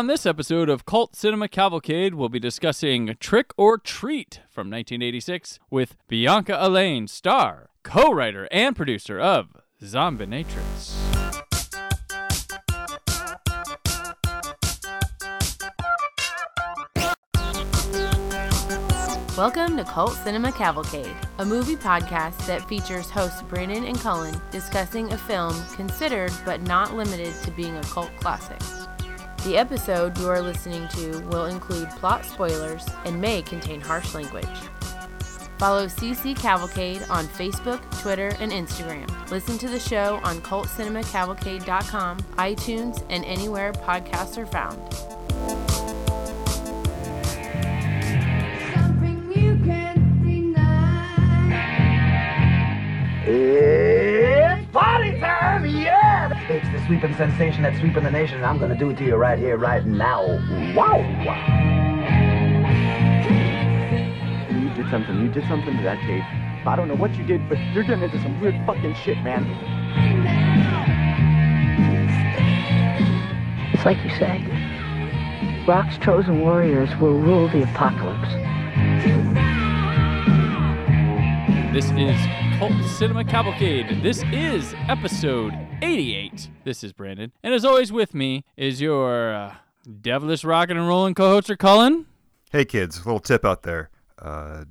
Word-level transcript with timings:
On 0.00 0.06
this 0.06 0.24
episode 0.24 0.70
of 0.70 0.86
Cult 0.86 1.14
Cinema 1.14 1.46
Cavalcade, 1.46 2.14
we'll 2.14 2.30
be 2.30 2.40
discussing 2.40 3.14
Trick 3.20 3.52
or 3.58 3.76
Treat 3.76 4.40
from 4.48 4.70
1986 4.70 5.58
with 5.68 5.94
Bianca 6.08 6.52
Allaina, 6.52 7.06
star, 7.06 7.68
co 7.82 8.10
writer, 8.10 8.48
and 8.50 8.74
producer 8.74 9.20
of 9.20 9.58
Zombinatrix. 9.82 10.96
Welcome 19.36 19.76
to 19.76 19.84
Cult 19.84 20.14
Cinema 20.24 20.50
Cavalcade, 20.52 21.14
a 21.40 21.44
movie 21.44 21.76
podcast 21.76 22.46
that 22.46 22.66
features 22.66 23.10
hosts 23.10 23.42
Brandon 23.42 23.84
and 23.84 23.98
Cullen 23.98 24.40
discussing 24.50 25.12
a 25.12 25.18
film 25.18 25.54
considered 25.74 26.32
but 26.46 26.62
not 26.62 26.94
limited 26.94 27.34
to 27.42 27.50
being 27.50 27.76
a 27.76 27.82
cult 27.82 28.10
classic. 28.18 28.58
The 29.44 29.56
episode 29.56 30.18
you 30.18 30.28
are 30.28 30.42
listening 30.42 30.86
to 30.88 31.20
will 31.28 31.46
include 31.46 31.88
plot 31.92 32.26
spoilers 32.26 32.86
and 33.06 33.18
may 33.18 33.40
contain 33.40 33.80
harsh 33.80 34.14
language. 34.14 34.44
Follow 35.58 35.86
CC 35.86 36.36
Cavalcade 36.36 37.02
on 37.08 37.26
Facebook, 37.26 37.80
Twitter, 38.02 38.34
and 38.38 38.52
Instagram. 38.52 39.08
Listen 39.30 39.56
to 39.56 39.66
the 39.68 39.80
show 39.80 40.20
on 40.24 40.42
cultcinemacavalcade.com, 40.42 42.18
iTunes, 42.18 43.02
and 43.08 43.24
anywhere 43.24 43.72
podcasts 43.72 44.36
are 44.36 44.44
found. 44.44 44.76
Something 48.74 49.32
you 49.34 49.58
can't 49.64 50.22
deny. 50.22 51.54
It's 53.26 54.70
party 54.70 55.18
time, 55.18 55.64
yeah! 55.64 55.99
It's 56.50 56.68
the 56.70 56.84
sweeping 56.86 57.14
sensation 57.14 57.62
that's 57.62 57.78
sweeping 57.78 58.02
the 58.02 58.10
nation, 58.10 58.38
and 58.38 58.44
I'm 58.44 58.58
gonna 58.58 58.76
do 58.76 58.90
it 58.90 58.98
to 58.98 59.04
you 59.04 59.14
right 59.14 59.38
here, 59.38 59.56
right 59.56 59.86
now. 59.86 60.26
Wow! 60.74 60.98
You 64.50 64.68
did 64.74 64.90
something. 64.90 65.20
You 65.20 65.28
did 65.28 65.46
something 65.46 65.76
to 65.76 65.82
that 65.84 66.00
tape. 66.00 66.24
I 66.66 66.74
don't 66.74 66.88
know 66.88 66.96
what 66.96 67.14
you 67.14 67.22
did, 67.22 67.48
but 67.48 67.56
you're 67.72 67.84
getting 67.84 68.02
into 68.02 68.20
some 68.20 68.40
weird 68.40 68.56
fucking 68.66 68.94
shit, 68.96 69.18
man. 69.22 69.46
It's 73.72 73.84
like 73.84 74.02
you 74.02 74.10
say. 74.18 74.44
Rock's 75.68 75.98
chosen 75.98 76.40
warriors 76.40 76.90
will 76.96 77.16
rule 77.16 77.48
the 77.48 77.62
apocalypse. 77.62 78.34
This 81.72 81.84
is 81.92 82.49
Cult 82.60 82.84
Cinema 82.84 83.24
Cavalcade. 83.24 84.02
This 84.02 84.22
is 84.34 84.74
episode 84.86 85.54
88. 85.80 86.50
This 86.62 86.84
is 86.84 86.92
Brandon. 86.92 87.32
And 87.42 87.54
as 87.54 87.64
always, 87.64 87.90
with 87.90 88.14
me 88.14 88.44
is 88.54 88.82
your 88.82 89.32
uh, 89.32 89.54
devilish 90.02 90.44
rockin' 90.44 90.76
and 90.76 90.86
rollin' 90.86 91.14
co 91.14 91.30
host, 91.30 91.50
Cullen. 91.58 92.04
Hey 92.52 92.66
kids, 92.66 93.06
little 93.06 93.18
tip 93.18 93.46
out 93.46 93.62
there. 93.62 93.88
Uh, 94.18 94.64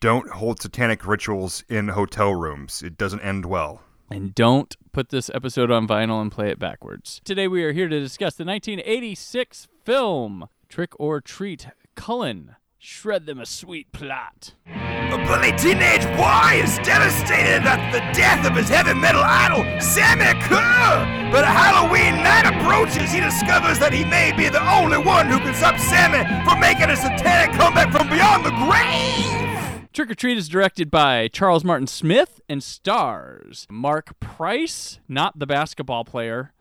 don't 0.00 0.30
hold 0.30 0.62
satanic 0.62 1.06
rituals 1.06 1.62
in 1.68 1.88
hotel 1.88 2.34
rooms. 2.34 2.82
It 2.82 2.96
doesn't 2.96 3.20
end 3.20 3.44
well. 3.44 3.82
And 4.10 4.34
don't 4.34 4.74
put 4.92 5.10
this 5.10 5.30
episode 5.34 5.70
on 5.70 5.86
vinyl 5.86 6.22
and 6.22 6.32
play 6.32 6.48
it 6.48 6.58
backwards. 6.58 7.20
Today 7.22 7.48
we 7.48 7.62
are 7.64 7.72
here 7.72 7.88
to 7.88 8.00
discuss 8.00 8.36
the 8.36 8.46
1986 8.46 9.68
film 9.84 10.48
Trick 10.70 10.98
or 10.98 11.20
Treat. 11.20 11.68
Cullen, 11.96 12.56
shred 12.86 13.26
them 13.26 13.40
a 13.40 13.44
sweet 13.44 13.90
plot. 13.90 14.54
A 14.64 15.18
bully 15.26 15.50
teenage 15.58 16.06
boy 16.16 16.62
is 16.62 16.78
devastated 16.86 17.66
at 17.66 17.90
the 17.90 17.98
death 18.14 18.46
of 18.46 18.54
his 18.54 18.68
heavy 18.68 18.94
metal 18.94 19.22
idol, 19.24 19.64
Sammi 19.80 20.40
Curr. 20.42 21.32
But 21.32 21.42
a 21.42 21.48
Halloween 21.48 22.22
night 22.22 22.46
approaches, 22.46 23.10
he 23.10 23.18
discovers 23.18 23.80
that 23.80 23.92
he 23.92 24.04
may 24.04 24.30
be 24.36 24.48
the 24.48 24.62
only 24.70 24.98
one 24.98 25.26
who 25.26 25.38
can 25.40 25.52
stop 25.52 25.80
Sammi 25.80 26.22
from 26.44 26.60
making 26.60 26.88
a 26.88 26.96
satanic 26.96 27.58
comeback 27.58 27.90
from 27.90 28.08
beyond 28.08 28.46
the 28.46 28.54
grave. 28.54 29.90
Trick 29.92 30.12
or 30.12 30.14
Treat 30.14 30.38
is 30.38 30.48
directed 30.48 30.88
by 30.88 31.26
Charles 31.26 31.64
Martin 31.64 31.88
Smith 31.88 32.40
and 32.48 32.62
stars 32.62 33.66
Mark 33.68 34.20
Price, 34.20 35.00
not 35.08 35.40
the 35.40 35.46
basketball 35.46 36.04
player, 36.04 36.52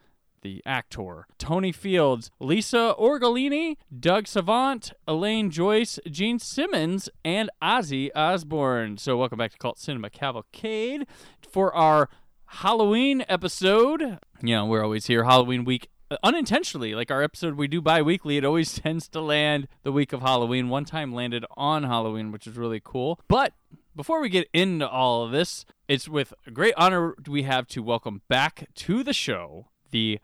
the 0.45 0.61
actor, 0.63 1.25
Tony 1.39 1.71
Fields, 1.71 2.29
Lisa 2.39 2.93
Orgolini, 2.99 3.77
Doug 3.99 4.27
Savant, 4.27 4.93
Elaine 5.07 5.49
Joyce, 5.49 5.97
Gene 6.07 6.37
Simmons, 6.37 7.09
and 7.23 7.49
Ozzy 7.63 8.11
Osbourne. 8.15 8.99
So, 8.99 9.17
welcome 9.17 9.39
back 9.39 9.53
to 9.53 9.57
Cult 9.57 9.79
Cinema 9.79 10.11
Cavalcade 10.11 11.07
for 11.41 11.73
our 11.73 12.09
Halloween 12.45 13.25
episode. 13.27 14.19
You 14.43 14.55
know, 14.55 14.67
we're 14.67 14.83
always 14.83 15.07
here 15.07 15.23
Halloween 15.23 15.65
week 15.65 15.89
unintentionally 16.23 16.93
like 16.93 17.09
our 17.09 17.23
episode 17.23 17.55
we 17.55 17.67
do 17.67 17.81
bi-weekly 17.81 18.37
it 18.37 18.45
always 18.45 18.73
tends 18.79 19.07
to 19.07 19.19
land 19.19 19.67
the 19.81 19.91
week 19.91 20.13
of 20.13 20.21
halloween 20.21 20.69
one 20.69 20.85
time 20.85 21.11
landed 21.11 21.43
on 21.57 21.81
halloween 21.81 22.31
which 22.31 22.45
is 22.45 22.55
really 22.55 22.79
cool 22.81 23.19
but 23.27 23.53
before 23.95 24.21
we 24.21 24.29
get 24.29 24.47
into 24.53 24.87
all 24.87 25.23
of 25.23 25.31
this 25.31 25.65
it's 25.87 26.07
with 26.07 26.31
great 26.53 26.75
honor 26.77 27.15
we 27.27 27.41
have 27.41 27.65
to 27.65 27.81
welcome 27.81 28.21
back 28.29 28.69
to 28.75 29.03
the 29.03 29.13
show 29.13 29.65
the 29.95 30.19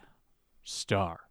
star 0.63 1.22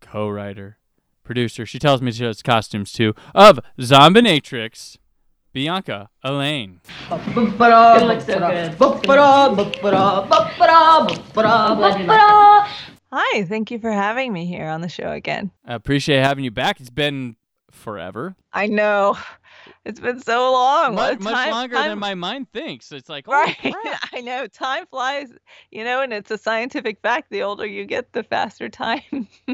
co-writer 0.00 0.78
producer. 1.22 1.64
She 1.66 1.78
tells 1.78 2.02
me 2.02 2.12
she 2.12 2.22
does 2.24 2.42
costumes 2.42 2.92
too 2.92 3.14
of 3.34 3.58
zombinatrix 3.78 4.98
bianca 5.52 6.10
allaina 6.24 6.78
It 7.10 7.36
looks 8.04 8.26
so 8.26 8.38
good. 8.38 8.76
Hi, 13.16 13.44
thank 13.44 13.70
you 13.70 13.78
for 13.78 13.92
having 13.92 14.32
me 14.32 14.44
here 14.46 14.66
on 14.66 14.80
the 14.80 14.88
show 14.88 15.12
again. 15.12 15.52
I 15.64 15.74
appreciate 15.74 16.20
having 16.20 16.42
you 16.42 16.50
back. 16.50 16.80
It's 16.80 16.90
been 16.90 17.36
forever. 17.70 18.34
I 18.52 18.66
know 18.66 19.16
it's 19.84 20.00
been 20.00 20.20
so 20.20 20.52
long. 20.52 20.94
much, 20.94 21.20
time- 21.20 21.50
longer 21.50 21.76
time- 21.76 21.88
than 21.90 21.98
my 21.98 22.14
mind 22.14 22.50
thinks. 22.52 22.90
It's 22.92 23.08
like, 23.08 23.24
oh, 23.28 23.32
Right. 23.32 23.56
I 24.12 24.20
know. 24.20 24.46
Time 24.46 24.86
flies, 24.86 25.28
you 25.70 25.84
know, 25.84 26.00
and 26.02 26.12
it's 26.12 26.30
a 26.30 26.38
scientific 26.38 27.00
fact. 27.00 27.30
The 27.30 27.42
older 27.42 27.66
you 27.66 27.84
get, 27.84 28.12
the 28.12 28.22
faster 28.22 28.68
time, 28.68 29.00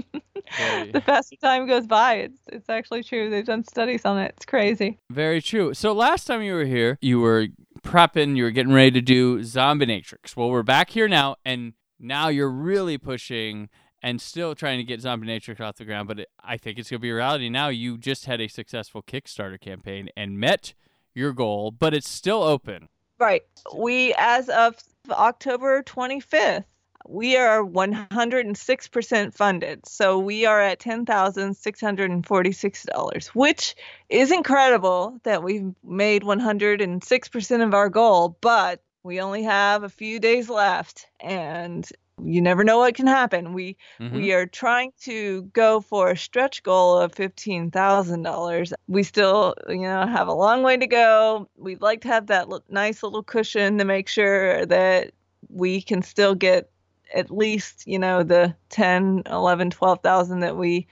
Very. 0.57 0.91
the 0.93 1.01
faster 1.01 1.37
time 1.37 1.67
goes 1.67 1.87
by. 1.87 2.15
It's 2.15 2.41
it's 2.53 2.69
actually 2.69 3.03
true. 3.03 3.31
They've 3.31 3.45
done 3.45 3.65
studies 3.65 4.05
on 4.05 4.19
it. 4.19 4.35
It's 4.37 4.47
crazy. 4.47 4.99
Very 5.11 5.41
true. 5.41 5.75
So 5.75 5.93
last 5.93 6.27
time 6.27 6.43
you 6.43 6.55
were 6.55 6.65
here, 6.65 6.99
you 7.01 7.21
were 7.21 7.47
prepping, 7.83 8.37
you 8.37 8.43
were 8.45 8.51
getting 8.51 8.73
ready 8.73 8.91
to 8.93 9.01
do 9.01 9.41
Zombinatrix. 9.41 10.37
Well, 10.37 10.51
we're 10.51 10.63
back 10.63 10.91
here 10.91 11.09
now, 11.09 11.37
and 11.45 11.73
now 11.99 12.29
you're 12.29 12.51
really 12.51 12.99
pushing 12.99 13.69
and 14.03 14.21
still 14.21 14.55
trying 14.55 14.79
to 14.79 14.85
get 14.85 15.01
Zombinatrix 15.01 15.61
off 15.61 15.77
the 15.77 15.85
ground. 15.85 16.09
But 16.09 16.21
it, 16.21 16.29
I 16.43 16.57
think 16.57 16.79
it's 16.79 16.91
going 16.91 17.01
to 17.01 17.03
be 17.03 17.11
a 17.11 17.15
reality 17.15 17.49
now. 17.49 17.69
You 17.69 17.99
just 17.99 18.27
had 18.27 18.41
a 18.41 18.49
successful 18.49 19.03
Kickstarter 19.03 19.61
campaign 19.61 20.09
and 20.17 20.39
met 20.39 20.75
your 21.15 21.33
goal, 21.33 21.71
but 21.71 21.95
it's 21.95 22.09
still 22.09 22.43
open. 22.43 22.89
Right. 23.19 23.43
We, 23.75 24.15
as 24.17 24.49
of 24.49 24.77
October 25.11 25.83
25th, 25.83 26.65
we 27.07 27.37
are 27.37 27.63
106% 27.63 29.35
funded. 29.35 29.87
So 29.87 30.19
we 30.19 30.47
are 30.47 30.61
at 30.61 30.81
$10,646, 30.81 33.27
which 33.29 33.75
is 34.09 34.31
incredible 34.31 35.19
that 35.25 35.43
we've 35.43 35.75
made 35.83 36.23
106% 36.23 37.67
of 37.67 37.75
our 37.75 37.89
goal, 37.89 38.37
but 38.41 38.81
we 39.03 39.21
only 39.21 39.43
have 39.43 39.83
a 39.83 39.89
few 39.89 40.21
days 40.21 40.51
left 40.51 41.07
and 41.21 41.91
you 42.25 42.41
never 42.43 42.65
know 42.65 42.79
what 42.79 42.95
can 42.95 43.07
happen. 43.07 43.53
We 43.53 43.77
Mhm. 44.01 44.13
we 44.15 44.33
are 44.33 44.47
trying 44.47 44.93
to 45.03 45.43
go 45.53 45.81
for 45.81 46.11
a 46.11 46.17
stretch 46.17 46.63
goal 46.63 46.99
of 46.99 47.13
$15,000. 47.15 48.73
We 48.89 49.03
still, 49.03 49.55
you 49.69 49.83
know, 49.83 50.07
have 50.07 50.29
a 50.29 50.33
long 50.33 50.63
way 50.63 50.77
to 50.77 50.87
go. 50.87 51.49
We'd 51.57 51.83
like 51.83 52.01
to 52.03 52.09
have 52.09 52.27
that 52.29 52.49
li- 52.49 52.61
nice 52.69 53.03
little 53.03 53.23
cushion 53.23 53.79
to 53.79 53.85
make 53.85 54.09
sure 54.09 54.67
that 54.67 55.13
we 55.49 55.83
can 55.83 56.03
still 56.03 56.35
get 56.35 56.71
at 57.15 57.31
least, 57.31 57.87
you 57.87 57.99
know, 57.99 58.23
the 58.23 58.55
10, 58.69 59.23
11, 59.27 59.71
12,000 59.71 60.41
that 60.41 60.57
we 60.57 60.87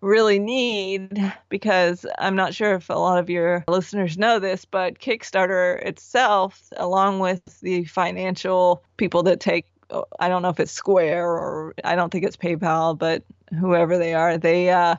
really 0.00 0.38
need 0.38 1.32
because 1.48 2.04
I'm 2.18 2.34
not 2.34 2.54
sure 2.54 2.74
if 2.74 2.90
a 2.90 2.94
lot 2.94 3.18
of 3.18 3.30
your 3.30 3.64
listeners 3.68 4.18
know 4.18 4.38
this, 4.40 4.64
but 4.64 4.98
Kickstarter 4.98 5.80
itself, 5.86 6.68
along 6.76 7.20
with 7.20 7.40
the 7.60 7.84
financial 7.84 8.82
people 8.96 9.22
that 9.24 9.38
take, 9.40 9.71
I 10.18 10.28
don't 10.28 10.42
know 10.42 10.48
if 10.48 10.60
it's 10.60 10.72
Square 10.72 11.26
or 11.26 11.74
I 11.84 11.94
don't 11.96 12.10
think 12.10 12.24
it's 12.24 12.36
PayPal, 12.36 12.98
but 12.98 13.22
whoever 13.58 13.98
they 13.98 14.14
are, 14.14 14.38
they 14.38 14.70
uh, 14.70 14.96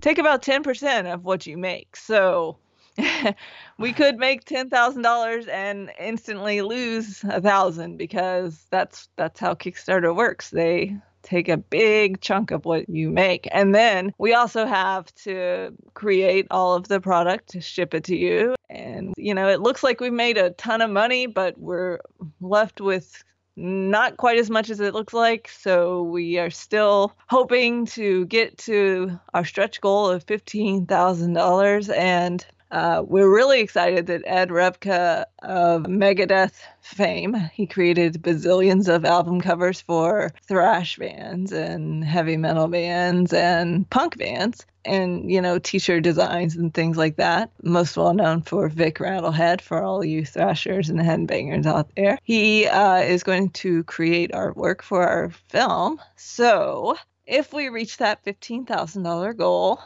take 0.00 0.18
about 0.18 0.42
10% 0.42 1.12
of 1.12 1.24
what 1.24 1.46
you 1.46 1.56
make. 1.56 1.96
So 1.96 2.58
we 3.78 3.92
could 3.92 4.18
make 4.18 4.44
$10,000 4.44 5.48
and 5.48 5.90
instantly 5.98 6.62
lose 6.62 7.24
a 7.24 7.40
thousand 7.40 7.96
because 7.96 8.66
that's 8.70 9.08
that's 9.16 9.40
how 9.40 9.54
Kickstarter 9.54 10.14
works. 10.14 10.50
They 10.50 10.96
take 11.22 11.48
a 11.48 11.56
big 11.56 12.20
chunk 12.20 12.50
of 12.50 12.64
what 12.64 12.88
you 12.88 13.10
make. 13.10 13.48
And 13.52 13.74
then 13.74 14.12
we 14.18 14.32
also 14.32 14.66
have 14.66 15.14
to 15.16 15.74
create 15.94 16.46
all 16.50 16.74
of 16.74 16.88
the 16.88 17.00
product 17.00 17.50
to 17.50 17.60
ship 17.60 17.94
it 17.94 18.04
to 18.04 18.16
you. 18.16 18.54
And, 18.70 19.14
you 19.16 19.34
know, 19.34 19.48
it 19.48 19.60
looks 19.60 19.82
like 19.82 20.00
we've 20.00 20.12
made 20.12 20.38
a 20.38 20.50
ton 20.50 20.80
of 20.80 20.90
money, 20.90 21.26
but 21.26 21.58
we're 21.58 22.00
left 22.40 22.80
with 22.80 23.22
not 23.56 24.16
quite 24.16 24.38
as 24.38 24.50
much 24.50 24.70
as 24.70 24.80
it 24.80 24.94
looks 24.94 25.12
like. 25.12 25.48
So 25.48 26.02
we 26.02 26.38
are 26.38 26.50
still 26.50 27.14
hoping 27.28 27.86
to 27.86 28.26
get 28.26 28.58
to 28.58 29.18
our 29.34 29.44
stretch 29.44 29.80
goal 29.80 30.08
of 30.08 30.26
$15,000. 30.26 31.96
And 31.96 32.46
uh, 32.70 33.02
we're 33.04 33.32
really 33.32 33.60
excited 33.60 34.06
that 34.06 34.22
Ed 34.26 34.50
Repka 34.50 35.24
of 35.42 35.82
Megadeth 35.84 36.60
fame, 36.80 37.34
he 37.52 37.66
created 37.66 38.22
bazillions 38.22 38.88
of 38.88 39.04
album 39.04 39.40
covers 39.40 39.80
for 39.80 40.32
thrash 40.46 40.96
bands 40.96 41.52
and 41.52 42.04
heavy 42.04 42.36
metal 42.36 42.68
bands 42.68 43.32
and 43.32 43.88
punk 43.90 44.18
bands 44.18 44.64
and 44.84 45.30
you 45.30 45.42
know 45.42 45.58
t-shirt 45.58 46.02
designs 46.02 46.56
and 46.56 46.72
things 46.72 46.96
like 46.96 47.16
that. 47.16 47.50
Most 47.62 47.96
well 47.96 48.14
known 48.14 48.42
for 48.42 48.68
vic 48.68 48.98
rattlehead 48.98 49.60
for 49.60 49.82
all 49.82 50.04
you 50.04 50.24
thrashers 50.24 50.88
and 50.88 51.00
headbangers 51.00 51.66
out 51.66 51.90
there. 51.96 52.18
He 52.22 52.66
uh, 52.66 52.98
is 52.98 53.22
going 53.22 53.50
to 53.50 53.84
create 53.84 54.32
artwork 54.32 54.82
for 54.82 55.06
our 55.06 55.30
film. 55.48 56.00
So 56.16 56.96
if 57.26 57.52
we 57.52 57.68
reach 57.68 57.98
that 57.98 58.24
$15000 58.24 59.36
goal 59.36 59.80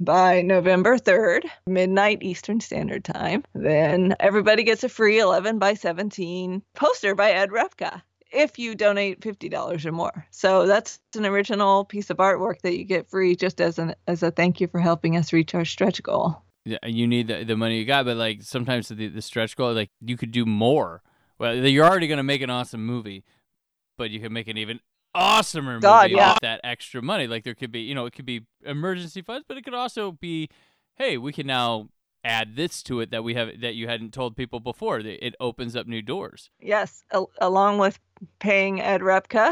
by 0.00 0.42
November 0.42 0.98
3rd, 0.98 1.44
midnight 1.66 2.22
Eastern 2.22 2.60
Standard 2.60 3.04
Time, 3.04 3.44
then 3.54 4.14
everybody 4.20 4.62
gets 4.62 4.84
a 4.84 4.88
free 4.88 5.18
11 5.18 5.58
by 5.58 5.74
17 5.74 6.62
poster 6.74 7.14
by 7.14 7.30
Ed 7.30 7.50
Repka 7.50 8.02
if 8.34 8.58
you 8.58 8.74
donate 8.74 9.20
$50 9.20 9.86
or 9.86 9.92
more. 9.92 10.26
So 10.30 10.66
that's 10.66 10.98
an 11.16 11.24
original 11.24 11.84
piece 11.84 12.10
of 12.10 12.16
artwork 12.18 12.60
that 12.62 12.76
you 12.76 12.84
get 12.84 13.08
free 13.08 13.36
just 13.36 13.60
as 13.60 13.78
an 13.78 13.94
as 14.06 14.22
a 14.22 14.30
thank 14.30 14.60
you 14.60 14.66
for 14.66 14.80
helping 14.80 15.16
us 15.16 15.32
reach 15.32 15.54
our 15.54 15.64
stretch 15.64 16.02
goal. 16.02 16.42
Yeah, 16.64 16.78
you 16.84 17.06
need 17.06 17.28
the, 17.28 17.44
the 17.44 17.56
money 17.56 17.78
you 17.78 17.84
got, 17.84 18.06
but 18.06 18.16
like 18.16 18.42
sometimes 18.42 18.88
the, 18.88 19.08
the 19.08 19.22
stretch 19.22 19.56
goal, 19.56 19.72
like 19.74 19.90
you 20.00 20.16
could 20.16 20.32
do 20.32 20.46
more. 20.46 21.02
Well, 21.38 21.54
you're 21.54 21.84
already 21.84 22.08
going 22.08 22.18
to 22.18 22.22
make 22.24 22.42
an 22.42 22.50
awesome 22.50 22.84
movie, 22.84 23.24
but 23.98 24.10
you 24.10 24.20
can 24.20 24.32
make 24.32 24.48
an 24.48 24.56
even 24.56 24.80
awesomer 25.14 25.80
God, 25.80 26.10
movie 26.10 26.16
yeah. 26.16 26.32
with 26.32 26.42
that 26.42 26.60
extra 26.64 27.02
money. 27.02 27.26
Like 27.26 27.44
there 27.44 27.54
could 27.54 27.72
be, 27.72 27.80
you 27.80 27.94
know, 27.94 28.06
it 28.06 28.12
could 28.12 28.26
be 28.26 28.42
emergency 28.64 29.22
funds, 29.22 29.44
but 29.46 29.56
it 29.56 29.64
could 29.64 29.74
also 29.74 30.12
be, 30.12 30.48
hey, 30.96 31.18
we 31.18 31.32
can 31.32 31.46
now 31.46 31.88
add 32.24 32.56
this 32.56 32.82
to 32.82 33.00
it 33.00 33.10
that 33.10 33.22
we 33.22 33.34
have 33.34 33.60
that 33.60 33.74
you 33.74 33.86
hadn't 33.86 34.12
told 34.12 34.36
people 34.36 34.60
before. 34.60 34.98
It 35.00 35.34
opens 35.40 35.76
up 35.76 35.86
new 35.86 36.02
doors. 36.02 36.50
Yes, 36.58 37.04
al- 37.12 37.30
along 37.40 37.78
with 37.78 37.98
paying 38.38 38.80
Ed 38.80 39.02
Repka, 39.02 39.50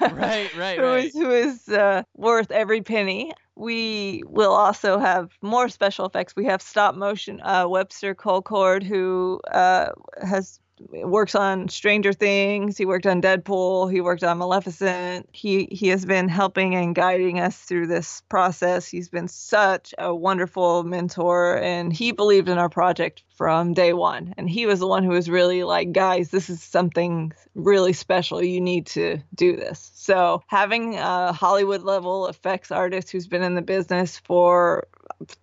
Right, 0.00 0.54
right, 0.56 0.78
who 0.78 0.84
right. 0.84 1.04
is 1.04 1.14
who 1.14 1.30
is 1.30 1.68
uh, 1.68 2.02
worth 2.16 2.50
every 2.50 2.80
penny. 2.80 3.32
We 3.56 4.22
will 4.26 4.52
also 4.52 4.98
have 4.98 5.30
more 5.42 5.68
special 5.68 6.06
effects. 6.06 6.34
We 6.34 6.46
have 6.46 6.60
stop 6.60 6.96
motion. 6.96 7.40
Uh, 7.42 7.66
Webster 7.68 8.14
Colcord, 8.14 8.82
who 8.82 9.40
uh, 9.52 9.90
has 10.22 10.58
works 10.78 11.34
on 11.34 11.68
Stranger 11.68 12.12
Things. 12.12 12.76
He 12.76 12.84
worked 12.84 13.06
on 13.06 13.22
Deadpool. 13.22 13.92
He 13.92 14.00
worked 14.00 14.24
on 14.24 14.38
Maleficent. 14.38 15.28
He 15.32 15.68
he 15.70 15.88
has 15.88 16.04
been 16.04 16.28
helping 16.28 16.74
and 16.74 16.94
guiding 16.94 17.40
us 17.40 17.56
through 17.56 17.86
this 17.86 18.22
process. 18.28 18.86
He's 18.86 19.08
been 19.08 19.28
such 19.28 19.94
a 19.98 20.14
wonderful 20.14 20.84
mentor, 20.84 21.58
and 21.58 21.92
he 21.92 22.12
believed 22.12 22.48
in 22.48 22.58
our 22.58 22.68
project 22.68 23.22
from 23.34 23.74
day 23.74 23.92
one. 23.92 24.34
And 24.36 24.48
he 24.48 24.66
was 24.66 24.80
the 24.80 24.86
one 24.86 25.02
who 25.02 25.10
was 25.10 25.28
really 25.28 25.64
like, 25.64 25.92
guys, 25.92 26.30
this 26.30 26.50
is 26.50 26.62
something 26.62 27.32
really 27.54 27.92
special. 27.92 28.42
You 28.42 28.60
need 28.60 28.86
to 28.88 29.18
do 29.34 29.56
this. 29.56 29.90
So 29.94 30.42
having 30.46 30.96
a 30.96 31.32
Hollywood 31.32 31.82
level 31.82 32.28
effects 32.28 32.70
artist 32.70 33.10
who's 33.10 33.26
been 33.26 33.42
in 33.42 33.54
the 33.54 33.62
business 33.62 34.18
for 34.18 34.86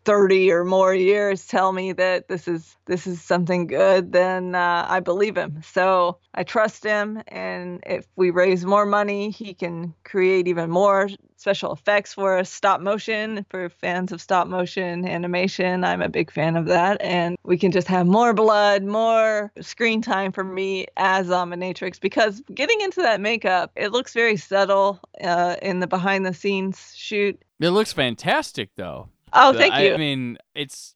30 0.05 0.51
or 0.51 0.63
more 0.63 0.93
years 0.93 1.47
tell 1.47 1.71
me 1.71 1.93
that 1.93 2.27
this 2.27 2.47
is 2.47 2.75
this 2.85 3.07
is 3.07 3.21
something 3.21 3.67
good 3.67 4.11
then 4.11 4.53
uh, 4.53 4.85
i 4.87 4.99
believe 4.99 5.37
him 5.37 5.61
so 5.63 6.17
i 6.33 6.43
trust 6.43 6.83
him 6.83 7.21
and 7.27 7.81
if 7.85 8.05
we 8.15 8.31
raise 8.31 8.65
more 8.65 8.85
money 8.85 9.29
he 9.29 9.53
can 9.53 9.93
create 10.03 10.47
even 10.47 10.69
more 10.69 11.07
special 11.41 11.73
effects 11.73 12.13
for 12.13 12.37
us 12.37 12.49
stop 12.51 12.79
motion 12.81 13.43
for 13.49 13.67
fans 13.67 14.11
of 14.11 14.21
stop 14.21 14.47
motion 14.47 15.07
animation 15.07 15.83
i'm 15.83 16.01
a 16.01 16.07
big 16.07 16.31
fan 16.31 16.55
of 16.55 16.67
that 16.67 17.01
and 17.01 17.35
we 17.43 17.57
can 17.57 17.71
just 17.71 17.87
have 17.87 18.05
more 18.05 18.31
blood 18.31 18.83
more 18.83 19.51
screen 19.59 20.01
time 20.03 20.31
for 20.31 20.43
me 20.43 20.85
as 20.97 21.27
Zombinatrix 21.27 21.99
because 21.99 22.41
getting 22.53 22.79
into 22.81 23.01
that 23.01 23.19
makeup 23.19 23.71
it 23.75 23.91
looks 23.91 24.13
very 24.13 24.37
subtle 24.37 24.99
uh, 25.23 25.55
in 25.63 25.79
the 25.79 25.87
behind 25.87 26.25
the 26.27 26.33
scenes 26.33 26.93
shoot 26.95 27.41
It 27.59 27.69
looks 27.69 27.91
fantastic, 27.91 28.69
though. 28.77 29.09
Oh, 29.33 29.51
The- 29.53 29.57
thank 29.59 29.75
you. 29.79 29.93
I 29.93 29.97
mean, 29.97 30.37
it's 30.53 30.95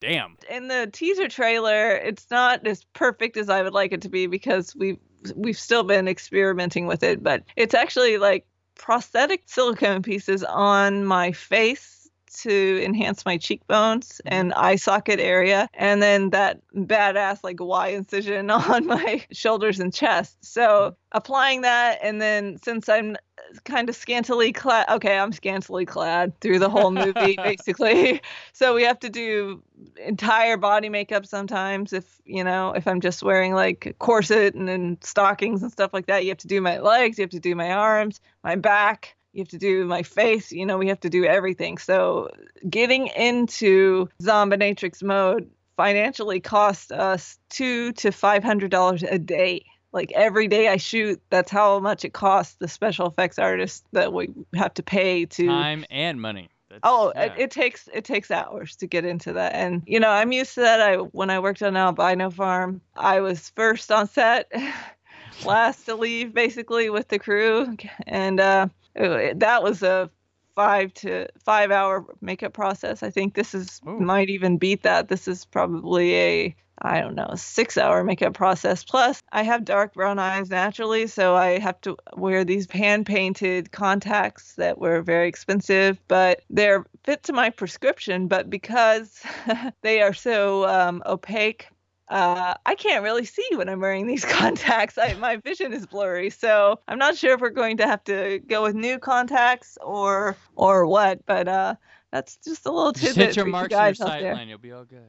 damn. 0.00 0.36
in 0.50 0.66
the 0.68 0.88
teaser 0.92 1.28
trailer 1.28 1.90
it's 1.92 2.26
not 2.30 2.66
as 2.66 2.84
perfect 2.92 3.36
as 3.36 3.48
i 3.48 3.62
would 3.62 3.72
like 3.72 3.92
it 3.92 4.02
to 4.02 4.08
be 4.08 4.26
because 4.26 4.74
we've 4.76 4.98
we've 5.34 5.58
still 5.58 5.82
been 5.84 6.06
experimenting 6.08 6.86
with 6.86 7.02
it 7.02 7.22
but 7.22 7.42
it's 7.56 7.72
actually 7.74 8.18
like 8.18 8.44
prosthetic 8.78 9.42
silicone 9.46 10.02
pieces 10.02 10.44
on 10.44 11.04
my 11.04 11.32
face 11.32 11.95
to 12.26 12.82
enhance 12.84 13.24
my 13.24 13.36
cheekbones 13.36 14.20
mm-hmm. 14.24 14.34
and 14.34 14.54
eye 14.54 14.76
socket 14.76 15.20
area 15.20 15.68
and 15.74 16.02
then 16.02 16.30
that 16.30 16.60
badass 16.74 17.42
like 17.42 17.60
y 17.60 17.88
incision 17.88 18.50
on 18.50 18.86
my 18.86 19.24
shoulders 19.32 19.80
and 19.80 19.92
chest. 19.92 20.36
So 20.40 20.62
mm-hmm. 20.62 20.94
applying 21.12 21.62
that 21.62 21.98
and 22.02 22.20
then 22.20 22.58
since 22.62 22.88
i'm 22.88 23.16
kind 23.64 23.88
of 23.88 23.94
scantily 23.94 24.52
clad 24.52 24.88
okay 24.88 25.18
i'm 25.18 25.32
scantily 25.32 25.84
clad 25.84 26.38
through 26.40 26.58
the 26.58 26.70
whole 26.70 26.90
movie 26.90 27.36
basically. 27.42 28.20
So 28.52 28.74
we 28.74 28.84
have 28.84 28.98
to 29.00 29.10
do 29.10 29.62
entire 30.02 30.56
body 30.56 30.88
makeup 30.88 31.26
sometimes 31.26 31.92
if 31.92 32.20
you 32.24 32.42
know 32.42 32.72
if 32.72 32.86
i'm 32.86 33.00
just 33.00 33.22
wearing 33.22 33.52
like 33.52 33.86
a 33.86 33.92
corset 33.94 34.54
and 34.54 34.66
then 34.66 34.98
stockings 35.02 35.62
and 35.62 35.70
stuff 35.70 35.92
like 35.92 36.06
that. 36.06 36.24
You 36.24 36.30
have 36.30 36.38
to 36.38 36.46
do 36.46 36.60
my 36.60 36.78
legs 36.78 37.18
you 37.18 37.22
have 37.22 37.30
to 37.30 37.40
do 37.40 37.54
my 37.54 37.70
arms 37.72 38.20
my 38.42 38.56
back 38.56 39.15
you 39.36 39.42
have 39.42 39.48
to 39.48 39.58
do 39.58 39.84
my 39.84 40.02
face 40.02 40.50
you 40.50 40.64
know 40.64 40.78
we 40.78 40.88
have 40.88 41.00
to 41.00 41.10
do 41.10 41.24
everything 41.24 41.76
so 41.76 42.30
getting 42.68 43.08
into 43.08 44.08
zombinatrix 44.22 45.02
mode 45.02 45.48
financially 45.76 46.40
cost 46.40 46.90
us 46.90 47.38
two 47.50 47.92
to 47.92 48.10
five 48.10 48.42
hundred 48.42 48.70
dollars 48.70 49.02
a 49.02 49.18
day 49.18 49.62
like 49.92 50.10
every 50.12 50.48
day 50.48 50.68
i 50.68 50.78
shoot 50.78 51.20
that's 51.28 51.50
how 51.50 51.78
much 51.78 52.04
it 52.04 52.14
costs 52.14 52.56
the 52.60 52.68
special 52.68 53.06
effects 53.06 53.38
artist 53.38 53.84
that 53.92 54.12
we 54.12 54.32
have 54.54 54.72
to 54.72 54.82
pay 54.82 55.26
to 55.26 55.46
Time 55.46 55.84
and 55.90 56.20
money. 56.20 56.48
That's, 56.68 56.80
Oh, 56.82 57.12
yeah. 57.14 57.24
it, 57.26 57.32
it 57.36 57.50
takes 57.52 57.88
it 57.94 58.04
takes 58.04 58.30
hours 58.30 58.74
to 58.76 58.88
get 58.88 59.04
into 59.04 59.34
that, 59.34 59.54
and 59.54 59.82
you 59.86 60.00
know 60.00 60.10
I'm 60.10 60.32
used 60.32 60.54
to 60.54 60.60
that. 60.62 60.80
I 60.80 60.96
when 60.96 61.30
I 61.30 61.38
worked 61.38 61.62
on 61.62 61.76
Albino 61.76 62.28
Farm, 62.28 62.80
I 62.96 63.20
was 63.20 63.50
first 63.50 63.92
on 63.92 64.08
set, 64.08 64.50
last 65.44 65.84
to 65.84 65.94
leave 65.94 66.34
basically 66.34 66.90
with 66.90 67.06
the 67.06 67.20
crew, 67.20 67.76
and 68.08 68.40
uh, 68.40 68.66
that 68.96 69.62
was 69.62 69.82
a 69.82 70.10
five 70.54 70.92
to 70.94 71.28
five 71.44 71.70
hour 71.70 72.04
makeup 72.20 72.52
process. 72.52 73.02
I 73.02 73.10
think 73.10 73.34
this 73.34 73.54
is 73.54 73.80
Ooh. 73.86 74.00
might 74.00 74.30
even 74.30 74.56
beat 74.56 74.82
that. 74.82 75.08
This 75.08 75.28
is 75.28 75.44
probably 75.44 76.14
a 76.16 76.56
I 76.82 77.00
don't 77.00 77.14
know, 77.14 77.30
six 77.36 77.78
hour 77.78 78.04
makeup 78.04 78.34
process. 78.34 78.84
Plus, 78.84 79.22
I 79.32 79.42
have 79.44 79.64
dark 79.64 79.94
brown 79.94 80.18
eyes 80.18 80.50
naturally, 80.50 81.06
so 81.06 81.34
I 81.34 81.58
have 81.58 81.80
to 81.82 81.96
wear 82.16 82.44
these 82.44 82.70
hand 82.70 83.06
painted 83.06 83.72
contacts 83.72 84.54
that 84.56 84.78
were 84.78 85.00
very 85.00 85.28
expensive, 85.28 85.98
but 86.06 86.42
they're 86.50 86.84
fit 87.04 87.22
to 87.24 87.32
my 87.32 87.48
prescription. 87.48 88.28
But 88.28 88.50
because 88.50 89.22
they 89.82 90.02
are 90.02 90.12
so 90.12 90.68
um, 90.68 91.02
opaque, 91.06 91.68
uh, 92.08 92.54
I 92.64 92.74
can't 92.76 93.02
really 93.02 93.24
see 93.24 93.46
when 93.54 93.68
I'm 93.68 93.80
wearing 93.80 94.06
these 94.06 94.24
contacts. 94.28 94.96
I, 94.98 95.14
my 95.14 95.36
vision 95.36 95.72
is 95.72 95.86
blurry, 95.86 96.30
so 96.30 96.78
I'm 96.88 96.98
not 96.98 97.16
sure 97.16 97.34
if 97.34 97.40
we're 97.40 97.50
going 97.50 97.76
to 97.78 97.86
have 97.86 98.04
to 98.04 98.40
go 98.46 98.62
with 98.62 98.74
new 98.74 98.98
contacts 98.98 99.76
or 99.82 100.36
or 100.54 100.86
what. 100.86 101.24
But 101.26 101.48
uh, 101.48 101.74
that's 102.12 102.36
just 102.38 102.66
a 102.66 102.70
little 102.70 102.92
Just 102.92 103.06
tidbit 103.16 103.26
hit 103.28 103.36
your 103.36 103.44
for 103.46 103.50
marks 103.50 103.70
you 103.72 103.76
your 103.76 103.84
guys 103.86 104.00
out 104.00 104.08
sight 104.08 104.22
there 104.22 104.34
line. 104.34 104.48
You'll 104.48 104.58
be 104.58 104.72
all 104.72 104.84
good. 104.84 105.02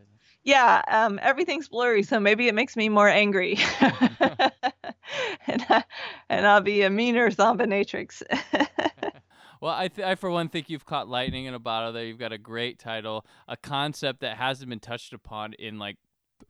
yeah 0.44 0.82
um 0.88 1.20
everything's 1.22 1.68
blurry 1.70 2.04
so 2.04 2.20
maybe 2.20 2.48
it 2.48 2.56
makes 2.56 2.76
me 2.76 2.90
more 2.90 3.08
angry 3.10 3.58
and, 5.48 5.66
I, 5.70 5.84
and 6.30 6.48
i'll 6.48 6.62
be 6.62 6.82
a 6.84 6.90
meaner 6.90 7.30
zombinatrix 7.32 8.22
Well, 9.60 9.74
I, 9.74 9.88
th- 9.88 10.08
I 10.08 10.14
for 10.14 10.30
one 10.30 10.50
think 10.50 10.70
you've 10.70 10.86
caught 10.86 11.08
lightning 11.08 11.46
in 11.46 11.56
a 11.56 11.60
bottle. 11.60 11.92
There, 11.92 12.06
you've 12.06 12.20
got 12.20 12.32
a 12.32 12.38
great 12.38 12.78
title, 12.78 13.26
a 13.48 13.58
concept 13.58 14.20
that 14.20 14.38
hasn't 14.38 14.70
been 14.70 14.80
touched 14.80 15.14
upon 15.14 15.54
in 15.54 15.80
like 15.80 15.98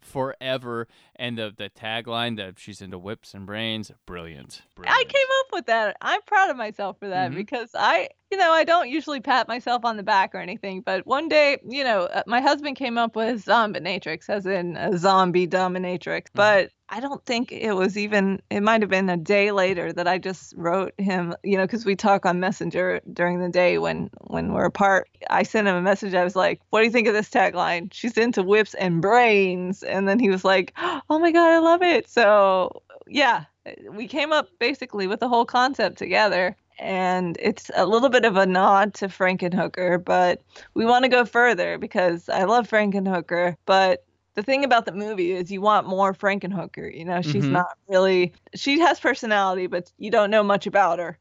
forever, 0.01 0.87
and 1.15 1.37
the 1.37 1.53
the 1.55 1.69
tagline 1.69 2.37
that 2.37 2.59
she's 2.59 2.81
into 2.81 2.97
whips 2.97 3.33
and 3.33 3.45
brains, 3.45 3.91
brilliant. 4.05 4.61
i 4.87 5.03
came 5.07 5.27
up 5.39 5.45
with 5.53 5.65
that 5.65 5.97
i'm 6.01 6.21
proud 6.23 6.49
of 6.49 6.57
myself 6.57 6.97
for 6.99 7.07
that 7.09 7.31
Mhm. 7.31 7.35
because 7.35 7.69
i 7.73 8.07
you 8.31 8.37
know 8.37 8.51
i 8.51 8.63
don't 8.63 8.89
usually 8.89 9.19
pat 9.19 9.47
myself 9.47 9.83
on 9.85 9.97
the 9.97 10.03
back 10.03 10.33
or 10.35 10.39
anything 10.39 10.81
but 10.81 11.05
one 11.07 11.27
day 11.27 11.57
you 11.67 11.83
know 11.83 12.03
uh, 12.03 12.21
my 12.27 12.41
husband 12.41 12.75
came 12.75 12.97
up 12.97 13.15
with 13.15 13.43
zombinatrix 13.43 14.29
as 14.29 14.45
in 14.45 14.77
a 14.77 14.97
zombie 14.97 15.47
dominatrix 15.47 16.25
but 16.33 16.69
I 16.89 17.01
don't 17.01 17.23
think 17.25 17.51
it 17.51 17.73
was 17.73 17.97
even, 17.97 18.41
it 18.49 18.61
might 18.61 18.81
have 18.81 18.89
been 18.89 19.09
a 19.09 19.17
day 19.17 19.51
later 19.51 19.91
that 19.91 20.07
I 20.07 20.17
just 20.17 20.53
wrote 20.55 20.93
him, 20.97 21.35
you 21.43 21.57
know, 21.57 21.65
because 21.65 21.85
we 21.85 21.97
talk 21.97 22.25
on 22.25 22.39
Messenger 22.39 23.01
during 23.11 23.39
the 23.41 23.49
day 23.49 23.77
when, 23.77 24.09
when 24.21 24.53
we're 24.53 24.65
apart. 24.65 25.09
I 25.29 25.43
sent 25.43 25.67
him 25.67 25.75
a 25.75 25.81
message. 25.81 26.13
I 26.13 26.23
was 26.23 26.35
like, 26.35 26.61
what 26.69 26.79
do 26.79 26.85
you 26.85 26.91
think 26.91 27.07
of 27.07 27.13
this 27.13 27.29
tagline? 27.29 27.91
She's 27.91 28.17
into 28.17 28.41
whips 28.41 28.73
and 28.75 29.01
brains. 29.01 29.83
And 29.83 30.07
then 30.07 30.17
he 30.19 30.29
was 30.29 30.45
like, 30.45 30.73
oh 30.77 31.19
my 31.19 31.31
God, 31.31 31.49
I 31.49 31.59
love 31.59 31.81
it. 31.81 32.09
So 32.09 32.81
yeah, 33.05 33.45
we 33.91 34.07
came 34.07 34.31
up 34.31 34.47
basically 34.57 35.07
with 35.07 35.19
the 35.19 35.29
whole 35.29 35.45
concept 35.45 35.97
together. 35.97 36.55
And 36.79 37.37
it's 37.39 37.69
a 37.75 37.85
little 37.85 38.09
bit 38.09 38.23
of 38.23 38.37
a 38.37 38.45
nod 38.45 38.93
to 38.95 39.07
Frankenhooker, 39.07 40.03
but 40.03 40.43
we 40.75 40.85
want 40.85 41.03
to 41.03 41.09
go 41.09 41.25
further 41.25 41.77
because 41.79 42.29
I 42.29 42.43
love 42.43 42.69
Frankenhooker. 42.69 43.55
But 43.65 44.05
the 44.37 44.43
thing 44.43 44.63
about 44.63 44.85
the 44.85 44.91
movie 44.91 45.31
is 45.33 45.51
you 45.51 45.59
want 45.61 45.87
more 45.87 46.13
Frankenhooker. 46.13 46.95
You 46.95 47.03
know, 47.05 47.21
she's 47.23 47.45
Mhm. 47.45 47.51
not 47.53 47.75
really, 47.89 48.33
she 48.55 48.79
has 48.79 48.99
personality, 48.99 49.65
but 49.65 49.91
you 49.97 50.11
don't 50.11 50.29
know 50.29 50.43
much 50.43 50.67
about 50.67 50.99
her. 50.99 51.17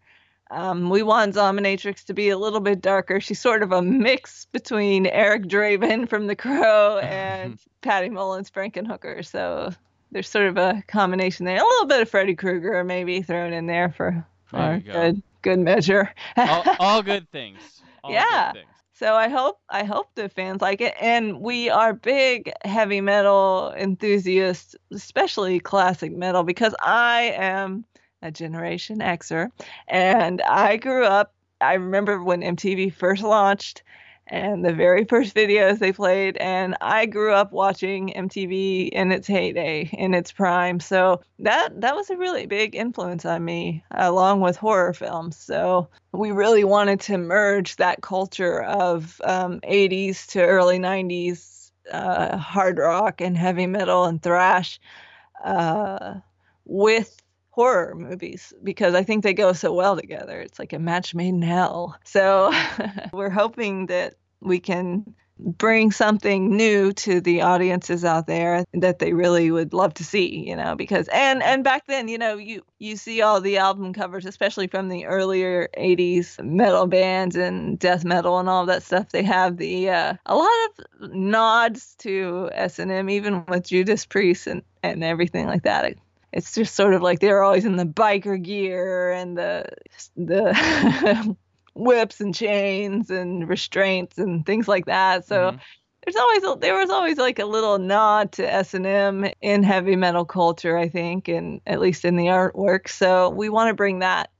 Um, 0.50 0.90
we 0.90 1.02
want 1.02 1.34
Dominatrix 1.34 2.04
to 2.04 2.14
be 2.14 2.28
a 2.28 2.36
little 2.38 2.60
bit 2.60 2.82
darker. 2.82 3.18
She's 3.18 3.40
sort 3.40 3.62
of 3.62 3.72
a 3.72 3.80
mix 3.82 4.44
between 4.52 5.06
Eric 5.06 5.44
Draven 5.44 6.06
from 6.08 6.26
The 6.26 6.36
Crow 6.36 6.98
and 6.98 7.58
Patty 7.80 8.10
Mullen's 8.10 8.50
Frankenhooker. 8.50 9.24
So 9.24 9.72
there's 10.12 10.28
sort 10.28 10.46
of 10.46 10.58
a 10.58 10.84
combination 10.86 11.46
there. 11.46 11.56
A 11.58 11.64
little 11.64 11.86
bit 11.86 12.02
of 12.02 12.10
Freddy 12.10 12.34
Krueger 12.34 12.84
maybe 12.84 13.22
thrown 13.22 13.54
in 13.54 13.66
there 13.66 13.88
for, 13.96 14.24
for 14.44 14.56
There 14.58 14.76
you 14.76 14.80
go. 14.82 14.92
good 14.92 15.22
good 15.40 15.58
measure. 15.60 16.12
all, 16.36 16.64
all 16.78 17.02
good 17.12 17.30
things. 17.32 17.80
All 18.04 18.12
Yeah. 18.12 18.52
Good 18.52 18.60
things. 18.60 18.75
So 18.98 19.14
I 19.14 19.28
hope 19.28 19.60
I 19.68 19.84
hope 19.84 20.14
the 20.14 20.30
fans 20.30 20.62
like 20.62 20.80
it, 20.80 20.94
and 20.98 21.40
we 21.42 21.68
are 21.68 21.92
big 21.92 22.50
heavy 22.64 23.02
metal 23.02 23.74
enthusiasts, 23.76 24.74
especially 24.90 25.60
classic 25.60 26.16
metal, 26.16 26.44
because 26.44 26.74
I 26.80 27.34
am 27.36 27.84
a 28.22 28.30
Generation 28.30 29.00
Xer, 29.00 29.50
and 29.86 30.40
I 30.40 30.78
grew 30.78 31.04
up. 31.04 31.34
I 31.60 31.74
remember 31.74 32.22
when 32.22 32.40
MTV 32.40 32.94
first 32.94 33.22
launched, 33.22 33.82
and 34.28 34.64
the 34.64 34.72
very 34.72 35.04
first 35.08 35.34
videos 35.34 35.78
they 35.78 35.92
played, 35.92 36.36
and 36.38 36.76
I 36.80 37.06
grew 37.06 37.32
up 37.32 37.52
watching 37.52 38.12
MTV 38.14 38.88
in 38.88 39.12
its 39.12 39.26
heyday, 39.26 39.88
in 39.92 40.14
its 40.14 40.32
prime. 40.32 40.80
So 40.80 41.20
that 41.40 41.80
that 41.80 41.96
was 41.96 42.10
a 42.10 42.16
really 42.16 42.46
big 42.46 42.74
influence 42.74 43.24
on 43.24 43.44
me, 43.44 43.84
along 43.90 44.40
with 44.40 44.56
horror 44.56 44.92
films. 44.92 45.36
So 45.36 45.88
we 46.12 46.30
really 46.30 46.64
wanted 46.64 47.00
to 47.00 47.18
merge 47.18 47.76
that 47.76 48.02
culture 48.02 48.62
of 48.62 49.20
um, 49.24 49.60
80s 49.60 50.26
to 50.28 50.42
early 50.44 50.78
90s 50.78 51.70
uh, 51.92 52.36
hard 52.36 52.78
rock 52.78 53.20
and 53.20 53.36
heavy 53.36 53.66
metal 53.66 54.04
and 54.04 54.22
thrash 54.22 54.80
uh, 55.44 56.14
with 56.64 57.22
horror 57.56 57.94
movies 57.94 58.52
because 58.62 58.94
I 58.94 59.02
think 59.02 59.24
they 59.24 59.32
go 59.32 59.54
so 59.54 59.72
well 59.72 59.96
together. 59.96 60.38
It's 60.40 60.58
like 60.58 60.74
a 60.74 60.78
match 60.78 61.14
made 61.14 61.30
in 61.30 61.42
hell. 61.42 61.96
So 62.04 62.52
we're 63.14 63.30
hoping 63.30 63.86
that 63.86 64.14
we 64.42 64.60
can 64.60 65.14
bring 65.38 65.90
something 65.90 66.54
new 66.54 66.92
to 66.92 67.20
the 67.20 67.42
audiences 67.42 68.04
out 68.04 68.26
there 68.26 68.64
that 68.74 68.98
they 68.98 69.12
really 69.12 69.50
would 69.50 69.74
love 69.74 69.92
to 69.92 70.02
see 70.02 70.48
you 70.48 70.56
know 70.56 70.74
because 70.74 71.08
and 71.08 71.42
and 71.42 71.62
back 71.62 71.86
then 71.88 72.08
you 72.08 72.16
know 72.16 72.38
you 72.38 72.62
you 72.78 72.96
see 72.96 73.20
all 73.20 73.38
the 73.38 73.58
album 73.58 73.92
covers 73.92 74.24
especially 74.24 74.66
from 74.66 74.88
the 74.88 75.04
earlier 75.04 75.68
80s 75.76 76.42
metal 76.42 76.86
bands 76.86 77.36
and 77.36 77.78
death 77.78 78.02
metal 78.02 78.38
and 78.38 78.48
all 78.48 78.64
that 78.64 78.82
stuff 78.82 79.10
they 79.10 79.22
have 79.22 79.58
the 79.58 79.90
uh, 79.90 80.14
a 80.24 80.34
lot 80.34 80.48
of 81.02 81.10
nods 81.12 81.94
to 81.96 82.48
S&M 82.54 83.10
even 83.10 83.44
with 83.46 83.66
Judas 83.66 84.06
Priest 84.06 84.46
and 84.46 84.62
and 84.82 85.04
everything 85.04 85.46
like 85.46 85.64
that 85.64 85.84
it's 86.36 86.54
just 86.54 86.74
sort 86.74 86.94
of 86.94 87.00
like 87.02 87.20
they're 87.20 87.42
always 87.42 87.64
in 87.64 87.76
the 87.76 87.86
biker 87.86 88.40
gear 88.40 89.10
and 89.12 89.38
the 89.38 89.64
the 90.16 91.36
whips 91.74 92.20
and 92.20 92.34
chains 92.34 93.10
and 93.10 93.48
restraints 93.48 94.18
and 94.18 94.44
things 94.44 94.68
like 94.68 94.84
that. 94.86 95.26
So 95.26 95.52
Mhm. 95.52 95.60
there's 96.04 96.16
always 96.16 96.44
a, 96.44 96.56
there 96.60 96.78
was 96.78 96.90
always 96.90 97.16
like 97.18 97.38
a 97.38 97.46
little 97.46 97.78
nod 97.78 98.32
to 98.32 98.52
S&M 98.52 99.26
in 99.40 99.62
heavy 99.62 99.96
metal 99.96 100.24
culture, 100.26 100.76
I 100.76 100.88
think, 100.90 101.28
and 101.28 101.60
at 101.66 101.80
least 101.80 102.04
in 102.04 102.16
the 102.16 102.26
artwork. 102.26 102.88
So 102.88 103.30
we 103.30 103.48
want 103.48 103.68
to 103.70 103.74
bring 103.74 104.00
that. 104.00 104.30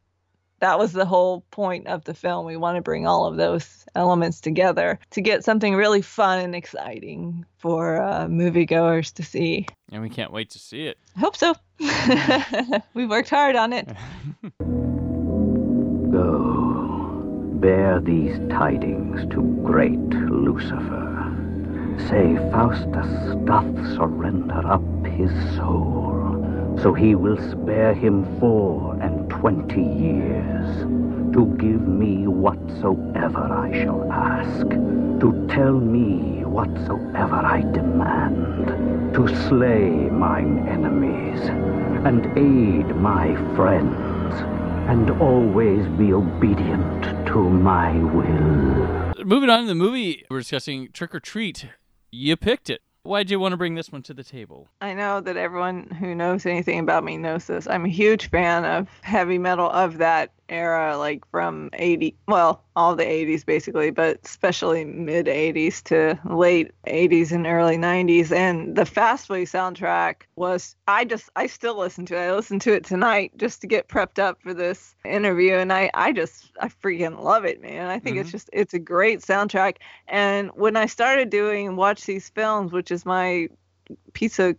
That 0.60 0.78
was 0.78 0.92
the 0.92 1.04
whole 1.04 1.42
point 1.50 1.86
of 1.86 2.04
the 2.04 2.14
film. 2.14 2.46
We 2.46 2.56
want 2.56 2.76
to 2.76 2.82
bring 2.82 3.06
all 3.06 3.26
of 3.26 3.36
those 3.36 3.84
elements 3.94 4.40
together 4.40 4.98
to 5.10 5.20
get 5.20 5.44
something 5.44 5.74
really 5.74 6.02
fun 6.02 6.40
and 6.40 6.54
exciting 6.54 7.44
for 7.58 8.00
uh, 8.00 8.26
moviegoers 8.26 9.12
to 9.14 9.22
see. 9.22 9.66
And 9.92 10.02
we 10.02 10.08
can't 10.08 10.32
wait 10.32 10.50
to 10.50 10.58
see 10.58 10.86
it. 10.86 10.98
I 11.16 11.20
hope 11.20 11.36
so. 11.36 11.54
We've 12.94 13.10
worked 13.10 13.30
hard 13.30 13.56
on 13.56 13.72
it. 13.72 13.86
Go, 16.10 17.22
bear 17.60 18.00
these 18.00 18.38
tidings 18.50 19.20
to 19.34 19.42
great 19.64 19.98
Lucifer. 19.98 21.32
Say 22.08 22.36
Faustus 22.50 23.34
doth 23.44 23.74
surrender 23.96 24.66
up 24.66 24.82
his 25.06 25.30
soul, 25.56 26.76
so 26.82 26.92
he 26.92 27.14
will 27.14 27.38
spare 27.50 27.94
him 27.94 28.24
four 28.38 28.98
and 29.00 29.15
twenty 29.40 29.82
years, 29.82 30.82
to 31.34 31.54
give 31.58 31.86
me 31.86 32.26
whatsoever 32.26 33.38
I 33.38 33.82
shall 33.82 34.10
ask, 34.10 34.66
to 35.20 35.46
tell 35.50 35.78
me 35.78 36.42
whatsoever 36.44 37.36
I 37.36 37.60
demand, 37.72 39.14
to 39.14 39.28
slay 39.48 39.90
mine 39.90 40.66
enemies, 40.68 41.40
and 42.06 42.26
aid 42.38 42.96
my 42.96 43.34
friends, 43.54 44.34
and 44.88 45.10
always 45.20 45.86
be 45.98 46.12
obedient 46.14 47.26
to 47.28 47.38
my 47.50 47.92
will. 47.92 49.24
Moving 49.24 49.50
on 49.50 49.62
to 49.62 49.66
the 49.66 49.74
movie, 49.74 50.24
we're 50.30 50.40
discussing 50.40 50.88
Trick 50.92 51.14
or 51.14 51.20
Treat. 51.20 51.66
You 52.10 52.36
picked 52.36 52.70
it. 52.70 52.80
Why'd 53.06 53.30
you 53.30 53.38
want 53.38 53.52
to 53.52 53.56
bring 53.56 53.76
this 53.76 53.92
one 53.92 54.02
to 54.02 54.14
the 54.14 54.24
table? 54.24 54.68
I 54.80 54.92
know 54.92 55.20
that 55.20 55.36
everyone 55.36 55.88
who 56.00 56.12
knows 56.12 56.44
anything 56.44 56.80
about 56.80 57.04
me 57.04 57.16
knows 57.16 57.46
this. 57.46 57.68
I'm 57.68 57.84
a 57.84 57.88
huge 57.88 58.30
fan 58.30 58.64
of 58.64 58.88
heavy 59.02 59.38
metal 59.38 59.70
of 59.70 59.98
that 59.98 60.32
era, 60.48 60.96
like 60.96 61.28
from 61.30 61.70
80, 61.74 62.14
well, 62.28 62.62
all 62.74 62.94
the 62.94 63.04
80s 63.04 63.44
basically, 63.44 63.90
but 63.90 64.20
especially 64.24 64.84
mid 64.84 65.26
80s 65.26 65.82
to 65.84 66.18
late 66.24 66.72
80s 66.86 67.32
and 67.32 67.46
early 67.46 67.76
90s. 67.76 68.32
And 68.32 68.76
the 68.76 68.82
Fastway 68.82 69.42
soundtrack 69.42 70.22
was, 70.36 70.76
I 70.86 71.04
just, 71.04 71.30
I 71.36 71.46
still 71.46 71.78
listen 71.78 72.06
to 72.06 72.16
it. 72.16 72.26
I 72.26 72.34
listened 72.34 72.62
to 72.62 72.72
it 72.72 72.84
tonight 72.84 73.32
just 73.36 73.60
to 73.62 73.66
get 73.66 73.88
prepped 73.88 74.18
up 74.18 74.40
for 74.42 74.54
this 74.54 74.94
interview. 75.04 75.54
And 75.54 75.72
I, 75.72 75.90
I 75.94 76.12
just, 76.12 76.52
I 76.60 76.68
freaking 76.68 77.22
love 77.22 77.44
it, 77.44 77.60
man. 77.60 77.88
I 77.88 77.98
think 77.98 78.16
it's 78.16 78.28
mm-hmm. 78.28 78.36
just, 78.36 78.50
it's 78.52 78.74
a 78.74 78.78
great 78.78 79.20
soundtrack. 79.20 79.76
And 80.08 80.50
when 80.54 80.76
I 80.76 80.86
started 80.86 81.30
doing 81.30 81.76
Watch 81.76 82.04
These 82.04 82.28
Films, 82.30 82.72
which 82.72 82.90
is 82.90 83.04
my 83.04 83.48
piece 84.12 84.38
of 84.38 84.56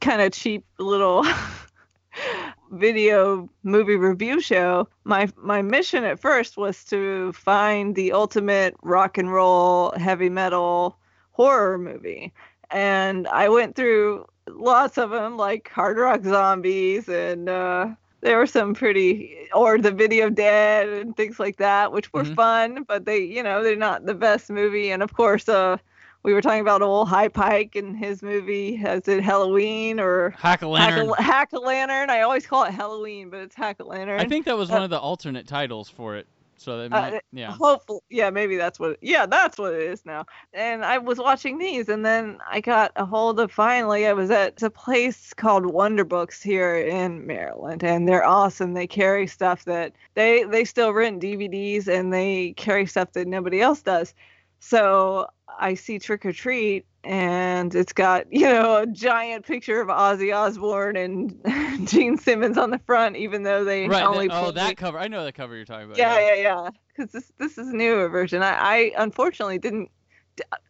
kind 0.00 0.22
of 0.22 0.32
cheap 0.32 0.64
little 0.78 1.26
video 2.72 3.48
movie 3.62 3.96
review 3.96 4.40
show 4.40 4.88
my 5.04 5.28
my 5.36 5.62
mission 5.62 6.04
at 6.04 6.18
first 6.20 6.56
was 6.56 6.84
to 6.84 7.32
find 7.32 7.94
the 7.94 8.12
ultimate 8.12 8.74
rock 8.82 9.18
and 9.18 9.32
roll 9.32 9.92
heavy 9.92 10.28
metal 10.28 10.96
horror 11.32 11.78
movie 11.78 12.32
and 12.70 13.26
i 13.28 13.48
went 13.48 13.76
through 13.76 14.26
lots 14.48 14.98
of 14.98 15.10
them 15.10 15.36
like 15.36 15.68
hard 15.70 15.96
rock 15.98 16.22
zombies 16.24 17.08
and 17.08 17.48
uh 17.48 17.88
there 18.22 18.38
were 18.38 18.46
some 18.46 18.74
pretty 18.74 19.36
or 19.54 19.78
the 19.78 19.90
video 19.90 20.28
dead 20.30 20.88
and 20.88 21.16
things 21.16 21.38
like 21.38 21.56
that 21.58 21.92
which 21.92 22.12
were 22.12 22.24
Mhm. 22.24 22.34
fun 22.34 22.82
but 22.84 23.04
they 23.04 23.18
you 23.18 23.42
know 23.42 23.62
they're 23.62 23.76
not 23.76 24.06
the 24.06 24.14
best 24.14 24.50
movie 24.50 24.90
and 24.90 25.02
of 25.02 25.14
course 25.14 25.48
uh 25.48 25.76
we 26.26 26.34
were 26.34 26.42
talking 26.42 26.60
about 26.60 26.82
old 26.82 27.08
High 27.08 27.28
Pike 27.28 27.76
and 27.76 27.96
his 27.96 28.20
movie. 28.20 28.74
Has 28.74 29.06
it 29.06 29.22
Halloween 29.22 30.00
or 30.00 30.30
Hack-O-Lantern. 30.30 31.06
Hack 31.10 31.18
a, 31.20 31.22
Hack-O-Lantern? 31.22 32.10
I 32.10 32.22
always 32.22 32.44
call 32.44 32.64
it 32.64 32.72
Halloween, 32.72 33.30
but 33.30 33.38
it's 33.38 33.54
Hack-O-Lantern. 33.54 34.18
I 34.18 34.24
think 34.24 34.44
that 34.46 34.56
was 34.56 34.68
Uh, 34.68 34.74
one 34.74 34.82
of 34.82 34.90
the 34.90 34.98
alternate 34.98 35.46
titles 35.46 35.88
for 35.88 36.16
it. 36.16 36.26
So 36.56 36.78
that 36.78 36.90
might, 36.90 37.14
uh, 37.14 37.20
yeah. 37.32 37.52
Hopefully, 37.52 38.00
yeah, 38.10 38.30
maybe 38.30 38.56
that's 38.56 38.80
what. 38.80 38.96
Yeah, 39.00 39.26
that's 39.26 39.56
what 39.56 39.72
it 39.72 39.82
is 39.82 40.04
now. 40.04 40.24
And 40.52 40.84
I 40.84 40.98
was 40.98 41.18
watching 41.18 41.58
these, 41.58 41.88
and 41.88 42.04
then 42.04 42.38
I 42.50 42.60
got 42.60 42.90
a 42.96 43.04
hold 43.04 43.38
of. 43.38 43.52
Finally, 43.52 44.08
I 44.08 44.12
was 44.12 44.30
at 44.32 44.60
a 44.62 44.70
place 44.70 45.32
called 45.32 45.66
Wonder 45.66 46.04
Books 46.04 46.42
here 46.42 46.74
in 46.74 47.24
Maryland, 47.24 47.84
and 47.84 48.08
they're 48.08 48.24
awesome. 48.24 48.72
They 48.72 48.88
carry 48.88 49.28
stuff 49.28 49.64
that 49.66 49.92
they 50.14 50.42
they 50.44 50.64
still 50.64 50.92
rent 50.92 51.22
DVDs, 51.22 51.86
and 51.86 52.12
they 52.12 52.54
carry 52.56 52.86
stuff 52.86 53.12
that 53.12 53.28
nobody 53.28 53.60
else 53.60 53.82
does. 53.82 54.12
So 54.58 55.28
I 55.58 55.74
see 55.74 55.98
Trick 55.98 56.26
or 56.26 56.32
Treat, 56.32 56.86
and 57.04 57.74
it's 57.74 57.92
got 57.92 58.26
you 58.32 58.42
know 58.46 58.76
a 58.78 58.86
giant 58.86 59.46
picture 59.46 59.80
of 59.80 59.88
Ozzy 59.88 60.34
Osbourne 60.34 60.96
and 60.96 61.40
Gene 61.88 62.18
Simmons 62.18 62.58
on 62.58 62.70
the 62.70 62.78
front, 62.80 63.16
even 63.16 63.42
though 63.42 63.64
they 63.64 63.88
Right. 63.88 64.02
only 64.04 64.28
that- 64.28 64.42
oh, 64.44 64.50
that 64.52 64.76
cover. 64.76 64.98
I 64.98 65.08
know 65.08 65.24
the 65.24 65.32
cover 65.32 65.56
you're 65.56 65.64
talking 65.64 65.86
about. 65.86 65.98
yeah, 65.98 66.18
yeah, 66.18 66.34
yeah. 66.34 66.70
Because 66.96 67.12
this 67.12 67.32
this 67.38 67.58
is 67.58 67.68
a 67.68 67.76
newer 67.76 68.08
version. 68.08 68.42
I, 68.42 68.54
I 68.54 68.92
unfortunately 68.98 69.58
didn't. 69.58 69.90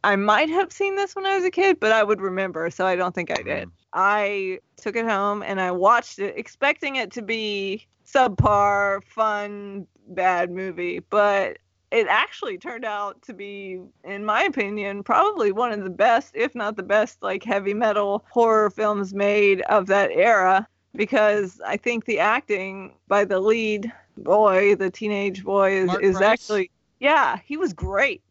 I 0.05 0.15
might 0.15 0.49
have 0.49 0.71
seen 0.73 0.95
this 0.95 1.17
when 1.17 1.27
I 1.27 1.35
was 1.35 1.45
a 1.45 1.51
kid, 1.51 1.81
but 1.81 1.91
I 1.91 2.05
would 2.05 2.21
remember, 2.21 2.71
so 2.71 2.87
I 2.87 2.95
don't 2.95 3.13
think 3.15 3.33
I 3.33 3.43
did. 3.43 3.47
Mm-hmm. 3.47 3.71
I 3.95 4.59
took 4.77 4.95
it 4.95 5.05
home 5.07 5.43
and 5.43 5.61
I 5.61 5.73
watched 5.73 6.21
it, 6.21 6.37
expecting 6.39 6.97
it 6.97 7.11
to 7.13 7.23
be 7.23 7.85
subpar, 8.07 9.03
fun, 9.05 9.87
bad 10.09 10.53
movie, 10.53 11.01
but 11.11 11.59
it 11.91 12.07
actually 12.09 12.59
turned 12.59 12.85
out 12.85 13.23
to 13.23 13.33
be, 13.33 13.81
in 14.05 14.25
my 14.25 14.43
opinion, 14.43 15.03
probably 15.03 15.53
one 15.53 15.73
of 15.73 15.85
the 15.85 15.91
best, 15.91 16.33
if 16.35 16.55
not 16.55 16.77
the 16.77 16.83
best, 16.83 17.23
like 17.23 17.45
heavy 17.45 17.75
metal 17.75 18.25
horror 18.31 18.71
films 18.71 19.15
made 19.15 19.61
of 19.63 19.87
that 19.87 20.11
era 20.11 20.67
because 20.95 21.61
I 21.65 21.77
think 21.77 22.07
the 22.07 22.19
acting 22.19 22.95
by 23.07 23.25
the 23.25 23.39
lead 23.39 23.93
boy, 24.17 24.75
the 24.75 24.91
teenage 24.91 25.45
boy, 25.45 25.73
is, 25.73 25.87
Mark 25.87 26.03
is 26.03 26.17
Price? 26.17 26.25
actually 26.27 26.71
yeah, 26.99 27.39
he 27.45 27.57
was 27.57 27.73
great. 27.73 28.23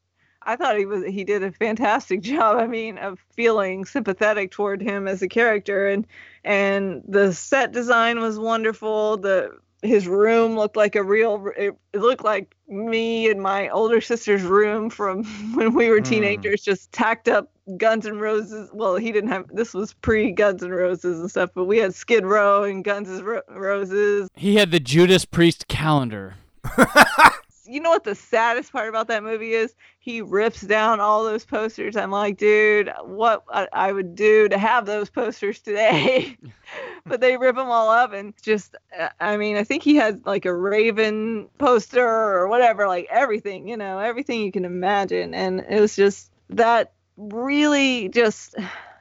I 0.41 0.55
thought 0.55 0.77
he 0.77 0.85
was 0.85 1.03
he 1.05 1.23
did 1.23 1.43
a 1.43 1.51
fantastic 1.51 2.21
job. 2.21 2.57
I 2.57 2.67
mean, 2.67 2.97
of 2.97 3.19
feeling 3.35 3.85
sympathetic 3.85 4.51
toward 4.51 4.81
him 4.81 5.07
as 5.07 5.21
a 5.21 5.27
character, 5.27 5.87
and 5.87 6.05
and 6.43 7.03
the 7.07 7.33
set 7.33 7.71
design 7.71 8.19
was 8.19 8.37
wonderful. 8.39 9.17
The 9.17 9.57
his 9.85 10.07
room 10.07 10.55
looked 10.55 10.75
like 10.75 10.95
a 10.95 11.03
real. 11.03 11.51
It, 11.57 11.75
it 11.93 11.99
looked 11.99 12.23
like 12.23 12.55
me 12.67 13.29
and 13.29 13.41
my 13.41 13.69
older 13.69 14.01
sister's 14.01 14.41
room 14.41 14.89
from 14.89 15.23
when 15.55 15.73
we 15.73 15.89
were 15.89 15.97
hmm. 15.97 16.03
teenagers, 16.03 16.61
just 16.61 16.91
tacked 16.91 17.27
up 17.27 17.51
Guns 17.77 18.05
N' 18.05 18.19
Roses. 18.19 18.69
Well, 18.73 18.95
he 18.95 19.11
didn't 19.11 19.29
have 19.29 19.45
this 19.53 19.73
was 19.73 19.93
pre 19.93 20.31
Guns 20.31 20.63
N' 20.63 20.71
Roses 20.71 21.19
and 21.19 21.29
stuff, 21.29 21.51
but 21.53 21.65
we 21.65 21.77
had 21.77 21.93
Skid 21.93 22.25
Row 22.25 22.63
and 22.63 22.83
Guns 22.83 23.09
N' 23.09 23.23
Ro- 23.23 23.41
Roses. 23.49 24.29
He 24.35 24.55
had 24.55 24.71
the 24.71 24.79
Judas 24.79 25.25
Priest 25.25 25.67
calendar. 25.67 26.35
You 27.67 27.79
know 27.79 27.89
what 27.89 28.03
the 28.03 28.15
saddest 28.15 28.71
part 28.71 28.89
about 28.89 29.07
that 29.07 29.23
movie 29.23 29.53
is? 29.53 29.75
He 29.99 30.21
rips 30.21 30.61
down 30.61 30.99
all 30.99 31.23
those 31.23 31.45
posters. 31.45 31.95
I'm 31.95 32.11
like, 32.11 32.37
dude, 32.37 32.91
what 33.03 33.43
I, 33.49 33.67
I 33.73 33.91
would 33.91 34.15
do 34.15 34.47
to 34.49 34.57
have 34.57 34.85
those 34.85 35.09
posters 35.09 35.59
today. 35.59 36.37
but 37.05 37.21
they 37.21 37.37
rip 37.37 37.55
them 37.55 37.69
all 37.69 37.89
up 37.89 38.13
and 38.13 38.33
just, 38.41 38.75
uh, 38.97 39.09
I 39.19 39.37
mean, 39.37 39.57
I 39.57 39.63
think 39.63 39.83
he 39.83 39.95
had 39.95 40.25
like 40.25 40.45
a 40.45 40.53
Raven 40.53 41.47
poster 41.57 42.07
or 42.07 42.47
whatever, 42.47 42.87
like 42.87 43.07
everything, 43.09 43.67
you 43.67 43.77
know, 43.77 43.99
everything 43.99 44.41
you 44.41 44.51
can 44.51 44.65
imagine. 44.65 45.33
And 45.33 45.65
it 45.69 45.79
was 45.79 45.95
just 45.95 46.31
that 46.49 46.93
really 47.17 48.09
just, 48.09 48.55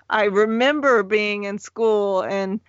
I 0.08 0.24
remember 0.24 1.02
being 1.02 1.44
in 1.44 1.58
school 1.58 2.22
and 2.22 2.60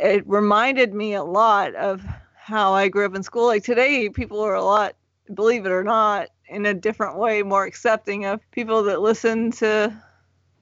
it 0.00 0.26
reminded 0.26 0.94
me 0.94 1.14
a 1.14 1.24
lot 1.24 1.74
of 1.74 2.04
how 2.36 2.72
I 2.72 2.88
grew 2.88 3.06
up 3.06 3.14
in 3.14 3.22
school. 3.22 3.46
Like 3.46 3.64
today, 3.64 4.08
people 4.10 4.40
are 4.40 4.54
a 4.54 4.64
lot, 4.64 4.94
believe 5.32 5.64
it 5.66 5.70
or 5.70 5.84
not, 5.84 6.28
in 6.48 6.66
a 6.66 6.74
different 6.74 7.16
way, 7.16 7.42
more 7.42 7.64
accepting 7.64 8.26
of 8.26 8.40
people 8.50 8.82
that 8.84 9.00
listen 9.00 9.50
to. 9.52 9.94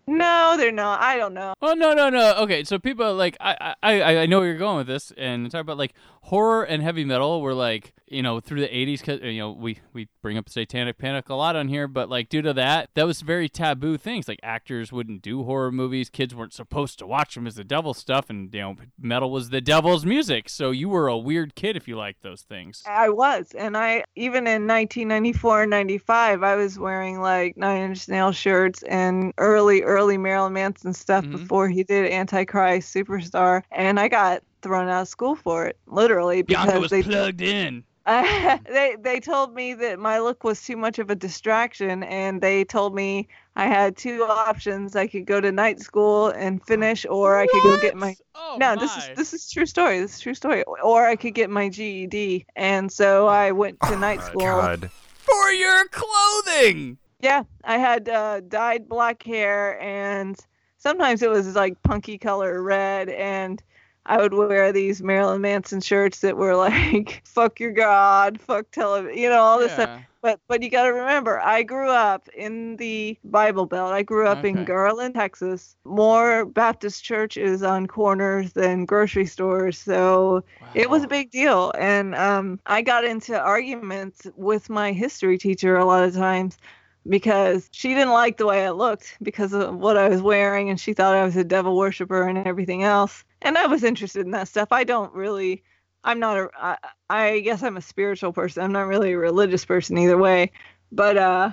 No, 0.06 0.56
they're 0.56 0.72
not. 0.72 1.00
I 1.00 1.16
don't 1.16 1.34
know. 1.34 1.54
Oh 1.62 1.74
no 1.74 1.94
no 1.94 2.10
no. 2.10 2.34
Okay, 2.38 2.64
so 2.64 2.78
people 2.78 3.14
like 3.14 3.36
I 3.40 3.74
I 3.82 4.16
I 4.18 4.26
know 4.26 4.40
where 4.40 4.48
you're 4.48 4.58
going 4.58 4.78
with 4.78 4.88
this, 4.88 5.12
and 5.16 5.50
talk 5.50 5.60
about 5.60 5.78
like 5.78 5.94
horror 6.22 6.64
and 6.64 6.82
heavy 6.82 7.04
metal 7.04 7.40
were 7.40 7.54
like 7.54 7.92
you 8.12 8.22
know 8.22 8.40
through 8.40 8.60
the 8.60 8.68
80s. 8.68 9.02
Cause 9.02 9.20
you 9.22 9.38
know 9.38 9.50
we 9.50 9.78
we 9.92 10.08
bring 10.20 10.38
up 10.38 10.48
Satanic 10.48 10.98
Panic 10.98 11.28
a 11.28 11.34
lot 11.34 11.56
on 11.56 11.68
here, 11.68 11.88
but 11.88 12.08
like 12.08 12.28
due 12.28 12.42
to 12.42 12.52
that, 12.52 12.90
that 12.94 13.06
was 13.06 13.22
very 13.22 13.48
taboo 13.48 13.96
things. 13.96 14.28
Like 14.28 14.38
actors 14.42 14.92
wouldn't 14.92 15.22
do 15.22 15.44
horror 15.44 15.72
movies. 15.72 16.10
Kids 16.10 16.34
weren't 16.34 16.52
supposed 16.52 16.98
to 17.00 17.06
watch 17.06 17.34
them 17.34 17.46
as 17.46 17.56
the 17.56 17.64
devil 17.64 17.94
stuff, 17.94 18.30
and 18.30 18.52
you 18.54 18.60
know 18.60 18.76
metal 19.00 19.30
was 19.30 19.50
the 19.50 19.60
devil's 19.60 20.04
music. 20.04 20.48
So 20.48 20.70
you 20.70 20.88
were 20.88 21.08
a 21.08 21.18
weird 21.18 21.54
kid 21.54 21.76
if 21.76 21.88
you 21.88 21.96
liked 21.96 22.22
those 22.22 22.42
things. 22.42 22.82
I 22.86 23.08
was, 23.08 23.52
and 23.56 23.76
I 23.76 24.04
even 24.14 24.46
in 24.46 24.66
1994 24.66 25.62
and 25.62 25.70
95, 25.70 26.42
I 26.42 26.56
was 26.56 26.78
wearing 26.78 27.20
like 27.20 27.56
Nine 27.56 27.90
Inch 27.90 28.08
Nail 28.08 28.32
shirts 28.32 28.82
and 28.84 29.32
early, 29.38 29.82
early 29.82 30.18
Marilyn 30.18 30.52
Manson 30.52 30.92
stuff 30.92 31.24
mm-hmm. 31.24 31.36
before 31.36 31.68
he 31.68 31.82
did 31.82 32.12
Antichrist 32.12 32.94
Superstar, 32.94 33.62
and 33.70 33.98
I 33.98 34.08
got 34.08 34.42
thrown 34.62 34.88
out 34.88 35.02
of 35.02 35.08
school 35.08 35.34
for 35.36 35.66
it, 35.66 35.76
literally 35.86 36.42
Bianca 36.42 36.80
was 36.80 36.90
they 36.90 37.02
plugged 37.02 37.40
in. 37.40 37.84
they 38.06 38.96
they 39.00 39.20
told 39.20 39.54
me 39.54 39.74
that 39.74 39.96
my 40.00 40.18
look 40.18 40.42
was 40.42 40.60
too 40.60 40.76
much 40.76 40.98
of 40.98 41.08
a 41.08 41.14
distraction, 41.14 42.02
and 42.02 42.40
they 42.40 42.64
told 42.64 42.96
me 42.96 43.28
I 43.54 43.66
had 43.66 43.96
two 43.96 44.24
options: 44.24 44.96
I 44.96 45.06
could 45.06 45.24
go 45.24 45.40
to 45.40 45.52
night 45.52 45.78
school 45.78 46.30
and 46.30 46.60
finish, 46.66 47.06
or 47.08 47.38
I 47.38 47.46
could 47.46 47.62
go 47.62 47.80
get 47.80 47.96
my. 47.96 48.16
Oh 48.34 48.56
no, 48.58 48.74
this 48.74 48.96
is 48.96 49.10
this 49.14 49.32
is 49.32 49.48
true 49.48 49.66
story. 49.66 50.00
This 50.00 50.14
is 50.16 50.20
true 50.20 50.34
story. 50.34 50.64
Or 50.82 51.06
I 51.06 51.14
could 51.14 51.34
get 51.34 51.48
my 51.48 51.68
GED, 51.68 52.44
and 52.56 52.90
so 52.90 53.28
I 53.28 53.52
went 53.52 53.78
to 53.82 53.96
night 53.96 54.20
school. 54.22 54.40
God. 54.40 54.90
for 55.18 55.52
your 55.52 55.86
clothing. 55.88 56.98
Yeah, 57.20 57.44
I 57.62 57.78
had 57.78 58.08
uh, 58.08 58.40
dyed 58.40 58.88
black 58.88 59.22
hair, 59.22 59.80
and 59.80 60.36
sometimes 60.78 61.22
it 61.22 61.30
was 61.30 61.54
like 61.54 61.80
punky 61.84 62.18
color 62.18 62.60
red, 62.60 63.08
and 63.10 63.62
I 64.06 64.18
would 64.20 64.34
wear 64.34 64.72
these 64.72 65.02
Marilyn 65.02 65.40
Manson 65.42 65.80
shirts 65.80 66.20
that 66.20 66.36
were 66.36 66.54
like 66.56 67.22
"fuck 67.26 67.60
your 67.60 67.72
god," 67.72 68.40
"fuck 68.40 68.70
television," 68.70 69.18
you 69.18 69.28
know, 69.28 69.40
all 69.40 69.58
this 69.58 69.72
stuff. 69.72 69.90
But 70.22 70.40
but 70.48 70.62
you 70.62 70.70
got 70.70 70.84
to 70.84 70.92
remember, 70.92 71.40
I 71.40 71.62
grew 71.62 71.90
up 71.90 72.28
in 72.34 72.76
the 72.76 73.18
Bible 73.24 73.66
Belt. 73.66 73.92
I 73.92 74.02
grew 74.02 74.26
up 74.26 74.44
Okay. 74.44 74.54
in 74.54 74.64
Garland, 74.64 75.14
Texas. 75.14 75.76
More 75.84 76.44
Baptist 76.46 77.04
churches 77.04 77.62
on 77.62 77.86
corners 77.86 78.52
than 78.52 78.84
grocery 78.86 79.26
stores, 79.26 79.78
so 79.78 80.44
it 80.74 80.90
was 80.90 81.02
a 81.04 81.08
big 81.08 81.30
deal. 81.30 81.72
And 81.78 82.14
um, 82.14 82.60
I 82.66 82.82
got 82.82 83.04
into 83.04 83.38
arguments 83.38 84.20
with 84.28 84.62
my 84.62 84.86
history 84.86 85.32
teacher 85.32 85.70
a 85.76 85.84
lot 85.84 86.04
of 86.04 86.14
times 86.14 86.56
because 87.08 87.68
she 87.72 87.88
didn't 87.90 88.12
like 88.12 88.36
the 88.38 88.46
way 88.46 88.64
I 88.66 88.70
looked 88.70 89.16
because 89.22 89.52
of 89.52 89.74
what 89.76 89.96
I 89.96 90.08
was 90.08 90.22
wearing, 90.22 90.68
and 90.70 90.78
she 90.80 90.92
thought 90.94 91.14
I 91.14 91.24
was 91.24 91.36
a 91.36 91.44
devil 91.44 91.76
worshiper 91.76 92.26
and 92.28 92.38
everything 92.38 92.82
else. 92.82 93.24
And 93.42 93.58
I 93.58 93.66
was 93.66 93.84
interested 93.84 94.24
in 94.24 94.32
that 94.32 94.48
stuff. 94.48 94.68
I 94.72 94.84
don't 94.84 95.12
really. 95.14 95.62
I'm 96.04 96.18
not 96.18 96.38
a. 96.38 96.50
I, 96.58 96.76
I 97.10 97.40
guess 97.40 97.62
I'm 97.62 97.76
a 97.76 97.82
spiritual 97.82 98.32
person. 98.32 98.62
I'm 98.62 98.72
not 98.72 98.86
really 98.86 99.12
a 99.12 99.18
religious 99.18 99.64
person 99.64 99.98
either 99.98 100.18
way. 100.18 100.50
But 100.90 101.16
uh, 101.16 101.50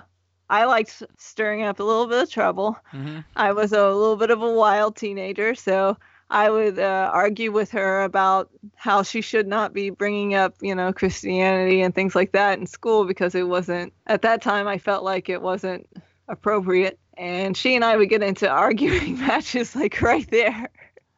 I 0.50 0.66
liked 0.66 1.04
stirring 1.18 1.64
up 1.64 1.80
a 1.80 1.84
little 1.84 2.08
bit 2.08 2.24
of 2.24 2.30
trouble. 2.30 2.78
Mhm. 2.94 3.24
I 3.36 3.52
was 3.52 3.72
a 3.74 3.88
little 3.88 4.16
bit 4.18 4.32
of 4.32 4.42
a 4.42 4.52
wild 4.52 4.96
teenager, 4.96 5.56
so 5.56 5.98
I 6.32 6.50
would 6.50 6.78
uh, 6.78 7.10
argue 7.14 7.52
with 7.52 7.72
her 7.72 8.04
about 8.04 8.50
how 8.76 9.04
she 9.04 9.22
should 9.22 9.48
not 9.48 9.74
be 9.74 9.90
bringing 9.90 10.36
up, 10.36 10.56
you 10.62 10.76
know, 10.76 10.94
Christianity 10.94 11.82
and 11.82 11.94
things 11.94 12.16
like 12.16 12.34
that 12.34 12.60
in 12.60 12.68
school 12.68 13.06
because 13.06 13.34
it 13.34 13.48
wasn't, 13.48 13.94
at 14.06 14.22
that 14.22 14.42
time, 14.42 14.68
I 14.68 14.78
felt 14.78 15.04
like 15.04 15.30
it 15.30 15.42
wasn't 15.42 15.88
appropriate. 16.28 17.00
And 17.18 17.58
she 17.58 17.76
and 17.76 17.84
I 17.84 17.98
would 17.98 18.10
get 18.10 18.24
into 18.24 18.48
arguing 18.48 19.18
matches 19.28 19.76
like 19.76 20.02
right 20.02 20.30
there. 20.30 20.70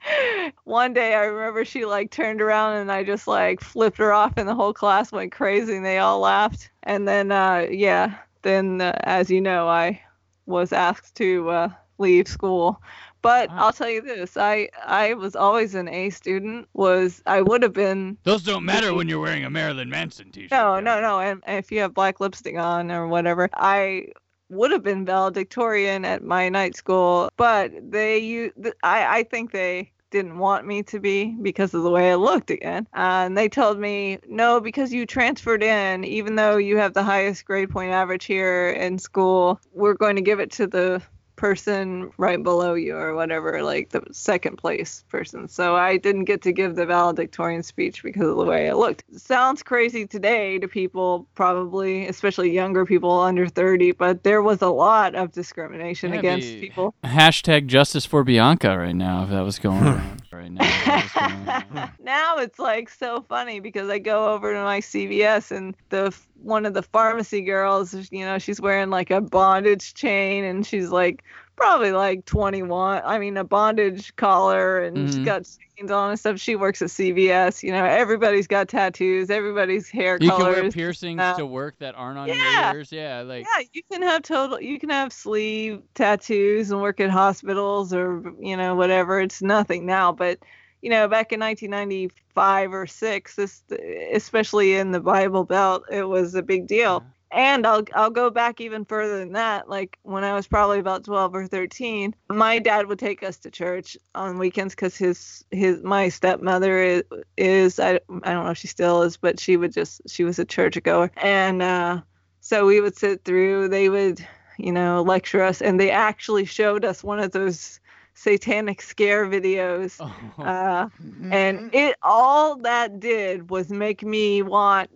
One 0.63 0.93
day 0.93 1.15
I 1.15 1.25
remember 1.25 1.65
she 1.65 1.85
like 1.85 2.11
turned 2.11 2.41
around 2.41 2.77
and 2.77 2.91
I 2.91 3.03
just 3.03 3.27
like 3.27 3.61
flipped 3.61 3.97
her 3.97 4.13
off 4.13 4.33
and 4.37 4.47
the 4.47 4.55
whole 4.55 4.73
class 4.73 5.11
went 5.11 5.31
crazy 5.31 5.75
and 5.75 5.85
they 5.85 5.97
all 5.97 6.19
laughed. 6.19 6.69
And 6.83 7.07
then, 7.07 7.31
uh, 7.31 7.67
yeah, 7.69 8.17
then 8.41 8.81
uh, 8.81 8.97
as 9.03 9.29
you 9.29 9.41
know, 9.41 9.67
I 9.67 10.01
was 10.45 10.73
asked 10.73 11.15
to 11.15 11.49
uh, 11.49 11.69
leave 11.97 12.27
school. 12.27 12.81
But 13.21 13.51
I'll 13.51 13.71
tell 13.71 13.89
you 13.89 14.01
this: 14.01 14.35
I 14.35 14.69
I 14.83 15.13
was 15.13 15.35
always 15.35 15.75
an 15.75 15.87
A 15.87 16.09
student. 16.09 16.67
Was 16.73 17.21
I 17.27 17.43
would 17.43 17.61
have 17.61 17.73
been 17.73 18.17
Those 18.23 18.41
don't 18.41 18.65
matter 18.65 18.95
when 18.95 19.07
you're 19.07 19.19
wearing 19.19 19.45
a 19.45 19.49
Marilyn 19.51 19.91
Manson 19.91 20.31
t-shirt. 20.31 20.49
no, 20.49 20.79
no, 20.79 20.99
no. 21.01 21.19
And 21.19 21.43
and 21.45 21.59
if 21.59 21.71
you 21.71 21.81
have 21.81 21.93
black 21.93 22.19
lipstick 22.19 22.57
on 22.57 22.91
or 22.91 23.07
whatever, 23.07 23.47
I 23.53 24.07
would 24.51 24.71
have 24.71 24.83
been 24.83 25.05
valedictorian 25.05 26.05
at 26.05 26.23
my 26.23 26.49
night 26.49 26.75
school. 26.75 27.31
But 27.37 27.71
they, 27.91 28.19
you, 28.19 28.51
I, 28.83 29.19
I 29.19 29.23
think 29.23 29.51
they 29.51 29.91
didn't 30.11 30.37
want 30.37 30.67
me 30.67 30.83
to 30.83 30.99
be 30.99 31.35
because 31.41 31.73
of 31.73 31.83
the 31.83 31.89
way 31.89 32.11
I 32.11 32.15
looked 32.15 32.51
again. 32.51 32.85
Uh, 32.93 33.25
and 33.25 33.37
they 33.37 33.47
told 33.47 33.79
me, 33.79 34.19
no, 34.27 34.59
because 34.59 34.93
you 34.93 35.05
transferred 35.05 35.63
in, 35.63 36.03
even 36.03 36.35
though 36.35 36.57
you 36.57 36.77
have 36.77 36.93
the 36.93 37.03
highest 37.03 37.45
grade 37.45 37.69
point 37.69 37.93
average 37.93 38.25
here 38.25 38.69
in 38.69 38.99
school, 38.99 39.59
we're 39.73 39.93
going 39.93 40.17
to 40.17 40.21
give 40.21 40.39
it 40.39 40.51
to 40.51 40.67
the 40.67 41.01
person 41.41 42.11
right 42.19 42.43
below 42.43 42.75
you 42.75 42.95
or 42.95 43.15
whatever, 43.15 43.63
like 43.63 43.89
the 43.89 44.03
second 44.11 44.57
place 44.57 45.03
person. 45.09 45.47
So 45.47 45.75
I 45.75 45.97
didn't 45.97 46.25
get 46.25 46.43
to 46.43 46.51
give 46.51 46.75
the 46.75 46.85
valedictorian 46.85 47.63
speech 47.63 48.03
because 48.03 48.27
of 48.27 48.37
the 48.37 48.45
way 48.45 48.69
I 48.69 48.73
looked. 48.73 49.03
sounds 49.19 49.63
crazy 49.63 50.05
today 50.05 50.59
to 50.59 50.67
people, 50.67 51.27
probably, 51.33 52.05
especially 52.05 52.51
younger 52.51 52.85
people 52.85 53.19
under 53.19 53.47
30, 53.47 53.93
but 53.93 54.23
there 54.23 54.43
was 54.43 54.61
a 54.61 54.69
lot 54.69 55.15
of 55.15 55.31
discrimination 55.31 56.13
Yeah, 56.13 56.19
against 56.19 56.47
people. 56.59 56.93
Hashtag 57.03 57.65
justice 57.65 58.05
for 58.05 58.23
Bianca 58.23 58.77
right 58.77 58.95
now, 58.95 59.23
if 59.23 59.31
that 59.31 59.41
was 59.41 59.57
going 59.57 59.83
around 59.87 60.21
right 60.31 60.51
now. 60.51 60.63
if 60.63 60.85
that 60.85 61.03
was 61.03 61.67
going 61.67 61.79
on. 61.79 61.91
now 61.99 62.37
it's 62.37 62.59
like 62.59 62.89
so 62.89 63.21
funny 63.27 63.59
because 63.59 63.89
I 63.89 63.99
go 63.99 64.33
over 64.33 64.53
to 64.53 64.59
my 64.63 64.79
CVS 64.79 65.51
and 65.55 65.75
the 65.89 66.15
one 66.41 66.65
of 66.65 66.73
the 66.73 66.83
pharmacy 66.83 67.41
girls, 67.41 67.93
you 68.11 68.25
know, 68.25 68.39
she's 68.39 68.59
wearing 68.61 68.89
like 68.89 69.11
a 69.11 69.21
bondage 69.21 69.93
chain 69.93 70.43
and 70.43 70.65
she's 70.65 70.89
like 70.89 71.23
probably 71.61 71.91
like 71.91 72.25
21. 72.25 73.01
I 73.05 73.19
mean, 73.19 73.37
a 73.37 73.43
bondage 73.43 74.15
collar 74.15 74.79
and 74.79 75.07
she's 75.07 75.19
Mhm. 75.19 75.25
got 75.25 75.47
chains 75.77 75.91
on 75.91 76.09
and 76.09 76.19
stuff. 76.19 76.39
She 76.39 76.55
works 76.55 76.81
at 76.81 76.89
CVS. 76.89 77.61
You 77.61 77.71
know, 77.71 77.85
everybody's 77.85 78.47
got 78.47 78.67
tattoos. 78.67 79.29
Everybody's 79.29 79.87
hair 79.87 80.17
You 80.19 80.31
can 80.31 80.39
wear 80.39 80.71
piercings 80.71 81.21
uh, 81.21 81.35
to 81.35 81.45
work 81.45 81.77
that 81.79 81.93
aren't 81.95 82.17
on 82.17 82.27
yeah. 82.27 82.65
your 82.69 82.75
ears. 82.77 82.91
Yeah, 82.91 83.21
like 83.21 83.45
yeah, 83.45 83.63
you 83.73 83.83
can 83.91 84.01
have 84.01 84.23
total. 84.23 84.59
You 84.59 84.79
can 84.79 84.89
have 84.89 85.13
sleeve 85.13 85.83
tattoos 85.93 86.71
and 86.71 86.81
work 86.81 86.99
at 86.99 87.11
hospitals 87.11 87.93
or 87.93 88.33
you 88.39 88.57
know 88.57 88.75
whatever. 88.75 89.19
It's 89.19 89.41
nothing 89.41 89.85
now, 89.85 90.11
but 90.11 90.39
you 90.81 90.89
know 90.89 91.07
back 91.07 91.31
in 91.31 91.39
1995 91.39 92.73
or 92.73 92.87
six, 92.87 93.35
this 93.35 93.63
especially 94.11 94.73
in 94.73 94.91
the 94.91 94.99
Bible 94.99 95.43
Belt, 95.43 95.83
it 95.91 96.07
was 96.07 96.33
a 96.33 96.41
big 96.41 96.65
deal. 96.65 97.03
And 97.31 97.65
I'll 97.65 97.83
I'll 97.95 98.09
go 98.09 98.29
back 98.29 98.59
even 98.59 98.85
further 98.85 99.19
than 99.19 99.33
that. 99.33 99.69
Like 99.69 99.97
when 100.03 100.23
I 100.23 100.33
was 100.33 100.47
probably 100.47 100.79
about 100.79 101.05
12 101.05 101.35
or 101.35 101.47
13, 101.47 102.13
my 102.29 102.59
dad 102.59 102.87
would 102.87 102.99
take 102.99 103.23
us 103.23 103.37
to 103.39 103.51
church 103.51 103.97
on 104.15 104.37
weekends 104.37 104.75
because 104.75 104.97
his 104.97 105.45
his 105.51 105.81
my 105.83 106.09
stepmother 106.09 106.81
is, 106.81 107.03
is 107.37 107.79
I 107.79 107.99
I 108.23 108.33
don't 108.33 108.45
know 108.45 108.51
if 108.51 108.57
she 108.57 108.67
still 108.67 109.03
is, 109.03 109.17
but 109.17 109.39
she 109.39 109.55
would 109.57 109.71
just 109.71 110.01
she 110.07 110.23
was 110.23 110.39
a 110.39 110.45
churchgoer, 110.45 111.11
and 111.17 111.61
uh, 111.61 112.01
so 112.41 112.65
we 112.65 112.81
would 112.81 112.97
sit 112.97 113.23
through. 113.23 113.69
They 113.69 113.87
would 113.89 114.25
you 114.57 114.71
know 114.71 115.01
lecture 115.01 115.41
us, 115.41 115.61
and 115.61 115.79
they 115.79 115.91
actually 115.91 116.45
showed 116.45 116.83
us 116.83 117.03
one 117.03 117.19
of 117.19 117.31
those 117.31 117.79
satanic 118.13 118.81
scare 118.81 119.25
videos 119.25 119.99
uh, 120.37 120.89
and 121.31 121.73
it 121.73 121.95
all 122.03 122.57
that 122.57 122.99
did 122.99 123.49
was 123.49 123.69
make 123.69 124.03
me 124.03 124.41
want 124.41 124.89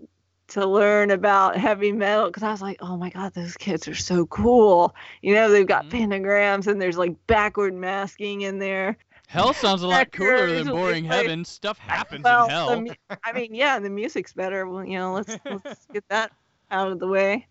to 0.47 0.65
learn 0.65 1.11
about 1.11 1.57
heavy 1.57 1.91
metal 1.91 2.27
because 2.27 2.43
I 2.43 2.51
was 2.51 2.61
like, 2.61 2.77
oh 2.81 2.97
my 2.97 3.09
god, 3.09 3.33
those 3.33 3.57
kids 3.57 3.87
are 3.87 3.95
so 3.95 4.25
cool. 4.27 4.93
You 5.21 5.33
know, 5.33 5.49
they've 5.49 5.65
got 5.65 5.85
mm-hmm. 5.85 6.11
pentagrams 6.11 6.67
and 6.67 6.81
there's 6.81 6.97
like 6.97 7.15
backward 7.27 7.73
masking 7.73 8.41
in 8.41 8.59
there. 8.59 8.97
Hell 9.27 9.53
sounds 9.53 9.81
a 9.81 9.87
lot 9.87 10.11
cooler 10.11 10.51
than 10.51 10.67
boring 10.67 11.07
like- 11.07 11.23
heaven. 11.23 11.45
Stuff 11.45 11.77
happens 11.77 12.23
well, 12.23 12.45
in 12.45 12.49
hell. 12.51 12.81
mu- 12.81 13.17
I 13.23 13.33
mean, 13.33 13.53
yeah, 13.55 13.79
the 13.79 13.89
music's 13.89 14.33
better. 14.33 14.67
Well, 14.67 14.85
you 14.85 14.97
know, 14.97 15.13
let's 15.13 15.37
let's 15.45 15.85
get 15.93 16.07
that 16.09 16.31
out 16.71 16.91
of 16.91 16.99
the 16.99 17.07
way. 17.07 17.47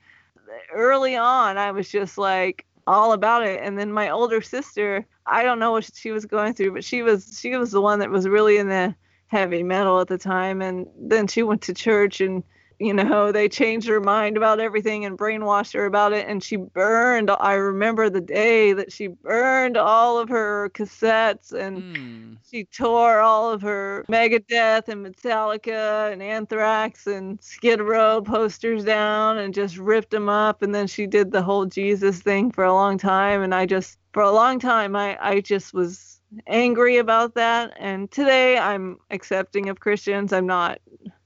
Early 0.72 1.16
on, 1.16 1.58
I 1.58 1.72
was 1.72 1.88
just 1.88 2.16
like 2.16 2.64
all 2.86 3.12
about 3.12 3.44
it, 3.44 3.60
and 3.62 3.78
then 3.78 3.92
my 3.92 4.10
older 4.10 4.40
sister, 4.40 5.06
I 5.26 5.42
don't 5.42 5.58
know 5.58 5.72
what 5.72 5.90
she 5.94 6.12
was 6.12 6.26
going 6.26 6.54
through, 6.54 6.72
but 6.72 6.84
she 6.84 7.02
was 7.02 7.38
she 7.40 7.56
was 7.56 7.72
the 7.72 7.80
one 7.80 7.98
that 7.98 8.10
was 8.10 8.28
really 8.28 8.58
in 8.58 8.68
the 8.68 8.94
heavy 9.26 9.62
metal 9.62 10.00
at 10.00 10.08
the 10.08 10.18
time, 10.18 10.62
and 10.62 10.86
then 10.96 11.26
she 11.26 11.42
went 11.42 11.62
to 11.62 11.74
church 11.74 12.20
and. 12.20 12.42
You 12.84 12.92
know, 12.92 13.32
they 13.32 13.48
changed 13.48 13.88
her 13.88 14.00
mind 14.00 14.36
about 14.36 14.60
everything 14.60 15.06
and 15.06 15.16
brainwashed 15.16 15.72
her 15.72 15.86
about 15.86 16.12
it. 16.12 16.28
And 16.28 16.42
she 16.42 16.56
burned. 16.56 17.30
I 17.30 17.54
remember 17.54 18.10
the 18.10 18.20
day 18.20 18.74
that 18.74 18.92
she 18.92 19.06
burned 19.06 19.78
all 19.78 20.18
of 20.18 20.28
her 20.28 20.68
cassettes 20.74 21.52
and 21.52 21.82
Hmm. 21.96 22.32
she 22.50 22.64
tore 22.64 23.20
all 23.20 23.50
of 23.50 23.62
her 23.62 24.04
Megadeth 24.10 24.88
and 24.88 25.06
Metallica 25.06 26.12
and 26.12 26.22
Anthrax 26.22 27.06
and 27.06 27.42
Skid 27.42 27.80
Row 27.80 28.20
posters 28.20 28.84
down 28.84 29.38
and 29.38 29.54
just 29.54 29.78
ripped 29.78 30.10
them 30.10 30.28
up. 30.28 30.60
And 30.60 30.74
then 30.74 30.86
she 30.86 31.06
did 31.06 31.32
the 31.32 31.42
whole 31.42 31.64
Jesus 31.64 32.20
thing 32.20 32.50
for 32.50 32.64
a 32.64 32.74
long 32.74 32.98
time. 32.98 33.40
And 33.42 33.54
I 33.54 33.64
just, 33.66 33.98
for 34.12 34.22
a 34.22 34.30
long 34.32 34.58
time, 34.58 34.94
I, 34.94 35.16
I 35.20 35.40
just 35.40 35.72
was 35.72 36.20
angry 36.46 36.98
about 36.98 37.34
that. 37.34 37.72
And 37.78 38.10
today 38.10 38.58
I'm 38.58 38.98
accepting 39.10 39.68
of 39.70 39.80
Christians. 39.80 40.32
I'm 40.32 40.46
not, 40.46 40.80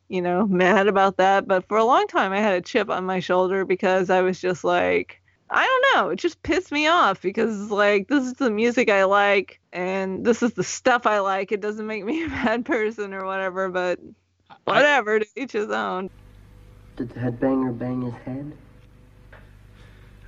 you 0.09 0.23
know, 0.23 0.47
mad 0.47 0.87
about 0.87 1.17
that. 1.19 1.47
But 1.47 1.67
for 1.69 1.77
a 1.77 1.85
long 1.85 2.07
time, 2.07 2.33
I 2.33 2.41
had 2.41 2.55
a 2.55 2.61
chip 2.61 2.91
on 2.91 3.05
my 3.05 3.21
shoulder 3.21 3.65
because 3.65 4.11
I 4.11 4.23
was 4.23 4.41
just 4.41 4.65
like, 4.65 5.21
I 5.51 5.65
don't 5.65 5.97
know. 5.97 6.11
It 6.11 6.17
just 6.17 6.43
pissed 6.43 6.73
me 6.73 6.87
off 6.87 7.23
because 7.23 7.71
like 7.71 8.09
this 8.09 8.25
is 8.25 8.35
the 8.35 8.51
music 8.51 8.91
I 8.91 9.05
like 9.05 9.61
and 9.73 10.25
this 10.25 10.43
is 10.43 10.53
the 10.53 10.65
stuff 10.65 11.07
I 11.07 11.21
like. 11.21 11.53
It 11.53 11.61
doesn't 11.61 11.87
make 11.87 12.05
me 12.05 12.25
a 12.25 12.29
bad 12.29 12.65
person 12.65 13.15
or 13.15 13.25
whatever, 13.25 13.69
but 13.69 13.99
whatever, 14.65 15.21
to 15.21 15.27
each 15.37 15.53
his 15.53 15.71
own. 15.71 16.11
Did 16.97 17.11
the 17.11 17.21
headbanger 17.21 17.79
bang 17.79 18.03
his 18.03 18.15
head? 18.25 18.53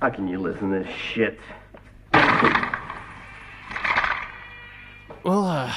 How 0.01 0.09
can 0.09 0.29
you 0.29 0.39
listen 0.39 0.71
to 0.71 0.79
this 0.79 0.95
shit? 0.95 1.39
We'll 5.23 5.45
uh, 5.45 5.75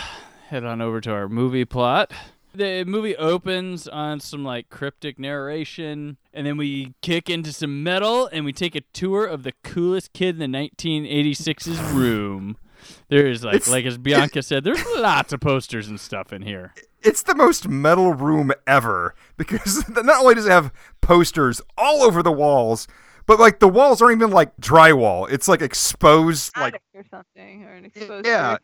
head 0.48 0.64
on 0.64 0.80
over 0.80 1.02
to 1.02 1.12
our 1.12 1.28
movie 1.28 1.66
plot. 1.66 2.14
The 2.56 2.84
movie 2.86 3.16
opens 3.18 3.88
on 3.88 4.20
some 4.20 4.44
like 4.44 4.70
cryptic 4.70 5.18
narration, 5.18 6.18
and 6.34 6.46
then 6.46 6.56
we 6.56 6.94
kick 7.02 7.28
into 7.28 7.52
some 7.52 7.82
metal, 7.82 8.30
and 8.32 8.46
we 8.46 8.54
take 8.54 8.76
a 8.76 8.82
tour 8.94 9.26
of 9.26 9.42
the 9.42 9.54
coolest 9.64 10.14
kid 10.14 10.40
in 10.40 10.52
the 10.52 10.58
1986's 10.60 11.80
room. 11.94 12.58
There's 13.10 13.44
like, 13.44 13.56
It's- 13.56 13.70
like 13.70 13.86
as 13.86 13.98
Bianca 13.98 14.44
said, 14.44 14.64
there's 14.64 14.84
lots 14.98 15.34
of 15.34 15.40
posters 15.40 15.88
and 15.88 16.00
stuff 16.00 16.32
in 16.32 16.44
here. 16.44 16.74
It's 17.02 17.24
the 17.24 17.34
most 17.36 17.68
metal 17.68 18.14
room 18.14 18.52
ever 18.68 19.16
because 19.36 19.88
not 20.04 20.22
only 20.22 20.36
does 20.36 20.46
it 20.46 20.52
have 20.52 20.72
posters 21.02 21.60
all 21.78 22.04
over 22.04 22.22
the 22.22 22.32
walls, 22.32 22.88
but 23.26 23.40
like 23.40 23.60
the 23.60 23.68
walls 23.68 24.02
aren't 24.02 24.18
even 24.18 24.30
like 24.32 24.56
drywall. 24.58 25.28
It's 25.32 25.48
like 25.48 25.62
exposed, 25.62 26.56
like 26.56 26.80
or 26.94 27.04
something, 27.10 27.64
or 27.64 27.72
an 27.72 27.86
exposed 27.86 28.26
yeah. 28.28 28.58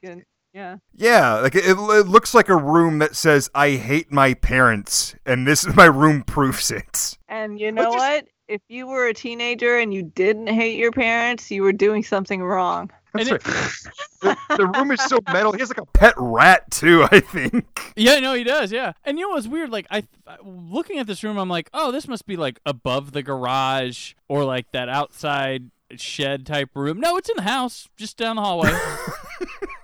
Brick 0.53 0.62
and 0.62 0.81
yeah. 0.93 1.09
yeah, 1.12 1.33
like 1.35 1.55
it, 1.55 1.65
it 1.65 2.07
looks 2.07 2.33
like 2.33 2.49
a 2.49 2.57
room 2.57 2.99
that 2.99 3.15
says 3.15 3.49
"I 3.55 3.71
hate 3.71 4.12
my 4.12 4.33
parents" 4.33 5.15
and 5.25 5.47
this 5.47 5.65
is 5.65 5.75
my 5.75 5.85
room 5.85 6.23
proofs 6.23 6.71
it. 6.71 7.17
And 7.27 7.59
you 7.59 7.71
know 7.71 7.89
what? 7.89 8.27
If 8.47 8.62
you 8.67 8.88
were 8.88 9.07
a 9.07 9.13
teenager 9.13 9.77
and 9.77 9.93
you 9.93 10.01
didn't 10.01 10.47
hate 10.47 10.77
your 10.77 10.91
parents, 10.91 11.51
you 11.51 11.62
were 11.62 11.73
doing 11.73 12.03
something 12.03 12.41
wrong. 12.41 12.89
That's 13.13 13.29
right. 13.31 13.41
the, 14.21 14.38
the 14.57 14.67
room 14.67 14.91
is 14.91 15.01
so 15.01 15.19
metal. 15.31 15.51
He 15.51 15.59
has 15.59 15.69
like 15.69 15.79
a 15.81 15.85
pet 15.85 16.13
rat 16.17 16.69
too. 16.71 17.07
I 17.12 17.19
think. 17.19 17.93
Yeah, 17.95 18.19
no, 18.19 18.33
he 18.33 18.43
does. 18.43 18.71
Yeah, 18.71 18.93
and 19.03 19.19
you 19.19 19.27
know 19.27 19.35
what's 19.35 19.47
weird? 19.47 19.69
Like 19.69 19.88
I, 19.91 20.03
looking 20.43 20.99
at 20.99 21.07
this 21.07 21.23
room, 21.23 21.38
I'm 21.38 21.49
like, 21.49 21.69
oh, 21.73 21.91
this 21.91 22.07
must 22.07 22.25
be 22.25 22.38
like 22.38 22.59
above 22.65 23.12
the 23.12 23.21
garage 23.21 24.13
or 24.27 24.43
like 24.43 24.71
that 24.71 24.89
outside 24.89 25.69
shed 25.95 26.45
type 26.45 26.69
room. 26.75 26.99
No, 26.99 27.17
it's 27.17 27.29
in 27.29 27.35
the 27.35 27.43
house, 27.43 27.89
just 27.97 28.17
down 28.17 28.35
the 28.35 28.41
hallway. 28.41 28.71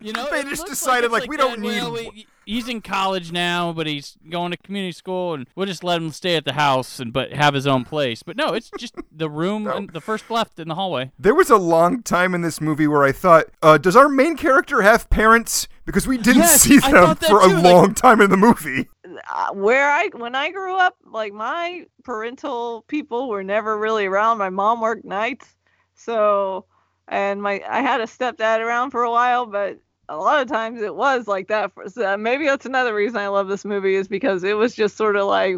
you 0.00 0.12
know, 0.12 0.28
They 0.30 0.42
just 0.44 0.66
decided, 0.66 1.04
it's 1.06 1.12
like, 1.12 1.28
we 1.28 1.36
don't 1.36 1.60
that, 1.60 1.66
well, 1.66 1.92
need 1.92 2.10
we- 2.12 2.26
he's 2.46 2.68
in 2.68 2.80
college 2.80 3.30
now, 3.32 3.72
but 3.72 3.86
he's 3.86 4.16
going 4.30 4.50
to 4.52 4.56
community 4.56 4.92
school, 4.92 5.34
and 5.34 5.46
we'll 5.54 5.66
just 5.66 5.82
let 5.84 6.00
him 6.00 6.10
stay 6.12 6.36
at 6.36 6.44
the 6.44 6.52
house 6.54 6.98
and 7.00 7.12
but 7.12 7.32
have 7.32 7.52
his 7.54 7.66
own 7.66 7.84
place. 7.84 8.22
But 8.22 8.36
no, 8.36 8.54
it's 8.54 8.70
just 8.78 8.94
the 9.12 9.28
room, 9.28 9.66
and 9.66 9.90
the 9.90 10.00
first 10.00 10.30
left 10.30 10.58
in 10.58 10.68
the 10.68 10.74
hallway. 10.74 11.10
There 11.18 11.34
was 11.34 11.50
a 11.50 11.56
long 11.56 12.02
time 12.02 12.34
in 12.34 12.42
this 12.42 12.60
movie 12.60 12.86
where 12.86 13.02
I 13.04 13.12
thought, 13.12 13.46
uh, 13.62 13.76
does 13.78 13.96
our 13.96 14.08
main 14.08 14.36
character 14.36 14.82
have 14.82 15.10
parents? 15.10 15.68
Because 15.84 16.06
we 16.06 16.18
didn't 16.18 16.42
Yes, 16.42 16.60
see 16.62 16.78
them 16.78 17.16
for 17.16 17.40
too, 17.40 17.46
a 17.46 17.48
like- 17.56 17.64
long 17.64 17.94
time 17.94 18.20
in 18.20 18.28
the 18.30 18.36
movie. 18.36 18.88
uh, 19.30 19.52
where 19.54 19.90
I 19.90 20.08
when 20.14 20.34
I 20.34 20.50
grew 20.50 20.76
up, 20.76 20.96
like 21.10 21.32
my 21.32 21.86
parental 22.04 22.84
people 22.88 23.28
were 23.30 23.42
never 23.42 23.78
really 23.78 24.04
around. 24.04 24.36
My 24.36 24.50
mom 24.50 24.82
worked 24.82 25.06
nights, 25.06 25.56
so 25.94 26.66
and 27.08 27.40
my 27.42 27.62
I 27.66 27.80
had 27.80 28.02
a 28.02 28.04
stepdad 28.04 28.60
around 28.60 28.90
for 28.90 29.02
a 29.02 29.10
while, 29.10 29.46
but 29.46 29.78
a 30.08 30.16
lot 30.16 30.40
of 30.42 30.48
times 30.48 30.80
it 30.82 30.94
was 30.94 31.26
like 31.28 31.48
that. 31.48 31.72
For, 31.74 31.88
so 31.88 32.16
maybe 32.16 32.46
that's 32.46 32.66
another 32.66 32.94
reason 32.94 33.18
I 33.18 33.28
love 33.28 33.48
this 33.48 33.64
movie 33.64 33.94
is 33.94 34.08
because 34.08 34.42
it 34.44 34.56
was 34.56 34.74
just 34.74 34.96
sort 34.96 35.16
of 35.16 35.26
like 35.26 35.56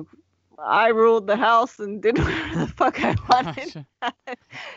I 0.63 0.89
ruled 0.89 1.27
the 1.27 1.37
house 1.37 1.79
and 1.79 2.03
did 2.03 2.19
whatever 2.23 2.61
the 2.61 2.67
fuck 2.67 3.03
I 3.03 3.15
wanted. 3.29 3.85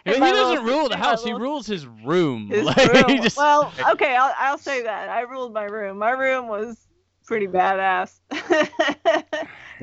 He 0.06 0.14
In 0.16 0.20
my 0.20 0.32
doesn't 0.32 0.64
little- 0.66 0.80
rule 0.80 0.90
the 0.90 0.98
house; 0.98 1.24
he 1.24 1.32
rules 1.34 1.66
his 1.66 1.86
room. 1.88 2.50
his 2.50 2.64
Like, 2.66 2.94
room. 2.94 3.22
just- 3.22 3.38
Well, 3.38 3.72
okay, 3.92 4.16
I'll, 4.16 4.34
I'll 4.38 4.58
say 4.58 4.84
that. 4.84 5.10
I 5.10 5.22
ruled 5.22 5.54
my 5.54 5.64
room. 5.64 5.98
My 5.98 6.12
room 6.12 6.48
was 6.50 6.78
pretty 7.26 7.48
badass. 7.48 8.20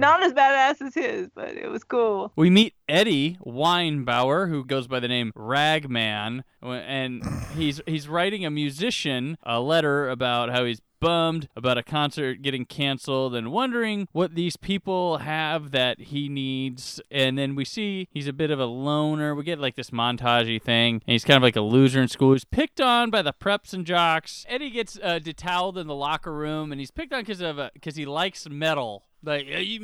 Not 0.01 0.23
as 0.23 0.33
badass 0.33 0.81
as 0.87 0.95
his, 0.95 1.29
but 1.35 1.51
it 1.51 1.71
was 1.71 1.85
cool. 1.85 2.33
We 2.37 2.51
meet 2.51 2.75
Eddie 2.89 3.39
Weinbauer, 3.45 4.49
who 4.49 4.65
goes 4.65 4.87
by 4.89 5.01
the 5.01 5.09
name 5.09 5.33
Ragman, 5.37 6.45
and 6.63 7.23
he's 7.57 7.81
he's 7.87 8.09
writing 8.09 8.45
a 8.45 8.51
musician 8.51 9.37
a 9.43 9.61
letter 9.61 10.09
about 10.09 10.51
how 10.51 10.65
he's 10.65 10.81
bummed 11.01 11.49
about 11.57 11.79
a 11.79 11.83
concert 11.83 12.43
getting 12.43 12.65
canceled 12.65 13.35
and 13.35 13.51
wondering 13.51 14.07
what 14.13 14.35
these 14.35 14.57
people 14.57 15.19
have 15.19 15.71
that 15.71 15.99
he 15.99 16.29
needs. 16.29 17.01
And 17.11 17.37
then 17.37 17.55
we 17.55 17.65
see 17.65 18.07
he's 18.11 18.29
a 18.29 18.33
bit 18.33 18.51
of 18.51 18.61
a 18.61 18.67
loner. 18.67 19.35
We 19.35 19.43
get 19.43 19.59
like 19.59 19.77
this 19.77 19.91
montagey 19.91 20.63
thing, 20.63 20.95
and 21.07 21.13
he's 21.13 21.25
kind 21.25 21.37
of 21.37 21.43
like 21.43 21.57
a 21.57 21.63
loser 21.63 22.01
in 22.01 22.09
school. 22.09 22.33
He's 22.33 22.45
picked 22.45 22.81
on 22.81 23.11
by 23.11 23.23
the 23.23 23.33
preps 23.33 23.73
and 23.73 23.85
jocks. 23.85 24.45
Eddie 24.49 24.71
gets 24.71 24.99
uh, 25.03 25.19
detoweled 25.19 25.79
in 25.79 25.87
the 25.87 25.95
locker 25.95 26.33
room, 26.33 26.71
and 26.71 26.81
he's 26.81 26.91
picked 26.91 27.13
on 27.13 27.23
because 27.23 27.41
of 27.41 27.59
because 27.75 27.97
he 27.97 28.05
likes 28.05 28.49
metal. 28.49 29.05
Like, 29.23 29.47
"Hey, 29.47 29.63
you 29.63 29.81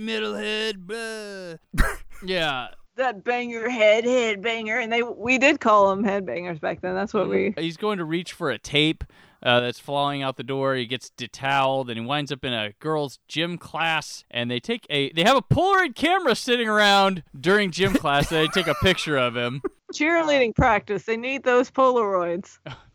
blah. 0.79 1.55
yeah. 2.25 2.69
That 2.97 3.25
banger 3.25 3.69
head, 3.69 4.07
head 4.07 4.41
banger, 4.41 4.79
and 4.79 4.91
they 4.91 5.03
we 5.03 5.37
did 5.37 5.61
call 5.61 5.95
them 5.95 6.03
headbangers 6.03 6.59
back 6.59 6.81
then. 6.81 6.95
That's 6.95 7.13
what 7.13 7.25
mm-hmm. 7.25 7.55
we. 7.59 7.63
He's 7.63 7.77
going 7.77 7.99
to 7.99 8.07
reach 8.07 8.33
for 8.33 8.49
a 8.49 8.57
tape 8.57 9.05
uh, 9.47 9.61
that's 9.61 9.79
falling 9.79 10.23
out 10.23 10.37
the 10.37 10.43
door. 10.43 10.75
He 10.75 10.85
gets 10.87 11.09
detoweled 11.11 11.89
and 11.89 11.99
he 11.99 12.05
winds 12.05 12.31
up 12.33 12.45
in 12.45 12.53
a 12.53 12.73
girls' 12.81 13.19
gym 13.29 13.57
class. 13.57 14.25
And 14.31 14.51
they 14.51 14.61
take 14.61 14.87
a 14.91 15.11
they 15.13 15.23
have 15.23 15.37
a 15.37 15.43
Polaroid 15.43 15.95
camera 15.95 16.35
sitting 16.35 16.69
around 16.69 17.23
during 17.39 17.71
gym 17.71 17.95
class. 18.03 18.29
they 18.29 18.49
take 18.49 18.67
a 18.67 18.75
picture 18.83 19.17
of 19.17 19.37
him. 19.37 19.63
Cheerleading 19.95 20.55
practice. 20.57 21.05
They 21.05 21.17
need 21.17 21.45
those 21.45 21.71
Polaroids. 21.71 22.59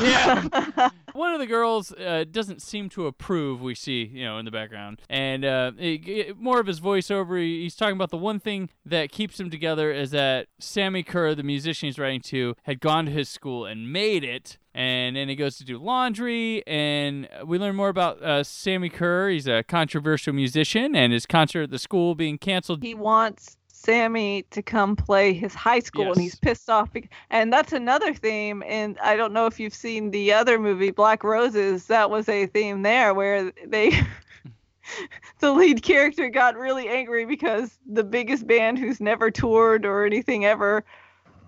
yeah. 0.00 0.88
One 1.12 1.32
of 1.34 1.38
the 1.40 1.46
girls 1.46 1.92
uh, 1.92 2.24
doesn't 2.30 2.62
seem 2.62 2.88
to 2.90 3.06
approve. 3.06 3.60
We 3.60 3.74
see, 3.74 4.04
you 4.04 4.24
know, 4.24 4.38
in 4.38 4.44
the 4.44 4.50
background, 4.50 5.00
and 5.08 5.44
uh, 5.44 5.72
it- 5.78 6.08
it- 6.08 6.38
more 6.40 6.60
of 6.60 6.66
his 6.66 6.80
voiceover. 6.80 7.38
he- 7.40 7.62
He's 7.62 7.76
talking 7.76 7.94
about 7.96 8.10
the 8.10 8.16
one 8.16 8.40
thing 8.40 8.70
that 8.86 9.12
keeps 9.12 9.36
them 9.36 9.50
together 9.50 9.92
is 9.92 10.10
that 10.12 10.46
Sammi 10.60 11.02
Curr, 11.06 11.34
the 11.34 11.42
musician 11.42 11.86
he's 11.88 11.98
writing 11.98 12.20
to, 12.22 12.54
had 12.62 12.80
gone 12.80 13.04
to 13.06 13.12
his 13.12 13.28
school 13.28 13.64
and 13.66 13.92
made 13.92 14.24
it. 14.24 14.58
And 14.74 15.14
then 15.14 15.28
he 15.28 15.36
goes 15.36 15.56
to 15.58 15.64
do 15.64 15.78
laundry, 15.78 16.66
and 16.66 17.28
we 17.46 17.58
learn 17.58 17.76
more 17.76 17.90
about 17.90 18.20
uh, 18.20 18.42
Sammi 18.42 18.90
Curr. 18.90 19.28
He's 19.28 19.46
a 19.46 19.62
controversial 19.62 20.32
musician, 20.32 20.96
and 20.96 21.12
his 21.12 21.26
concert 21.26 21.62
at 21.62 21.70
the 21.70 21.78
school 21.78 22.16
being 22.16 22.38
canceled. 22.38 22.82
He 22.82 22.94
wants 22.94 23.56
Sammi 23.68 24.44
to 24.50 24.62
come 24.62 24.96
play 24.96 25.32
his 25.32 25.54
high 25.54 25.78
school, 25.78 26.10
and 26.10 26.20
he's 26.20 26.34
pissed 26.34 26.68
off. 26.68 26.90
And 27.30 27.52
that's 27.52 27.72
another 27.72 28.12
theme. 28.14 28.64
And 28.66 28.98
I 28.98 29.14
don't 29.14 29.32
know 29.32 29.46
if 29.46 29.60
you've 29.60 29.74
seen 29.74 30.10
the 30.10 30.32
other 30.32 30.58
movie, 30.58 30.90
Black 30.90 31.22
Roses. 31.22 31.86
That 31.86 32.10
was 32.10 32.28
a 32.28 32.46
theme 32.46 32.82
there 32.82 33.14
where 33.14 33.52
they. 33.66 33.92
the 35.40 35.52
lead 35.52 35.82
character 35.82 36.28
got 36.28 36.56
really 36.56 36.88
angry 36.88 37.24
because 37.24 37.78
the 37.86 38.04
biggest 38.04 38.46
band 38.46 38.78
who's 38.78 39.00
never 39.00 39.30
toured 39.30 39.86
or 39.86 40.04
anything 40.04 40.44
ever 40.44 40.84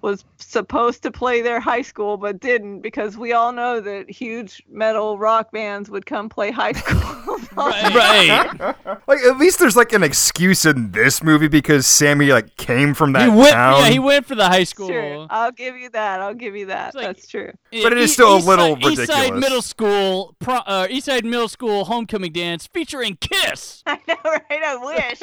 was 0.03 0.25
supposed 0.39 1.03
to 1.03 1.11
play 1.11 1.41
their 1.43 1.61
high 1.61 1.83
school 1.83 2.17
but 2.17 2.41
didn't 2.41 2.81
because 2.81 3.17
we 3.17 3.33
all 3.33 3.53
know 3.53 3.81
that 3.81 4.09
huge 4.11 4.63
metal 4.69 5.19
rock 5.19 5.51
bands 5.53 5.91
would 5.91 6.07
come 6.07 6.29
play 6.29 6.51
high 6.51 6.73
school. 6.73 7.39
Right. 7.57 8.57
like 9.07 9.21
at 9.21 9.39
least 9.39 9.59
there's 9.59 9.77
like 9.77 9.93
an 9.93 10.03
excuse 10.03 10.65
in 10.65 10.93
this 10.93 11.23
movie 11.23 11.49
because 11.49 11.87
Sammi 11.87 12.31
like 12.31 12.57
came 12.57 12.95
from 12.95 13.13
that 13.13 13.31
he 13.31 13.35
went. 13.35 13.53
town. 13.53 13.81
Yeah, 13.81 13.91
he 13.91 13.99
went 13.99 14.27
for 14.27 14.35
the 14.35 14.47
high 14.47 14.65
school. 14.65 14.89
Sure, 14.89 15.27
I'll 15.31 15.53
give 15.53 15.77
you 15.77 15.91
that. 15.91 16.21
I'll 16.21 16.35
give 16.35 16.55
you 16.55 16.67
that. 16.67 16.95
That's 16.95 17.27
true. 17.27 17.53
But 17.73 17.93
it 17.93 17.99
is 17.99 18.13
still 18.13 18.37
a 18.37 18.39
little 18.39 18.75
Side, 18.81 18.93
East 18.93 19.07
Side 19.07 19.17
ridiculous. 19.17 19.41
Middle 19.41 19.63
School, 19.63 20.37
pro, 20.39 20.55
uh, 20.57 20.87
East 20.91 21.07
Side 21.07 21.25
Middle 21.25 21.49
School 21.49 21.85
homecoming 21.87 22.33
dance 22.33 22.67
featuring 22.67 23.17
Kiss. 23.17 23.83
I 23.87 23.99
know, 24.07 24.17
right? 24.25 24.45
I 24.51 24.77
wish. 24.77 25.23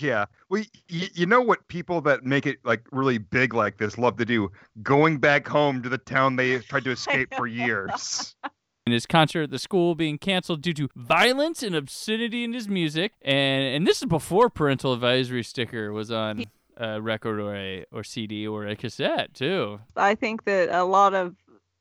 Yeah. 0.00 0.26
Well, 0.50 0.64
y- 0.90 1.08
you 1.14 1.26
know 1.26 1.40
what 1.42 1.66
people 1.68 2.00
that 2.02 2.24
make 2.24 2.46
it 2.46 2.58
like 2.64 2.86
really 2.92 3.18
big 3.18 3.54
like 3.54 3.78
this 3.78 3.98
love 3.98 4.16
to 4.16 4.24
do? 4.24 4.50
Going 4.82 5.18
back 5.18 5.46
home 5.46 5.82
to 5.82 5.88
the 5.88 5.98
town 5.98 6.36
they 6.36 6.58
tried 6.60 6.84
to 6.84 6.90
escape 6.90 7.34
for 7.34 7.46
years. 7.46 8.34
And 8.86 8.94
his 8.94 9.04
concert 9.04 9.42
at 9.42 9.50
the 9.50 9.58
school 9.58 9.94
being 9.94 10.16
canceled 10.16 10.62
due 10.62 10.72
to 10.72 10.88
violence 10.96 11.62
and 11.62 11.74
obscenity 11.76 12.42
in 12.42 12.54
his 12.54 12.68
music, 12.70 13.12
and 13.20 13.62
and 13.62 13.86
this 13.86 13.98
is 13.98 14.06
before 14.06 14.48
parental 14.48 14.94
advisory 14.94 15.42
sticker 15.42 15.92
was 15.92 16.10
on 16.10 16.46
a 16.78 16.92
uh, 16.94 16.98
record 16.98 17.38
or 17.38 17.54
a 17.54 17.84
or 17.92 18.02
CD 18.02 18.46
or 18.46 18.66
a 18.66 18.74
cassette 18.74 19.34
too. 19.34 19.78
I 19.94 20.14
think 20.14 20.44
that 20.44 20.70
a 20.70 20.84
lot 20.84 21.12
of 21.12 21.36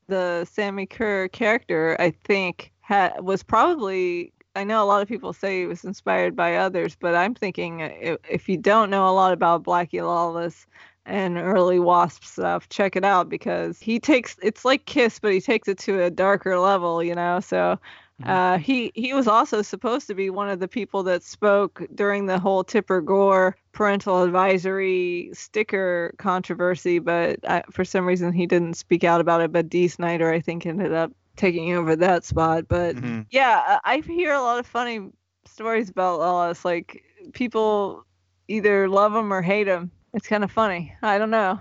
the 0.10 0.45
Sammi 0.51 0.86
Curr 0.86 1.30
character, 1.30 1.95
I 1.97 2.12
think, 2.12 2.73
ha- 2.82 3.13
was 3.21 3.41
probably. 3.41 4.34
I 4.57 4.63
know 4.63 4.83
a 4.83 4.85
lot 4.85 5.03
of 5.03 5.07
people 5.07 5.33
say 5.33 5.61
it 5.61 5.67
was 5.67 5.83
inspired 5.83 6.35
by 6.35 6.55
others, 6.55 6.97
but 6.99 7.13
I'm 7.13 7.35
thinking 7.35 7.83
uh, 7.83 7.89
if, 8.01 8.17
if 8.27 8.49
you 8.49 8.57
don't 8.57 8.89
know 8.89 9.07
a 9.07 9.13
lot 9.13 9.31
about 9.31 9.63
Blackie 9.63 10.01
Lawless 10.01 10.65
and 11.05 11.37
early 11.37 11.79
Wasp 11.79 12.23
stuff, 12.23 12.67
check 12.67 12.95
it 12.95 13.05
out 13.05 13.29
because 13.29 13.79
he 13.79 13.99
takes 13.99 14.35
it's 14.41 14.65
like 14.65 14.85
Kiss, 14.85 15.19
but 15.19 15.31
he 15.31 15.41
takes 15.41 15.67
it 15.67 15.77
to 15.79 16.01
a 16.01 16.09
darker 16.09 16.57
level, 16.57 17.03
you 17.03 17.13
know. 17.13 17.39
So 17.39 17.79
uh, 18.25 18.57
he 18.57 18.91
he 18.95 19.13
was 19.13 19.27
also 19.27 19.61
supposed 19.61 20.07
to 20.07 20.15
be 20.15 20.31
one 20.31 20.49
of 20.49 20.59
the 20.59 20.67
people 20.67 21.03
that 21.03 21.21
spoke 21.21 21.83
during 21.93 22.25
the 22.25 22.39
whole 22.39 22.63
Tipper 22.63 22.99
Gore 22.99 23.55
parental 23.73 24.23
advisory 24.23 25.29
sticker 25.33 26.15
controversy, 26.17 26.97
but 26.97 27.39
uh, 27.43 27.61
for 27.69 27.85
some 27.85 28.07
reason 28.07 28.33
he 28.33 28.47
didn't 28.47 28.73
speak 28.73 29.03
out 29.03 29.21
about 29.21 29.41
it. 29.41 29.51
But 29.51 29.69
Dee 29.69 29.87
Snider, 29.87 30.31
I 30.31 30.39
think, 30.39 30.65
ended 30.65 30.93
up 30.93 31.11
taking 31.38 31.73
over 31.73 31.95
that 31.95 32.26
spot. 32.26 32.67
But 32.67 32.97
Mm-hmm. 32.97 33.21
yeah, 33.32 33.80
I 33.86 33.95
I 33.95 34.00
hear 34.02 34.34
a 34.34 34.41
lot 34.41 34.60
of 34.60 34.67
funny 34.67 35.12
stories 35.45 35.89
about 35.89 36.19
Lawless. 36.19 36.65
Like 36.65 37.04
people 37.34 38.06
either 38.47 38.89
love 38.89 39.15
him 39.15 39.32
or 39.34 39.41
hate 39.41 39.67
him. 39.67 39.91
It's 40.13 40.28
kind 40.28 40.43
of 40.43 40.52
funny. 40.52 40.93
I 41.02 41.17
don't 41.17 41.32
know. 41.32 41.60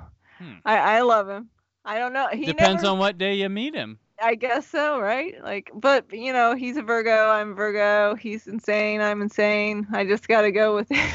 I 0.65 0.77
I 0.99 1.01
love 1.03 1.29
him. 1.29 1.51
I 1.85 1.99
don't 1.99 2.13
know. 2.13 2.29
He 2.33 2.47
Depends 2.47 2.83
never, 2.83 2.93
on 2.93 2.99
what 2.99 3.19
day 3.19 3.35
you 3.35 3.49
meet 3.49 3.75
him. 3.75 3.99
I 4.23 4.35
guess 4.35 4.67
so, 4.67 4.99
right? 5.01 5.35
Like, 5.43 5.71
but 5.75 6.13
you 6.13 6.33
know, 6.33 6.55
he's 6.55 6.77
a 6.77 6.83
Virgo. 6.83 7.29
I'm 7.31 7.55
Virgo. 7.55 8.15
He's 8.17 8.47
insane. 8.47 9.01
I'm 9.01 9.23
insane. 9.23 9.87
I 9.93 10.05
just 10.05 10.29
got 10.29 10.43
to 10.43 10.53
go 10.53 10.75
with 10.75 10.89
it. 10.91 11.11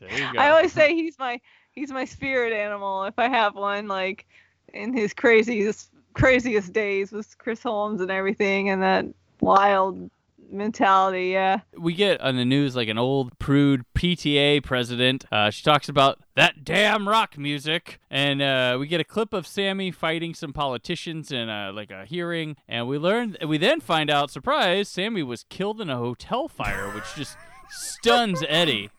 There 0.00 0.10
you 0.10 0.28
go. 0.28 0.38
I 0.38 0.50
always 0.50 0.72
say 0.72 0.94
he's 0.94 1.18
my 1.18 1.40
he's 1.72 1.90
my 1.92 2.04
spirit 2.04 2.52
animal 2.52 3.04
if 3.04 3.18
I 3.18 3.28
have 3.28 3.54
one. 3.54 3.88
Like 3.88 4.26
in 4.72 4.92
his 4.92 5.12
craziest 5.14 5.90
craziest 6.14 6.72
days 6.72 7.12
with 7.12 7.36
Chris 7.38 7.62
Holmes 7.62 8.00
and 8.00 8.10
everything, 8.10 8.70
and 8.70 8.82
that 8.82 9.06
wild 9.40 10.10
mentality. 10.50 11.28
Yeah. 11.28 11.60
we 11.76 11.94
get 11.94 12.20
on 12.20 12.36
the 12.36 12.44
news 12.44 12.74
like 12.74 12.88
an 12.88 12.98
old 12.98 13.38
prude 13.38 13.84
PTA 13.94 14.62
president. 14.62 15.26
Uh, 15.30 15.50
she 15.50 15.62
talks 15.62 15.88
about 15.88 16.18
that 16.36 16.64
damn 16.64 17.08
rock 17.08 17.36
music, 17.38 18.00
and 18.10 18.40
uh, 18.40 18.76
we 18.78 18.86
get 18.86 19.00
a 19.00 19.04
clip 19.04 19.32
of 19.32 19.46
Sammi 19.46 19.92
fighting 19.94 20.34
some 20.34 20.52
politicians 20.52 21.30
in 21.30 21.48
uh, 21.48 21.72
like 21.72 21.90
a 21.90 22.04
hearing, 22.04 22.56
and 22.68 22.88
we 22.88 22.98
learn. 22.98 23.36
We 23.46 23.58
then 23.58 23.80
find 23.80 24.10
out, 24.10 24.30
surprise, 24.30 24.88
Sammi 24.88 25.22
was 25.22 25.44
killed 25.48 25.80
in 25.80 25.90
a 25.90 25.96
hotel 25.96 26.48
fire, 26.48 26.88
which 26.90 27.14
just 27.16 27.36
stuns 27.70 28.42
Eddie. 28.48 28.90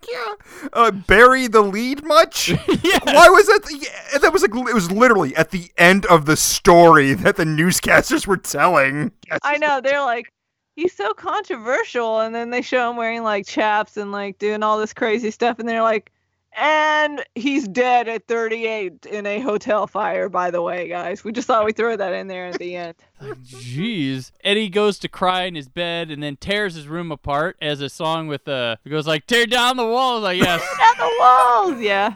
Uh, 0.73 0.91
bury 0.91 1.47
the 1.47 1.61
lead 1.61 2.03
much? 2.03 2.49
Why 2.65 3.29
was 3.29 3.47
that? 3.47 3.61
The, 3.63 4.19
that 4.19 4.33
was 4.33 4.41
like 4.41 4.53
it 4.53 4.73
was 4.73 4.91
literally 4.91 5.35
at 5.35 5.51
the 5.51 5.71
end 5.77 6.05
of 6.07 6.25
the 6.25 6.35
story 6.35 7.13
that 7.13 7.35
the 7.35 7.45
newscasters 7.45 8.27
were 8.27 8.37
telling. 8.37 9.11
I 9.43 9.57
know 9.57 9.81
they're 9.81 10.01
like 10.01 10.31
he's 10.75 10.95
so 10.95 11.13
controversial, 11.13 12.21
and 12.21 12.33
then 12.33 12.49
they 12.49 12.61
show 12.61 12.89
him 12.89 12.97
wearing 12.97 13.23
like 13.23 13.45
chaps 13.45 13.97
and 13.97 14.11
like 14.11 14.39
doing 14.39 14.63
all 14.63 14.79
this 14.79 14.93
crazy 14.93 15.31
stuff, 15.31 15.59
and 15.59 15.67
they're 15.67 15.83
like, 15.83 16.11
and 16.57 17.23
he's 17.35 17.67
dead 17.67 18.07
at 18.07 18.27
38 18.27 19.05
in 19.05 19.25
a 19.25 19.39
hotel 19.39 19.87
fire. 19.87 20.29
By 20.29 20.51
the 20.51 20.61
way, 20.61 20.87
guys, 20.87 21.23
we 21.23 21.31
just 21.31 21.47
thought 21.47 21.65
we'd 21.65 21.75
throw 21.77 21.95
that 21.95 22.13
in 22.13 22.27
there 22.27 22.47
at 22.47 22.59
the 22.59 22.75
end. 22.75 22.95
Jeez. 23.45 24.31
Eddie 24.43 24.69
goes 24.69 24.99
to 24.99 25.07
cry 25.07 25.43
in 25.43 25.55
his 25.55 25.67
bed 25.67 26.11
and 26.11 26.21
then 26.23 26.35
tears 26.37 26.75
his 26.75 26.87
room 26.87 27.11
apart 27.11 27.57
as 27.61 27.81
a 27.81 27.89
song 27.89 28.27
with 28.27 28.47
uh 28.47 28.75
it 28.83 28.89
goes 28.89 29.07
like 29.07 29.27
tear 29.27 29.45
down 29.45 29.77
the 29.77 29.85
walls, 29.85 30.23
I 30.23 30.37
guess. 30.37 30.61
Tear 30.61 30.77
down 30.79 30.97
the 30.97 31.15
walls, 31.19 31.81
yeah. 31.81 32.13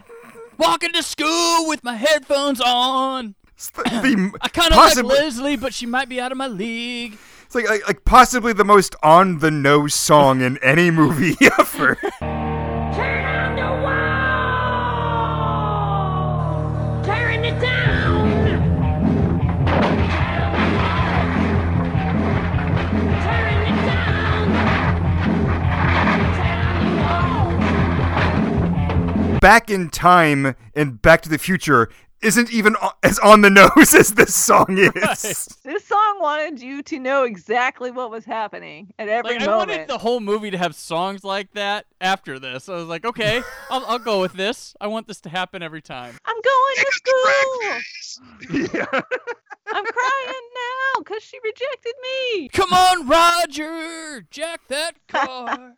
Walking 0.58 0.92
to 0.92 1.02
school 1.02 1.68
with 1.68 1.82
my 1.82 1.94
headphones 1.94 2.60
on. 2.60 3.34
The, 3.74 4.32
I 4.42 4.48
kind 4.48 4.72
of 4.72 4.76
like 4.76 4.88
possibly- 4.88 5.14
Leslie, 5.16 5.56
but 5.56 5.72
she 5.74 5.86
might 5.86 6.08
be 6.08 6.20
out 6.20 6.32
of 6.32 6.38
my 6.38 6.46
league. 6.48 7.16
It's 7.46 7.54
like, 7.54 7.68
like 7.68 7.86
like 7.86 8.04
possibly 8.04 8.52
the 8.52 8.64
most 8.64 8.96
on 9.02 9.38
the 9.38 9.50
nose 9.50 9.94
song 9.94 10.40
in 10.40 10.58
any 10.58 10.90
movie 10.90 11.36
ever. 11.58 11.96
Back 29.44 29.68
in 29.68 29.90
Time 29.90 30.56
and 30.74 31.02
Back 31.02 31.20
to 31.20 31.28
the 31.28 31.36
Future 31.36 31.90
isn't 32.22 32.50
even 32.50 32.76
as 33.02 33.18
on 33.18 33.42
the 33.42 33.50
nose 33.76 33.92
as 33.92 34.14
this 34.14 34.34
song 34.34 34.78
is. 34.78 35.58
This 35.62 35.84
song 35.84 36.16
wanted 36.18 36.62
you 36.62 36.82
to 36.84 36.98
know 36.98 37.24
exactly 37.24 37.90
what 37.90 38.10
was 38.10 38.24
happening 38.24 38.94
at 38.98 39.10
every 39.10 39.38
Like 39.38 39.46
I 39.46 39.54
wanted 39.54 39.86
the 39.86 39.98
whole 39.98 40.20
movie 40.20 40.50
to 40.50 40.56
have 40.56 40.74
songs 40.74 41.24
like 41.24 41.52
that 41.52 41.84
after 42.00 42.38
this. 42.38 42.70
I 42.70 42.76
was 42.76 42.86
like, 42.86 43.04
okay, 43.04 43.42
I'll, 43.70 43.84
I'll 43.84 43.98
go 43.98 44.22
with 44.22 44.32
this. 44.32 44.74
I 44.80 44.86
want 44.86 45.08
this 45.08 45.20
to 45.20 45.28
happen 45.28 45.62
every 45.62 45.82
time. 45.82 46.16
I'm 46.24 46.40
going 46.40 46.76
to 46.78 46.86
school. 46.92 48.72
I'm 49.66 49.84
crying 49.84 50.44
now 50.54 51.00
because 51.00 51.22
she 51.22 51.38
rejected 51.44 51.94
me. 52.02 52.48
Come 52.48 52.72
on, 52.72 53.06
Roger, 53.06 54.22
jack 54.30 54.62
that 54.68 55.06
car. 55.06 55.74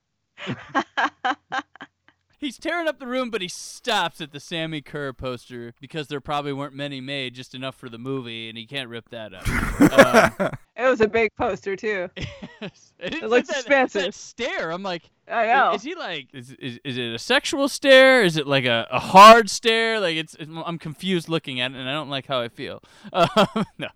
He's 2.39 2.59
tearing 2.59 2.87
up 2.87 2.99
the 2.99 3.07
room, 3.07 3.31
but 3.31 3.41
he 3.41 3.49
stops 3.49 4.21
at 4.21 4.33
the 4.33 4.39
Sammi 4.41 4.85
Curr 4.85 5.15
poster 5.15 5.73
because 5.81 6.09
there 6.09 6.21
probably 6.21 6.53
weren't 6.53 6.75
many 6.75 7.01
made, 7.01 7.35
just 7.35 7.55
enough 7.55 7.75
for 7.75 7.89
the 7.89 7.99
movie, 7.99 8.49
and 8.49 8.59
he 8.59 8.67
can't 8.67 8.91
rip 8.91 9.09
that 9.11 9.33
up. 9.33 10.39
Um, 10.41 10.51
It 10.79 10.87
was 10.87 11.01
a 11.01 11.09
big 11.09 11.35
poster 11.37 11.75
too. 11.75 12.11
it 12.17 12.73
It 12.99 13.23
looks 13.23 13.49
that, 13.49 13.57
expensive. 13.59 14.03
That 14.03 14.15
stare. 14.15 14.71
I'm 14.71 14.83
like, 14.83 15.05
I 15.27 15.47
know. 15.47 15.73
Is, 15.73 15.83
he 15.83 15.95
like? 15.95 16.29
Is, 16.35 16.51
is, 16.59 16.79
is 16.85 16.99
it 16.99 17.15
a 17.15 17.19
sexual 17.19 17.71
stare? 17.71 18.23
Is 18.23 18.37
it 18.37 18.47
like 18.47 18.67
a, 18.67 18.87
a 18.91 19.01
hard 19.01 19.49
stare? 19.49 20.01
Like 20.01 20.17
it's. 20.17 20.37
I'm 20.39 20.79
confused 20.79 21.31
looking 21.31 21.63
at 21.63 21.71
it, 21.71 21.79
and 21.79 21.89
I 21.89 21.93
don't 21.95 22.11
like 22.11 22.27
how 22.27 22.41
I 22.41 22.49
feel. 22.49 22.83
Um, 23.15 23.65
no. 23.79 23.89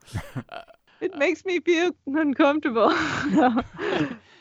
It 1.02 1.14
makes 1.16 1.44
me 1.44 1.60
feel 1.60 1.94
uncomfortable. 2.06 2.88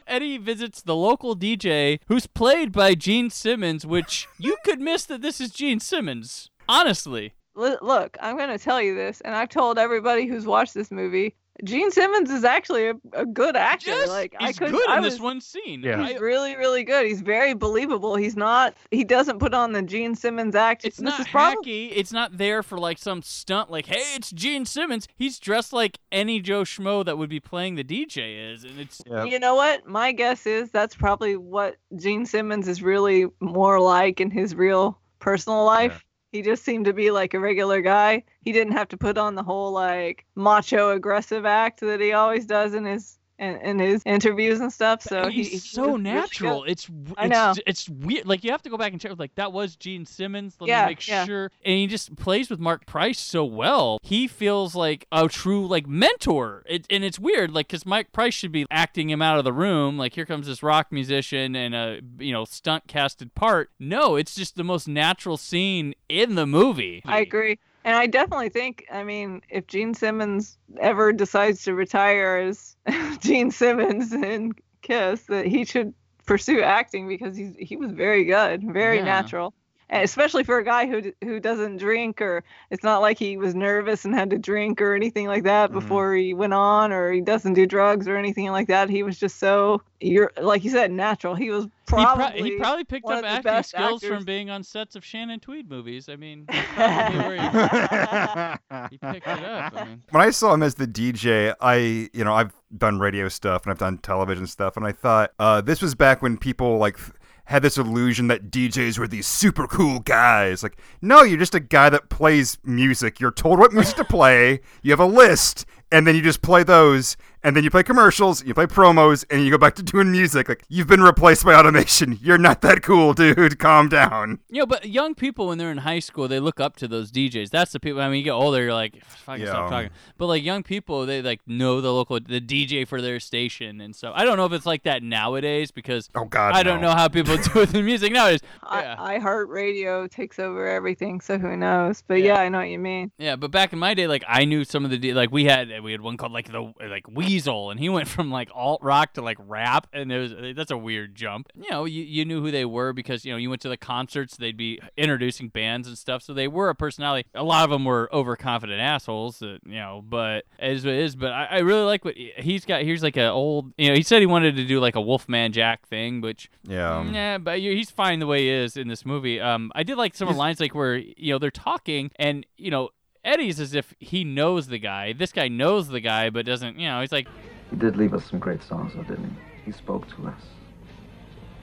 Eddie 0.09 0.37
visits 0.39 0.81
the 0.81 0.95
local 0.95 1.35
DJ, 1.35 1.99
who's 2.07 2.25
played 2.25 2.71
by 2.71 2.95
Gene 2.95 3.29
Simmons, 3.29 3.85
which 3.85 4.27
you 4.39 4.57
could 4.65 4.81
miss 4.81 5.05
that 5.05 5.21
this 5.21 5.39
is 5.39 5.51
Gene 5.51 5.79
Simmons. 5.79 6.49
Honestly. 6.67 7.33
Look, 7.55 8.17
I'm 8.21 8.35
going 8.37 8.49
to 8.49 8.57
tell 8.57 8.81
you 8.81 8.95
this, 8.95 9.21
and 9.21 9.35
I've 9.35 9.49
told 9.49 9.77
everybody 9.77 10.25
who's 10.25 10.45
watched 10.45 10.73
this 10.73 10.91
movie. 10.91 11.35
Gene 11.63 11.91
Simmons 11.91 12.29
is 12.29 12.43
actually 12.43 12.87
a, 12.87 12.93
a 13.13 13.25
good 13.25 13.55
actor. 13.55 13.91
Yes, 13.91 14.09
like 14.09 14.35
I 14.39 14.47
he's 14.47 14.59
could, 14.59 14.71
good 14.71 14.89
I 14.89 14.97
in 14.97 15.03
was, 15.03 15.13
this 15.15 15.21
one 15.21 15.41
scene. 15.41 15.81
Yeah. 15.83 16.05
He's 16.05 16.15
I- 16.15 16.19
really, 16.19 16.55
really 16.55 16.83
good. 16.83 17.05
He's 17.05 17.21
very 17.21 17.53
believable. 17.53 18.15
He's 18.15 18.35
not. 18.35 18.75
He 18.91 19.03
doesn't 19.03 19.39
put 19.39 19.53
on 19.53 19.73
the 19.73 19.81
Gene 19.81 20.15
Simmons 20.15 20.55
act. 20.55 20.85
It's 20.85 20.97
this 20.97 21.03
not 21.05 21.19
is 21.19 21.27
probably 21.27 21.89
hacky. 21.89 21.93
It's 21.95 22.11
not 22.11 22.37
there 22.37 22.63
for 22.63 22.77
like 22.77 22.97
some 22.97 23.21
stunt. 23.21 23.69
Like, 23.69 23.85
hey, 23.87 24.03
it's 24.15 24.31
Gene 24.31 24.65
Simmons. 24.65 25.07
He's 25.15 25.39
dressed 25.39 25.73
like 25.73 25.99
any 26.11 26.39
Joe 26.39 26.63
Schmo 26.63 27.03
that 27.05 27.17
would 27.17 27.29
be 27.29 27.39
playing 27.39 27.75
the 27.75 27.83
DJ 27.83 28.53
is, 28.53 28.63
and 28.63 28.79
it's 28.79 29.01
Yeah. 29.05 29.23
You 29.25 29.39
know 29.39 29.55
what? 29.55 29.87
My 29.87 30.11
guess 30.11 30.45
is 30.45 30.71
that's 30.71 30.95
probably 30.95 31.35
what 31.37 31.75
Gene 31.97 32.25
Simmons 32.25 32.67
is 32.67 32.81
really 32.81 33.25
more 33.39 33.79
like 33.79 34.19
in 34.21 34.31
his 34.31 34.55
real 34.55 34.99
personal 35.19 35.65
life. 35.65 36.05
He 36.31 36.41
just 36.41 36.63
seemed 36.63 36.85
to 36.85 36.93
be 36.93 37.11
like 37.11 37.33
a 37.33 37.39
regular 37.39 37.81
guy. 37.81 38.23
He 38.41 38.51
didn't 38.51 38.73
have 38.73 38.89
to 38.89 38.97
put 38.97 39.17
on 39.17 39.35
the 39.35 39.43
whole 39.43 39.71
like 39.71 40.25
macho 40.35 40.91
aggressive 40.91 41.45
act 41.45 41.81
that 41.81 42.01
he 42.01 42.13
always 42.13 42.45
does 42.47 42.73
in 42.73 42.85
his 42.85 43.18
in, 43.39 43.55
in 43.61 43.79
his 43.79 44.03
interviews 44.05 44.59
and 44.59 44.71
stuff. 44.71 45.01
So 45.01 45.23
and 45.23 45.33
he's 45.33 45.49
he 45.49 45.57
so 45.57 45.85
really 45.87 46.01
natural. 46.01 46.61
good. 46.61 46.69
it's 46.71 46.85
w- 46.85 47.15
I 47.17 47.25
it's 47.25 47.31
know. 47.31 47.53
it's 47.65 47.89
weird. 47.89 48.25
Like 48.27 48.43
you 48.43 48.51
have 48.51 48.61
to 48.63 48.69
go 48.69 48.77
back 48.77 48.91
and 48.91 49.01
check. 49.01 49.13
Like 49.17 49.35
that 49.35 49.51
was 49.53 49.75
Gene 49.75 50.05
Simmons. 50.05 50.55
Let 50.59 50.67
Yeah, 50.67 50.81
me 50.83 50.91
make 50.91 51.07
yeah. 51.07 51.25
sure. 51.25 51.51
And 51.65 51.75
he 51.75 51.87
just 51.87 52.15
plays 52.15 52.49
with 52.49 52.59
Marc 52.59 52.85
Price 52.85 53.19
so 53.19 53.43
well. 53.45 53.99
He 54.03 54.27
feels 54.27 54.75
like 54.75 55.07
a 55.11 55.27
true 55.27 55.65
like 55.65 55.87
mentor. 55.87 56.63
It, 56.67 56.85
and 56.89 57.03
it's 57.03 57.17
weird, 57.19 57.51
like 57.51 57.67
because 57.67 57.85
Marc 57.85 58.11
Price 58.11 58.33
should 58.33 58.51
be 58.51 58.65
acting 58.69 59.09
him 59.09 59.21
out 59.21 59.37
of 59.37 59.43
the 59.45 59.53
room. 59.53 59.97
Like 59.97 60.13
here 60.15 60.25
comes 60.25 60.47
this 60.47 60.61
rock 60.61 60.91
musician 60.91 61.55
and 61.55 61.73
a 61.73 62.01
you 62.19 62.33
know 62.33 62.45
stunt 62.45 62.87
casted 62.87 63.33
part. 63.35 63.69
No, 63.79 64.15
it's 64.15 64.35
just 64.35 64.55
the 64.55 64.63
most 64.63 64.87
natural 64.87 65.37
scene 65.37 65.93
in 66.09 66.35
the 66.35 66.45
movie. 66.45 67.01
I 67.05 67.19
agree. 67.19 67.59
And 67.89 67.97
I 67.97 68.05
definitely 68.05 68.49
think, 68.49 68.85
I 68.91 69.03
mean, 69.03 69.41
if 69.49 69.65
Gene 69.65 69.95
Simmons 69.95 70.59
ever 70.79 71.11
decides 71.11 71.63
to 71.63 71.73
retire 71.73 72.37
as 72.37 72.75
Gene 73.19 73.49
Simmons 73.49 74.13
in 74.13 74.51
Kiss, 74.83 75.23
that 75.23 75.47
he 75.47 75.65
should 75.65 75.95
pursue 76.27 76.61
acting 76.61 77.07
because 77.07 77.35
he's 77.35 77.55
he 77.57 77.77
was 77.77 77.91
very 77.91 78.25
good, 78.25 78.61
very 78.63 78.97
Yeah. 78.97 79.05
natural. 79.05 79.55
And 79.91 80.03
especially 80.03 80.43
for 80.43 80.57
a 80.59 80.63
guy 80.63 80.85
who 80.85 81.11
who 81.23 81.39
doesn't 81.39 81.77
drink 81.77 82.21
or 82.21 82.43
it's 82.69 82.83
not 82.83 82.99
like 83.01 83.17
he 83.17 83.37
was 83.37 83.55
nervous 83.55 84.05
and 84.05 84.13
had 84.13 84.29
to 84.29 84.37
drink 84.37 84.79
or 84.81 84.93
anything 84.93 85.25
like 85.27 85.43
that 85.43 85.71
Mm-hmm. 85.71 85.79
before 85.79 86.13
he 86.15 86.33
went 86.33 86.53
on 86.53 86.91
or 86.91 87.11
he 87.11 87.21
doesn't 87.21 87.53
do 87.53 87.65
drugs 87.65 88.07
or 88.07 88.15
anything 88.15 88.51
like 88.51 88.67
that. 88.67 88.89
He 88.89 89.01
was 89.03 89.17
just 89.17 89.37
so 89.39 89.81
you're 90.01 90.31
like 90.41 90.63
you 90.63 90.69
said 90.69 90.91
natural. 90.91 91.33
He 91.35 91.49
was 91.49 91.63
He, 91.65 91.69
pro- 91.87 92.03
probably 92.03 92.43
he 92.51 92.57
probably 92.57 92.83
picked 92.83 93.07
up 93.09 93.25
acting 93.25 93.63
skills 93.63 94.03
actors. 94.03 94.15
from 94.17 94.25
being 94.25 94.49
on 94.51 94.63
sets 94.63 94.95
of 94.95 95.03
Shannon 95.03 95.39
Tweed 95.39 95.67
movies. 95.69 96.07
I 96.07 96.15
mean, 96.15 96.45
that's 96.49 96.67
probably 96.75 97.17
where 97.17 97.35
he, 97.35 98.87
he 98.91 98.97
picked 98.99 99.27
it 99.27 99.43
up. 99.43 99.73
I 99.75 99.85
mean, 99.85 100.01
when 100.11 100.21
I 100.23 100.29
saw 100.29 100.53
him 100.53 100.63
as 100.63 100.75
the 100.75 100.87
DJ, 100.87 101.53
I, 101.59 102.09
you 102.13 102.23
know, 102.23 102.33
I've 102.33 102.53
done 102.77 102.99
radio 102.99 103.27
stuff 103.27 103.63
and 103.63 103.71
I've 103.71 103.79
done 103.79 103.97
television 103.97 104.47
stuff, 104.47 104.77
and 104.77 104.85
I 104.85 104.91
thought 104.91 105.31
uh, 105.39 105.61
this 105.61 105.81
was 105.81 105.95
back 105.95 106.21
when 106.21 106.37
people 106.37 106.77
like 106.77 106.97
th- 106.97 107.11
had 107.49 107.63
this 107.63 107.79
illusion 107.79 108.27
that 108.27 108.51
DJs 108.51 108.99
were 108.99 109.07
these 109.07 109.25
super 109.25 109.65
cool 109.65 110.01
guys. 110.01 110.61
Like, 110.61 110.77
no, 111.01 111.23
you're 111.23 111.39
just 111.39 111.55
a 111.55 111.59
guy 111.59 111.89
that 111.89 112.07
plays 112.07 112.59
music. 112.63 113.19
You're 113.19 113.31
told 113.31 113.57
what 113.57 113.73
music 113.73 113.95
to 113.95 114.03
play. 114.03 114.61
You 114.83 114.91
have 114.91 114.99
a 114.99 115.05
list, 115.05 115.65
and 115.91 116.05
then 116.07 116.15
you 116.15 116.21
just 116.21 116.41
play 116.41 116.63
those, 116.63 117.17
and 117.43 117.55
then 117.55 117.63
you 117.63 117.69
play 117.69 117.83
commercials, 117.83 118.43
you 118.43 118.53
play 118.53 118.65
promos, 118.65 119.23
and 119.29 119.43
you 119.43 119.49
go 119.51 119.57
back 119.57 119.75
to 119.75 119.83
doing 119.83 120.11
music. 120.11 120.49
Like, 120.49 120.63
you've 120.67 120.87
been 120.87 121.01
replaced 121.01 121.45
by 121.45 121.55
automation. 121.55 122.19
You're 122.21 122.37
not 122.37 122.61
that 122.61 122.81
cool, 122.83 123.13
dude. 123.13 123.57
Calm 123.59 123.87
down. 123.89 124.39
you 124.49 124.59
know, 124.59 124.65
but 124.65 124.85
young 124.89 125.15
people 125.15 125.47
when 125.47 125.57
they're 125.57 125.71
in 125.71 125.77
high 125.79 125.99
school, 125.99 126.27
they 126.27 126.39
look 126.39 126.59
up 126.59 126.75
to 126.77 126.87
those 126.87 127.11
DJs. 127.11 127.49
That's 127.49 127.71
the 127.71 127.79
people. 127.79 128.01
I 128.01 128.09
mean, 128.09 128.17
you 128.17 128.23
get 128.25 128.31
older, 128.31 128.61
you're 128.63 128.73
like, 128.73 129.03
fucking 129.05 129.43
Yeah. 129.45 129.51
stop 129.51 129.69
talking. 129.69 129.89
But 130.17 130.27
like 130.27 130.43
young 130.43 130.63
people, 130.63 131.05
they 131.05 131.21
like 131.21 131.39
know 131.47 131.79
the 131.81 131.93
local 131.93 132.19
the 132.19 132.41
DJ 132.41 132.85
for 132.87 133.01
their 133.01 133.19
station, 133.19 133.79
and 133.81 133.95
so 133.95 134.11
I 134.13 134.25
don't 134.25 134.35
know 134.37 134.45
if 134.45 134.51
it's 134.51 134.65
like 134.65 134.83
that 134.83 135.01
nowadays 135.01 135.71
because 135.71 136.09
Oh 136.15 136.25
God, 136.25 136.53
I 136.55 136.61
don't 136.63 136.81
know 136.81 136.91
how 136.91 137.07
people 137.07 137.37
do 137.53 137.59
with 137.61 137.71
the 137.71 137.81
music 137.81 138.11
nowadays. 138.11 138.41
Yeah. 138.69 138.95
I, 138.99 139.17
iHeartRadio 139.17 140.09
takes 140.11 140.39
over 140.39 140.67
everything, 140.67 141.21
so 141.21 141.37
who 141.37 141.55
knows? 141.55 142.03
But 142.05 142.15
yeah. 142.21 142.39
I 142.39 142.49
know 142.49 142.59
what 142.59 142.69
you 142.69 142.79
mean. 142.79 143.11
Yeah, 143.17 143.35
but 143.35 143.51
back 143.51 143.73
in 143.73 143.79
my 143.79 143.93
day, 143.93 144.07
like 144.07 144.23
I 144.27 144.45
knew 144.45 144.63
some 144.63 144.85
of 144.85 144.91
the 144.91 144.97
D- 144.97 145.13
like 145.13 145.31
we 145.31 145.45
had 145.45 145.69
we 145.81 145.91
had 145.91 146.01
one 146.01 146.17
called 146.17 146.31
like 146.31 146.51
the 146.51 146.73
like 146.79 147.07
Weasel, 147.09 147.71
and 147.71 147.79
he 147.79 147.89
went 147.89 148.07
from 148.07 148.31
like 148.31 148.49
alt 148.53 148.81
rock 148.83 149.13
to 149.13 149.21
like 149.21 149.37
rap, 149.39 149.87
and 149.93 150.11
it 150.11 150.19
was 150.19 150.55
that's 150.55 150.71
a 150.71 150.77
weird 150.77 151.15
jump. 151.15 151.47
You 151.55 151.69
know, 151.71 151.85
you, 151.85 152.03
you 152.03 152.25
knew 152.25 152.41
who 152.41 152.51
they 152.51 152.65
were 152.65 152.93
because 152.93 153.25
you 153.25 153.31
know 153.31 153.37
you 153.37 153.49
went 153.49 153.61
to 153.63 153.69
the 153.69 153.77
concerts, 153.77 154.37
they'd 154.37 154.57
be 154.57 154.79
introducing 154.97 155.49
bands 155.49 155.87
and 155.87 155.97
stuff, 155.97 156.21
so 156.23 156.33
they 156.33 156.47
were 156.47 156.69
a 156.69 156.75
personality. 156.75 157.27
A 157.35 157.43
lot 157.43 157.63
of 157.63 157.69
them 157.69 157.85
were 157.85 158.09
overconfident 158.13 158.79
assholes, 158.79 159.39
that, 159.39 159.59
you 159.65 159.75
know, 159.75 160.03
but 160.07 160.45
it 160.59 160.71
is 160.71 160.85
what 160.85 160.93
it 160.93 161.01
is. 161.01 161.15
But 161.15 161.31
I, 161.31 161.45
I 161.45 161.57
really 161.59 161.83
like 161.83 162.05
what 162.05 162.15
he's 162.15 162.65
got. 162.65 162.83
Here's 162.83 163.03
like 163.03 163.17
a 163.17 163.27
old, 163.29 163.73
you 163.77 163.89
know, 163.89 163.95
he 163.95 164.03
said 164.03 164.19
he 164.21 164.25
wanted 164.25 164.55
to 164.55 164.65
do 164.65 164.79
like 164.79 164.95
a 164.95 165.01
Wolfman 165.01 165.51
Jack 165.51 165.87
thing, 165.87 166.21
which 166.21 166.49
Yeah. 166.63 167.03
yeah, 167.09 167.37
but 167.37 167.59
he's 167.59 167.89
fine 167.91 168.19
the 168.19 168.27
way 168.27 168.41
he 168.43 168.49
is 168.49 168.77
in 168.77 168.87
this 168.87 169.05
movie. 169.05 169.39
Um, 169.39 169.71
I 169.75 169.83
did 169.83 169.97
like 169.97 170.15
some 170.15 170.27
of 170.27 170.35
the 170.35 170.39
lines 170.39 170.59
like 170.59 170.75
where 170.75 170.95
you 170.97 171.33
know 171.33 171.39
they're 171.39 171.51
talking 171.51 172.11
and 172.17 172.45
you 172.57 172.71
know 172.71 172.89
Eddie's 173.23 173.59
as 173.59 173.73
if 173.73 173.93
he 173.99 174.23
knows 174.23 174.67
the 174.67 174.79
guy. 174.79 175.13
This 175.13 175.31
guy 175.31 175.47
knows 175.47 175.87
the 175.89 175.99
guy, 175.99 176.29
but 176.29 176.45
doesn't. 176.45 176.79
You 176.79 176.87
know, 176.87 177.01
he's 177.01 177.11
like, 177.11 177.27
He 177.69 177.75
did 177.75 177.97
leave 177.97 178.13
us 178.13 178.25
some 178.29 178.39
great 178.39 178.63
songs, 178.63 178.93
though, 178.95 179.03
didn't 179.03 179.25
he? 179.25 179.65
He 179.65 179.71
spoke 179.71 180.07
to 180.15 180.27
us. 180.27 180.41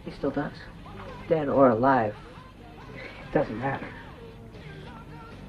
He 0.04 0.10
still 0.12 0.30
does. 0.30 0.52
Dead 1.28 1.48
or 1.48 1.70
alive. 1.70 2.14
It 2.94 3.32
doesn't 3.32 3.58
matter. 3.58 3.88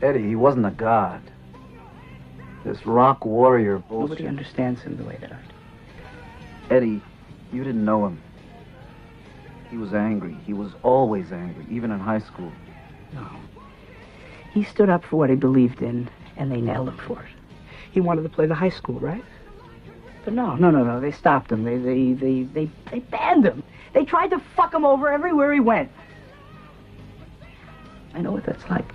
Eddie, 0.02 0.28
he 0.28 0.36
wasn't 0.36 0.66
a 0.66 0.72
god. 0.72 1.22
This 2.64 2.86
rock 2.86 3.26
warrior 3.26 3.80
bullshit. 3.80 4.10
Nobody 4.10 4.28
understands 4.28 4.82
him 4.82 4.98
the 4.98 5.04
way 5.04 5.18
that 5.22 5.32
I 5.32 5.36
do. 5.36 6.76
Eddie, 6.76 7.02
you 7.54 7.64
didn't 7.64 7.86
know 7.86 8.06
him. 8.06 8.22
He 9.70 9.78
was 9.78 9.94
angry. 9.94 10.38
He 10.46 10.54
was 10.54 10.72
always 10.84 11.32
angry, 11.32 11.66
even 11.70 11.92
in 11.92 12.00
high 12.00 12.20
school. 12.20 12.52
No. 13.14 13.28
He 14.54 14.64
stood 14.64 14.90
up 14.90 15.04
for 15.04 15.18
what 15.18 15.30
he 15.30 15.36
believed 15.36 15.82
in, 15.82 16.10
and 16.36 16.52
they 16.52 16.62
nailed 16.62 16.90
him 16.90 16.98
for 16.98 17.22
it. 17.22 17.30
He 17.92 18.02
wanted 18.02 18.24
to 18.24 18.30
play 18.30 18.46
the 18.46 18.56
high 18.56 18.70
school, 18.70 19.00
right? 19.00 19.24
But 20.24 20.34
no, 20.34 20.56
no, 20.56 20.72
no, 20.72 20.84
no. 20.84 21.00
They 21.00 21.12
stopped 21.12 21.52
him. 21.52 21.64
They, 21.64 21.78
they, 21.78 22.14
they, 22.14 22.44
they, 22.44 22.70
they 22.92 23.00
banned 23.00 23.46
him. 23.46 23.64
They 23.94 24.04
tried 24.04 24.30
to 24.32 24.40
fuck 24.40 24.74
him 24.74 24.86
over 24.86 25.10
everywhere 25.10 25.54
he 25.54 25.60
went. 25.60 25.90
I 28.14 28.22
know 28.22 28.32
what 28.32 28.44
that's 28.44 28.70
like. 28.70 28.86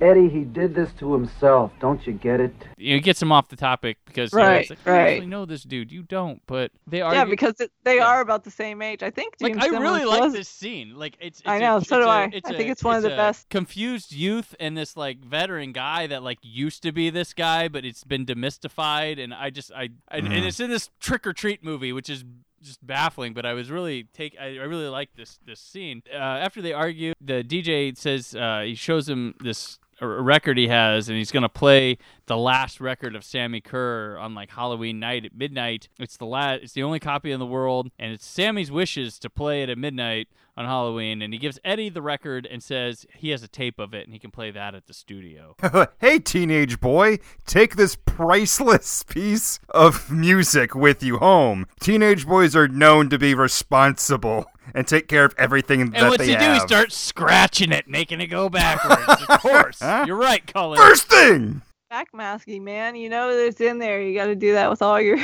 Eddie, 0.00 0.28
he 0.28 0.40
did 0.44 0.74
this 0.74 0.92
to 0.98 1.12
himself. 1.12 1.72
Don't 1.80 2.06
you 2.06 2.12
get 2.12 2.40
it? 2.40 2.54
you 2.76 2.92
know, 2.94 2.96
it 2.98 3.00
gets 3.04 3.20
him 3.22 3.30
off 3.32 3.48
the 3.48 3.56
topic 3.56 3.98
because 4.06 4.32
you 4.32 4.38
know, 4.38 4.44
Right, 4.44 4.60
it's 4.62 4.70
like, 4.70 4.78
right. 4.86 5.12
actually 5.12 5.26
know 5.26 5.44
this 5.46 5.62
dude. 5.62 5.90
You 5.92 6.02
don't, 6.02 6.42
but 6.46 6.70
they 6.86 7.00
are. 7.00 7.14
yeah, 7.14 7.24
because 7.24 7.60
it, 7.60 7.70
they 7.84 8.00
are 8.00 8.20
about 8.20 8.44
the 8.44 8.50
same 8.50 8.82
age. 8.82 9.02
I 9.02 9.10
think. 9.10 9.34
like 9.40 9.52
Gene 9.54 9.62
I 9.62 9.78
really 9.78 10.00
Simmons 10.00 10.20
like 10.20 10.32
this 10.32 10.48
scene. 10.48 10.94
Like 10.96 11.16
it's. 11.20 11.40
it's 11.40 11.48
I 11.48 11.56
a- 11.56 11.60
know, 11.60 11.80
so 11.80 11.80
it's 11.80 11.88
do 11.90 12.02
a- 12.02 12.08
I. 12.08 12.30
it's 12.32 12.50
I 12.50 12.54
a- 12.54 12.56
think 12.56 12.70
it's 12.70 12.84
one 12.84 12.96
of 12.96 13.02
the 13.02 13.12
a 13.14 13.16
best. 13.16 13.48
Confused 13.50 14.12
youth 14.12 14.54
and 14.60 14.76
this 14.76 14.96
like 14.96 15.18
veteran 15.24 15.72
guy 15.72 16.06
that 16.08 16.22
like 16.22 16.38
used 16.42 16.82
to 16.82 16.92
be 16.92 17.10
this 17.10 17.32
guy, 17.32 17.68
but 17.68 17.84
it's 17.84 18.04
been 18.04 18.26
demystified. 18.26 19.22
And 19.22 19.32
I 19.34 19.50
just 19.50 19.72
I, 19.72 19.90
I 20.10 20.18
and 20.18 20.28
Mhm. 20.28 20.46
it's 20.46 20.60
in 20.60 20.70
this 20.70 20.90
trick 21.00 21.26
or 21.26 21.32
treat 21.32 21.62
movie, 21.64 21.92
which 21.92 22.08
is 22.10 22.24
just 22.62 22.84
baffling. 22.86 23.34
But 23.34 23.44
I 23.46 23.52
was 23.52 23.70
really 23.70 24.04
take 24.14 24.36
I, 24.40 24.46
I 24.58 24.64
really 24.64 24.88
like 24.88 25.10
this 25.16 25.38
this 25.46 25.60
scene. 25.60 26.02
Uh, 26.12 26.16
after 26.16 26.60
they 26.62 26.72
argue, 26.72 27.12
the 27.20 27.42
DJ 27.44 27.96
says 27.96 28.34
uh, 28.34 28.62
he 28.64 28.74
shows 28.74 29.08
him 29.08 29.34
this 29.40 29.78
a 30.00 30.06
record 30.06 30.58
he 30.58 30.68
has 30.68 31.08
and 31.08 31.18
he's 31.18 31.30
going 31.30 31.42
to 31.42 31.48
play 31.48 31.98
the 32.26 32.36
last 32.36 32.80
record 32.80 33.14
of 33.14 33.22
Sammi 33.22 33.62
Curr 33.62 34.18
on 34.18 34.34
like 34.34 34.50
Halloween 34.50 34.98
night 34.98 35.24
at 35.24 35.34
midnight. 35.34 35.88
It's 35.98 36.16
the 36.16 36.26
last 36.26 36.62
it's 36.62 36.72
the 36.72 36.82
only 36.82 37.00
copy 37.00 37.32
in 37.32 37.40
the 37.40 37.46
world 37.46 37.90
and 37.98 38.12
it's 38.12 38.26
Sammi's 38.26 38.70
wishes 38.70 39.18
to 39.20 39.30
play 39.30 39.62
it 39.62 39.68
at 39.68 39.78
midnight 39.78 40.28
on 40.56 40.64
Halloween 40.66 41.22
and 41.22 41.32
he 41.32 41.38
gives 41.38 41.58
Eddie 41.64 41.88
the 41.88 42.02
record 42.02 42.46
and 42.46 42.62
says 42.62 43.06
he 43.14 43.30
has 43.30 43.42
a 43.42 43.48
tape 43.48 43.78
of 43.78 43.92
it 43.92 44.04
and 44.04 44.12
he 44.12 44.18
can 44.18 44.30
play 44.30 44.50
that 44.50 44.74
at 44.74 44.86
the 44.86 44.94
studio. 44.94 45.56
hey, 46.00 46.18
teenage 46.18 46.80
boy, 46.80 47.18
take 47.46 47.76
this 47.76 47.96
priceless 47.96 49.02
piece 49.08 49.58
of 49.68 50.10
music 50.10 50.74
with 50.74 51.02
you 51.02 51.18
home. 51.18 51.66
Teenage 51.80 52.26
boys 52.26 52.54
are 52.54 52.68
known 52.68 53.10
to 53.10 53.18
be 53.18 53.34
responsible 53.34 54.46
and 54.74 54.86
take 54.86 55.08
care 55.08 55.24
of 55.24 55.34
everything 55.36 55.80
And 55.80 55.92
that 55.94 56.08
what's 56.08 56.18
they 56.18 56.28
he 56.28 56.32
do? 56.34 56.38
He 56.40 56.44
have. 56.44 56.62
starts 56.62 56.96
scratching 56.96 57.72
it, 57.72 57.88
making 57.88 58.20
it 58.20 58.28
go 58.28 58.48
backwards. 58.48 59.22
of 59.28 59.40
course. 59.40 59.80
You're 59.82 60.16
right, 60.16 60.46
Colin. 60.46 60.78
First 60.78 61.08
thing! 61.08 61.62
backmasking, 61.92 62.62
man. 62.62 62.96
You 62.96 63.08
know 63.08 63.36
that 63.36 63.46
it's 63.46 63.60
in 63.60 63.78
there. 63.78 64.00
You 64.02 64.14
got 64.18 64.26
to 64.26 64.34
do 64.34 64.54
that 64.54 64.68
with 64.68 64.82
all 64.82 65.00
your 65.00 65.18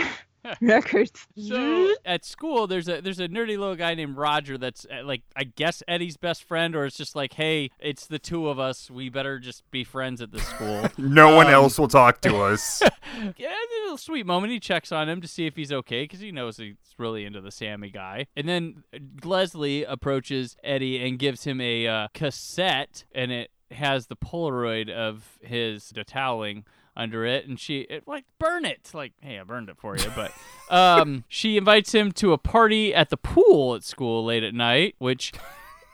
records. 0.60 1.26
So 1.36 1.92
at 2.04 2.24
school, 2.24 2.66
there's 2.66 2.88
a 2.88 3.00
there's 3.00 3.20
a 3.20 3.28
nerdy 3.28 3.58
little 3.58 3.76
guy 3.76 3.94
named 3.94 4.16
Roger 4.16 4.56
that's 4.58 4.86
uh, 4.86 5.04
like 5.04 5.22
I 5.36 5.44
guess 5.44 5.82
Eddie's 5.88 6.16
best 6.16 6.44
friend, 6.44 6.74
or 6.74 6.84
it's 6.84 6.96
just 6.96 7.14
like, 7.16 7.34
hey, 7.34 7.70
it's 7.78 8.06
the 8.06 8.18
two 8.18 8.48
of 8.48 8.58
us. 8.58 8.90
We 8.90 9.08
better 9.08 9.38
just 9.38 9.68
be 9.70 9.84
friends 9.84 10.20
at 10.20 10.32
this 10.32 10.46
school. 10.46 10.88
No 10.98 11.34
one 11.34 11.46
Um, 11.48 11.52
else 11.54 11.78
will 11.78 11.88
talk 11.88 12.20
to 12.22 12.36
us. 12.42 12.82
yeah, 13.36 13.48
a 13.48 13.82
little 13.82 13.96
sweet 13.98 14.26
moment. 14.26 14.52
He 14.52 14.60
checks 14.60 14.92
on 14.92 15.08
him 15.08 15.20
to 15.20 15.28
see 15.28 15.46
if 15.46 15.56
he's 15.56 15.72
okay 15.72 16.04
because 16.04 16.20
he 16.20 16.30
knows 16.32 16.56
he's 16.56 16.76
really 16.98 17.24
into 17.24 17.40
the 17.40 17.50
Sammi 17.50 17.90
guy. 17.92 18.26
And 18.36 18.48
then 18.48 18.84
Leslie 19.24 19.84
approaches 19.84 20.56
Eddie 20.62 21.04
and 21.04 21.18
gives 21.18 21.44
him 21.44 21.60
a 21.60 21.86
uh, 21.86 22.08
cassette, 22.14 23.04
and 23.14 23.32
it 23.32 23.50
has 23.70 24.06
the 24.06 24.16
Polaroid 24.16 24.90
of 24.90 25.38
his 25.42 25.92
toweling 26.06 26.64
under 26.96 27.24
it, 27.24 27.46
and 27.46 27.58
she 27.58 27.80
it, 27.80 28.06
like 28.06 28.24
burn 28.38 28.64
it. 28.64 28.90
Like, 28.92 29.12
hey, 29.20 29.38
I 29.38 29.42
burned 29.44 29.68
it 29.68 29.76
for 29.78 29.96
you, 29.96 30.10
but 30.14 30.32
um, 30.70 31.24
she 31.28 31.56
invites 31.56 31.94
him 31.94 32.12
to 32.12 32.32
a 32.32 32.38
party 32.38 32.94
at 32.94 33.10
the 33.10 33.16
pool 33.16 33.74
at 33.74 33.84
school 33.84 34.24
late 34.24 34.42
at 34.42 34.54
night, 34.54 34.94
which. 34.98 35.32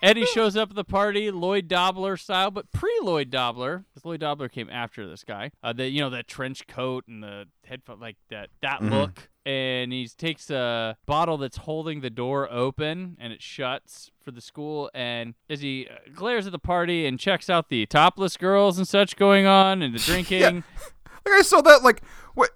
Eddie 0.07 0.27
shows 0.27 0.57
up 0.57 0.71
at 0.71 0.77
the 0.77 0.85
party, 0.85 1.31
Lloyd 1.31 1.69
Dobler 1.69 2.17
style, 2.17 2.51
but 2.51 2.71
pre 2.73 2.91
Lloyd 3.03 3.31
Dobler, 3.31 3.85
because 3.93 4.05
Lloyd 4.05 4.21
Dobler 4.21 4.49
came 4.49 4.71
after 4.71 5.07
this 5.09 5.25
guy. 5.25 5.51
Uh, 5.63 5.73
the 5.73 5.89
you 5.89 6.01
know 6.01 6.11
that 6.11 6.29
trench 6.29 6.67
coat 6.67 7.05
and 7.09 7.23
the 7.23 7.47
headphone, 7.65 8.01
like 8.01 8.17
that 8.31 8.51
that 8.63 8.81
Mhm. 8.81 8.91
look. 8.91 9.29
And 9.45 9.93
he 9.93 10.09
takes 10.09 10.51
a 10.51 10.97
bottle 11.07 11.37
that's 11.37 11.59
holding 11.59 12.01
the 12.01 12.11
door 12.11 12.49
open, 12.51 13.17
and 13.21 13.33
it 13.33 13.41
shuts 13.43 14.11
for 14.21 14.33
the 14.33 14.41
school. 14.41 14.91
And 14.93 15.35
as 15.49 15.61
he 15.61 15.87
uh, 15.89 15.95
glares 16.15 16.47
at 16.47 16.53
the 16.53 16.59
party 16.59 17.07
and 17.07 17.19
checks 17.21 17.49
out 17.49 17.69
the 17.69 17.87
topless 17.87 18.37
girls 18.37 18.77
and 18.79 18.89
such 18.89 19.15
going 19.17 19.47
on, 19.47 19.83
and 19.83 19.95
the 19.95 19.99
drinking, 20.05 20.65
Like 21.25 21.35
I 21.35 21.43
saw 21.43 21.61
that. 21.63 21.83
Like 21.85 22.03
what? 22.35 22.51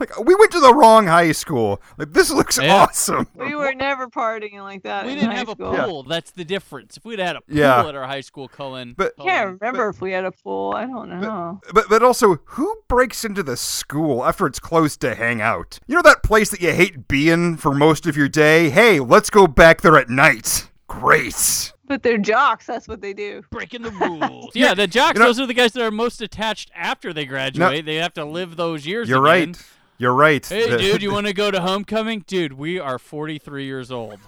Like 0.00 0.18
we 0.18 0.34
went 0.34 0.50
to 0.52 0.60
the 0.60 0.74
wrong 0.74 1.06
high 1.06 1.32
school. 1.32 1.80
Like 1.98 2.12
this 2.14 2.30
looks 2.30 2.58
Yeah. 2.58 2.74
awesome. 2.74 3.28
We 3.36 3.54
were 3.54 3.74
never 3.74 4.08
partying 4.08 4.60
like 4.62 4.82
that. 4.84 5.04
we 5.04 5.12
in 5.12 5.18
didn't 5.18 5.32
high 5.32 5.38
have 5.38 5.48
a 5.50 5.52
school. 5.52 5.74
pool. 5.76 6.02
That's 6.04 6.30
the 6.30 6.44
difference. 6.44 6.96
If 6.96 7.04
we'd 7.04 7.18
had 7.18 7.36
a 7.36 7.42
pool 7.42 7.56
Yeah. 7.56 7.86
at 7.86 7.94
our 7.94 8.06
high 8.06 8.22
school, 8.22 8.48
Cullen, 8.48 8.94
But- 8.96 9.12
I 9.20 9.24
can't 9.24 9.60
remember 9.60 9.88
if 9.90 10.00
we 10.00 10.12
had 10.12 10.24
a 10.24 10.32
pool. 10.32 10.72
I 10.74 10.86
don't 10.86 11.20
know. 11.20 11.60
But 11.74 11.88
but 11.90 12.02
also, 12.02 12.40
who 12.46 12.76
breaks 12.88 13.24
into 13.24 13.42
the 13.42 13.56
school 13.56 14.24
after 14.24 14.46
it's 14.46 14.58
closed 14.58 15.00
to 15.02 15.14
hang 15.14 15.40
out? 15.42 15.78
You 15.86 15.94
know 15.96 16.02
that 16.02 16.22
place 16.22 16.50
that 16.50 16.60
you 16.62 16.72
hate 16.72 17.06
being 17.06 17.56
for 17.58 17.74
most 17.74 18.06
of 18.06 18.16
your 18.16 18.28
day? 18.28 18.70
Hey, 18.70 19.00
let's 19.00 19.28
go 19.30 19.46
back 19.46 19.82
there 19.82 19.96
at 19.98 20.08
night. 20.08 20.68
Great. 20.88 21.72
But 21.86 22.02
they're 22.02 22.18
jocks. 22.18 22.66
That's 22.66 22.86
what 22.88 23.00
they 23.00 23.12
do. 23.12 23.42
breaking 23.50 23.82
the 23.82 23.90
rules. 24.20 24.50
yeah, 24.54 24.74
the 24.74 24.86
jocks. 24.86 25.14
you 25.14 25.20
know- 25.20 25.26
those 25.26 25.40
are 25.40 25.46
the 25.46 25.54
guys 25.54 25.72
that 25.72 25.82
are 25.84 25.90
most 25.90 26.20
attached 26.22 26.70
after 26.74 27.12
they 27.12 27.26
graduate. 27.26 27.84
they 27.84 27.96
have 27.96 28.14
to 28.14 28.24
live 28.24 28.56
those 28.56 28.86
years. 28.86 29.08
You're 29.08 29.26
again. 29.26 29.48
right. 29.52 29.62
You're 30.00 30.14
right. 30.14 30.44
Hey, 30.46 30.70
The- 30.70 30.78
dude, 30.78 31.02
you 31.02 31.12
want 31.12 31.26
to 31.26 31.34
go 31.34 31.50
to 31.50 31.60
homecoming? 31.60 32.24
Dude, 32.26 32.54
we 32.54 32.78
are 32.80 32.98
43 32.98 33.66
years 33.66 33.90
old. 33.92 34.18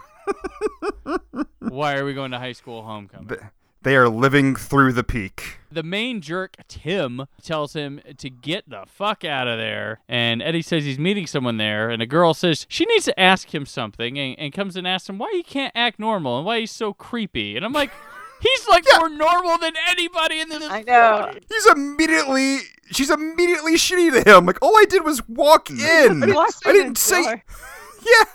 Why 1.61 1.97
are 1.97 2.05
we 2.05 2.13
going 2.13 2.31
to 2.33 2.39
high 2.39 2.53
school 2.53 2.83
homecoming? 2.83 3.39
They 3.81 3.97
are 3.97 4.11
living 4.11 4.55
through 4.55 4.93
the 4.93 5.03
peak. 5.03 5.61
The 5.71 5.83
main 5.83 6.21
jerk, 6.21 6.57
Tim, 6.69 7.27
tells 7.43 7.73
him 7.73 8.03
to 8.19 8.29
get 8.29 8.69
the 8.69 8.85
fuck 8.87 9.25
out 9.25 9.49
of 9.49 9.57
there. 9.59 10.01
And 10.11 10.43
Eddie 10.43 10.61
says 10.61 10.85
he's 10.85 10.99
meeting 10.99 11.27
someone 11.27 11.57
there. 11.57 11.89
And 11.89 12.03
a 12.03 12.07
girl 12.07 12.35
says 12.35 12.67
she 12.69 12.85
needs 12.85 13.07
to 13.07 13.19
ask 13.19 13.55
him 13.55 13.65
something 13.65 14.19
and, 14.19 14.39
and 14.39 14.53
comes 14.53 14.77
and 14.77 14.87
asks 14.87 15.09
him 15.09 15.17
why 15.17 15.31
he 15.33 15.43
can't 15.43 15.73
act 15.75 15.99
normal 15.99 16.37
and 16.37 16.45
why 16.45 16.61
he's 16.61 16.71
so 16.71 16.93
creepy. 16.93 17.57
And 17.57 17.65
I'm 17.65 17.73
like, 17.73 17.91
he's 18.43 18.69
like 18.69 18.85
more 18.99 19.09
normal 19.09 19.57
than 19.57 19.73
anybody 19.89 20.39
in 20.39 20.51
this. 20.51 20.63
I 20.65 20.83
know. 20.83 21.33
He's 21.49 21.67
immediately. 21.67 22.59
She's 22.91 23.11
immediately 23.11 23.75
shitty 23.75 24.23
to 24.25 24.31
him. 24.37 24.45
Like 24.47 24.59
all 24.61 24.77
I 24.77 24.85
did 24.89 25.05
was 25.05 25.27
walk 25.29 25.71
in. 25.71 25.77
I 25.79 26.09
didn't, 26.27 26.35
Walked 26.35 26.67
I 26.67 26.73
didn't 26.73 26.99
say. 26.99 27.23
door. 27.23 27.43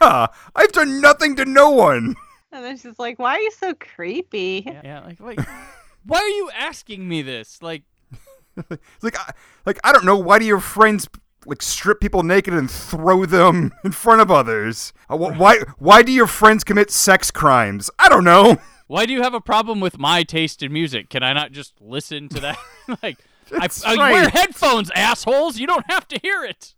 Yeah, 0.02 0.28
I've 0.56 0.72
done 0.72 1.02
nothing 1.02 1.36
to 1.36 1.44
no 1.46 1.70
one. 1.72 2.16
And 2.54 2.64
then 2.64 2.78
she's 2.78 2.98
like, 2.98 3.20
"Why 3.20 3.36
are 3.36 3.40
you 3.42 3.52
so 3.52 3.74
creepy?" 3.74 4.64
Yeah, 4.66 5.04
like, 5.06 5.20
like 5.38 5.40
why 6.06 6.20
are 6.20 6.28
you 6.30 6.50
asking 6.58 7.06
me 7.06 7.22
this? 7.22 7.62
Like, 7.62 7.84
like, 9.02 9.20
I, 9.20 9.34
like 9.66 9.78
I 9.84 9.92
don't 9.92 10.06
know. 10.06 10.18
Why 10.18 10.40
do 10.40 10.46
your 10.46 10.62
friends 10.62 11.08
like 11.46 11.62
strip 11.62 12.00
people 12.00 12.24
naked 12.24 12.54
and 12.54 12.72
throw 12.72 13.26
them 13.26 13.74
in 13.84 13.92
front 13.92 14.22
of 14.22 14.32
others? 14.32 14.94
Uh, 15.10 15.18
wh- 15.18 15.38
Why? 15.38 15.58
Why 15.78 16.02
do 16.02 16.14
your 16.14 16.28
friends 16.28 16.64
commit 16.64 16.90
sex 16.90 17.30
crimes? 17.30 17.90
I 18.00 18.08
don't 18.08 18.24
know. 18.24 18.58
why 18.88 19.06
do 19.06 19.12
you 19.12 19.22
have 19.22 19.34
a 19.34 19.42
problem 19.42 19.82
with 19.82 20.00
my 20.00 20.24
taste 20.24 20.64
in 20.64 20.72
music? 20.72 21.10
Can 21.10 21.24
I 21.24 21.34
not 21.34 21.52
just 21.52 21.74
listen 21.82 22.30
to 22.30 22.40
that? 22.40 22.58
like, 23.04 23.18
I, 23.54 23.68
I 23.86 23.94
uh, 23.96 23.98
wear 24.12 24.30
headphones, 24.30 24.92
assholes. 24.96 25.58
You 25.60 25.68
don't 25.68 25.86
have 25.90 26.08
to 26.10 26.20
hear 26.22 26.44
it. 26.44 26.74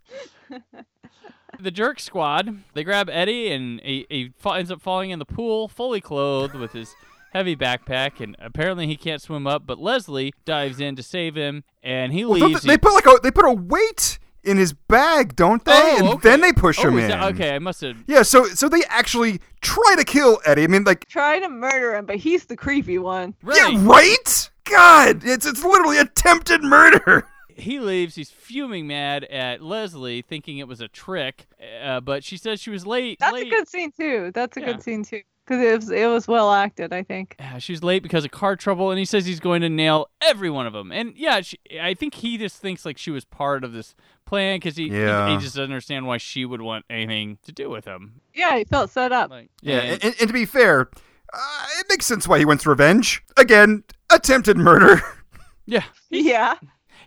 the 1.60 1.70
jerk 1.70 2.00
squad 2.00 2.62
they 2.74 2.84
grab 2.84 3.08
Eddie 3.10 3.50
and 3.52 3.80
he, 3.82 4.06
he 4.08 4.32
fa- 4.38 4.54
ends 4.54 4.70
up 4.70 4.80
falling 4.80 5.10
in 5.10 5.18
the 5.18 5.24
pool, 5.24 5.68
fully 5.68 6.00
clothed 6.00 6.54
with 6.54 6.72
his 6.72 6.94
heavy 7.32 7.54
backpack, 7.56 8.20
and 8.20 8.36
apparently 8.40 8.86
he 8.86 8.96
can't 8.96 9.20
swim 9.22 9.46
up. 9.46 9.66
But 9.66 9.78
Leslie 9.78 10.32
dives 10.44 10.80
in 10.80 10.96
to 10.96 11.02
save 11.02 11.34
him, 11.34 11.64
and 11.82 12.12
he 12.12 12.24
Well, 12.24 12.40
leaves. 12.40 12.62
they, 12.62 12.74
they 12.74 12.78
put 12.78 12.92
like 12.94 13.06
a 13.06 13.18
they 13.22 13.30
put 13.30 13.44
a 13.44 13.52
weight 13.52 14.18
in 14.44 14.56
his 14.56 14.72
bag, 14.72 15.36
don't 15.36 15.64
they? 15.64 15.72
Oh, 15.72 15.96
and 15.98 16.08
okay. 16.08 16.30
then 16.30 16.40
they 16.40 16.52
push 16.52 16.78
Oh, 16.82 16.88
him 16.88 16.98
in. 16.98 17.08
that- 17.08 17.34
okay, 17.34 17.54
I 17.54 17.58
must 17.58 17.80
have. 17.82 17.96
Yeah, 18.06 18.22
so 18.22 18.44
so 18.46 18.68
they 18.68 18.82
actually 18.88 19.40
try 19.60 19.94
to 19.96 20.04
kill 20.04 20.40
Eddie. 20.46 20.64
I 20.64 20.66
mean, 20.66 20.84
like, 20.84 21.06
Try 21.08 21.38
to 21.40 21.48
murder 21.48 21.94
him, 21.96 22.06
but 22.06 22.16
he's 22.16 22.46
the 22.46 22.56
creepy 22.56 22.98
one. 22.98 23.34
Right. 23.42 23.72
yeah, 23.72 23.78
right? 23.84 24.50
God, 24.64 25.22
it's 25.24 25.46
it's 25.46 25.62
literally 25.64 25.98
attempted 25.98 26.62
murder. 26.62 27.26
he 27.56 27.80
leaves. 27.80 28.14
He's 28.14 28.30
fuming 28.30 28.86
mad 28.86 29.24
at 29.24 29.60
Leslie, 29.62 30.22
thinking 30.22 30.58
it 30.58 30.68
was 30.68 30.80
a 30.80 30.88
trick. 30.88 31.46
Uh, 31.82 32.00
but 32.00 32.22
she 32.24 32.36
says 32.36 32.60
she 32.60 32.70
was 32.70 32.86
late. 32.86 33.18
That's 33.20 33.32
late. 33.32 33.48
a 33.48 33.50
good 33.50 33.68
scene 33.68 33.90
too. 33.92 34.30
That's 34.34 34.56
a 34.56 34.60
Yeah. 34.60 34.66
good 34.66 34.82
scene 34.82 35.04
too. 35.04 35.22
Because 35.50 35.64
it 35.64 35.76
was 35.76 35.90
it 35.90 36.06
was 36.06 36.28
well 36.28 36.52
acted, 36.52 36.92
I 36.92 37.02
think. 37.02 37.34
Yeah, 37.40 37.58
she's 37.58 37.82
late 37.82 38.02
because 38.04 38.24
of 38.24 38.30
car 38.30 38.54
trouble, 38.54 38.90
and 38.90 38.98
he 39.00 39.04
says 39.04 39.26
he's 39.26 39.40
going 39.40 39.62
to 39.62 39.68
nail 39.68 40.06
every 40.22 40.48
one 40.48 40.66
of 40.66 40.72
them. 40.72 40.92
And 40.92 41.12
yeah, 41.16 41.40
she, 41.40 41.58
I 41.80 41.94
think 41.94 42.14
he 42.14 42.38
just 42.38 42.56
thinks 42.58 42.84
like 42.86 42.96
she 42.98 43.10
was 43.10 43.24
part 43.24 43.64
of 43.64 43.72
this 43.72 43.94
plan 44.26 44.56
because 44.60 44.76
he, 44.76 44.84
he- 44.84 44.94
he 44.94 45.36
just 45.38 45.56
doesn't 45.56 45.62
understand 45.64 46.06
why 46.06 46.18
she 46.18 46.44
would 46.44 46.62
want 46.62 46.84
anything 46.88 47.38
to 47.42 47.50
do 47.52 47.68
with 47.68 47.84
him. 47.84 48.20
Yeah, 48.32 48.56
he 48.58 48.64
felt 48.64 48.90
set 48.90 49.10
up. 49.10 49.30
Like, 49.30 49.50
Yeah, 49.60 49.78
and, 49.80 50.04
and, 50.04 50.14
and 50.20 50.28
to 50.28 50.32
be 50.32 50.44
fair, 50.46 50.88
uh, 51.32 51.66
it 51.80 51.86
makes 51.88 52.06
sense 52.06 52.28
why 52.28 52.38
he 52.38 52.44
wants 52.44 52.64
revenge. 52.66 53.22
Again, 53.36 53.82
attempted 54.08 54.56
murder. 54.56 55.02
yeah. 55.66 55.82
Yeah. 56.10 56.54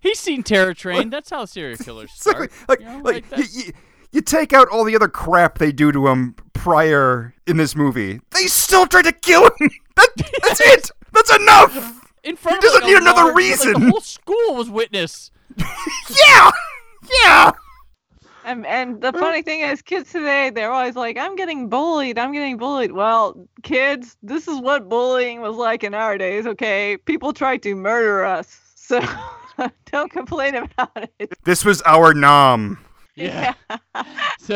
He's 0.01 0.19
seen 0.19 0.43
Terror 0.43 0.73
Train. 0.73 1.09
That's 1.09 1.29
how 1.29 1.45
serial 1.45 1.77
killers 1.77 2.11
Exactly. 2.17 2.49
start. 2.49 2.69
Like, 2.69 2.79
you 2.81 2.85
know, 2.87 2.97
like, 3.03 3.31
like 3.31 3.39
y- 3.39 3.45
y- 3.67 3.71
you 4.13 4.21
take 4.21 4.53
out 4.53 4.69
all 4.69 4.83
the 4.85 4.95
other 4.95 5.07
crap 5.09 5.57
they 5.57 5.71
do 5.73 5.91
to 5.91 6.07
him 6.07 6.35
prior 6.53 7.33
in 7.45 7.57
this 7.57 7.75
movie. 7.75 8.21
They 8.31 8.47
still 8.47 8.85
try 8.87 9.01
to 9.01 9.11
kill 9.11 9.45
him. 9.59 9.69
That, 9.95 10.09
that's 10.41 10.59
it. 10.63 10.89
That's 11.11 11.35
enough. 11.35 12.09
in 12.23 12.35
front 12.35 12.63
he 12.63 12.67
of 12.67 12.73
doesn't 12.73 12.83
a 12.83 12.87
need 12.87 12.97
another 12.97 13.21
large- 13.25 13.35
like, 13.35 13.37
reason. 13.37 13.73
the 13.73 13.89
whole 13.91 14.01
school 14.01 14.55
was 14.55 14.69
witness. 14.69 15.29
Yeah. 16.27 16.51
Yeah. 17.21 17.51
And 18.45 18.65
and 18.65 19.01
the 19.01 19.13
funny 19.13 19.41
thing 19.41 19.61
is, 19.61 19.81
kids 19.81 20.11
today 20.11 20.49
they're 20.49 20.71
always 20.71 20.95
like, 20.95 21.17
"I'm 21.17 21.35
getting 21.35 21.69
bullied. 21.69 22.17
I'm 22.17 22.31
getting 22.33 22.57
bullied." 22.57 22.91
Well, 22.91 23.47
kids, 23.61 24.17
this 24.23 24.47
is 24.47 24.59
what 24.59 24.89
bullying 24.89 25.39
was 25.41 25.55
like 25.55 25.83
in 25.83 25.93
our 25.93 26.17
days. 26.17 26.45
Okay, 26.47 26.97
people 27.05 27.31
tried 27.33 27.61
to 27.63 27.73
murder 27.75 28.25
us, 28.25 28.59
so 28.75 28.99
don't 29.91 30.11
complain 30.11 30.55
about 30.55 31.09
it. 31.19 31.33
This 31.45 31.63
was 31.63 31.81
our 31.83 32.13
nom. 32.13 32.79
Yeah. 33.15 33.53
so, 34.39 34.55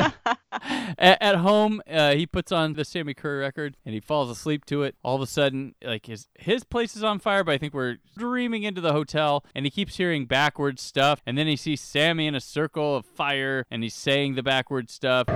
at, 0.97 1.21
at 1.21 1.35
home, 1.35 1.81
uh, 1.89 2.13
he 2.15 2.25
puts 2.25 2.51
on 2.51 2.73
the 2.73 2.83
Sammi 2.83 3.15
Curr 3.15 3.39
record 3.39 3.77
and 3.85 3.93
he 3.93 3.99
falls 3.99 4.29
asleep 4.29 4.65
to 4.65 4.83
it. 4.83 4.95
All 5.03 5.15
of 5.15 5.21
a 5.21 5.27
sudden, 5.27 5.75
like 5.83 6.07
his 6.07 6.27
his 6.39 6.63
place 6.63 6.95
is 6.95 7.03
on 7.03 7.19
fire, 7.19 7.43
but 7.43 7.51
I 7.53 7.57
think 7.57 7.73
we're 7.73 7.97
dreaming 8.17 8.63
into 8.63 8.81
the 8.81 8.93
hotel, 8.93 9.45
and 9.53 9.65
he 9.65 9.69
keeps 9.69 9.97
hearing 9.97 10.25
backwards 10.25 10.81
stuff. 10.81 11.21
And 11.25 11.37
then 11.37 11.47
he 11.47 11.55
sees 11.55 11.81
Sammi 11.81 12.27
in 12.27 12.35
a 12.35 12.41
circle 12.41 12.95
of 12.95 13.05
fire, 13.05 13.65
and 13.69 13.83
he's 13.83 13.95
saying 13.95 14.35
the 14.35 14.43
backwards 14.43 14.93
stuff. 14.93 15.27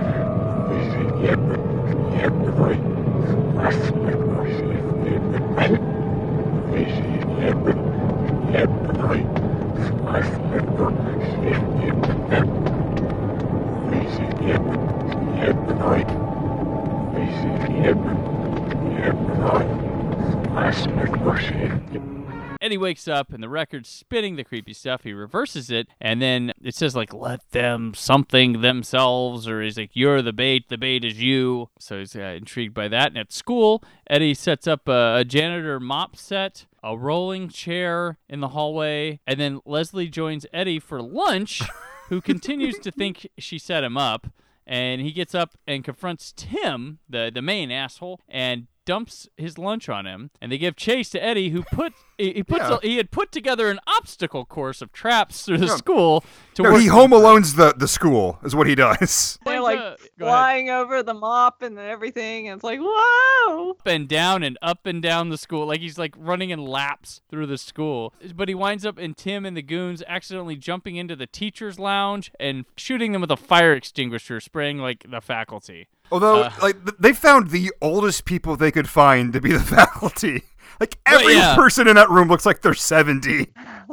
He 22.72 22.78
wakes 22.78 23.06
up, 23.06 23.34
and 23.34 23.42
the 23.42 23.50
record's 23.50 23.90
spinning 23.90 24.36
the 24.36 24.44
creepy 24.44 24.72
stuff. 24.72 25.02
He 25.02 25.12
reverses 25.12 25.70
it, 25.70 25.88
and 26.00 26.22
then 26.22 26.54
it 26.64 26.74
says 26.74 26.96
like 26.96 27.12
"Let 27.12 27.50
them 27.50 27.92
something 27.92 28.62
themselves," 28.62 29.46
or 29.46 29.60
he's 29.60 29.76
like 29.76 29.90
"You're 29.92 30.22
the 30.22 30.32
bait. 30.32 30.70
The 30.70 30.78
bait 30.78 31.04
is 31.04 31.20
you." 31.20 31.68
So 31.78 31.98
he's 31.98 32.16
uh, 32.16 32.20
intrigued 32.20 32.72
by 32.72 32.88
that. 32.88 33.08
And 33.08 33.18
at 33.18 33.30
school, 33.30 33.84
Eddie 34.08 34.32
sets 34.32 34.66
up 34.66 34.88
a, 34.88 35.16
a 35.18 35.24
janitor 35.26 35.80
mop 35.80 36.16
set, 36.16 36.64
a 36.82 36.96
rolling 36.96 37.50
chair 37.50 38.16
in 38.26 38.40
the 38.40 38.48
hallway, 38.48 39.20
and 39.26 39.38
then 39.38 39.60
Leslie 39.66 40.08
joins 40.08 40.46
Eddie 40.50 40.80
for 40.80 41.02
lunch, 41.02 41.60
who 42.12 42.20
continues 42.20 42.78
to 42.80 42.90
think 42.90 43.26
she 43.38 43.58
set 43.58 43.82
him 43.82 43.96
up. 43.96 44.26
And 44.66 45.00
he 45.00 45.10
gets 45.10 45.34
up 45.34 45.54
and 45.66 45.82
confronts 45.82 46.32
Tim, 46.36 46.98
the 47.08 47.32
the 47.34 47.42
main 47.42 47.72
asshole, 47.72 48.20
and 48.28 48.68
dumps 48.84 49.28
his 49.36 49.58
lunch 49.58 49.88
on 49.88 50.06
him. 50.06 50.30
And 50.40 50.52
they 50.52 50.58
give 50.58 50.76
chase 50.76 51.10
to 51.10 51.22
Eddie, 51.22 51.50
who 51.50 51.64
put 51.72 51.94
he, 52.16 52.32
he 52.34 52.42
puts 52.44 52.68
Yeah. 52.68 52.76
a, 52.80 52.86
he 52.86 52.96
had 52.96 53.10
put 53.10 53.32
together 53.32 53.70
an 53.70 53.80
obstacle 53.88 54.44
course 54.44 54.80
of 54.80 54.92
traps 54.92 55.42
through 55.44 55.58
the 55.58 55.66
Yeah. 55.66 55.76
school 55.76 56.24
to 56.54 56.62
No, 56.62 56.72
work. 56.72 56.80
he 56.80 56.86
home 56.86 57.10
alones 57.10 57.56
the 57.56 57.74
the 57.76 57.88
school 57.88 58.38
is 58.44 58.54
what 58.54 58.68
he 58.68 58.76
does. 58.76 59.38
They 59.66 59.76
winds 59.76 59.80
like 59.82 59.92
up- 59.92 59.98
go 60.18 60.26
ahead. 60.26 60.34
flying 60.34 60.70
over 60.70 61.02
the 61.02 61.14
mop 61.14 61.62
and 61.62 61.78
everything. 61.78 62.48
And 62.48 62.56
it's 62.58 62.64
like, 62.64 62.78
whoa. 62.82 63.70
up 63.70 63.86
and 63.86 64.08
down 64.08 64.42
and 64.42 64.58
up 64.62 64.86
and 64.86 65.02
down 65.02 65.28
the 65.30 65.38
school. 65.38 65.66
Like 65.66 65.80
he's 65.80 65.98
like 65.98 66.14
running 66.18 66.50
in 66.50 66.64
laps 66.64 67.20
through 67.30 67.46
the 67.46 67.58
school. 67.58 68.12
But 68.34 68.48
he 68.48 68.54
winds 68.54 68.84
up 68.86 68.98
in 68.98 69.14
Tim 69.14 69.44
and 69.46 69.56
the 69.56 69.62
goons 69.62 70.02
accidentally 70.06 70.56
jumping 70.56 70.96
into 70.96 71.16
the 71.16 71.26
teacher's 71.26 71.78
lounge 71.78 72.30
and 72.38 72.64
shooting 72.76 73.12
them 73.12 73.20
with 73.20 73.30
a 73.30 73.36
fire 73.36 73.72
extinguisher, 73.72 74.40
spraying 74.40 74.78
like 74.78 75.06
the 75.10 75.20
faculty. 75.20 75.88
Although, 76.10 76.42
Uh, 76.42 76.52
like, 76.60 76.76
they 76.98 77.14
found 77.14 77.50
the 77.50 77.72
oldest 77.80 78.26
people 78.26 78.54
they 78.56 78.70
could 78.70 78.88
find 78.88 79.32
to 79.32 79.40
be 79.40 79.52
the 79.52 79.60
faculty. 79.78 80.42
Like, 80.78 80.98
every 81.06 81.34
yeah. 81.34 81.54
person 81.54 81.88
in 81.88 81.96
that 81.96 82.10
room 82.10 82.28
looks 82.28 82.44
like 82.44 82.60
they're 82.60 82.74
70. 82.74 83.46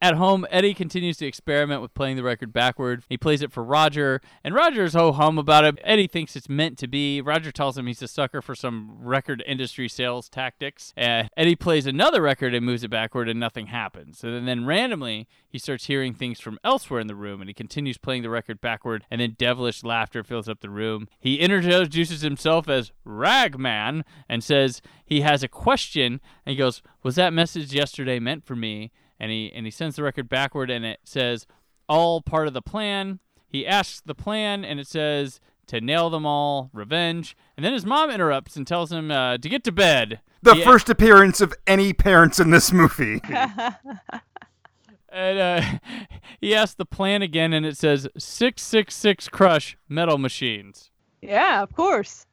At 0.00 0.14
home, 0.14 0.46
Eddie 0.48 0.74
continues 0.74 1.16
to 1.16 1.26
experiment 1.26 1.82
with 1.82 1.92
playing 1.92 2.14
the 2.14 2.22
record 2.22 2.52
backward. 2.52 3.02
He 3.08 3.18
plays 3.18 3.42
it 3.42 3.50
for 3.50 3.64
Roger, 3.64 4.20
and 4.44 4.54
Roger's 4.54 4.94
ho 4.94 5.10
hum 5.10 5.38
about 5.38 5.64
it. 5.64 5.76
Eddie 5.82 6.06
thinks 6.06 6.36
it's 6.36 6.48
meant 6.48 6.78
to 6.78 6.86
be. 6.86 7.20
Roger 7.20 7.50
tells 7.50 7.76
him 7.76 7.88
he's 7.88 8.00
a 8.00 8.06
sucker 8.06 8.40
for 8.40 8.54
some 8.54 8.96
record 9.00 9.42
industry 9.44 9.88
sales 9.88 10.28
tactics. 10.28 10.92
Eddie 10.96 11.56
plays 11.56 11.84
another 11.84 12.22
record 12.22 12.54
and 12.54 12.64
moves 12.64 12.84
it 12.84 12.90
backward, 12.90 13.28
and 13.28 13.40
nothing 13.40 13.66
happens. 13.66 14.22
And 14.22 14.46
then 14.46 14.64
randomly, 14.64 15.26
he 15.48 15.58
starts 15.58 15.86
hearing 15.86 16.14
things 16.14 16.38
from 16.38 16.60
elsewhere 16.62 17.00
in 17.00 17.08
the 17.08 17.16
room, 17.16 17.40
and 17.40 17.50
he 17.50 17.54
continues 17.54 17.98
playing 17.98 18.22
the 18.22 18.30
record 18.30 18.60
backward, 18.60 19.04
and 19.10 19.20
then 19.20 19.34
devilish 19.36 19.82
laughter 19.82 20.22
fills 20.22 20.48
up 20.48 20.60
the 20.60 20.70
room. 20.70 21.08
He 21.18 21.40
introduces 21.40 22.20
himself 22.20 22.68
as 22.68 22.92
Ragman 23.04 24.04
and 24.28 24.44
says 24.44 24.80
he 25.04 25.22
has 25.22 25.42
a 25.42 25.48
question, 25.48 26.20
and 26.46 26.52
he 26.52 26.56
goes, 26.56 26.82
Was 27.02 27.16
that 27.16 27.32
message 27.32 27.72
yesterday 27.72 28.20
meant 28.20 28.44
for 28.46 28.54
me? 28.54 28.92
And 29.20 29.30
he 29.30 29.52
and 29.54 29.66
he 29.66 29.70
sends 29.70 29.96
the 29.96 30.02
record 30.02 30.28
backward 30.28 30.70
and 30.70 30.84
it 30.84 31.00
says 31.04 31.46
all 31.88 32.20
part 32.20 32.46
of 32.48 32.54
the 32.54 32.62
plan 32.62 33.18
he 33.48 33.66
asks 33.66 34.00
the 34.04 34.14
plan 34.14 34.64
and 34.64 34.78
it 34.78 34.86
says 34.86 35.40
to 35.66 35.80
nail 35.80 36.08
them 36.10 36.24
all 36.26 36.70
revenge 36.72 37.36
and 37.56 37.64
then 37.64 37.72
his 37.72 37.84
mom 37.86 38.10
interrupts 38.10 38.56
and 38.56 38.66
tells 38.66 38.90
him 38.92 39.10
uh, 39.10 39.36
to 39.38 39.48
get 39.48 39.64
to 39.64 39.72
bed 39.72 40.20
The 40.42 40.54
He- 40.54 40.64
first 40.64 40.88
appearance 40.88 41.40
of 41.40 41.52
any 41.66 41.92
parents 41.92 42.38
in 42.40 42.50
this 42.50 42.72
movie. 42.72 43.20
and 45.10 45.38
uh, 45.38 45.62
he 46.40 46.54
asks 46.54 46.74
the 46.74 46.84
plan 46.86 47.22
again 47.22 47.52
and 47.52 47.64
it 47.66 47.76
says 47.76 48.08
666 48.18 49.28
crush 49.28 49.76
metal 49.88 50.18
machines 50.18 50.90
Yeah, 51.22 51.62
of 51.62 51.74
course. 51.74 52.26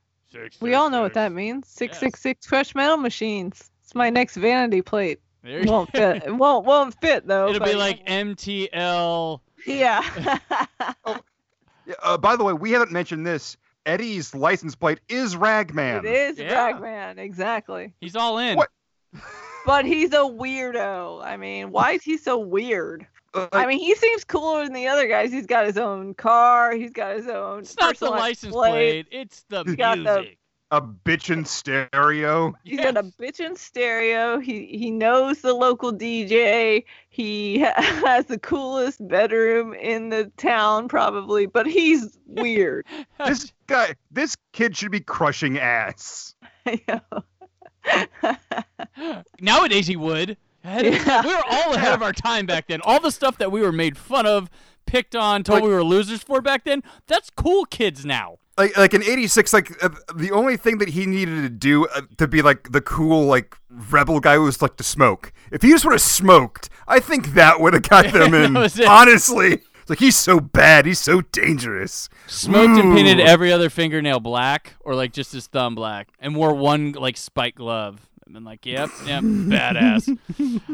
we 0.60 0.74
all 0.74 0.90
know 0.90 1.02
what 1.02 1.14
that 1.14 1.32
means. 1.32 1.68
666 1.70 2.46
Crush 2.48 2.76
Metal 2.76 2.98
Machines. 2.98 3.72
It's 3.82 3.96
my 3.96 4.10
next 4.10 4.36
vanity 4.36 4.82
plate. 4.82 5.20
There 5.46 5.60
It 5.60 5.66
you- 5.66 5.72
won't 5.72 5.91
fit. 5.91 6.24
It 6.26 6.32
won't 6.36 6.66
won't 6.66 7.00
fit 7.00 7.28
though. 7.28 7.48
it'll 7.50 7.60
be 7.66 7.74
but- 7.74 7.78
like 7.78 8.06
mtl 8.08 9.39
yeah. 9.68 10.39
Yeah, 11.88 11.93
uh, 12.02 12.18
by 12.18 12.36
the 12.36 12.43
way, 12.43 12.54
we 12.54 12.72
haven't 12.72 12.91
mentioned 12.91 13.28
this. 13.28 13.58
Eddie's 13.86 14.34
license 14.34 14.74
plate 14.74 15.00
is 15.08 15.36
Ragman. 15.36 16.04
it 16.04 16.06
is 16.06 16.39
Yeah. 16.39 16.66
Ragman, 16.72 17.20
exactly. 17.20 17.93
he's 18.02 18.16
all 18.16 18.39
in 18.39 18.58
What? 18.58 18.70
But 19.68 19.86
he's 19.86 20.12
a 20.14 20.18
weirdo. 20.18 21.24
I 21.24 21.38
mean, 21.38 21.72
why 21.72 21.91
is 21.93 22.04
he 22.04 22.18
so 22.18 22.38
weird? 22.38 23.06
Uh, 23.34 23.48
I 23.52 23.66
mean, 23.66 23.80
he 23.80 23.96
seems 23.96 24.24
cooler 24.24 24.64
than 24.64 24.74
the 24.74 24.88
other 24.88 25.08
guys. 25.08 25.32
He's 25.32 25.48
got 25.48 25.66
his 25.66 25.78
own 25.78 26.14
car. 26.14 26.74
He's 26.76 26.91
got 26.91 27.16
his 27.18 27.28
own. 27.28 27.60
it's 27.62 27.76
not 27.80 27.88
the 27.98 28.06
personalized 28.06 28.22
license 28.22 28.54
plate. 28.54 29.06
plate 29.06 29.08
it's 29.12 29.43
the 29.50 29.64
He's 29.66 29.76
got 29.76 29.98
the- 29.98 30.20
music 30.22 30.38
a 30.76 30.82
bitchin' 30.82 31.47
stereo. 31.47 32.53
He's 32.63 32.80
got 32.80 32.97
a 32.97 33.03
bitchin' 33.03 33.57
stereo. 33.57 34.39
He 34.39 34.65
he 34.65 34.91
knows 34.91 35.41
the 35.41 35.53
local 35.53 35.93
DJ. 35.93 36.84
He 37.09 37.59
has 37.78 38.26
the 38.26 38.38
coolest 38.38 39.07
bedroom 39.07 39.73
in 39.73 40.09
the 40.09 40.32
town, 40.38 40.88
probably. 40.88 41.45
But 41.45 41.67
he's 41.67 42.17
weird. 42.26 42.86
This 43.26 43.53
guy, 43.67 43.95
this 44.11 44.36
kid 44.51 44.76
should 44.76 44.91
be 44.91 44.99
crushing 44.99 45.57
ass. 45.57 46.36
Nowadays 49.41 49.88
he 49.88 49.95
would. 49.95 50.38
Yeah. 50.63 51.21
We 51.23 51.34
were 51.34 51.43
all 51.49 51.73
ahead 51.73 51.93
of 51.93 52.03
our 52.03 52.11
time 52.11 52.45
back 52.45 52.67
then. 52.67 52.82
All 52.82 52.99
the 52.99 53.11
stuff 53.11 53.38
that 53.38 53.51
we 53.51 53.61
were 53.61 53.71
made 53.71 53.97
fun 53.97 54.26
of, 54.26 54.49
picked 54.86 55.15
on, 55.15 55.43
told 55.43 55.63
we 55.63 55.69
were 55.69 55.84
losers 55.84 56.21
for 56.23 56.41
back 56.41 56.65
then, 56.65 56.84
that's 57.07 57.30
cool 57.30 57.65
kids 57.65 58.05
now. 58.05 58.38
Like, 58.58 58.78
like 58.78 58.93
in 58.93 59.03
'86, 59.03 59.51
like 59.51 59.84
uh, 59.84 59.89
the 60.16 60.32
only 60.32 60.56
thing 60.56 60.78
that 60.78 60.89
he 60.89 61.06
needed 61.06 61.41
to 61.41 61.49
do 61.49 61.88
uh, 61.88 62.01
to 62.18 62.28
be 62.28 62.41
like 62.41 62.72
the 62.72 62.80
cool, 62.82 63.26
like 63.26 63.58
rebel 63.70 64.20
guy 64.22 64.38
was 64.38 64.62
like 64.62 64.78
to 64.78 64.84
smoke. 64.84 65.34
If 65.51 65.62
he 65.62 65.70
just 65.72 65.84
would 65.84 65.91
have 65.91 66.01
smoked, 66.01 66.70
I 66.88 66.99
think 67.01 67.34
that 67.34 67.60
would 67.60 67.74
have 67.74 67.84
got 67.84 68.06
them 68.14 68.34
in. 68.34 68.56
it. 68.56 68.80
Honestly, 68.88 69.56
It's 69.82 69.89
like 69.89 69.99
he's 69.99 70.16
so 70.16 70.39
bad, 70.39 70.86
he's 70.86 70.99
so 70.99 71.20
dangerous. 71.20 72.08
Smoked 72.28 72.80
and 72.80 72.95
painted 72.95 73.20
every 73.20 73.51
other 73.51 73.70
fingernail 73.70 74.22
black, 74.22 74.76
or 74.80 74.95
like 74.95 75.12
just 75.12 75.34
his 75.34 75.47
thumb 75.47 75.76
black, 75.76 76.08
and 76.20 76.34
wore 76.34 76.53
one 76.53 76.93
like 76.93 77.18
spike 77.18 77.56
glove. 77.56 77.99
And 78.26 78.34
been 78.34 78.45
like, 78.45 78.66
yep, 78.66 78.89
yep, 79.06 79.22
badass. 79.24 80.18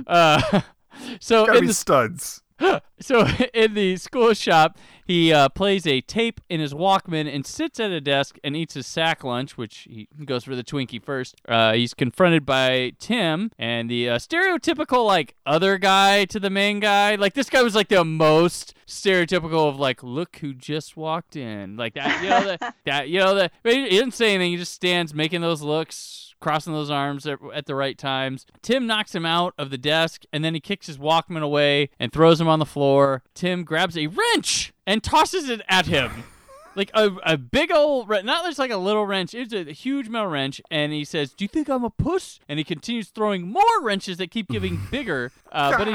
Uh, 0.06 0.62
so 1.20 1.46
Gotta 1.48 1.58
in 1.58 1.62
be 1.64 1.68
the 1.68 1.74
studs. 1.74 2.44
so 3.00 3.28
in 3.54 3.74
the 3.74 3.98
school 3.98 4.34
shop, 4.34 4.78
he 5.06 5.34
uh, 5.34 5.50
plays 5.50 5.86
a 5.86 6.02
tape 6.02 6.40
in 6.50 6.60
his 6.60 6.74
Walkman 6.74 7.34
and 7.34 7.46
sits 7.46 7.80
at 7.80 7.92
a 7.92 8.00
desk 8.00 8.38
and 8.44 8.56
eats 8.56 8.76
his 8.76 8.88
sack 8.88 9.24
lunch, 9.24 9.58
which 9.58 9.88
he 9.90 10.08
goes 10.26 10.44
for 10.44 10.56
the 10.56 10.64
Twinkie 10.64 11.04
first. 11.04 11.36
Uh, 11.48 11.74
he's 11.74 11.94
confronted 11.94 12.46
by 12.46 12.94
Tim 13.00 13.52
and 13.58 13.90
the 13.90 14.10
uh, 14.10 14.18
stereotypical 14.18 15.06
like 15.06 15.36
other 15.46 15.78
guy 15.78 16.26
to 16.26 16.40
the 16.40 16.50
main 16.50 16.80
guy. 16.80 17.16
Like 17.16 17.34
this 17.34 17.50
guy 17.50 17.62
was 17.62 17.76
like 17.76 17.90
the 17.90 18.06
most 18.06 18.74
stereotypical 18.88 19.68
of 19.68 19.80
like, 19.80 20.04
look 20.04 20.38
who 20.38 20.54
just 20.54 20.96
walked 20.96 21.36
in, 21.36 21.78
like 21.78 21.96
that. 21.96 22.24
You 22.24 22.30
know 22.30 22.46
that, 22.46 22.76
that 22.86 23.10
you 23.10 23.20
know 23.20 23.36
that. 23.36 23.52
He 23.64 23.90
didn't 23.90 24.14
say 24.14 24.36
anything. 24.36 24.52
He 24.52 24.58
just 24.58 24.74
stands 24.74 25.14
making 25.14 25.42
those 25.42 25.62
looks 25.62 26.31
crossing 26.42 26.74
those 26.74 26.92
arms 26.92 27.26
at, 27.26 27.40
at 27.54 27.66
the 27.66 27.76
right 27.76 27.98
times. 27.98 28.46
Tim 28.62 28.86
knocks 28.86 29.16
him 29.16 29.26
out 29.26 29.54
of 29.58 29.70
the 29.70 29.78
desk 29.78 30.24
and 30.34 30.44
then 30.44 30.54
he 30.54 30.60
kicks 30.60 30.88
his 30.88 30.98
Walkman 30.98 31.42
away 31.42 31.90
and 32.00 32.12
throws 32.12 32.42
him 32.42 32.50
on 32.50 32.60
the 32.60 32.66
floor. 32.66 33.24
Tim 33.34 33.64
grabs 33.64 33.98
a 33.98 34.08
wrench 34.08 34.74
and 34.86 35.02
tosses 35.02 35.48
it 35.50 35.62
at 35.70 35.86
him. 35.86 36.24
Like 36.76 36.90
a, 36.94 37.12
a 37.26 37.38
big 37.38 37.70
old, 37.70 38.10
not 38.10 38.46
just 38.46 38.58
like 38.58 38.72
a 38.72 38.78
little 38.78 39.06
wrench, 39.06 39.34
it's 39.34 39.54
a 39.54 39.66
huge 39.74 40.08
metal 40.08 40.30
wrench. 40.30 40.62
And 40.72 40.94
he 40.94 41.04
says, 41.04 41.34
Do 41.34 41.44
you 41.44 41.50
think 41.50 41.68
I'm 41.68 41.84
a 41.84 41.90
puss? 41.90 42.40
And 42.48 42.60
he 42.60 42.64
continues 42.64 43.10
throwing 43.10 43.52
more 43.52 43.82
wrenches 43.82 44.16
that 44.18 44.32
keep 44.32 44.48
getting 44.48 44.80
bigger. 44.92 45.32
Uh, 45.52 45.78
but 45.78 45.88
he, 45.88 45.94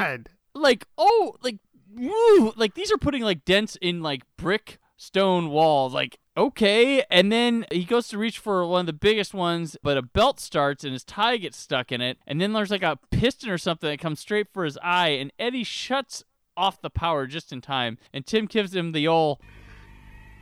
like, 0.55 0.86
oh, 0.99 1.36
like, 1.42 1.57
woo, 1.94 2.53
like 2.57 2.74
these 2.74 2.92
are 2.92 2.99
putting 2.99 3.22
like 3.22 3.44
dents 3.44 3.76
in 3.80 4.03
like 4.03 4.22
brick 4.36 4.78
stone 4.99 5.49
walls. 5.49 5.94
Like, 5.94 6.18
okay. 6.37 7.05
And 7.11 7.30
then 7.32 7.66
he 7.70 7.84
goes 7.84 8.09
to 8.09 8.18
reach 8.18 8.39
for 8.39 8.66
one 8.66 8.80
of 8.80 8.87
the 8.87 8.93
biggest 8.93 9.34
ones, 9.34 9.76
but 9.82 9.97
a 9.97 10.03
belt 10.03 10.41
starts 10.41 10.84
and 10.84 10.93
his 10.93 11.05
tie 11.05 11.37
gets 11.37 11.57
stuck 11.57 11.93
in 11.93 12.01
it. 12.01 12.18
And 12.26 12.41
then 12.41 12.53
there's 12.53 12.70
like 12.70 12.82
a 12.82 12.99
piston 13.11 13.51
or 13.51 13.59
something 13.59 13.89
that 13.89 14.01
comes 14.01 14.20
straight 14.20 14.49
for 14.53 14.64
his 14.64 14.78
eye. 14.82 15.09
And 15.09 15.32
Eddie 15.39 15.64
shuts 15.64 16.24
off 16.57 16.80
the 16.80 16.91
power 16.91 17.26
just 17.26 17.53
in 17.53 17.61
time. 17.61 17.99
And 18.12 18.26
Tim 18.26 18.47
gives 18.47 18.74
him 18.74 18.93
the 18.93 19.07
old. 19.09 19.39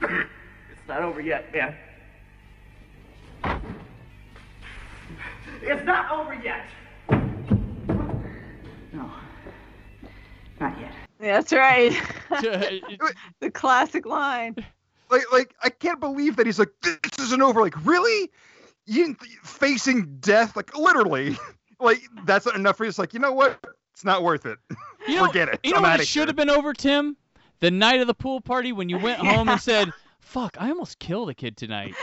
It's 0.00 0.88
not 0.88 1.02
over 1.02 1.20
yet, 1.20 1.52
man. 1.52 1.74
It's 5.62 5.84
not 5.84 6.10
over 6.10 6.34
yet. 6.34 6.66
No. 8.92 9.10
Not 10.60 10.80
yet. 10.80 10.92
That's 11.18 11.52
right. 11.52 11.92
the 13.40 13.50
classic 13.50 14.04
line. 14.04 14.56
Like, 15.10 15.22
like 15.32 15.54
I 15.62 15.70
can't 15.70 16.00
believe 16.00 16.36
that 16.36 16.46
he's 16.46 16.58
like, 16.58 16.70
this 16.82 17.18
isn't 17.26 17.42
over. 17.42 17.60
Like, 17.60 17.74
really? 17.84 18.30
You 18.86 19.14
facing 19.42 20.18
death? 20.20 20.56
Like, 20.56 20.76
literally? 20.76 21.36
like, 21.80 22.02
that's 22.24 22.46
not 22.46 22.54
enough 22.56 22.76
for 22.76 22.84
you. 22.84 22.88
It's 22.88 22.98
like, 22.98 23.14
you 23.14 23.20
know 23.20 23.32
what? 23.32 23.64
It's 23.92 24.04
not 24.04 24.22
worth 24.22 24.44
it. 24.46 24.58
You 25.08 25.16
know, 25.16 25.26
Forget 25.28 25.48
it. 25.48 25.60
You 25.62 25.70
know 25.70 25.76
I'm 25.78 25.82
what 25.82 25.92
outta 25.92 26.02
it 26.02 26.08
should 26.08 26.28
have 26.28 26.36
been 26.36 26.50
over, 26.50 26.72
Tim? 26.74 27.16
The 27.60 27.70
night 27.70 28.00
of 28.00 28.06
the 28.06 28.14
pool 28.14 28.40
party 28.40 28.72
when 28.72 28.88
you 28.88 28.98
went 28.98 29.18
home 29.26 29.48
and 29.48 29.60
said, 29.60 29.90
"Fuck, 30.20 30.56
I 30.58 30.68
almost 30.68 30.98
killed 30.98 31.30
a 31.30 31.34
kid 31.34 31.56
tonight. 31.56 31.94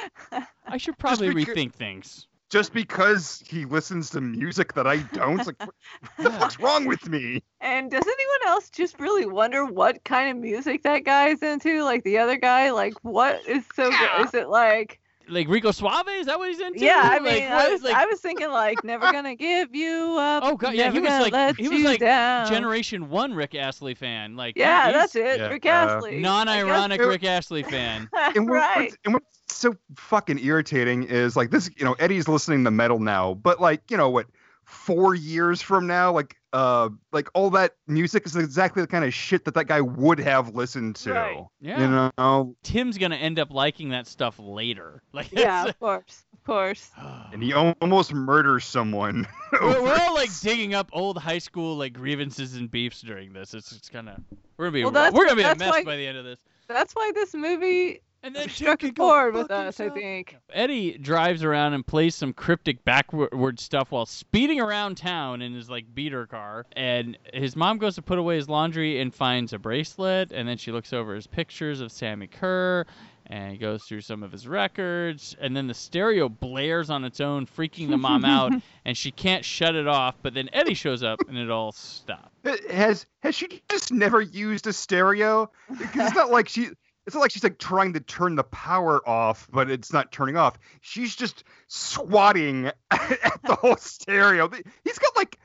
I 0.65 0.77
should 0.77 0.97
probably 0.97 1.33
because- 1.33 1.55
rethink 1.55 1.73
things." 1.73 2.27
Just 2.51 2.73
because 2.73 3.41
he 3.47 3.65
listens 3.65 4.09
to 4.11 4.21
music 4.21 4.73
that 4.73 4.85
I 4.85 4.97
don't? 5.13 5.37
Like, 5.47 5.59
what 5.59 5.75
the 6.19 6.29
fuck's 6.31 6.59
wrong 6.59 6.85
with 6.85 7.07
me? 7.07 7.41
And 7.61 7.89
does 7.89 8.03
anyone 8.05 8.47
else 8.47 8.69
just 8.69 8.99
really 8.99 9.25
wonder 9.25 9.65
what 9.65 10.03
kind 10.03 10.29
of 10.29 10.37
music 10.37 10.83
that 10.83 11.05
guy's 11.05 11.41
into? 11.41 11.83
Like 11.83 12.03
the 12.03 12.17
other 12.19 12.35
guy, 12.35 12.71
like 12.71 12.93
what 13.03 13.41
is 13.47 13.63
so 13.73 13.89
good? 13.89 14.25
Is 14.25 14.33
it 14.33 14.49
like 14.49 14.99
Like 15.31 15.47
Rico 15.47 15.71
Suave? 15.71 16.07
Is 16.09 16.25
that 16.27 16.37
what 16.37 16.49
he's 16.49 16.59
into? 16.59 16.79
Yeah, 16.79 17.01
I 17.03 17.13
Like, 17.17 17.21
mean, 17.23 17.49
what- 17.49 17.65
I 17.65 17.69
was 17.69 17.83
like- 17.83 17.95
I 17.95 18.05
was 18.05 18.19
thinking 18.19 18.49
like 18.49 18.83
never 18.83 19.11
gonna 19.11 19.35
give 19.47 19.73
you 19.75 20.17
up. 20.19 20.43
Oh 20.45 20.55
god, 20.57 20.73
yeah, 20.73 20.91
he 20.91 20.99
was 20.99 21.31
like 21.31 21.57
he 21.57 21.69
was 21.69 21.83
like 21.83 21.99
down. 21.99 22.47
Generation 22.47 23.09
One 23.09 23.33
Rick 23.33 23.55
Astley 23.55 23.95
fan. 23.95 24.35
Like 24.35 24.55
Yeah, 24.57 24.87
he's 24.87 24.93
that's 24.93 25.15
it, 25.15 25.39
Yeah, 25.39 25.47
Rick 25.47 25.65
uh, 25.65 25.69
Astley. 25.69 26.19
Non-ironic 26.19 26.99
I 26.99 27.03
guess- 27.03 27.07
Rick 27.07 27.23
Astley 27.23 27.63
fan. 27.63 28.09
And 28.35 28.47
what- 28.49 28.55
right. 28.55 28.77
what's, 28.81 28.97
and 29.05 29.13
what's 29.15 29.25
so 29.47 29.75
fucking 29.95 30.39
irritating 30.39 31.03
is 31.03 31.35
like 31.35 31.49
this, 31.51 31.69
you 31.77 31.85
know, 31.85 31.93
Eddie's 31.93 32.27
listening 32.27 32.63
to 32.65 32.71
metal 32.71 32.99
now, 32.99 33.33
but 33.33 33.59
like, 33.61 33.81
you 33.89 33.97
know 33.97 34.09
what, 34.09 34.27
four 34.65 35.13
years 35.15 35.61
from 35.61 35.87
now, 35.87 36.11
like 36.11 36.35
uh, 36.53 36.89
like 37.11 37.29
all 37.33 37.49
that 37.51 37.75
music 37.87 38.25
is 38.25 38.35
exactly 38.35 38.81
the 38.81 38.87
kind 38.87 39.05
of 39.05 39.13
shit 39.13 39.45
that 39.45 39.53
that 39.53 39.65
guy 39.67 39.81
would 39.81 40.19
have 40.19 40.53
listened 40.55 40.95
to. 40.97 41.13
Right. 41.13 41.43
Yeah. 41.61 41.79
You 41.79 42.11
know, 42.17 42.55
Tim's 42.63 42.97
gonna 42.97 43.15
end 43.15 43.39
up 43.39 43.51
liking 43.51 43.89
that 43.89 44.07
stuff 44.07 44.35
later. 44.39 45.01
Like 45.13 45.31
Yeah, 45.31 45.65
of 45.65 45.79
course, 45.79 46.25
of 46.33 46.43
course. 46.43 46.89
and 47.33 47.43
he 47.43 47.53
almost 47.53 48.13
murders 48.13 48.65
someone. 48.65 49.27
we're, 49.61 49.81
we're 49.81 49.97
all 49.99 50.15
like 50.15 50.29
digging 50.41 50.73
up 50.73 50.89
old 50.93 51.17
high 51.17 51.37
school 51.37 51.75
like 51.75 51.93
grievances 51.93 52.55
and 52.55 52.69
beefs 52.71 53.01
during 53.01 53.33
this. 53.33 53.53
It's 53.53 53.69
just 53.69 53.91
kind 53.91 54.09
of 54.09 54.19
we're 54.57 54.65
gonna 54.65 54.71
be 54.73 54.83
Well, 54.85 55.13
we're 55.13 55.25
gonna 55.25 55.35
be 55.35 55.43
a 55.43 55.55
mess 55.55 55.69
why- 55.69 55.83
by 55.83 55.95
the 55.97 56.07
end 56.07 56.17
of 56.17 56.25
this. 56.25 56.39
That's 56.67 56.93
why 56.93 57.11
this 57.13 57.33
movie 57.33 58.01
And 58.23 58.35
then 58.35 58.43
Tim 58.43 58.51
struck 58.51 58.79
can 58.79 58.89
a 58.89 58.93
chord 58.93 59.33
with 59.33 59.47
fuck 59.47 59.67
us, 59.67 59.79
I 59.79 59.89
think. 59.89 60.37
Eddie 60.53 60.97
drives 60.97 61.43
around 61.43 61.73
and 61.73 61.85
plays 61.85 62.13
some 62.13 62.33
cryptic 62.33 62.83
backward 62.83 63.59
stuff 63.59 63.91
while 63.91 64.05
speeding 64.05 64.59
around 64.59 64.97
town 64.97 65.41
in 65.41 65.53
his 65.53 65.69
like 65.69 65.85
beater 65.95 66.27
car. 66.27 66.65
And 66.73 67.17
his 67.33 67.55
mom 67.55 67.79
goes 67.79 67.95
to 67.95 68.01
put 68.01 68.19
away 68.19 68.35
his 68.35 68.47
laundry 68.47 69.01
and 69.01 69.13
finds 69.13 69.53
a 69.53 69.59
bracelet. 69.59 70.31
And 70.31 70.47
then 70.47 70.57
she 70.57 70.71
looks 70.71 70.93
over 70.93 71.15
his 71.15 71.25
pictures 71.25 71.81
of 71.81 71.91
Sammi 71.91 72.27
Curr 72.27 72.85
and 73.25 73.59
goes 73.59 73.83
through 73.85 74.01
some 74.01 74.21
of 74.21 74.31
his 74.31 74.47
records. 74.47 75.35
And 75.39 75.55
then 75.57 75.65
the 75.65 75.73
stereo 75.73 76.29
blares 76.29 76.91
on 76.91 77.03
its 77.05 77.21
own, 77.21 77.47
freaking 77.47 77.89
the 77.89 77.97
mom 77.97 78.23
out. 78.25 78.51
And 78.85 78.95
she 78.95 79.09
can't 79.09 79.43
shut 79.43 79.73
it 79.73 79.87
off. 79.87 80.15
But 80.21 80.35
then 80.35 80.47
Eddie 80.53 80.75
shows 80.75 81.01
up 81.01 81.21
and 81.27 81.37
it 81.37 81.49
all 81.49 81.71
stops. 81.71 82.29
has 82.69 83.07
has 83.21 83.33
she 83.33 83.63
just 83.69 83.91
never 83.91 84.21
used 84.21 84.67
a 84.67 84.73
stereo? 84.73 85.49
Because 85.71 86.07
it's 86.07 86.15
not 86.15 86.29
like 86.29 86.49
she. 86.49 86.69
It's 87.07 87.15
not 87.15 87.21
like 87.21 87.31
she's 87.31 87.43
like 87.43 87.57
trying 87.57 87.93
to 87.93 87.99
turn 87.99 88.35
the 88.35 88.43
power 88.43 89.07
off, 89.07 89.47
but 89.51 89.69
it's 89.71 89.91
not 89.91 90.11
turning 90.11 90.37
off. 90.37 90.57
She's 90.81 91.15
just 91.15 91.43
swatting 91.67 92.67
at 92.91 93.39
the 93.43 93.55
whole 93.55 93.75
stereo. 93.77 94.49
He's 94.83 94.99
got 94.99 95.15
like, 95.15 95.39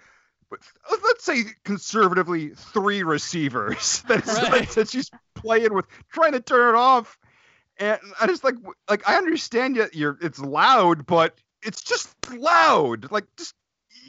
let's 0.50 1.24
say 1.24 1.44
conservatively, 1.64 2.50
three 2.50 3.02
receivers 3.02 4.02
that, 4.08 4.26
Right. 4.26 4.68
that 4.70 4.88
she's 4.90 5.10
playing 5.34 5.72
with, 5.74 5.86
trying 6.12 6.32
to 6.32 6.40
turn 6.40 6.74
it 6.74 6.78
off. 6.78 7.18
And 7.78 7.98
I 8.20 8.26
just 8.26 8.44
like, 8.44 8.54
like 8.88 9.08
I 9.08 9.16
understand 9.16 9.76
you, 9.76 9.86
you're 9.92 10.18
it's 10.22 10.38
loud, 10.38 11.06
but 11.06 11.38
it's 11.62 11.82
just 11.82 12.08
loud. 12.34 13.10
Like 13.10 13.24
just 13.36 13.54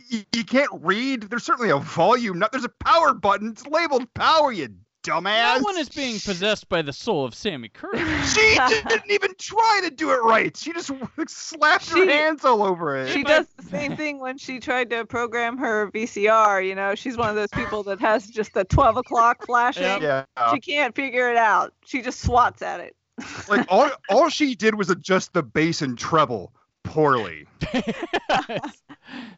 you, 0.10 0.24
you 0.34 0.46
can't 0.46 0.72
read. 0.74 1.24
There's 1.24 1.44
certainly 1.44 1.72
a 1.72 1.78
volume. 1.78 2.40
Not 2.40 2.52
there's 2.52 2.64
a 2.64 2.70
power 2.70 3.14
button. 3.14 3.50
It's 3.52 3.66
labeled 3.68 4.14
power. 4.14 4.52
You 4.54 4.70
dumbass. 5.08 5.58
No 5.58 5.64
one 5.64 5.78
is 5.78 5.90
being 5.90 6.20
possessed 6.20 6.68
by 6.70 6.82
the 6.82 6.94
soul 6.94 7.26
of 7.26 7.34
Sammi 7.34 7.72
Curr. 7.72 7.92
She 8.28 8.58
didn't 8.88 9.10
even 9.12 9.32
try 9.40 9.82
to 9.84 9.90
do 9.90 10.12
it 10.12 10.22
right. 10.24 10.56
She 10.56 10.74
just 10.74 10.92
slapped 11.28 11.90
her 11.90 12.06
hands 12.06 12.44
all 12.44 12.64
over 12.64 12.98
it. 12.98 13.12
She 13.12 13.24
does 13.24 13.48
the 13.58 13.64
same 13.64 13.96
thing 13.96 14.20
when 14.20 14.38
she 14.38 14.60
tried 14.60 14.90
to 14.90 15.06
program 15.06 15.58
her 15.58 15.90
VCR. 15.92 16.68
You 16.68 16.76
know, 16.76 16.96
she's 16.96 17.18
one 17.18 17.30
of 17.30 17.36
those 17.36 17.50
people 17.54 17.84
that 17.84 18.00
has 18.02 18.28
just 18.28 18.54
the 18.54 18.66
12 18.66 18.98
o'clock 18.98 19.46
flashing. 19.46 20.02
Yeah. 20.02 20.26
She 20.52 20.60
can't 20.60 20.96
figure 20.96 21.30
it 21.32 21.38
out. 21.38 21.74
She 21.86 22.02
just 22.02 22.22
swats 22.22 22.62
at 22.62 22.80
it. 22.80 22.96
like 23.50 23.66
all 23.70 23.90
all 24.10 24.30
she 24.30 24.54
did 24.54 24.76
was 24.76 24.92
adjust 24.92 25.34
the 25.34 25.42
bass 25.42 25.82
and 25.82 25.98
treble 25.98 26.54
poorly. 26.88 27.46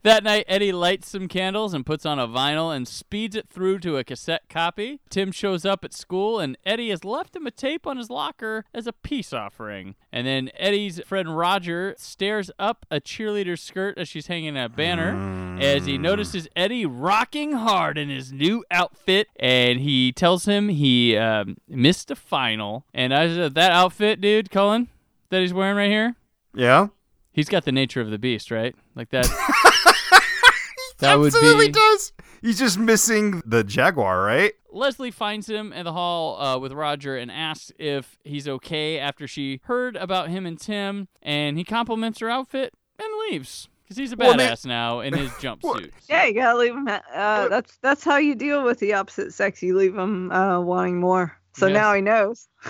that 0.04 0.24
night, 0.24 0.45
Eddie 0.47 0.72
lights 0.72 1.10
some 1.10 1.28
candles 1.28 1.74
and 1.74 1.86
puts 1.86 2.06
on 2.06 2.20
a 2.20 2.28
vinyl 2.28 2.76
and 2.76 2.88
speeds 2.88 3.36
it 3.36 3.50
through 3.50 3.80
to 3.80 3.97
a 3.97 4.04
cassette 4.04 4.43
copy. 4.50 5.00
Tim 5.10 5.32
shows 5.32 5.66
up 5.66 5.84
at 5.84 5.93
school, 5.93 6.39
and 6.39 6.58
Eddie 6.66 6.89
has 6.89 7.04
left 7.04 7.36
him 7.36 7.47
a 7.47 7.52
tape 7.52 7.88
on 7.88 7.97
his 7.97 8.10
locker 8.10 8.66
as 8.74 8.88
a 8.88 8.93
peace 8.93 9.34
offering. 9.34 9.95
And 10.12 10.26
then 10.26 10.50
Eddie's 10.58 11.02
friend 11.06 11.36
Roger 11.38 11.95
stares 11.97 12.52
up 12.60 12.86
a 12.91 13.00
cheerleader's 13.00 13.62
skirt 13.62 13.97
as 13.97 14.08
she's 14.08 14.28
hanging 14.28 14.58
a 14.58 14.70
banner 14.70 15.58
as 15.60 15.86
he 15.86 15.97
notices 15.97 16.47
Eddie 16.56 16.86
rocking 16.86 17.54
hard 17.54 17.97
in 17.97 18.10
his 18.10 18.32
new 18.32 18.64
outfit, 18.72 19.28
and 19.39 19.80
he 19.80 20.12
tells 20.12 20.45
him 20.45 20.70
he 20.70 21.18
um, 21.18 21.58
missed 21.68 22.12
a 22.12 22.16
final. 22.16 22.86
And 22.93 23.14
I 23.14 23.28
said, 23.28 23.56
that 23.56 23.72
outfit, 23.72 24.22
dude, 24.22 24.52
Cullen, 24.52 24.88
that 25.30 25.41
he's 25.41 25.54
wearing 25.54 25.78
right 25.78 25.89
here. 25.89 26.16
Yeah. 26.54 26.88
He's 27.32 27.50
got 27.50 27.66
the 27.66 27.72
nature 27.72 28.02
of 28.02 28.10
the 28.12 28.18
beast, 28.20 28.52
right? 28.52 28.76
Like 28.96 29.10
that. 29.10 29.26
that 31.00 31.18
would 31.20 31.28
Absolutely 31.28 31.68
be. 31.68 31.74
does. 31.74 32.14
He's 32.42 32.60
just 32.60 32.78
missing 32.80 33.42
the 33.46 33.64
jaguar, 33.64 34.22
right? 34.24 34.54
Leslie 34.72 35.12
finds 35.12 35.50
him 35.50 35.74
in 35.74 35.84
the 35.86 35.94
hall 35.94 36.40
uh, 36.42 36.58
with 36.60 36.72
Roger 36.74 37.18
and 37.18 37.32
asks 37.32 37.72
if 37.80 38.18
he's 38.24 38.48
okay 38.48 39.00
after 39.00 39.28
she 39.28 39.62
heard 39.66 39.96
about 39.96 40.30
him 40.30 40.46
and 40.46 40.60
Tim, 40.60 41.08
and 41.22 41.58
he 41.58 41.64
compliments 41.64 42.20
her 42.20 42.30
outfit 42.30 42.74
and 42.98 43.08
leaves 43.30 43.68
because 43.84 43.98
he's 43.98 44.12
a 44.14 44.16
Well, 44.16 44.38
they- 44.38 44.48
badass 44.48 44.66
now 44.66 45.00
in 45.00 45.14
his 45.14 45.30
jumpsuit. 45.42 45.92
Yeah, 46.10 46.26
you 46.26 46.34
gotta 46.36 46.58
leave 46.58 46.74
him. 46.76 46.88
Uh, 46.88 47.48
that's 47.48 47.78
that's 47.82 48.04
how 48.04 48.18
you 48.18 48.36
deal 48.36 48.64
with 48.64 48.80
the 48.80 48.94
opposite 48.94 49.34
sex. 49.34 49.62
You 49.64 49.76
leave 49.78 49.94
them 49.96 50.32
uh, 50.32 50.60
wanting 50.62 51.00
more. 51.00 51.36
So 51.54 51.68
Yes. 51.68 51.74
now 51.74 51.94
he 51.94 52.02
knows. 52.02 52.48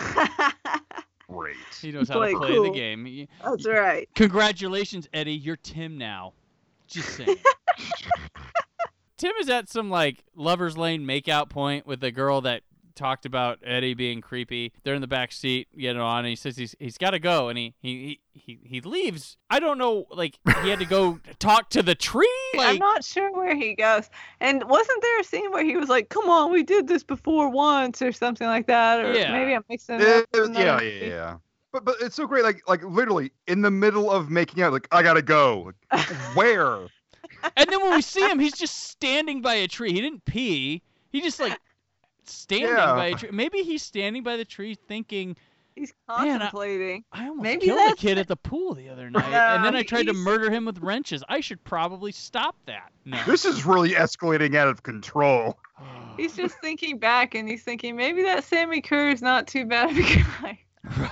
Great. 1.29 1.55
He 1.81 1.91
knows 1.91 2.09
how 2.09 2.15
to 2.15 2.19
Play 2.21 2.33
play 2.33 2.59
the 2.59 2.71
game. 2.71 3.05
He- 3.05 3.29
That's 3.43 3.67
right. 3.67 4.09
Congratulations, 4.15 5.07
Eddie. 5.13 5.33
You're 5.33 5.57
Tim 5.57 5.97
now. 5.97 6.33
Just 6.87 7.09
saying. 7.15 7.37
Tim 9.17 9.33
is 9.39 9.49
at 9.49 9.69
some 9.69 9.89
like 9.89 10.23
lovers 10.35 10.77
lane 10.77 11.01
makeout 11.05 11.49
point 11.49 11.85
with 11.85 11.99
the 11.99 12.11
girl 12.11 12.41
that 12.41 12.61
talked 12.99 13.25
about 13.25 13.59
Eddie 13.63 13.93
being 13.93 14.21
creepy. 14.21 14.73
They're 14.83 14.93
in 14.93 15.01
the 15.01 15.07
back 15.07 15.31
seat, 15.31 15.67
getting 15.77 16.01
on, 16.01 16.19
and 16.19 16.27
he 16.27 16.35
says 16.35 16.57
he's 16.57 16.75
he's 16.79 16.97
got 16.97 17.11
to 17.11 17.19
go, 17.19 17.47
and 17.49 17.57
he, 17.57 17.73
he 17.81 18.19
he 18.33 18.59
he 18.63 18.81
leaves. 18.81 19.37
I 19.49 19.59
don't 19.59 19.77
know, 19.77 20.05
like 20.11 20.37
he 20.61 20.69
had 20.69 20.79
to 20.79 20.85
go 20.85 21.19
talk 21.39 21.69
to 21.71 21.81
the 21.81 21.95
tree. 21.95 22.29
I'm 22.57 22.77
not 22.77 23.03
sure 23.03 23.31
where 23.31 23.55
he 23.55 23.73
goes. 23.75 24.09
And 24.41 24.63
wasn't 24.65 25.01
there 25.01 25.19
a 25.19 25.23
scene 25.23 25.51
where 25.51 25.63
he 25.63 25.77
was 25.77 25.89
like, 25.89 26.09
"Come 26.09 26.29
on, 26.29 26.51
we 26.51 26.61
did 26.63 26.87
this 26.87 27.03
before 27.03 27.49
once" 27.49 28.01
or 28.01 28.11
something 28.11 28.47
like 28.47 28.67
that? 28.67 28.99
Or 29.03 29.13
Yeah. 29.13 29.31
maybe 29.31 29.53
I'm 29.55 29.63
mixing 29.69 30.01
it 30.01 30.07
up. 30.07 30.49
yeah, 30.53 30.81
yeah, 30.81 31.05
yeah. 31.05 31.37
But 31.71 31.85
but 31.85 31.95
it's 32.01 32.15
so 32.15 32.27
great. 32.27 32.43
Like 32.43 32.61
like 32.67 32.83
literally 32.83 33.31
in 33.47 33.61
the 33.61 33.71
middle 33.71 34.11
of 34.11 34.29
making 34.29 34.61
out, 34.61 34.73
like 34.73 34.87
I 34.91 35.01
gotta 35.03 35.21
go. 35.21 35.71
Like, 35.91 36.05
where? 36.35 36.87
and 37.55 37.69
then 37.69 37.81
when 37.81 37.93
we 37.95 38.01
see 38.01 38.27
him, 38.27 38.39
he's 38.39 38.57
just 38.57 38.89
standing 38.89 39.41
by 39.41 39.53
a 39.55 39.67
tree. 39.67 39.93
He 39.93 40.01
didn't 40.01 40.25
pee. 40.25 40.81
He 41.11 41.21
just 41.21 41.39
like 41.39 41.57
standing 42.29 42.69
Yeah. 42.69 42.93
by 42.93 43.05
a 43.07 43.13
tree. 43.15 43.29
Maybe 43.31 43.63
he's 43.63 43.83
standing 43.83 44.23
by 44.23 44.37
the 44.37 44.45
tree 44.45 44.75
thinking. 44.87 45.35
He's 45.75 45.93
Man, 46.09 46.17
I- 46.17 46.27
contemplating. 46.31 47.03
I 47.13 47.27
almost 47.29 47.41
Maybe 47.43 47.67
killed 47.67 47.93
a 47.93 47.95
kid 47.95 48.17
at 48.17 48.27
the 48.27 48.35
pool 48.35 48.73
the 48.73 48.89
other 48.89 49.09
night, 49.11 49.31
No, 49.31 49.37
and 49.55 49.63
then 49.63 49.75
I 49.77 49.83
tried 49.83 50.07
to 50.07 50.13
murder 50.13 50.51
him 50.51 50.65
with 50.65 50.79
wrenches. 50.79 51.23
I 51.29 51.39
should 51.39 51.63
probably 51.63 52.11
stop 52.11 52.57
that. 52.65 52.91
No. 53.05 53.17
This 53.25 53.45
is 53.45 53.65
really 53.65 53.91
escalating 53.91 54.55
out 54.55 54.67
of 54.67 54.83
control. 54.83 55.57
He's 56.17 56.35
just 56.35 56.55
thinking 56.59 56.97
back, 56.97 57.33
and 57.33 57.47
he's 57.47 57.63
thinking 57.63 57.95
maybe 57.95 58.23
that 58.23 58.43
Sammi 58.43 58.81
Curr 58.83 59.09
is 59.09 59.21
not 59.21 59.47
too 59.47 59.65
bad 59.65 59.91
of 59.91 59.97
a 59.97 61.09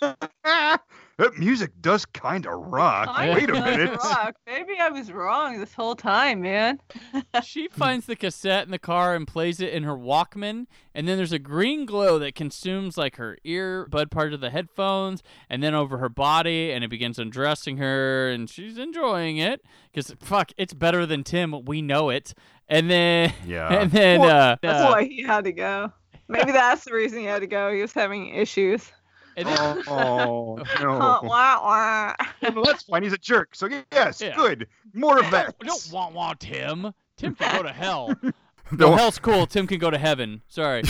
guy. 0.00 0.76
that 1.18 1.38
music 1.38 1.70
does 1.80 2.04
kind 2.06 2.46
of 2.46 2.52
rock. 2.52 3.16
Kinda 3.16 3.34
Wait 3.34 3.50
a 3.50 3.52
minute. 3.52 3.98
rock. 4.02 4.34
Maybe 4.46 4.74
I 4.80 4.90
was 4.90 5.12
wrong 5.12 5.58
this 5.60 5.72
whole 5.74 5.94
time, 5.94 6.42
man. 6.42 6.80
she 7.44 7.68
finds 7.68 8.06
the 8.06 8.16
cassette 8.16 8.64
in 8.64 8.70
the 8.70 8.78
car 8.78 9.14
and 9.14 9.26
plays 9.26 9.60
it 9.60 9.72
in 9.72 9.84
her 9.84 9.96
Walkman, 9.96 10.66
and 10.94 11.06
then 11.06 11.16
there's 11.16 11.32
a 11.32 11.38
green 11.38 11.86
glow 11.86 12.18
that 12.18 12.34
consumes 12.34 12.96
like 12.98 13.16
her 13.16 13.38
earbud 13.44 14.10
part 14.10 14.32
of 14.32 14.40
the 14.40 14.50
headphones, 14.50 15.22
and 15.48 15.62
then 15.62 15.74
over 15.74 15.98
her 15.98 16.08
body, 16.08 16.72
and 16.72 16.82
it 16.84 16.88
begins 16.90 17.18
undressing 17.18 17.76
her, 17.76 18.28
and 18.30 18.50
she's 18.50 18.78
enjoying 18.78 19.36
it 19.36 19.60
because 19.92 20.14
fuck, 20.20 20.50
it's 20.56 20.74
better 20.74 21.06
than 21.06 21.22
Tim. 21.24 21.64
We 21.64 21.82
know 21.82 22.10
it. 22.10 22.34
And 22.68 22.90
then 22.90 23.32
Yeah. 23.46 23.68
and 23.82 23.90
then 23.90 24.20
Boy, 24.20 24.28
uh, 24.28 24.56
That's 24.62 24.82
uh, 24.84 24.90
why 24.90 25.04
he 25.04 25.22
had 25.22 25.44
to 25.44 25.52
go. 25.52 25.92
Maybe 26.28 26.52
that's 26.52 26.84
the 26.84 26.92
reason 26.94 27.20
he 27.20 27.26
had 27.26 27.40
to 27.40 27.46
go. 27.46 27.72
He 27.72 27.80
was 27.82 27.92
having 27.92 28.34
issues. 28.34 28.90
And 29.36 29.48
then, 29.48 29.82
Oh, 29.88 30.56
no. 30.80 30.98
wah, 30.98 31.20
wah. 31.24 32.14
well, 32.42 32.64
that's 32.64 32.84
fine. 32.84 33.02
He's 33.02 33.12
a 33.12 33.18
jerk. 33.18 33.54
So 33.54 33.68
yes, 33.92 34.20
Yeah. 34.20 34.36
good. 34.36 34.68
More 34.92 35.18
of 35.18 35.30
that. 35.30 35.58
don't 35.60 35.88
want 35.92 36.14
want 36.14 36.40
Tim. 36.40 36.92
Tim 37.16 37.34
can 37.34 37.56
go 37.56 37.62
to 37.62 37.72
hell. 37.72 38.14
No, 38.22 38.32
Don't- 38.76 38.98
hell's 38.98 39.18
cool. 39.18 39.46
Tim 39.46 39.66
can 39.66 39.78
go 39.78 39.90
to 39.90 39.98
heaven. 39.98 40.42
Sorry. 40.48 40.82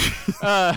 Uh, 0.42 0.76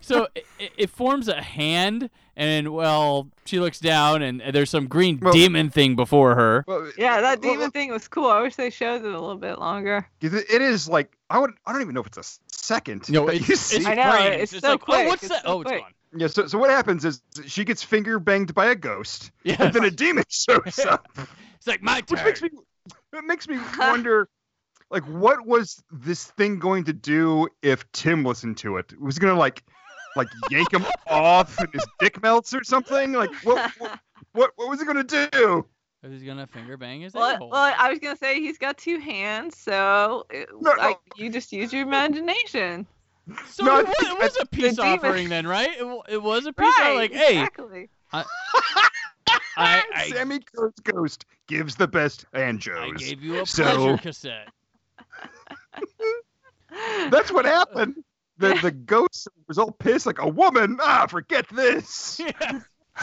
so 0.00 0.26
it, 0.34 0.46
it- 0.58 0.72
it 0.78 0.90
forms 0.90 1.28
a 1.28 1.40
hand, 1.42 2.08
and 2.36 2.72
well, 2.72 3.28
she 3.44 3.60
looks 3.60 3.78
down, 3.78 4.22
and 4.22 4.40
there's 4.52 4.70
some 4.70 4.86
green 4.86 5.18
Well- 5.20 5.32
demon 5.32 5.70
thing 5.70 5.94
before 5.96 6.34
her. 6.34 6.64
Well, 6.66 6.90
Yeah, 6.96 7.20
that 7.20 7.40
well, 7.42 7.52
demon 7.54 7.70
thing 7.70 7.90
was 7.90 8.08
cool. 8.08 8.28
I 8.28 8.40
wish 8.40 8.56
they 8.56 8.70
showed 8.70 9.04
it 9.04 9.06
a 9.06 9.20
little 9.20 9.36
bit 9.36 9.58
longer. 9.58 10.08
It 10.20 10.32
it 10.34 10.62
is 10.62 10.88
like 10.88 11.12
I 11.30 11.38
would. 11.38 11.50
I 11.66 11.72
don't 11.72 11.82
even 11.82 11.94
know 11.94 12.00
if 12.00 12.06
it's 12.06 12.18
a 12.18 12.24
second. 12.56 13.08
No, 13.10 13.26
that 13.26 13.34
it's, 13.36 13.48
you 13.48 13.52
it's 13.54 13.60
see. 13.62 13.86
I 13.86 13.94
know, 13.94 14.16
it's 14.26 14.52
It's 14.52 14.62
so 14.62 14.72
like, 14.72 14.80
quick, 14.80 15.00
oh, 15.00 15.08
what's 15.08 15.22
it's 15.24 15.32
that? 15.32 15.42
so 15.44 15.48
oh, 15.48 15.60
it's 15.62 15.70
quick. 15.70 15.82
gone. 15.82 15.92
Yeah. 16.14 16.26
So 16.26 16.46
so 16.46 16.58
what 16.58 16.70
happens 16.70 17.04
is 17.04 17.22
she 17.46 17.64
gets 17.64 17.82
finger 17.82 18.18
banged 18.18 18.54
by 18.54 18.66
a 18.66 18.74
ghost, 18.74 19.30
Yeah. 19.44 19.56
and 19.58 19.72
then 19.74 19.84
a 19.84 19.90
demon 19.90 20.24
shows 20.28 20.78
up, 20.80 21.08
It's 21.56 21.66
like 21.66 21.82
my 21.82 22.00
turn. 22.00 22.24
which 22.24 22.24
makes 22.24 22.42
me 22.42 22.50
it 23.12 23.24
makes 23.24 23.48
me 23.48 23.58
wonder. 23.78 24.28
Like, 24.90 25.04
what 25.04 25.46
was 25.46 25.82
this 25.90 26.24
thing 26.32 26.58
going 26.58 26.84
to 26.84 26.92
do 26.92 27.48
if 27.62 27.90
Tim 27.92 28.24
listened 28.24 28.58
to 28.58 28.76
it? 28.76 28.92
Was 29.00 29.16
he 29.16 29.20
gonna 29.20 29.38
like, 29.38 29.62
like 30.16 30.28
yank 30.50 30.70
him 30.70 30.84
off 31.06 31.58
and 31.58 31.68
his 31.72 31.86
dick 31.98 32.20
melts 32.22 32.52
or 32.52 32.62
something? 32.62 33.12
Like, 33.12 33.32
what, 33.42 33.70
what, 33.78 34.00
what, 34.32 34.50
what 34.56 34.68
was 34.68 34.82
it 34.82 34.86
gonna 34.86 35.02
do? 35.02 35.64
Who's 36.02 36.22
gonna 36.22 36.46
finger 36.46 36.76
bang 36.76 37.00
his 37.00 37.14
Well, 37.14 37.36
a-hole? 37.36 37.48
well, 37.48 37.74
I 37.78 37.88
was 37.88 38.00
gonna 38.00 38.16
say 38.18 38.40
he's 38.40 38.58
got 38.58 38.76
two 38.76 38.98
hands, 38.98 39.56
so 39.56 40.26
it, 40.28 40.48
like 40.60 40.98
you 41.16 41.30
just 41.30 41.52
use 41.52 41.72
your 41.72 41.82
imagination. 41.82 42.86
So 43.46 43.64
No, 43.64 43.78
it, 43.78 43.86
was, 43.86 43.96
it 44.00 44.18
was 44.18 44.36
a 44.40 44.46
peace 44.46 44.76
demon- 44.76 44.98
offering 44.98 45.28
then, 45.28 45.46
right? 45.46 45.70
It, 45.78 46.02
it 46.08 46.22
was 46.22 46.44
a 46.46 46.52
peace 46.52 46.64
Right, 46.78 46.80
offering. 46.80 46.96
Like, 46.98 47.12
hey, 47.12 47.38
exactly. 47.38 47.88
I, 48.12 48.24
I, 49.56 49.82
I, 49.94 50.10
Sammi 50.14 50.40
Curr's 50.54 50.72
ghost 50.82 51.24
gives 51.46 51.76
the 51.76 51.86
best 51.88 52.24
angels. 52.34 52.92
I 52.94 52.96
gave 52.98 53.22
you 53.22 53.40
a 53.40 53.46
So- 53.46 53.62
pleasure 53.64 53.98
cassette. 54.02 54.48
That's 57.10 57.30
what 57.30 57.44
happened. 57.44 58.02
The 58.38 58.58
the 58.62 58.70
ghost 58.70 59.28
was 59.46 59.58
all 59.58 59.70
pissed, 59.70 60.06
like 60.06 60.18
a 60.18 60.28
woman. 60.28 60.78
Ah, 60.80 61.06
forget 61.06 61.46
this. 61.50 62.20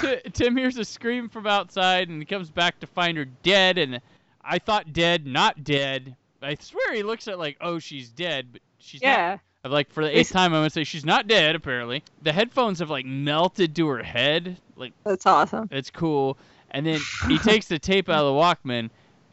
T- 0.02 0.18
Tim 0.34 0.58
hears 0.58 0.78
a 0.78 0.84
scream 0.86 1.30
from 1.30 1.48
outside 1.48 2.10
and 2.10 2.20
he 2.22 2.26
comes 2.26 2.50
back 2.50 2.80
to 2.80 2.88
find 2.88 3.18
her 3.18 3.26
dead. 3.26 3.78
And 3.78 4.02
I 4.44 4.60
thought 4.60 4.92
dead, 4.92 5.26
not 5.26 5.64
dead. 5.64 6.16
I 6.42 6.56
swear 6.60 6.94
he 6.94 7.04
looks 7.04 7.28
at 7.28 7.38
like, 7.40 7.58
oh, 7.62 7.80
she's 7.80 8.10
dead, 8.10 8.50
but 8.52 8.62
she's 8.80 9.02
Yeah. 9.02 9.32
not. 9.32 9.40
I'm 9.64 9.72
Like 9.72 9.92
for 9.92 10.04
the 10.04 10.18
eighth 10.18 10.32
time, 10.32 10.54
I'm 10.54 10.60
gonna 10.60 10.70
say 10.70 10.84
she's 10.84 11.06
not 11.06 11.28
dead. 11.28 11.56
Apparently, 11.56 12.04
the 12.22 12.32
headphones 12.32 12.80
have 12.80 12.90
like 12.90 13.06
melted 13.06 13.76
to 13.76 13.88
her 13.88 14.04
head. 14.04 14.58
Like 14.76 14.94
That's 15.04 15.26
awesome. 15.26 15.68
it's 15.72 15.90
cool. 15.90 16.38
And 16.72 16.86
then 16.86 17.00
he 17.28 17.38
takes 17.40 17.68
the 17.68 17.80
tape 17.80 18.10
out 18.10 18.26
of 18.26 18.34
the 18.34 18.40
Walkman, 18.40 18.90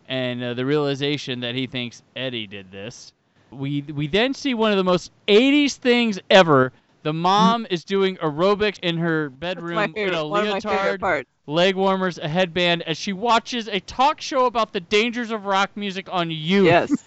and 0.09 0.43
uh, 0.43 0.55
the 0.55 0.67
realization 0.67 1.41
that 1.41 1.55
he 1.55 1.67
thinks 1.67 2.03
Eddie 2.17 2.47
did 2.47 2.73
this. 2.73 3.13
We 3.51 3.83
we 3.83 4.09
then 4.09 4.35
see 4.35 4.55
one 4.55 4.73
of 4.73 4.77
the 4.77 4.85
most 4.85 5.13
80s 5.29 5.75
things 5.75 6.19
ever. 6.31 6.73
The 7.05 7.13
mom 7.13 7.69
is 7.71 7.85
doing 7.85 8.17
aerobics 8.17 8.81
in 8.81 8.99
her 8.99 9.31
bedroom 9.31 9.95
in 9.95 10.13
a 10.13 10.27
one 10.27 10.45
of 10.45 10.55
my 10.55 10.59
favorite 10.59 11.01
leotard, 11.01 11.27
leg 11.47 11.77
warmers, 11.77 12.19
a 12.19 12.27
headband, 12.27 12.83
as 12.83 12.97
she 12.97 13.13
watches 13.13 13.69
a 13.69 13.79
talk 13.79 14.21
show 14.21 14.47
about 14.47 14.73
the 14.73 14.81
dangers 14.81 15.31
of 15.31 15.47
rock 15.47 15.71
music 15.77 16.09
on 16.11 16.33
youth. 16.33 16.67
Yes. 16.67 17.05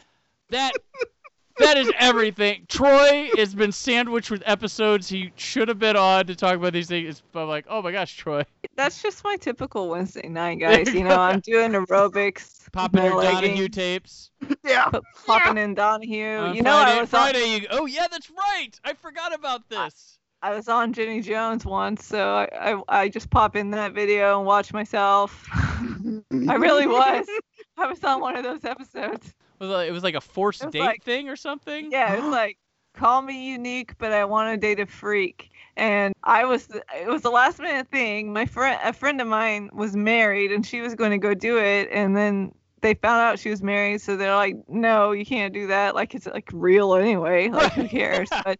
That 0.51 0.71
that 1.59 1.77
is 1.77 1.91
everything. 1.99 2.65
Troy 2.67 3.29
has 3.37 3.53
been 3.53 3.71
sandwiched 3.71 4.31
with 4.31 4.43
episodes 4.45 5.07
he 5.09 5.31
should 5.35 5.67
have 5.67 5.79
been 5.79 5.95
on 5.95 6.25
to 6.27 6.35
talk 6.35 6.55
about 6.55 6.73
these 6.73 6.87
things. 6.87 7.21
But 7.31 7.43
I'm 7.43 7.49
like, 7.49 7.65
oh 7.69 7.81
my 7.81 7.91
gosh, 7.91 8.15
Troy. 8.15 8.43
That's 8.75 9.01
just 9.01 9.23
my 9.23 9.35
typical 9.37 9.89
Wednesday 9.89 10.27
night, 10.27 10.55
guys. 10.59 10.93
You 10.93 11.03
know, 11.03 11.19
I'm 11.19 11.39
doing 11.41 11.71
aerobics, 11.71 12.71
Popping 12.71 13.01
my 13.01 13.07
your 13.07 13.21
Donahue 13.21 13.67
tapes. 13.69 14.31
Yeah. 14.63 14.85
p- 14.85 14.99
popping 15.25 15.57
in 15.57 15.73
Donahue. 15.73 16.37
On 16.37 16.55
you 16.55 16.61
know, 16.61 16.71
Friday, 16.71 16.97
I 16.97 17.01
was 17.01 17.09
Friday. 17.09 17.55
on, 17.55 17.61
You, 17.61 17.67
oh 17.71 17.85
yeah, 17.85 18.07
that's 18.09 18.29
right. 18.29 18.71
I 18.83 18.93
forgot 18.93 19.33
about 19.33 19.67
this. 19.69 20.17
I 20.41 20.55
was 20.55 20.69
on 20.69 20.93
Jenny 20.93 21.19
Jones 21.19 21.65
once, 21.65 22.05
so 22.05 22.33
I, 22.33 22.71
I 22.71 22.81
I 22.87 23.09
just 23.09 23.29
pop 23.29 23.57
in 23.57 23.71
that 23.71 23.93
video 23.93 24.37
and 24.37 24.47
watch 24.47 24.71
myself. 24.71 25.45
I 25.53 26.55
really 26.55 26.87
was. 26.87 27.27
I 27.77 27.87
was 27.87 28.01
on 28.05 28.21
one 28.21 28.37
of 28.37 28.43
those 28.43 28.63
episodes. 28.63 29.33
Was 29.59 29.69
it, 29.69 29.89
it 29.89 29.91
was 29.91 30.03
like 30.03 30.15
a 30.15 30.21
forced 30.21 30.69
date 30.71 30.79
like- 30.79 31.03
thing 31.03 31.29
or 31.29 31.35
something. 31.35 31.91
Yeah, 31.91 32.13
it 32.13 32.21
was 32.21 32.31
like 32.31 32.57
call 32.93 33.21
me 33.21 33.51
unique, 33.51 33.97
but 33.97 34.11
I 34.11 34.25
want 34.25 34.53
to 34.53 34.57
date 34.57 34.79
a 34.79 34.85
freak. 34.85 35.51
And 35.77 36.13
I 36.23 36.43
was 36.45 36.67
it 36.69 37.07
was 37.07 37.23
a 37.23 37.29
last 37.29 37.59
minute 37.59 37.87
thing. 37.89 38.33
My 38.33 38.45
friend 38.45 38.79
a 38.83 38.91
friend 38.93 39.21
of 39.21 39.27
mine 39.27 39.69
was 39.71 39.95
married 39.95 40.51
and 40.51 40.65
she 40.65 40.81
was 40.81 40.95
going 40.95 41.11
to 41.11 41.17
go 41.17 41.33
do 41.33 41.57
it 41.57 41.89
and 41.91 42.15
then 42.15 42.53
they 42.81 42.93
found 42.93 43.21
out 43.21 43.39
she 43.39 43.49
was 43.49 43.61
married, 43.61 43.99
so 44.01 44.15
they're 44.15 44.35
like, 44.35 44.55
"No, 44.69 45.11
you 45.11 45.25
can't 45.25 45.53
do 45.53 45.67
that. 45.67 45.95
Like 45.95 46.15
it's 46.15 46.25
like 46.27 46.49
real 46.53 46.95
anyway. 46.95 47.49
Like 47.49 47.73
who 47.73 47.87
cares?" 47.89 48.29
but 48.43 48.57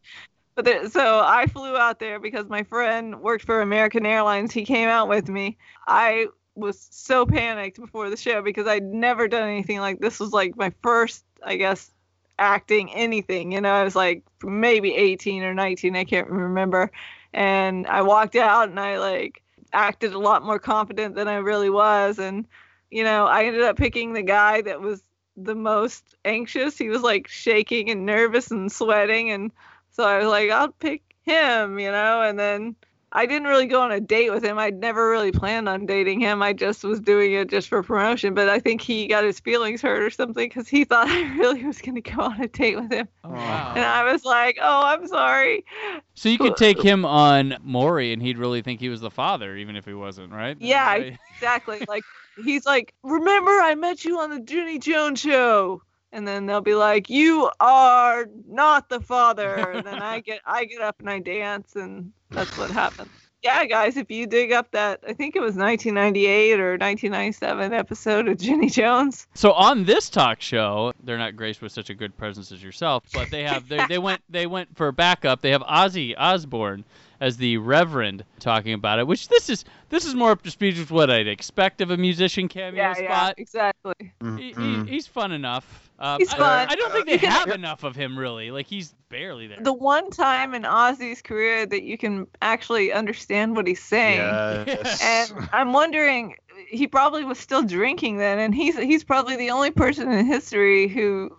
but 0.56 0.66
there, 0.66 0.90
so 0.90 1.22
I 1.26 1.46
flew 1.46 1.78
out 1.78 2.00
there 2.00 2.20
because 2.20 2.50
my 2.50 2.64
friend 2.64 3.22
worked 3.22 3.46
for 3.46 3.62
American 3.62 4.06
Airlines. 4.06 4.52
He 4.52 4.66
came 4.66 4.90
out 4.90 5.08
with 5.08 5.30
me. 5.30 5.58
I 5.88 6.28
was 6.60 6.88
so 6.92 7.26
panicked 7.26 7.80
before 7.80 8.10
the 8.10 8.18
show 8.18 8.42
because 8.42 8.68
I'd 8.68 8.84
never 8.84 9.28
done 9.28 9.48
anything 9.48 9.80
like 9.80 10.00
this. 10.00 10.20
Was 10.20 10.34
like 10.34 10.58
my 10.58 10.72
first, 10.82 11.24
I 11.44 11.56
guess, 11.56 11.92
acting 12.38 12.92
anything. 12.94 13.52
You 13.52 13.62
know, 13.62 13.72
I 13.72 13.84
was 13.84 13.96
like 13.96 14.24
maybe 14.44 14.96
18 14.96 15.44
or 15.44 15.54
19. 15.54 15.96
I 15.96 16.04
can't 16.04 16.30
remember. 16.30 16.92
And 17.34 17.86
I 17.88 18.02
walked 18.02 18.36
out 18.36 18.70
and 18.70 18.80
I 18.80 18.98
like 18.98 19.42
acted 19.74 20.14
a 20.14 20.20
lot 20.20 20.44
more 20.44 20.60
confident 20.60 21.16
than 21.16 21.28
I 21.28 21.36
really 21.36 21.70
was. 21.70 22.20
And 22.20 22.46
you 22.92 23.04
know, 23.04 23.26
I 23.26 23.44
ended 23.44 23.62
up 23.62 23.78
picking 23.78 24.14
the 24.14 24.24
guy 24.24 24.62
that 24.62 24.82
was 24.82 25.04
the 25.38 25.56
most 25.56 26.16
anxious. 26.26 26.78
He 26.78 26.90
was 26.90 27.02
like 27.02 27.28
shaking 27.28 27.90
and 27.90 28.06
nervous 28.06 28.52
and 28.52 28.72
sweating. 28.72 29.32
And 29.32 29.52
so 29.92 30.04
I 30.04 30.18
was 30.18 30.28
like, 30.28 30.50
I'll 30.50 30.72
pick 30.72 31.04
him, 31.24 31.80
you 31.80 31.92
know, 31.92 32.22
and 32.22 32.40
then 32.40 32.76
I 33.12 33.26
didn't 33.26 33.48
really 33.48 33.66
go 33.66 33.82
on 33.82 33.92
a 33.92 34.00
date 34.00 34.30
with 34.32 34.44
him. 34.44 34.58
I'd 34.60 34.76
never 34.80 35.10
really 35.10 35.32
planned 35.32 35.68
on 35.68 35.86
dating 35.86 36.20
him. 36.20 36.44
I 36.44 36.54
just 36.54 36.84
was 36.84 37.00
doing 37.00 37.34
it 37.34 37.50
just 37.50 37.68
for 37.68 37.82
promotion. 37.82 38.34
But 38.34 38.50
I 38.50 38.60
think 38.60 38.82
he 38.82 39.08
got 39.08 39.24
his 39.24 39.40
feelings 39.40 39.82
hurt 39.82 40.02
or 40.04 40.10
something 40.10 40.48
because 40.48 40.68
he 40.68 40.84
thought 40.86 41.08
I 41.08 41.22
really 41.38 41.64
was 41.66 41.82
going 41.82 41.96
to 42.02 42.02
go 42.02 42.22
on 42.22 42.40
a 42.42 42.48
date 42.48 42.76
with 42.80 42.92
him. 42.92 43.08
Oh 43.24 43.30
wow. 43.32 43.74
And 43.76 43.84
I 43.84 44.12
was 44.12 44.26
like, 44.26 44.58
oh, 44.62 44.82
I'm 44.84 45.08
sorry. 45.08 45.66
So 46.14 46.30
you 46.30 46.38
could 46.38 46.56
take 46.58 46.82
him 46.84 47.04
on 47.06 47.56
Maury, 47.64 48.14
and 48.14 48.22
he'd 48.22 48.38
really 48.38 48.62
think 48.62 48.80
he 48.80 48.90
was 48.90 49.02
the 49.02 49.12
father, 49.12 49.56
even 49.56 49.76
if 49.76 49.86
he 49.86 49.94
wasn't, 49.94 50.32
right? 50.32 50.56
Yeah, 50.60 50.86
Right? 50.88 51.18
exactly. 51.36 51.84
Like 51.88 52.04
he's 52.44 52.66
like, 52.66 52.94
remember 53.04 53.52
I 53.52 53.76
met 53.76 54.06
you 54.06 54.20
on 54.20 54.30
the 54.30 54.40
Jenny 54.40 54.78
Jones 54.80 55.20
show, 55.20 55.82
and 56.12 56.28
then 56.28 56.46
they'll 56.46 56.62
be 56.62 56.76
like, 56.76 57.10
you 57.10 57.50
are 57.60 58.28
not 58.48 58.90
the 58.90 59.00
father, 59.00 59.56
and 59.56 59.86
then 59.86 60.02
I 60.02 60.20
get 60.26 60.42
I 60.46 60.66
get 60.66 60.82
up 60.82 61.00
and 61.00 61.10
I 61.10 61.20
dance, 61.20 61.76
and 61.76 62.12
that's 62.30 62.58
what 62.58 62.72
happens. 62.72 63.10
Yeah, 63.42 63.64
guys, 63.66 63.96
if 63.96 64.12
you 64.12 64.28
dig 64.28 64.52
up 64.52 64.72
that, 64.72 65.00
I 65.08 65.14
think 65.14 65.38
it 65.38 65.40
was 65.40 65.56
1998 65.56 66.60
or 66.60 66.72
1997 66.72 67.72
episode 67.72 68.28
of 68.28 68.38
Jenny 68.38 68.70
Jones. 68.70 69.28
So 69.34 69.54
on 69.54 69.86
this 69.86 70.10
talk 70.10 70.42
show, 70.42 70.92
they're 71.04 71.18
not 71.18 71.38
graced 71.38 71.62
with 71.62 71.72
such 71.72 71.90
a 71.90 71.94
good 71.94 72.18
presence 72.18 72.52
as 72.52 72.62
yourself, 72.62 73.04
but 73.14 73.32
they 73.32 73.44
have 73.44 73.70
they, 73.70 73.80
they 73.88 73.98
went 73.98 74.22
they 74.30 74.46
went 74.46 74.76
for 74.76 74.92
backup. 74.92 75.42
They 75.42 75.52
have 75.52 75.62
Ozzy 75.62 76.16
Osbourne 76.18 76.84
as 77.22 77.38
the 77.38 77.58
Reverend 77.58 78.26
talking 78.40 78.74
about 78.74 79.00
it, 79.00 79.08
which 79.08 79.30
this 79.30 79.50
is 79.50 79.64
this 79.88 80.04
is 80.04 80.16
more 80.16 80.32
up 80.32 80.42
to 80.44 80.52
speed 80.52 80.78
with 80.78 80.92
what 80.92 81.10
I'd 81.10 81.28
expect 81.28 81.80
of 81.80 81.92
a 81.92 81.98
musician 81.98 82.50
cameo 82.50 82.82
Yeah, 82.82 82.96
yeah, 83.00 83.16
spot. 83.16 83.36
exactly. 83.38 83.94
He, 84.00 84.10
he, 84.20 84.54
mm-hmm. 84.54 84.84
he's 84.86 85.08
fun 85.08 85.32
enough. 85.32 85.89
Um, 86.02 86.18
He's 86.20 86.34
I- 86.34 86.38
fun. 86.38 86.68
I, 86.70 86.76
don't 86.76 86.92
think 86.94 87.08
they 87.08 87.18
can- 87.18 87.32
have 87.32 87.50
enough 87.50 87.84
of 87.84 87.96
him 87.96 88.18
really. 88.18 88.52
Like 88.52 88.68
he's 88.68 88.94
barely 89.10 89.48
there. 89.48 89.58
The 89.62 89.74
one 89.74 90.10
time 90.12 90.54
in 90.54 90.64
Ozzy's 90.64 91.22
career 91.22 91.66
that 91.66 91.84
you 91.84 91.98
can 91.98 92.26
actually 92.42 92.94
understand 92.94 93.56
what 93.56 93.68
he's 93.68 93.84
saying. 93.84 94.20
Yes. 94.20 95.02
and 95.04 95.50
I'm 95.52 95.74
wondering, 95.74 96.36
he 96.70 96.88
probably 96.88 97.26
was 97.26 97.38
still 97.38 97.64
drinking 97.64 98.18
then, 98.18 98.40
and 98.40 98.56
he's 98.56 98.78
he's 98.78 99.04
probably 99.04 99.36
the 99.36 99.52
only 99.52 99.72
person 99.72 100.10
in 100.12 100.26
history 100.26 100.88
who, 100.88 101.36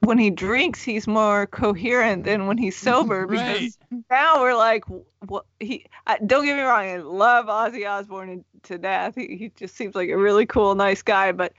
when 0.00 0.18
he 0.18 0.30
drinks, 0.30 0.82
he's 0.82 1.08
more 1.08 1.46
coherent 1.48 2.24
than 2.24 2.46
when 2.46 2.58
he's 2.58 2.76
sober. 2.76 3.26
Because 3.30 3.76
now 4.10 4.40
we're 4.40 4.54
like, 4.56 4.84
what 5.26 5.46
he? 5.58 5.84
I, 6.06 6.18
don't 6.18 6.44
get 6.44 6.56
me 6.56 6.62
wrong, 6.62 6.84
I 6.84 6.98
love 6.98 7.46
Ozzy 7.46 7.88
Osbourne 7.88 8.44
to 8.64 8.78
death. 8.78 9.14
He 9.16 9.36
he 9.36 9.48
just 9.56 9.74
seems 9.74 9.96
like 9.96 10.10
a 10.10 10.16
really 10.16 10.46
cool, 10.46 10.76
nice 10.76 11.02
guy, 11.02 11.32
but. 11.32 11.52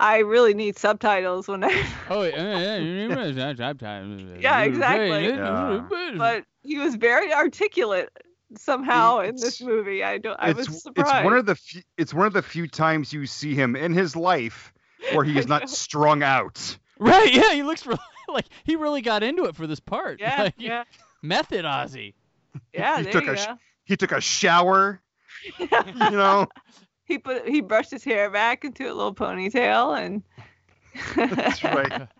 I 0.00 0.18
really 0.20 0.54
need 0.54 0.78
subtitles 0.78 1.46
when 1.46 1.62
I. 1.62 1.86
oh 2.08 2.22
yeah, 2.22 2.78
Yeah, 4.40 4.62
exactly. 4.62 5.08
Yeah. 5.26 5.74
Exactly. 5.76 6.18
But 6.18 6.44
he 6.62 6.78
was 6.78 6.94
very 6.94 7.32
articulate 7.32 8.08
somehow 8.56 9.20
in 9.20 9.36
this 9.36 9.60
movie. 9.60 10.02
I 10.02 10.16
don't. 10.16 10.36
I 10.40 10.52
was 10.52 10.82
surprised. 10.82 11.14
it's 11.16 11.24
one 11.24 11.36
of 11.36 11.44
the 11.44 11.54
few, 11.54 11.82
it's 11.98 12.14
one 12.14 12.26
of 12.26 12.32
the 12.32 12.42
few 12.42 12.66
times 12.66 13.12
you 13.12 13.26
see 13.26 13.54
him 13.54 13.76
in 13.76 13.92
his 13.92 14.16
life 14.16 14.72
where 15.12 15.22
he 15.24 15.38
is 15.38 15.46
not 15.46 15.68
strung 15.68 16.22
out. 16.22 16.78
Right? 16.98 17.32
Yeah, 17.32 17.52
he 17.52 17.62
looks 17.62 17.86
really, 17.86 18.00
like 18.28 18.46
he 18.64 18.76
really 18.76 19.02
got 19.02 19.22
into 19.22 19.44
it 19.44 19.54
for 19.54 19.66
this 19.66 19.80
part. 19.80 20.18
Yeah, 20.18 20.44
Like, 20.44 20.54
yeah, 20.56 20.84
Method 21.22 21.66
Ozzy. 21.66 22.14
yeah. 22.72 22.96
he 22.98 23.02
there 23.04 23.12
took 23.12 23.24
you 23.24 23.32
a 23.32 23.36
go. 23.36 23.58
he 23.84 23.96
took 23.96 24.12
a 24.12 24.20
shower. 24.20 25.02
you 25.58 25.68
know, 26.10 26.46
he 27.10 27.18
put 27.18 27.46
he 27.46 27.60
brushed 27.60 27.90
his 27.90 28.04
hair 28.04 28.30
back 28.30 28.64
into 28.64 28.84
a 28.84 28.94
little 28.94 29.14
ponytail 29.14 29.98
and 29.98 30.22
that's 31.16 31.62
right. 31.64 32.08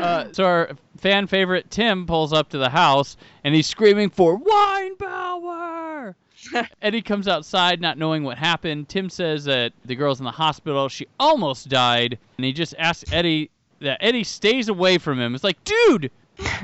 Uh, 0.00 0.26
so 0.32 0.44
our 0.44 0.70
fan 0.98 1.26
favorite 1.26 1.70
Tim 1.70 2.04
pulls 2.04 2.34
up 2.34 2.50
to 2.50 2.58
the 2.58 2.68
house 2.68 3.16
and 3.42 3.54
he's 3.54 3.66
screaming 3.66 4.10
for 4.10 4.38
Weinbauer. 4.38 6.14
Eddie 6.82 7.00
comes 7.00 7.26
outside 7.26 7.80
not 7.80 7.96
knowing 7.96 8.22
what 8.22 8.36
happened. 8.36 8.90
Tim 8.90 9.08
says 9.08 9.44
that 9.44 9.72
the 9.86 9.94
girl's 9.94 10.20
in 10.20 10.24
the 10.24 10.30
hospital. 10.30 10.90
She 10.90 11.06
almost 11.18 11.70
died. 11.70 12.18
And 12.36 12.44
he 12.44 12.52
just 12.52 12.74
asks 12.78 13.10
Eddie 13.12 13.50
that 13.80 13.98
Eddie 14.02 14.24
stays 14.24 14.68
away 14.68 14.98
from 14.98 15.18
him. 15.18 15.34
It's 15.34 15.44
like, 15.44 15.62
dude, 15.64 16.10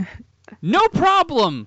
no 0.63 0.87
problem. 0.89 1.67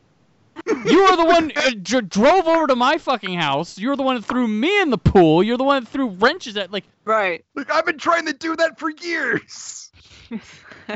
You 0.66 1.04
were 1.10 1.16
the 1.18 1.26
one 1.26 1.52
uh, 1.56 1.72
dr- 1.82 2.10
drove 2.10 2.48
over 2.48 2.68
to 2.68 2.76
my 2.76 2.98
fucking 2.98 3.34
house. 3.34 3.78
You 3.78 3.90
were 3.90 3.96
the 3.96 4.04
one 4.04 4.16
that 4.16 4.26
threw 4.26 4.48
me 4.48 4.82
in 4.82 4.90
the 4.90 4.98
pool. 4.98 5.44
You're 5.44 5.58
the 5.58 5.64
one 5.64 5.84
that 5.84 5.90
threw 5.90 6.08
wrenches 6.10 6.58
at 6.58 6.72
like 6.72 6.86
right. 7.06 7.44
Like 7.56 7.72
I've 7.72 7.86
been 7.86 7.98
trying 7.98 8.26
to 8.28 8.34
do 8.34 8.56
that 8.56 8.80
for 8.80 8.90
years. 8.90 9.92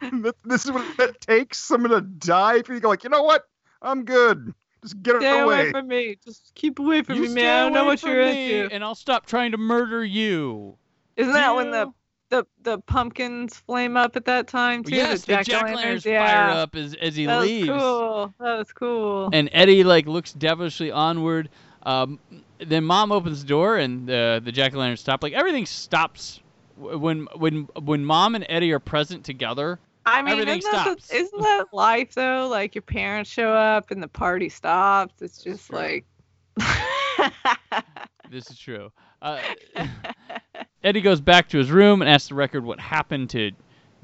Th- 0.00 0.34
this 0.44 0.64
is 0.64 0.72
what 0.72 0.84
it 0.98 1.20
takes. 1.20 1.58
Someone 1.58 1.90
to 1.90 2.00
die 2.00 2.62
for 2.62 2.72
you. 2.72 2.80
to 2.80 2.82
Go 2.82 2.88
like, 2.88 3.04
you 3.04 3.10
know 3.10 3.22
what? 3.22 3.44
I'm 3.80 4.04
good. 4.04 4.52
Just 4.82 5.00
get 5.02 5.14
it 5.16 5.22
Stay 5.22 5.38
away 5.40 5.60
away. 5.60 5.70
from 5.70 5.86
me. 5.86 6.16
Just 6.24 6.52
keep 6.54 6.78
away 6.80 7.02
from 7.02 7.16
you 7.16 7.22
me, 7.22 7.34
man. 7.34 7.44
I 7.56 7.62
don't 7.64 7.72
know 7.72 7.84
what 7.84 8.02
you're 8.02 8.24
me, 8.24 8.60
into. 8.62 8.74
and 8.74 8.82
I'll 8.82 8.96
stop 8.96 9.26
trying 9.26 9.52
to 9.52 9.58
murder 9.58 10.04
you. 10.04 10.76
Isn't 11.16 11.32
that 11.34 11.54
when 11.54 11.70
the 11.70 11.84
Jill. 11.84 11.94
The 12.32 12.46
the 12.62 12.78
pumpkins 12.78 13.54
flame 13.54 13.96
up 13.96 14.16
at 14.16 14.24
that 14.24 14.48
time 14.48 14.82
too? 14.82 14.96
yes, 14.96 15.24
the 15.24 15.42
jack 15.44 15.70
o' 15.70 15.74
lanterns 15.74 16.02
fire 16.02 16.50
up 16.50 16.74
as 16.74 16.94
as 16.94 17.14
he 17.14 17.26
that 17.26 17.40
leaves. 17.42 17.68
was 17.68 17.78
cool. 17.80 18.34
That 18.40 18.58
was 18.58 18.72
cool. 18.72 19.30
And 19.32 19.50
Eddie 19.52 19.84
like 19.84 20.06
looks 20.06 20.32
devilishly 20.32 20.90
onward. 20.90 21.50
Um, 21.84 22.18
then 22.58 22.84
mom 22.84 23.12
opens 23.12 23.42
the 23.42 23.48
door 23.48 23.76
and 23.76 24.06
the 24.08 24.40
the 24.42 24.50
jack 24.50 24.74
o' 24.74 24.78
lantern 24.78 24.96
stop. 24.96 25.22
Like 25.22 25.34
everything 25.34 25.66
stops 25.66 26.40
when 26.76 27.28
when 27.36 27.68
when 27.80 28.04
mom 28.04 28.34
and 28.34 28.46
Eddie 28.48 28.72
are 28.72 28.80
present 28.80 29.24
together. 29.24 29.78
I 30.06 30.22
mean, 30.22 30.32
everything 30.32 30.58
isn't 30.58 30.72
that, 30.72 30.82
stops. 30.84 31.08
the- 31.08 31.16
isn't 31.16 31.40
that 31.42 31.66
life 31.72 32.14
though? 32.14 32.48
Like 32.50 32.74
your 32.74 32.82
parents 32.82 33.30
show 33.30 33.52
up 33.52 33.90
and 33.90 34.02
the 34.02 34.08
party 34.08 34.48
stops. 34.48 35.20
It's 35.20 35.42
just 35.44 35.72
like. 35.72 36.06
This 38.32 38.50
is 38.50 38.58
true. 38.58 38.90
Uh, 39.20 39.38
Eddie 40.84 41.00
goes 41.00 41.20
back 41.20 41.48
to 41.50 41.58
his 41.58 41.70
room 41.70 42.02
and 42.02 42.10
asks 42.10 42.28
the 42.28 42.34
record 42.34 42.64
what 42.64 42.80
happened 42.80 43.30
to 43.30 43.52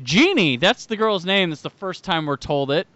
Jeannie. 0.03 0.57
That's 0.57 0.87
the 0.87 0.97
girl's 0.97 1.25
name. 1.25 1.51
That's 1.51 1.63
the 1.63 1.71
first 1.71 2.05
time 2.05 2.27
we're 2.27 2.37
told 2.37 2.71
it. 2.71 2.87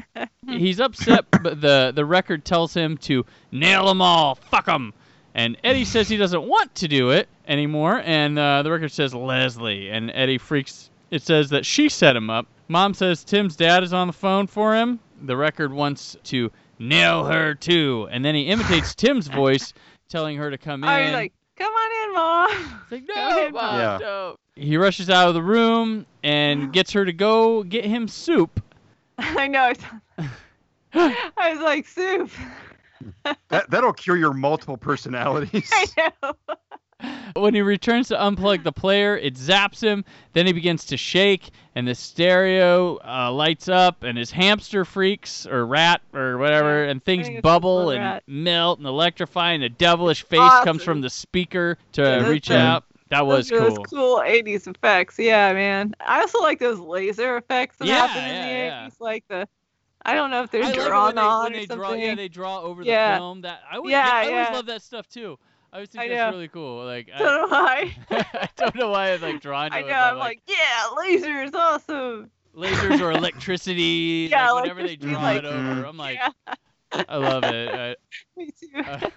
He's 0.48 0.80
upset, 0.80 1.26
but 1.30 1.60
the 1.60 1.92
the 1.94 2.04
record 2.04 2.44
tells 2.44 2.72
him 2.72 2.96
to 2.98 3.26
nail 3.52 3.86
them 3.86 4.00
all, 4.00 4.36
fuck 4.36 4.66
them. 4.66 4.94
And 5.34 5.58
Eddie 5.62 5.84
says 5.84 6.08
he 6.08 6.16
doesn't 6.16 6.44
want 6.44 6.74
to 6.76 6.88
do 6.88 7.10
it 7.10 7.28
anymore, 7.46 8.00
and 8.04 8.38
uh, 8.38 8.62
the 8.62 8.70
record 8.70 8.90
says 8.90 9.14
Leslie, 9.14 9.90
and 9.90 10.10
Eddie 10.14 10.38
freaks. 10.38 10.88
It 11.10 11.22
says 11.22 11.50
that 11.50 11.66
she 11.66 11.88
set 11.88 12.16
him 12.16 12.30
up. 12.30 12.46
Mom 12.68 12.94
says 12.94 13.22
Tim's 13.22 13.54
dad 13.54 13.82
is 13.82 13.92
on 13.92 14.06
the 14.06 14.12
phone 14.12 14.46
for 14.46 14.74
him. 14.74 14.98
The 15.22 15.36
record 15.36 15.72
wants 15.72 16.16
to 16.24 16.50
nail 16.78 17.24
her 17.24 17.54
too, 17.54 18.08
and 18.10 18.24
then 18.24 18.34
he 18.34 18.44
imitates 18.44 18.94
Tim's 18.94 19.28
voice, 19.28 19.74
telling 20.08 20.36
her 20.38 20.50
to 20.50 20.58
come 20.58 20.82
in. 20.84 20.88
I 20.88 21.12
like, 21.12 21.32
"Come 21.56 21.72
on 21.72 22.08
in, 22.08 22.14
mom." 22.14 22.80
It's 22.82 22.92
like, 22.92 23.06
Go 23.08 23.14
no, 23.14 23.28
ahead, 23.28 23.52
Mom, 23.52 23.64
Mom. 23.64 23.80
Yeah. 23.80 23.98
no. 24.00 24.36
He 24.56 24.76
rushes 24.76 25.10
out 25.10 25.28
of 25.28 25.34
the 25.34 25.42
room 25.42 26.06
and 26.22 26.72
gets 26.72 26.92
her 26.92 27.04
to 27.04 27.12
go 27.12 27.62
get 27.62 27.84
him 27.84 28.08
soup. 28.08 28.62
I 29.18 29.48
know. 29.48 29.72
I 30.94 31.52
was 31.52 31.60
like, 31.60 31.86
"Soup." 31.86 32.30
That 33.50 33.70
that'll 33.70 33.92
cure 33.92 34.16
your 34.16 34.32
multiple 34.32 34.76
personalities. 34.78 35.70
I 35.72 36.10
know. 36.22 36.32
When 37.34 37.54
he 37.54 37.60
returns 37.60 38.08
to 38.08 38.16
unplug 38.16 38.62
the 38.62 38.72
player, 38.72 39.16
it 39.18 39.34
zaps 39.34 39.82
him. 39.82 40.04
Then 40.32 40.46
he 40.46 40.52
begins 40.52 40.84
to 40.86 40.96
shake, 40.96 41.50
and 41.74 41.86
the 41.86 41.94
stereo 41.94 42.98
uh, 43.04 43.30
lights 43.32 43.68
up, 43.68 44.02
and 44.02 44.16
his 44.16 44.30
hamster 44.30 44.84
freaks, 44.84 45.46
or 45.46 45.66
rat, 45.66 46.00
or 46.14 46.38
whatever, 46.38 46.84
and 46.84 47.04
things 47.04 47.28
bubble 47.42 47.90
and 47.90 48.02
rat. 48.02 48.24
melt 48.26 48.78
and 48.78 48.86
electrify, 48.88 49.52
and 49.52 49.62
a 49.64 49.68
devilish 49.68 50.22
face 50.22 50.58
comes 50.60 50.82
from 50.82 51.00
the 51.02 51.10
speaker 51.10 51.76
to 51.92 52.02
Yeah, 52.02 52.30
reach 52.30 52.50
out. 52.50 52.84
That 53.10 53.26
was 53.26 53.50
those, 53.50 53.58
cool. 53.58 53.76
Those 53.82 53.90
cool 53.90 54.22
80s 54.24 54.66
effects. 54.66 55.18
Yeah, 55.18 55.52
man. 55.52 55.94
I 56.00 56.20
also 56.20 56.40
like 56.40 56.58
those 56.58 56.78
laser 56.78 57.36
effects 57.36 57.76
that 57.78 57.88
Yeah, 57.88 58.00
happen 58.00 58.24
in 58.24 58.34
yeah, 58.34 58.46
the 58.46 58.52
yeah. 58.52 58.86
80s. 58.86 58.96
Like 59.00 59.24
the, 59.28 59.48
I 60.04 60.14
don't 60.14 60.30
know 60.30 60.42
if 60.42 60.50
they're 60.50 60.62
I 60.64 60.72
drawn 60.72 61.16
they, 61.16 61.20
on 61.22 61.52
or 61.52 61.56
they 61.56 61.66
something. 61.66 61.76
draw, 61.76 61.92
yeah, 61.94 62.14
they 62.14 62.28
draw 62.28 62.60
over 62.60 62.84
the 62.84 62.88
Yeah. 62.88 63.14
film. 63.16 63.42
That 63.42 63.60
I 63.70 63.76
always, 63.76 63.92
Yeah, 63.92 64.10
I 64.14 64.26
always 64.26 64.48
yeah. 64.48 64.54
love 64.54 64.66
that 64.66 64.82
stuff 64.82 65.08
too. 65.08 65.38
I 65.72 65.76
always 65.76 65.88
think 65.90 66.04
I 66.04 66.08
that's 66.08 66.18
know. 66.18 66.36
really 66.36 66.48
cool. 66.48 66.84
Like, 66.84 67.08
I, 67.14 67.18
Don't 67.18 67.50
know 67.50 67.56
why. 67.56 67.96
I 68.10 68.48
don't 68.56 68.74
know 68.76 68.90
why 68.90 69.12
I'm 69.12 69.20
like 69.20 69.40
drawn 69.40 69.70
to 69.70 69.76
I 69.76 69.80
it. 69.80 69.82
know. 69.82 69.88
but, 69.88 70.12
I'm 70.12 70.18
like, 70.18 70.40
yeah, 70.46 70.86
lasers, 70.96 71.54
awesome. 71.54 72.30
lasers 72.56 73.00
or 73.00 73.12
electricity. 73.56 74.28
Yeah, 74.30 74.50
like, 74.52 74.62
whenever 74.62 74.82
they 74.86 74.96
draw 74.96 75.20
like- 75.20 75.38
it 75.38 75.44
over, 75.44 75.84
I'm 75.84 75.96
like, 75.96 76.18
yeah, 76.18 76.62
I 77.08 77.16
love 77.16 77.44
it. 77.44 77.68
Uh, 77.74 77.94
me 78.36 78.50
too. 78.58 78.68
Uh, 78.80 79.10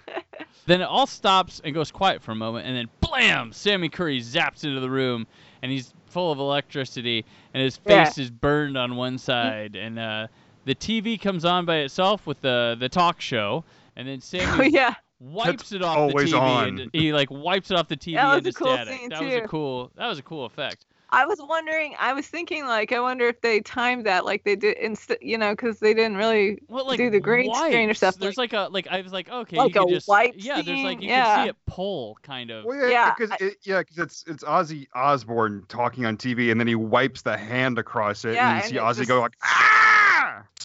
then 0.66 0.80
it 0.82 0.84
all 0.84 1.06
stops 1.06 1.60
and 1.64 1.72
goes 1.74 1.90
quiet 1.90 2.22
for 2.22 2.32
a 2.32 2.36
moment, 2.36 2.66
and 2.66 2.76
then 2.76 2.88
blam! 3.00 3.52
Sammi 3.52 3.88
Curr 3.90 4.10
zaps 4.20 4.64
into 4.64 4.80
the 4.80 4.90
room, 4.90 5.26
and 5.62 5.72
he's 5.72 5.94
full 6.06 6.30
of 6.32 6.38
electricity, 6.38 7.24
and 7.54 7.62
his 7.62 7.78
Yeah. 7.86 8.04
face 8.04 8.18
is 8.18 8.30
burned 8.30 8.76
on 8.76 8.96
one 8.96 9.16
side, 9.18 9.76
and 9.76 9.98
uh, 9.98 10.26
the 10.66 10.74
TV 10.74 11.18
comes 11.20 11.44
on 11.44 11.64
by 11.64 11.76
itself 11.78 12.26
with 12.26 12.40
the 12.42 12.76
the 12.78 12.88
talk 12.88 13.20
show, 13.20 13.64
and 13.96 14.06
then 14.06 14.18
Sammi. 14.20 14.42
oh 14.44 14.58
Sammi 14.58 14.72
yeah. 14.72 14.94
Wipes 15.20 15.70
That's 15.70 15.72
it 15.72 15.82
off 15.82 15.96
always 15.98 16.30
the 16.30 16.36
TV. 16.38 16.40
on. 16.40 16.80
And 16.80 16.90
he 16.92 17.12
like 17.12 17.30
wipes 17.30 17.70
it 17.70 17.76
off 17.76 17.88
the 17.88 17.96
TV 17.96 18.14
That 18.14 18.26
was 18.28 18.38
into 18.38 18.48
a 18.50 18.52
cool 18.52 18.72
static. 18.74 18.98
scene, 18.98 19.08
that 19.10 19.22
was 19.22 19.34
a 19.34 19.40
cool. 19.42 19.90
That 19.96 20.08
was 20.08 20.18
a 20.18 20.22
cool 20.22 20.44
effect. 20.46 20.86
I 21.12 21.26
was 21.26 21.40
wondering. 21.42 21.96
I 21.98 22.12
was 22.12 22.28
thinking, 22.28 22.66
like, 22.66 22.92
I 22.92 23.00
wonder 23.00 23.26
if 23.26 23.40
they 23.40 23.58
timed 23.62 24.06
that, 24.06 24.24
like 24.24 24.44
they 24.44 24.54
did, 24.54 24.76
inst- 24.76 25.10
you 25.20 25.36
know, 25.36 25.50
because 25.56 25.80
they 25.80 25.92
didn't 25.92 26.16
really 26.16 26.60
Well, 26.68 26.86
like 26.86 26.98
do 26.98 27.10
the 27.10 27.18
green 27.18 27.52
screen 27.52 27.74
or 27.82 27.86
wipes. 27.88 27.98
stuff. 27.98 28.14
There's 28.16 28.38
like, 28.38 28.52
a 28.52 28.68
like 28.70 28.86
I 28.88 29.00
was 29.00 29.12
like 29.12 29.28
okay, 29.28 29.56
Like 29.56 29.74
you 29.74 29.80
a 29.80 29.84
could 29.86 29.92
just 29.94 30.06
wipe 30.06 30.34
yeah. 30.36 30.62
There's 30.62 30.68
like 30.84 31.00
scene? 31.00 31.08
you 31.08 31.14
can 31.14 31.44
see 31.46 31.48
it 31.50 31.56
pull 31.66 32.16
kind 32.22 32.50
of. 32.52 32.64
Well, 32.64 32.78
yeah, 32.78 32.88
Yeah, 32.90 33.14
because 33.18 33.32
I- 33.32 33.44
it, 33.44 33.56
yeah, 33.64 33.80
because 33.80 33.98
it's 33.98 34.24
it's 34.28 34.44
Ozzy 34.44 34.86
Osbourne 34.94 35.64
talking 35.68 36.06
on 36.06 36.16
TV, 36.16 36.52
and 36.52 36.60
then 36.60 36.68
he 36.68 36.76
wipes 36.76 37.22
the 37.22 37.36
hand 37.36 37.76
across 37.80 38.24
it, 38.24 38.34
Yeah, 38.34 38.62
and 38.62 38.72
you 38.72 38.78
and 38.80 38.94
see 38.96 39.00
Ozzy 39.02 39.04
just- 39.04 39.08
go 39.08 39.20
like 39.20 39.34
ah, 39.42 40.09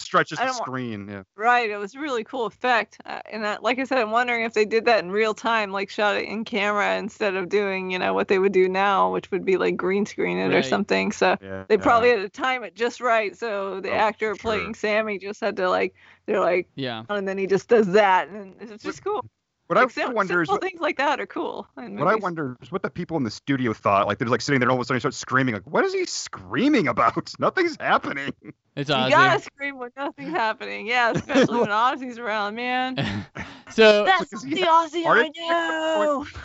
stretches 0.06 0.42
the 0.42 0.50
screen. 0.50 1.08
Yeah, 1.10 1.24
Right, 1.38 1.70
it 1.70 1.76
was 1.78 1.96
a 1.96 2.00
really 2.00 2.24
cool 2.24 2.46
effect, 2.46 2.98
uh, 3.06 3.22
and 3.30 3.46
I, 3.46 3.58
like 3.58 3.78
I 3.78 3.84
said, 3.84 3.98
I'm 3.98 4.12
wondering 4.12 4.46
if 4.46 4.54
they 4.54 4.64
did 4.64 4.86
that 4.86 5.04
in 5.04 5.12
real 5.12 5.34
time, 5.34 5.72
like 5.72 5.90
shot 5.90 6.16
it 6.16 6.24
in 6.30 6.46
camera 6.46 6.96
instead 6.98 7.36
of 7.36 7.50
doing, 7.50 7.92
you 7.92 8.00
know, 8.00 8.14
what 8.14 8.30
they 8.30 8.40
would 8.40 8.54
do 8.54 8.70
now, 8.70 9.12
which 9.12 9.32
would 9.32 9.44
be 9.44 9.58
like 9.58 9.76
green 9.76 10.06
screen 10.06 10.38
it 10.38 10.54
or 10.54 10.64
something. 10.64 11.12
So 11.12 11.36
yeah. 11.42 11.66
they 11.68 11.78
probably 11.78 12.10
had 12.12 12.22
to 12.22 12.30
time 12.30 12.64
it 12.64 12.74
just 12.74 13.02
right, 13.02 13.36
so 13.38 13.82
the 13.82 13.92
Oh, 13.92 13.96
actor 13.96 14.34
sure. 14.34 14.36
playing 14.38 14.76
Sammi 14.76 15.20
just 15.20 15.42
had 15.42 15.58
to 15.58 15.70
like, 15.70 15.94
they're 16.26 16.40
like, 16.40 16.70
Yeah. 16.76 17.04
and 17.10 17.28
then 17.28 17.38
he 17.38 17.48
just 17.48 17.68
does 17.68 17.88
that, 17.88 18.30
and 18.30 18.56
it's 18.62 18.84
just 18.84 19.04
cool. 19.04 19.26
What 19.68 19.78
Like, 19.78 19.88
I 19.88 19.90
sim- 19.92 20.14
wonder 20.14 20.42
is 20.44 20.48
what, 20.50 20.62
things 20.62 20.80
like 20.80 20.98
that 20.98 21.20
are 21.20 21.26
cool. 21.26 21.68
in 21.78 21.98
what 21.98 22.08
I 22.08 22.14
wonder 22.16 22.56
is 22.62 22.72
what 22.72 22.84
the 22.84 22.90
people 22.90 23.18
in 23.18 23.24
the 23.24 23.32
studio 23.32 23.74
thought. 23.74 24.06
Like 24.06 24.20
they're 24.20 24.28
like 24.28 24.42
sitting 24.42 24.60
there, 24.60 24.68
and 24.68 24.72
all 24.72 24.78
of 24.78 24.82
a 24.82 24.86
sudden 24.86 24.98
he 24.98 25.00
starts 25.00 25.18
screaming. 25.18 25.56
Like, 25.56 25.66
what 25.66 25.84
is 25.84 25.92
he 25.94 26.06
screaming 26.06 26.88
about? 26.88 27.32
Nothing's 27.40 27.76
happening. 27.80 28.32
It's 28.76 28.90
You 28.90 28.96
gotta 28.96 29.42
scream 29.42 29.78
when 29.80 29.90
nothing's 29.98 30.32
happening. 30.32 30.86
Yeah, 30.86 31.12
especially 31.16 31.60
when 31.62 31.70
Ozzy's 31.72 32.20
around, 32.20 32.56
man. 32.56 32.96
so 33.72 34.04
That's 34.06 34.32
is 34.34 34.42
the 34.44 34.50
he 34.50 34.64
Ozzy 34.66 35.06
I 35.08 35.30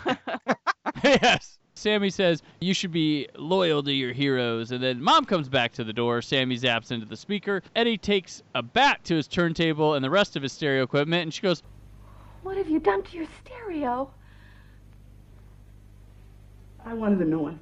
know. 0.05 0.17
yes. 1.03 1.57
Sammi 1.75 2.09
says 2.11 2.43
you 2.59 2.73
should 2.73 2.91
be 2.91 3.27
loyal 3.37 3.81
to 3.83 3.91
your 3.91 4.13
heroes, 4.13 4.71
and 4.71 4.83
then 4.83 5.01
Mom 5.01 5.25
comes 5.25 5.49
back 5.49 5.71
to 5.73 5.83
the 5.83 5.93
door. 5.93 6.19
Sammi 6.21 6.55
zaps 6.59 6.91
into 6.91 7.05
the 7.05 7.17
speaker. 7.17 7.61
Eddie 7.75 7.97
takes 7.97 8.43
a 8.55 8.61
bat 8.61 9.03
to 9.05 9.15
his 9.15 9.27
turntable 9.27 9.95
and 9.95 10.03
the 10.03 10.09
rest 10.09 10.35
of 10.35 10.43
his 10.43 10.53
stereo 10.53 10.83
equipment, 10.83 11.23
and 11.23 11.33
she 11.33 11.41
goes, 11.41 11.63
What 12.43 12.57
have 12.57 12.69
you 12.69 12.79
done 12.79 13.03
to 13.03 13.17
your 13.17 13.27
stereo? 13.43 14.11
I 16.83 16.93
wanted 16.93 17.21
a 17.21 17.25
new 17.25 17.39
one. 17.39 17.59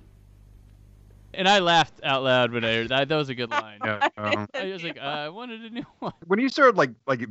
and 1.34 1.48
I 1.48 1.60
laughed 1.60 2.00
out 2.04 2.24
loud 2.24 2.52
when 2.52 2.64
I 2.64 2.74
heard 2.74 2.90
that. 2.90 3.10
That 3.10 3.16
was 3.16 3.30
a 3.30 3.36
good 3.36 3.52
line. 3.52 3.80
Yeah, 3.84 4.08
um, 4.18 4.48
I 4.54 4.66
was 4.66 4.84
like, 4.84 4.98
I 4.98 5.30
wanted 5.30 5.62
a 5.66 5.70
new 5.70 5.86
one. 6.00 6.14
when 6.26 6.40
you 6.40 6.50
started 6.50 6.78
like 6.78 6.92
like 7.06 7.22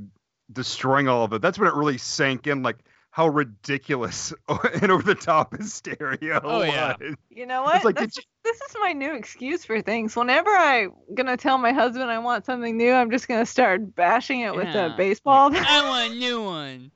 destroying 0.53 1.09
all 1.09 1.25
of 1.25 1.33
it, 1.33 1.43
that's 1.43 1.59
when 1.59 1.69
it 1.69 1.75
really 1.75 1.99
sank 1.99 2.47
in. 2.47 2.63
Like 2.63 2.79
how 3.11 3.27
ridiculous 3.29 4.35
and 4.83 4.93
over 4.93 5.03
the 5.03 5.15
top 5.15 5.57
his 5.57 5.73
stereo 5.73 6.41
Oh, 6.45 6.63
yeah. 6.63 6.95
You 7.31 7.47
know 7.47 7.63
what? 7.63 7.83
like, 7.83 7.97
this, 7.97 8.15
did 8.15 8.21
is, 8.21 8.27
this 8.45 8.61
is 8.61 8.77
my 8.81 8.93
new 8.93 9.15
excuse 9.15 9.65
for 9.65 9.81
things. 9.81 10.15
Whenever 10.15 10.51
I'm 10.51 10.93
gonna 11.15 11.39
tell 11.39 11.57
my 11.57 11.73
husband 11.73 12.11
I 12.11 12.19
want 12.19 12.45
something 12.45 12.77
new, 12.77 12.93
I'm 12.93 13.11
just 13.11 13.27
gonna 13.27 13.47
start 13.47 13.95
bashing 13.95 14.41
it 14.41 14.55
with 14.55 14.69
a 14.75 14.95
baseball. 14.97 15.51
I 15.55 15.89
want 15.89 16.13
a 16.13 16.17
new 16.17 16.43
one. 16.45 16.91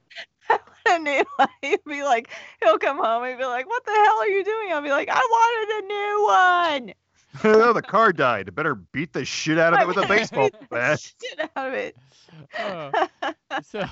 A 0.86 0.98
new 0.98 1.24
one. 1.36 1.48
he'd 1.62 1.84
be 1.86 2.02
like, 2.02 2.28
he'll 2.62 2.78
come 2.78 2.98
home 2.98 3.24
and 3.24 3.38
be 3.38 3.44
like, 3.44 3.66
"What 3.68 3.84
the 3.84 3.92
hell 3.92 4.18
are 4.20 4.28
you 4.28 4.44
doing?" 4.44 4.72
I'll 4.72 4.82
be 4.82 4.90
like, 4.90 5.08
"I 5.10 5.14
wanted 5.20 5.84
a 5.84 5.86
new 5.88 6.24
one." 6.86 6.94
oh, 7.44 7.72
the 7.72 7.82
car 7.82 8.12
died. 8.12 8.54
Better 8.54 8.74
beat 8.74 9.12
the 9.12 9.24
shit 9.24 9.58
out 9.58 9.72
of 9.72 9.80
it 9.80 9.86
with 9.88 9.96
a 9.96 10.06
baseball 10.08 10.50
bat. 10.70 11.00
Shit 11.00 11.50
out 11.56 11.68
of 11.68 11.74
it. 11.74 11.96
Oh. 12.58 13.08
So 13.64 13.84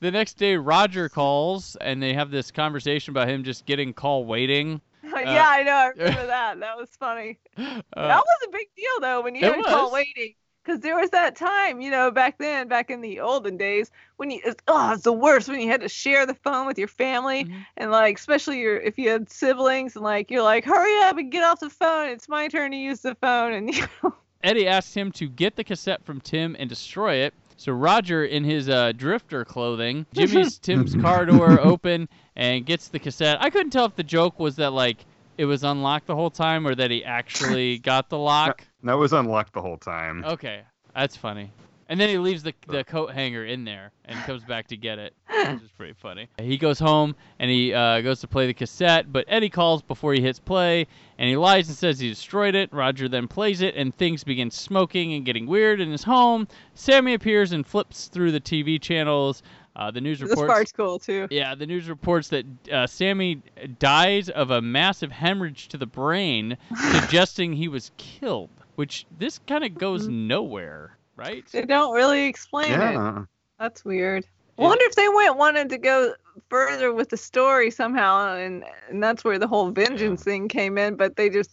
the 0.00 0.10
next 0.10 0.38
day, 0.38 0.56
Roger 0.56 1.10
calls, 1.10 1.76
and 1.82 2.02
they 2.02 2.14
have 2.14 2.30
this 2.30 2.50
conversation 2.50 3.10
about 3.10 3.28
him 3.28 3.44
just 3.44 3.66
getting 3.66 3.92
call 3.92 4.24
waiting. 4.24 4.80
yeah, 5.02 5.46
I 5.46 5.62
know. 5.62 5.72
I 5.72 5.88
remember 5.88 6.26
that. 6.26 6.58
That 6.60 6.76
was 6.78 6.88
funny. 6.98 7.38
Uh, 7.58 7.82
that 7.94 8.24
was 8.24 8.48
a 8.48 8.50
big 8.50 8.68
deal 8.74 9.00
though 9.00 9.20
when 9.20 9.34
you 9.34 9.46
It 9.46 9.54
had 9.54 9.64
call 9.66 9.92
waiting. 9.92 10.34
Because 10.64 10.80
there 10.80 10.96
was 10.96 11.10
that 11.10 11.36
time, 11.36 11.80
you 11.82 11.90
know, 11.90 12.10
back 12.10 12.38
then, 12.38 12.68
back 12.68 12.88
in 12.90 13.02
the 13.02 13.20
olden 13.20 13.58
days, 13.58 13.90
when 14.16 14.30
you, 14.30 14.40
it's, 14.44 14.62
oh, 14.66 14.92
it's 14.94 15.02
the 15.02 15.12
worst 15.12 15.46
when 15.48 15.60
you 15.60 15.68
had 15.68 15.82
to 15.82 15.88
share 15.90 16.24
the 16.24 16.34
phone 16.34 16.66
with 16.66 16.78
your 16.78 16.88
family, 16.88 17.44
Mhm. 17.44 17.66
and 17.76 17.90
like, 17.90 18.16
especially 18.18 18.60
your 18.60 18.76
if 18.78 18.96
you 18.98 19.10
had 19.10 19.30
siblings, 19.30 19.94
and 19.94 20.04
like, 20.04 20.30
you're 20.30 20.42
like, 20.42 20.64
hurry 20.64 21.02
up 21.02 21.18
and 21.18 21.30
get 21.30 21.44
off 21.44 21.60
the 21.60 21.68
phone. 21.68 22.08
It's 22.08 22.28
my 22.28 22.48
turn 22.48 22.70
to 22.70 22.76
use 22.78 23.00
the 23.00 23.14
phone, 23.16 23.52
and 23.52 23.68
you 23.74 23.84
know, 24.02 24.14
Eddie 24.42 24.66
asks 24.66 24.94
him 24.94 25.12
to 25.12 25.28
get 25.28 25.56
the 25.56 25.64
cassette 25.64 26.04
from 26.04 26.20
Tim 26.20 26.56
and 26.58 26.68
destroy 26.68 27.16
it. 27.16 27.34
So 27.56 27.72
Roger, 27.72 28.24
in 28.24 28.42
his 28.44 28.68
uh, 28.68 28.92
drifter 28.92 29.44
clothing, 29.44 30.06
Jimmy's 30.14 30.58
Tim's 30.58 30.94
car 30.96 31.24
door 31.26 31.60
open 31.62 32.08
and 32.36 32.64
gets 32.66 32.88
the 32.88 32.98
cassette. 32.98 33.36
I 33.40 33.50
couldn't 33.50 33.70
tell 33.70 33.84
if 33.84 33.96
the 33.96 34.02
joke 34.02 34.38
was 34.40 34.56
that 34.56 34.72
like 34.72 34.96
it 35.38 35.44
was 35.46 35.62
unlocked 35.64 36.06
the 36.06 36.14
whole 36.14 36.30
time 36.30 36.66
or 36.66 36.74
that 36.74 36.90
he 36.90 37.04
actually 37.04 37.78
got 37.78 38.08
the 38.08 38.18
lock. 38.18 38.66
That 38.84 38.94
was 38.94 39.12
unlocked 39.12 39.54
the 39.54 39.62
whole 39.62 39.78
time. 39.78 40.24
Okay, 40.24 40.62
that's 40.94 41.16
funny. 41.16 41.50
And 41.88 42.00
then 42.00 42.08
he 42.08 42.18
leaves 42.18 42.42
the, 42.42 42.54
the 42.66 42.82
coat 42.82 43.12
hanger 43.12 43.44
in 43.44 43.64
there 43.64 43.92
and 44.06 44.18
comes 44.20 44.42
back 44.42 44.68
to 44.68 44.76
get 44.76 44.98
it, 44.98 45.14
which 45.28 45.62
is 45.62 45.70
pretty 45.76 45.92
funny. 45.92 46.28
He 46.40 46.56
goes 46.56 46.78
home 46.78 47.14
and 47.38 47.50
he 47.50 47.74
uh, 47.74 48.00
goes 48.00 48.20
to 48.20 48.28
play 48.28 48.46
the 48.46 48.54
cassette, 48.54 49.12
but 49.12 49.24
Eddie 49.28 49.50
calls 49.50 49.82
before 49.82 50.14
he 50.14 50.20
hits 50.20 50.38
play, 50.38 50.86
and 51.18 51.28
he 51.28 51.36
lies 51.36 51.68
and 51.68 51.76
says 51.76 51.98
he 51.98 52.08
destroyed 52.08 52.54
it. 52.54 52.72
Roger 52.72 53.08
then 53.08 53.28
plays 53.28 53.60
it, 53.60 53.74
and 53.74 53.94
things 53.96 54.24
begin 54.24 54.50
smoking 54.50 55.14
and 55.14 55.24
getting 55.24 55.46
weird 55.46 55.80
in 55.80 55.90
his 55.90 56.02
home. 56.02 56.48
Sammi 56.74 57.14
appears 57.14 57.52
and 57.52 57.66
flips 57.66 58.08
through 58.08 58.32
the 58.32 58.40
TV 58.40 58.80
channels. 58.80 59.42
Uh, 59.76 59.90
the 59.90 60.00
news 60.00 60.22
reports. 60.22 60.36
This 60.36 60.42
reports. 60.42 60.56
part's 60.56 60.72
cool 60.72 60.98
too. 60.98 61.28
Yeah, 61.30 61.54
the 61.54 61.66
news 61.66 61.88
reports 61.88 62.28
that 62.28 62.46
uh, 62.70 62.86
Sammi 62.86 63.42
dies 63.78 64.28
of 64.28 64.50
a 64.50 64.62
massive 64.62 65.10
hemorrhage 65.10 65.68
to 65.68 65.76
the 65.76 65.86
brain, 65.86 66.56
suggesting 66.92 67.52
he 67.52 67.68
was 67.68 67.90
killed. 67.96 68.50
Which 68.76 69.06
this 69.18 69.38
kind 69.46 69.64
of 69.64 69.74
goes 69.74 70.04
mm-hmm. 70.04 70.26
nowhere, 70.28 70.96
right? 71.16 71.44
They 71.52 71.62
don't 71.62 71.94
really 71.94 72.26
explain 72.26 72.72
it. 72.72 72.78
Yeah. 72.78 73.24
That's 73.58 73.84
weird. 73.84 74.26
Wonder 74.56 74.84
if 74.84 74.94
they 74.94 75.08
went 75.08 75.36
wanted 75.36 75.68
to 75.70 75.78
go 75.78 76.14
further 76.48 76.92
with 76.92 77.08
the 77.08 77.16
story 77.16 77.70
somehow, 77.70 78.34
and 78.34 78.64
and 78.88 79.02
that's 79.02 79.24
where 79.24 79.38
the 79.38 79.48
whole 79.48 79.70
vengeance 79.70 80.22
thing 80.22 80.48
came 80.48 80.78
in, 80.78 80.96
but 80.96 81.16
they 81.16 81.28
just 81.28 81.50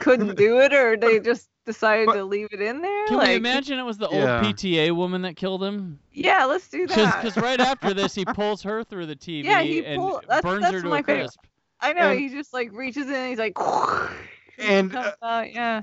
couldn't 0.00 0.36
do 0.36 0.60
it, 0.60 0.72
or 0.72 0.96
they 0.96 1.18
just 1.30 1.48
decided 1.64 2.12
to 2.12 2.24
leave 2.24 2.48
it 2.52 2.60
in 2.60 2.80
there. 2.80 3.06
Can 3.06 3.16
like, 3.16 3.28
we 3.28 3.34
imagine 3.34 3.78
it 3.78 3.82
was 3.84 3.98
the 3.98 4.08
Yeah. 4.10 4.38
old 4.38 4.54
PTA 4.54 4.94
woman 4.94 5.22
that 5.22 5.36
killed 5.36 5.62
him? 5.62 5.98
Yeah, 6.12 6.44
let's 6.44 6.68
do 6.68 6.86
that. 6.86 7.22
Because 7.22 7.36
right 7.42 7.60
after 7.60 7.92
this, 7.92 8.14
he 8.14 8.24
pulls 8.24 8.62
her 8.62 8.84
through 8.84 9.06
the 9.06 9.16
TV 9.16 9.44
Yeah, 9.44 9.62
he 9.62 9.84
and 9.84 10.00
pull- 10.00 10.20
that's- 10.20 10.42
burns 10.42 10.62
that's 10.62 10.74
her 10.74 10.82
to 10.82 10.88
my 10.88 11.00
a 11.00 11.02
favorite. 11.02 11.22
crisp. 11.24 11.40
I 11.80 11.92
know 11.92 12.10
and- 12.10 12.20
he 12.20 12.28
just 12.28 12.54
like 12.54 12.72
reaches 12.72 13.08
in, 13.08 13.14
and 13.14 13.28
he's 13.28 13.38
like, 13.38 13.58
And 14.58 14.90
comes 14.90 15.06
uh, 15.20 15.26
out, 15.26 15.52
yeah. 15.52 15.80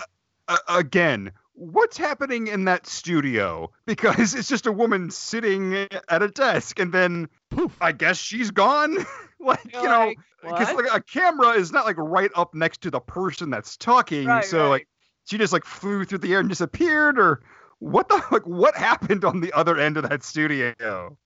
Uh, 0.54 0.80
again, 0.80 1.32
what's 1.54 1.98
happening 1.98 2.48
in 2.48 2.66
that 2.66 2.88
studio? 2.88 3.72
Because 3.86 4.34
it's 4.34 4.48
just 4.48 4.66
a 4.66 4.72
woman 4.72 5.12
sitting 5.12 5.76
at 6.10 6.24
a 6.24 6.28
desk, 6.28 6.80
and 6.80 6.94
then 6.94 7.28
poof, 7.50 7.76
I 7.82 7.92
guess 7.92 8.18
she's 8.18 8.52
gone. 8.52 8.98
like 9.40 9.60
You're 9.72 9.82
you 9.82 9.88
know, 9.90 10.14
because 10.42 10.74
what? 10.74 10.86
like 10.86 10.94
a 10.94 11.02
camera 11.02 11.50
is 11.50 11.72
not 11.72 11.86
like 11.86 11.98
right 11.98 12.32
up 12.36 12.54
next 12.54 12.82
to 12.82 12.92
the 12.92 13.00
person 13.00 13.50
that's 13.50 13.78
talking. 13.78 14.26
Right, 14.26 14.46
so 14.46 14.64
right. 14.64 14.70
like 14.70 14.88
she 15.26 15.38
just 15.38 15.54
like 15.54 15.66
flew 15.66 16.06
through 16.06 16.20
the 16.20 16.34
air 16.34 16.40
and 16.40 16.50
disappeared, 16.50 17.20
or 17.20 17.42
what 17.84 18.08
the 18.08 18.24
like 18.32 18.48
what 18.48 18.76
happened 18.76 19.26
on 19.26 19.42
the 19.42 19.52
other 19.54 19.78
end 19.78 19.98
of 19.98 20.08
that 20.10 20.24
studio? 20.24 20.74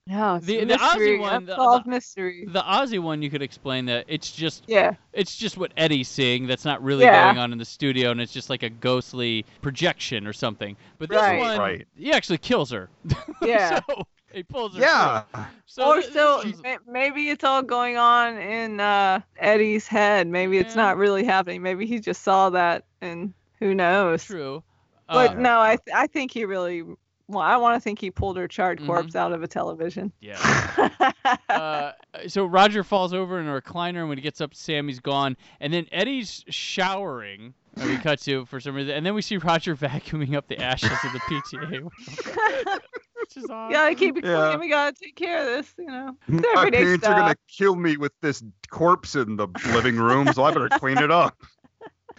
No, 0.07 0.35
it's 0.35 0.45
The- 0.45 0.59
a 0.59 0.65
the 0.65 0.73
Ozzy 0.75 0.79
mystery, 0.79 1.19
one, 1.19 1.45
the- 1.45 1.51
unsolved 1.53 1.85
the- 1.85 1.89
mystery. 1.91 2.45
The 2.47 2.61
Ozzy 2.61 2.99
one, 2.99 3.21
you 3.21 3.29
could 3.29 3.41
explain 3.41 3.85
that 3.85 4.05
it's 4.07 4.31
just 4.31 4.63
Yeah. 4.67 4.93
it's 5.13 5.35
just 5.35 5.57
what 5.57 5.71
Eddie's 5.77 6.07
seeing 6.07 6.47
that's 6.47 6.65
not 6.65 6.81
really 6.81 7.05
Yeah. 7.05 7.25
going 7.27 7.37
on 7.37 7.51
in 7.51 7.57
the 7.57 7.65
studio, 7.65 8.11
and 8.11 8.19
it's 8.19 8.33
just 8.33 8.49
like 8.49 8.63
a 8.63 8.69
ghostly 8.69 9.45
projection 9.61 10.25
or 10.25 10.33
something. 10.33 10.75
But 10.97 11.09
this 11.09 11.21
Right. 11.21 11.39
one, 11.39 11.59
Right. 11.59 11.87
he 11.95 12.11
actually 12.11 12.39
kills 12.39 12.71
her. 12.71 12.89
Yeah. 13.41 13.79
so 13.87 14.03
he 14.33 14.43
pulls 14.43 14.73
her. 14.75 14.81
Yeah. 14.81 15.21
through. 15.33 15.43
So 15.67 15.85
or 15.97 16.01
so 16.01 16.41
this 16.43 16.55
is- 16.55 16.63
ma- 16.63 16.77
maybe 16.91 17.29
it's 17.29 17.43
all 17.43 17.61
going 17.61 17.97
on 17.97 18.37
in 18.37 18.79
uh, 18.79 19.19
Eddie's 19.37 19.87
head. 19.87 20.27
Maybe 20.27 20.57
it's 20.57 20.75
not 20.75 20.97
really 20.97 21.23
happening. 21.23 21.61
Maybe 21.61 21.85
he 21.85 21.99
just 21.99 22.23
saw 22.23 22.49
that, 22.49 22.85
and 23.01 23.33
who 23.59 23.75
knows? 23.75 24.23
true. 24.25 24.63
But 25.07 25.31
Uh, 25.31 25.33
no, 25.39 25.59
I 25.61 25.77
th- 25.77 25.95
I 25.95 26.07
think 26.07 26.31
he 26.31 26.45
really. 26.45 26.83
Well, 27.29 27.39
I 27.43 27.57
want 27.57 27.75
to 27.75 27.81
think 27.81 27.99
he 27.99 28.09
pulled 28.09 28.37
her 28.37 28.47
charred 28.47 28.79
Mhm. 28.79 28.85
corpse 28.85 29.15
out 29.15 29.33
of 29.33 29.43
a 29.43 29.47
television. 29.49 30.13
Yeah. 30.21 30.37
uh, 31.49 31.91
so 32.27 32.45
Roger 32.45 32.85
falls 32.85 33.13
over 33.13 33.37
in 33.39 33.47
a 33.47 33.61
recliner, 33.61 33.99
and 33.99 34.07
when 34.09 34.17
he 34.17 34.21
gets 34.21 34.39
up, 34.39 34.53
Sammi's 34.53 35.01
gone. 35.01 35.35
And 35.59 35.73
then 35.73 35.87
Eddie's 35.91 36.45
showering. 36.47 37.53
And 37.75 37.89
we 37.89 37.97
cut 37.99 38.19
to 38.21 38.45
for 38.45 38.59
some 38.59 38.73
reason, 38.75 38.95
and 38.95 39.05
then 39.05 39.13
we 39.13 39.21
see 39.21 39.37
Roger 39.37 39.75
vacuuming 39.75 40.35
up 40.35 40.47
the 40.47 40.57
ashes 40.63 41.03
of 41.03 41.11
the 41.11 41.19
PTA, 41.19 41.83
which 43.19 43.37
is 43.37 43.49
odd. 43.49 43.71
yeah, 43.71 43.83
I 43.83 43.93
keep 43.93 44.17
it 44.17 44.25
Yeah. 44.25 44.47
clean. 44.49 44.59
We 44.61 44.69
gotta 44.69 44.95
take 44.99 45.15
care 45.15 45.39
of 45.41 45.45
this. 45.45 45.73
You 45.77 45.85
know, 45.87 46.15
it's 46.27 46.41
My 46.55 46.61
everyday 46.61 46.77
parents 46.83 47.05
are 47.07 47.13
gonna 47.13 47.35
kill 47.47 47.75
me 47.75 47.97
with 47.97 48.13
this 48.21 48.43
corpse 48.69 49.15
in 49.15 49.35
the 49.35 49.47
living 49.73 49.97
room, 49.97 50.31
so 50.33 50.43
I 50.43 50.51
better 50.51 50.69
clean 50.69 50.97
it 50.97 51.11
up. 51.11 51.37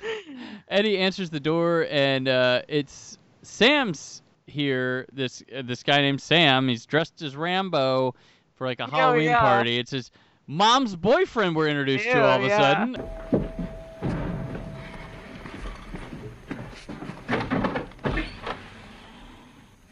Eddie 0.69 0.99
answers 0.99 1.31
the 1.31 1.41
door, 1.41 1.87
and 1.91 2.29
uh, 2.29 2.63
it's 2.69 3.19
Sam's 3.43 4.23
here. 4.47 5.07
This 5.13 5.43
uh, 5.57 5.63
this 5.63 5.83
guy 5.83 5.99
named 5.99 6.21
Sam. 6.21 6.69
He's 6.69 6.87
dressed 6.87 7.23
as 7.23 7.37
Rambo 7.37 8.15
for 8.55 8.67
like 8.67 8.81
a 8.81 8.85
Oh, 8.85 8.91
Halloween 8.91 9.25
yeah. 9.25 9.41
party. 9.41 9.79
It's 9.79 9.91
his 9.91 10.11
mom's 10.47 10.97
boyfriend 10.97 11.55
we're 11.57 11.69
introduced 11.69 12.05
to 12.05 12.23
all 12.23 12.39
of 12.39 12.45
a 12.45 12.49
yeah. 12.49 12.59
sudden. 12.59 12.97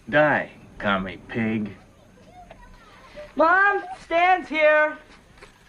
Die, 0.09 0.51
commie 0.79 1.17
pig. 1.29 1.75
Mom, 3.35 3.83
stands 4.05 4.49
here. 4.49 4.97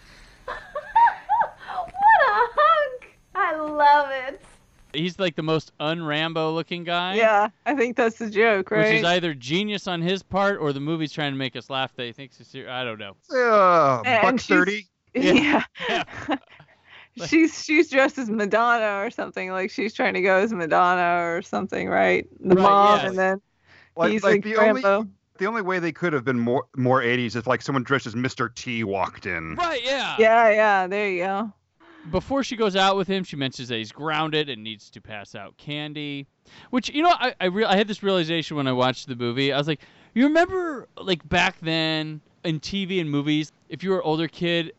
what 0.44 0.56
a 0.56 2.32
hunk! 2.54 2.67
I 3.38 3.56
love 3.56 4.10
it. 4.10 4.40
He's 4.94 5.18
like 5.18 5.36
the 5.36 5.42
most 5.42 5.72
un-Rambo 5.80 6.52
looking 6.54 6.82
guy. 6.82 7.14
Yeah, 7.14 7.50
I 7.66 7.74
think 7.74 7.96
that's 7.96 8.16
the 8.18 8.30
joke, 8.30 8.70
right? 8.70 8.86
Which 8.86 8.94
is 9.00 9.04
either 9.04 9.34
genius 9.34 9.86
on 9.86 10.00
his 10.00 10.22
part 10.22 10.58
or 10.60 10.72
the 10.72 10.80
movie's 10.80 11.12
trying 11.12 11.32
to 11.32 11.36
make 11.38 11.54
us 11.56 11.68
laugh 11.68 11.94
that 11.96 12.04
he 12.06 12.12
thinks 12.12 12.38
he's 12.38 12.46
serious. 12.48 12.70
I 12.70 12.84
don't 12.84 12.98
know. 12.98 13.14
Uh, 13.30 14.02
And 14.06 14.22
buck 14.22 14.40
thirty. 14.40 14.86
yeah. 15.14 15.62
Yeah. 15.88 16.04
she's 17.26 17.62
she's 17.62 17.90
dressed 17.90 18.18
as 18.18 18.30
Madonna 18.30 19.04
or 19.04 19.10
something. 19.10 19.50
Like 19.50 19.70
she's 19.70 19.92
trying 19.92 20.14
to 20.14 20.22
go 20.22 20.36
as 20.38 20.52
Madonna 20.52 21.22
or 21.36 21.42
something, 21.42 21.88
right? 21.88 22.26
The 22.40 22.54
Right, 22.56 22.62
mom, 22.62 22.98
yes. 23.00 23.08
and 23.10 23.18
then 23.18 23.40
Like, 23.96 24.12
he's 24.12 24.22
like 24.22 24.32
like, 24.36 24.44
the 24.44 24.54
Rambo. 24.54 24.88
only 24.96 25.08
the 25.38 25.46
only 25.46 25.62
way 25.62 25.78
they 25.78 25.92
could 25.92 26.12
have 26.14 26.24
been 26.24 26.38
more 26.38 26.64
more 26.76 27.00
80s 27.02 27.26
is 27.26 27.36
if 27.36 27.46
like 27.46 27.62
someone 27.62 27.82
dressed 27.84 28.06
as 28.06 28.14
Mr. 28.14 28.52
T 28.54 28.84
walked 28.84 29.26
in. 29.26 29.54
Right, 29.56 29.84
yeah. 29.84 30.16
Yeah, 30.18 30.50
yeah. 30.50 30.86
There 30.86 31.10
you 31.10 31.22
go. 31.24 31.52
Before 32.10 32.42
she 32.42 32.56
goes 32.56 32.76
out 32.76 32.96
with 32.96 33.08
him, 33.08 33.24
she 33.24 33.36
mentions 33.36 33.68
that 33.68 33.76
he's 33.76 33.92
grounded 33.92 34.48
and 34.48 34.62
needs 34.62 34.90
to 34.90 35.00
pass 35.00 35.34
out 35.34 35.56
candy. 35.56 36.26
Which 36.70 36.88
you 36.88 37.02
know, 37.02 37.10
I 37.10 37.34
I, 37.40 37.46
re- 37.46 37.64
I 37.64 37.76
had 37.76 37.88
this 37.88 38.02
realization 38.02 38.56
when 38.56 38.66
I 38.66 38.72
watched 38.72 39.08
the 39.08 39.16
movie. 39.16 39.52
I 39.52 39.58
was 39.58 39.68
like, 39.68 39.80
you 40.14 40.24
remember 40.24 40.88
like 40.96 41.28
back 41.28 41.56
then 41.60 42.20
in 42.44 42.60
TV 42.60 43.00
and 43.00 43.10
movies, 43.10 43.52
if 43.68 43.82
you 43.82 43.90
were 43.90 43.96
an 43.96 44.02
older 44.04 44.28
kid, 44.28 44.72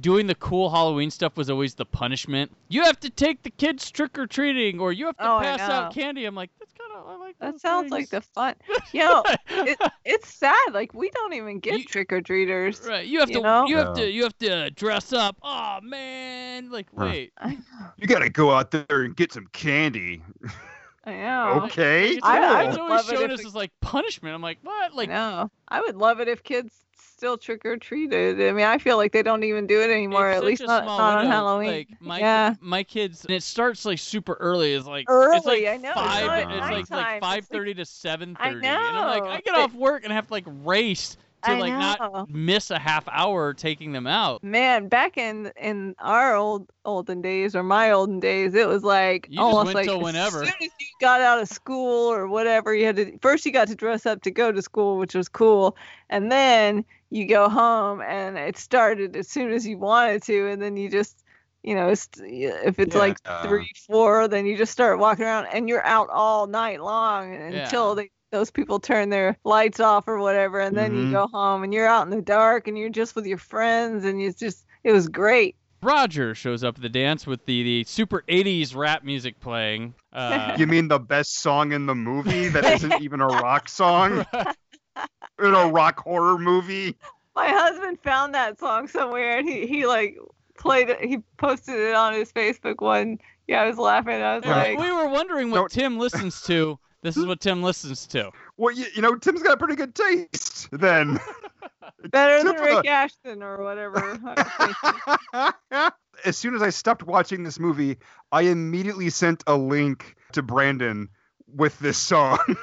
doing 0.00 0.26
the 0.26 0.34
cool 0.36 0.70
Halloween 0.70 1.10
stuff 1.10 1.36
was 1.36 1.50
always 1.50 1.74
the 1.74 1.84
punishment. 1.84 2.52
You 2.68 2.82
have 2.84 2.98
to 3.00 3.10
take 3.10 3.42
the 3.42 3.50
kids 3.50 3.90
trick 3.90 4.18
or 4.18 4.26
treating, 4.26 4.80
or 4.80 4.92
you 4.92 5.06
have 5.06 5.16
to 5.18 5.28
Oh, 5.28 5.40
pass 5.40 5.60
out 5.60 5.92
candy. 5.94 6.24
I'm 6.24 6.34
like, 6.34 6.50
that's 6.58 6.72
kind 6.72 6.92
of 6.96 7.06
I 7.08 7.16
like. 7.16 7.36
That 7.38 7.52
those 7.52 7.60
sounds 7.60 7.90
like 7.90 8.10
the 8.10 8.20
fun. 8.20 8.54
You 8.92 9.00
know, 9.00 9.24
it, 9.48 9.78
it's 10.04 10.32
sad. 10.32 10.72
Like 10.72 10.94
we 10.94 11.10
don't 11.10 11.32
even 11.34 11.58
get 11.58 11.86
trick 11.88 12.12
or 12.12 12.20
treaters. 12.20 12.80
Right, 12.86 13.06
you 13.06 13.20
have 13.20 13.28
you 13.28 13.36
to, 13.36 13.40
know? 13.42 13.66
you 13.66 13.76
have 13.78 13.96
Yeah. 13.98 14.04
to, 14.04 14.10
you 14.10 14.22
have 14.22 14.38
to 14.38 14.70
dress 14.70 15.12
up. 15.12 15.36
Oh 15.42 15.78
man, 15.82 16.70
like 16.70 16.86
Huh. 16.96 17.04
wait, 17.06 17.32
You 17.98 18.06
got 18.06 18.20
to 18.20 18.30
go 18.30 18.52
out 18.52 18.70
there 18.70 19.02
and 19.02 19.14
get 19.16 19.32
some 19.32 19.46
candy. 19.52 20.22
I 21.06 21.12
know. 21.14 21.60
Okay. 21.66 22.10
It's, 22.10 22.24
I- 22.24 22.38
I 22.38 22.62
it's 22.64 22.72
would 22.72 22.80
always 22.82 23.04
love 23.06 23.12
it 23.12 23.16
shown 23.16 23.30
if 23.30 23.34
us 23.34 23.40
it- 23.40 23.46
as 23.46 23.54
like 23.54 23.70
punishment. 23.80 24.34
I'm 24.34 24.42
like, 24.42 24.58
what? 24.62 24.94
Like, 24.94 25.08
no, 25.08 25.50
I 25.68 25.80
would 25.80 25.96
love 25.96 26.20
it 26.20 26.28
if 26.28 26.42
kids 26.42 26.74
still 26.98 27.38
trick 27.38 27.64
or 27.64 27.76
treated. 27.78 28.40
I 28.42 28.52
mean, 28.52 28.66
I 28.66 28.76
feel 28.76 28.98
like 28.98 29.12
they 29.12 29.22
don't 29.22 29.42
even 29.44 29.66
do 29.66 29.80
it 29.80 29.88
anymore. 29.90 30.28
At 30.28 30.44
least 30.44 30.62
not, 30.66 30.84
not 30.84 31.18
on. 31.18 31.26
Halloween. 31.26 31.70
Like 31.70 31.88
my 32.00 32.18
yeah. 32.18 32.54
my 32.60 32.82
kids, 32.82 33.24
and 33.24 33.34
it 33.34 33.42
starts 33.42 33.84
like 33.86 33.98
super 33.98 34.34
early. 34.34 34.72
It's 34.74 34.86
like 34.86 35.06
Early, 35.08 35.36
it's 35.36 35.46
like 35.46 35.66
I 35.66 35.76
know, 35.78 35.90
it's 35.90 35.98
five. 36.00 36.26
not 36.26 36.50
It's, 36.52 36.60
like 36.60 36.70
like 36.70 36.90
nighttime, 36.90 37.20
five 37.20 37.38
it's 37.38 37.52
like- 37.52 37.76
to 37.76 37.84
seven 37.86 38.36
I 38.38 38.52
thirty. 38.52 38.66
And 38.66 38.76
I'm 38.76 39.20
like, 39.20 39.22
I 39.30 39.40
get 39.40 39.54
off 39.54 39.72
work 39.74 40.04
and 40.04 40.12
have 40.12 40.26
to 40.26 40.32
like 40.32 40.44
race 40.46 41.16
to 41.46 41.52
I 41.52 41.60
like 41.60 41.74
know. 41.74 41.78
not 41.78 42.28
miss 42.28 42.70
a 42.70 42.78
half 42.78 43.08
hour 43.08 43.54
taking 43.54 43.92
them 43.92 44.06
out. 44.06 44.42
Man, 44.42 44.88
back 44.88 45.16
in 45.16 45.52
in 45.56 45.94
our 45.98 46.36
old 46.36 46.70
olden 46.84 47.20
days 47.20 47.56
or 47.56 47.62
my 47.64 47.90
olden 47.90 48.20
days, 48.20 48.54
it 48.54 48.68
was 48.68 48.84
like 48.84 49.26
You 49.30 49.38
just 49.38 49.48
almost 49.48 49.74
like 49.74 49.88
till 49.88 49.98
as 49.98 50.04
whenever. 50.04 50.42
soon 50.42 50.52
as 50.60 50.70
you 50.78 50.86
got 51.00 51.20
out 51.20 51.40
of 51.40 51.48
school 51.48 52.12
or 52.12 52.28
whatever, 52.28 52.74
you 52.74 52.84
had 52.86 52.96
to 52.96 53.18
first 53.20 53.44
you 53.46 53.52
got 53.52 53.66
to 53.68 53.74
dress 53.74 54.06
up 54.06 54.22
to 54.22 54.30
go 54.30 54.52
to 54.52 54.62
school, 54.62 54.98
which 54.98 55.14
was 55.14 55.28
cool, 55.28 55.76
and 56.10 56.30
then 56.30 56.84
you 57.10 57.26
go 57.26 57.48
home 57.48 58.02
and 58.02 58.38
it 58.38 58.56
started 58.56 59.16
as 59.16 59.28
soon 59.28 59.50
as 59.52 59.66
you 59.66 59.78
wanted 59.78 60.22
to, 60.24 60.48
and 60.48 60.62
then 60.62 60.76
you 60.76 60.88
just 60.90 61.24
you 61.62 61.74
know, 61.74 61.88
it's, 61.88 62.08
if 62.20 62.78
it's 62.78 62.94
like 62.94 63.18
Yeah. 63.24 63.42
three, 63.42 63.68
four, 63.88 64.28
then 64.28 64.46
you 64.46 64.56
just 64.56 64.70
start 64.72 65.00
walking 65.00 65.24
around 65.24 65.46
and 65.46 65.68
you're 65.68 65.84
out 65.84 66.08
all 66.10 66.46
night 66.46 66.80
long 66.80 67.34
until 67.34 67.94
they 67.96 68.10
those 68.32 68.50
people 68.50 68.80
turn 68.80 69.08
their 69.10 69.36
lights 69.44 69.80
off 69.80 70.08
or 70.08 70.18
whatever, 70.18 70.60
and 70.60 70.76
then 70.76 70.92
Mhm. 70.92 71.06
you 71.06 71.10
go 71.12 71.26
home 71.28 71.62
and 71.62 71.72
you're 71.72 71.86
out 71.86 72.02
in 72.04 72.10
the 72.10 72.22
dark 72.22 72.66
and 72.68 72.76
you're 72.78 72.88
just 72.90 73.14
with 73.14 73.26
your 73.26 73.38
friends 73.38 74.04
and 74.04 74.20
it's 74.20 74.38
just 74.38 74.64
it 74.84 74.92
was 74.92 75.08
great. 75.08 75.56
Roger 75.82 76.34
shows 76.34 76.64
up 76.64 76.76
at 76.76 76.82
the 76.82 76.88
dance 76.88 77.26
with 77.26 77.44
the, 77.46 77.62
the 77.62 77.84
super 77.84 78.24
80s 78.28 78.74
rap 78.74 79.04
music 79.04 79.38
playing. 79.40 79.94
Uh, 80.16 80.56
you 80.58 80.66
mean 80.66 80.88
the 80.88 80.98
best 80.98 81.40
song 81.40 81.72
in 81.72 81.84
the 81.84 81.94
movie 81.94 82.48
that 82.48 82.64
isn't 82.72 83.02
even 83.02 83.20
a 83.20 83.26
rock 83.26 83.68
song? 83.68 84.24
in 85.38 85.54
a 85.54 85.68
rock 85.68 86.00
horror 86.00 86.38
movie? 86.38 86.96
My 87.34 87.48
husband 87.48 87.98
found 88.02 88.34
that 88.34 88.58
song 88.58 88.88
somewhere 88.88 89.36
and 89.38 89.46
he 89.46 89.66
he 89.66 89.86
like 89.86 90.16
played 90.58 90.88
it. 90.88 91.04
He 91.04 91.18
posted 91.36 91.74
it 91.74 91.94
on 91.94 92.14
his 92.14 92.32
Facebook 92.32 92.80
one. 92.80 93.18
Yeah, 93.46 93.60
I 93.60 93.66
was 93.68 93.76
laughing. 93.76 94.14
I 94.22 94.36
was 94.36 94.44
we- 94.44 94.50
like, 94.50 94.78
we 94.78 94.90
were 94.90 95.08
wondering 95.08 95.50
what 95.50 95.70
Tim 95.70 95.98
listens 95.98 96.40
to. 96.44 96.78
This 97.02 97.16
is 97.16 97.26
what 97.26 97.40
Tim 97.40 97.62
listens 97.62 98.06
to. 98.08 98.30
well, 98.56 98.74
you, 98.74 98.86
you 98.94 99.02
know, 99.02 99.14
Tim's 99.16 99.42
got 99.42 99.58
pretty 99.58 99.76
good 99.76 99.94
taste 99.94 100.68
then. 100.72 101.20
Better 102.10 102.38
than 102.42 102.54
Except 102.54 102.60
Rick 102.60 102.82
the- 102.82 102.88
Ashton 102.88 103.42
or 103.42 103.62
whatever. 103.62 104.18
I 104.24 104.72
was 105.32 105.52
thinking. 105.72 105.90
as 106.24 106.36
soon 106.36 106.54
as 106.54 106.62
I 106.62 106.70
stopped 106.70 107.02
watching 107.04 107.42
this 107.44 107.58
movie, 107.60 107.98
I 108.32 108.42
immediately 108.42 109.10
sent 109.10 109.44
a 109.46 109.56
link 109.56 110.16
to 110.32 110.42
Brandon 110.42 111.08
with 111.46 111.78
this 111.78 111.98
song. 111.98 112.38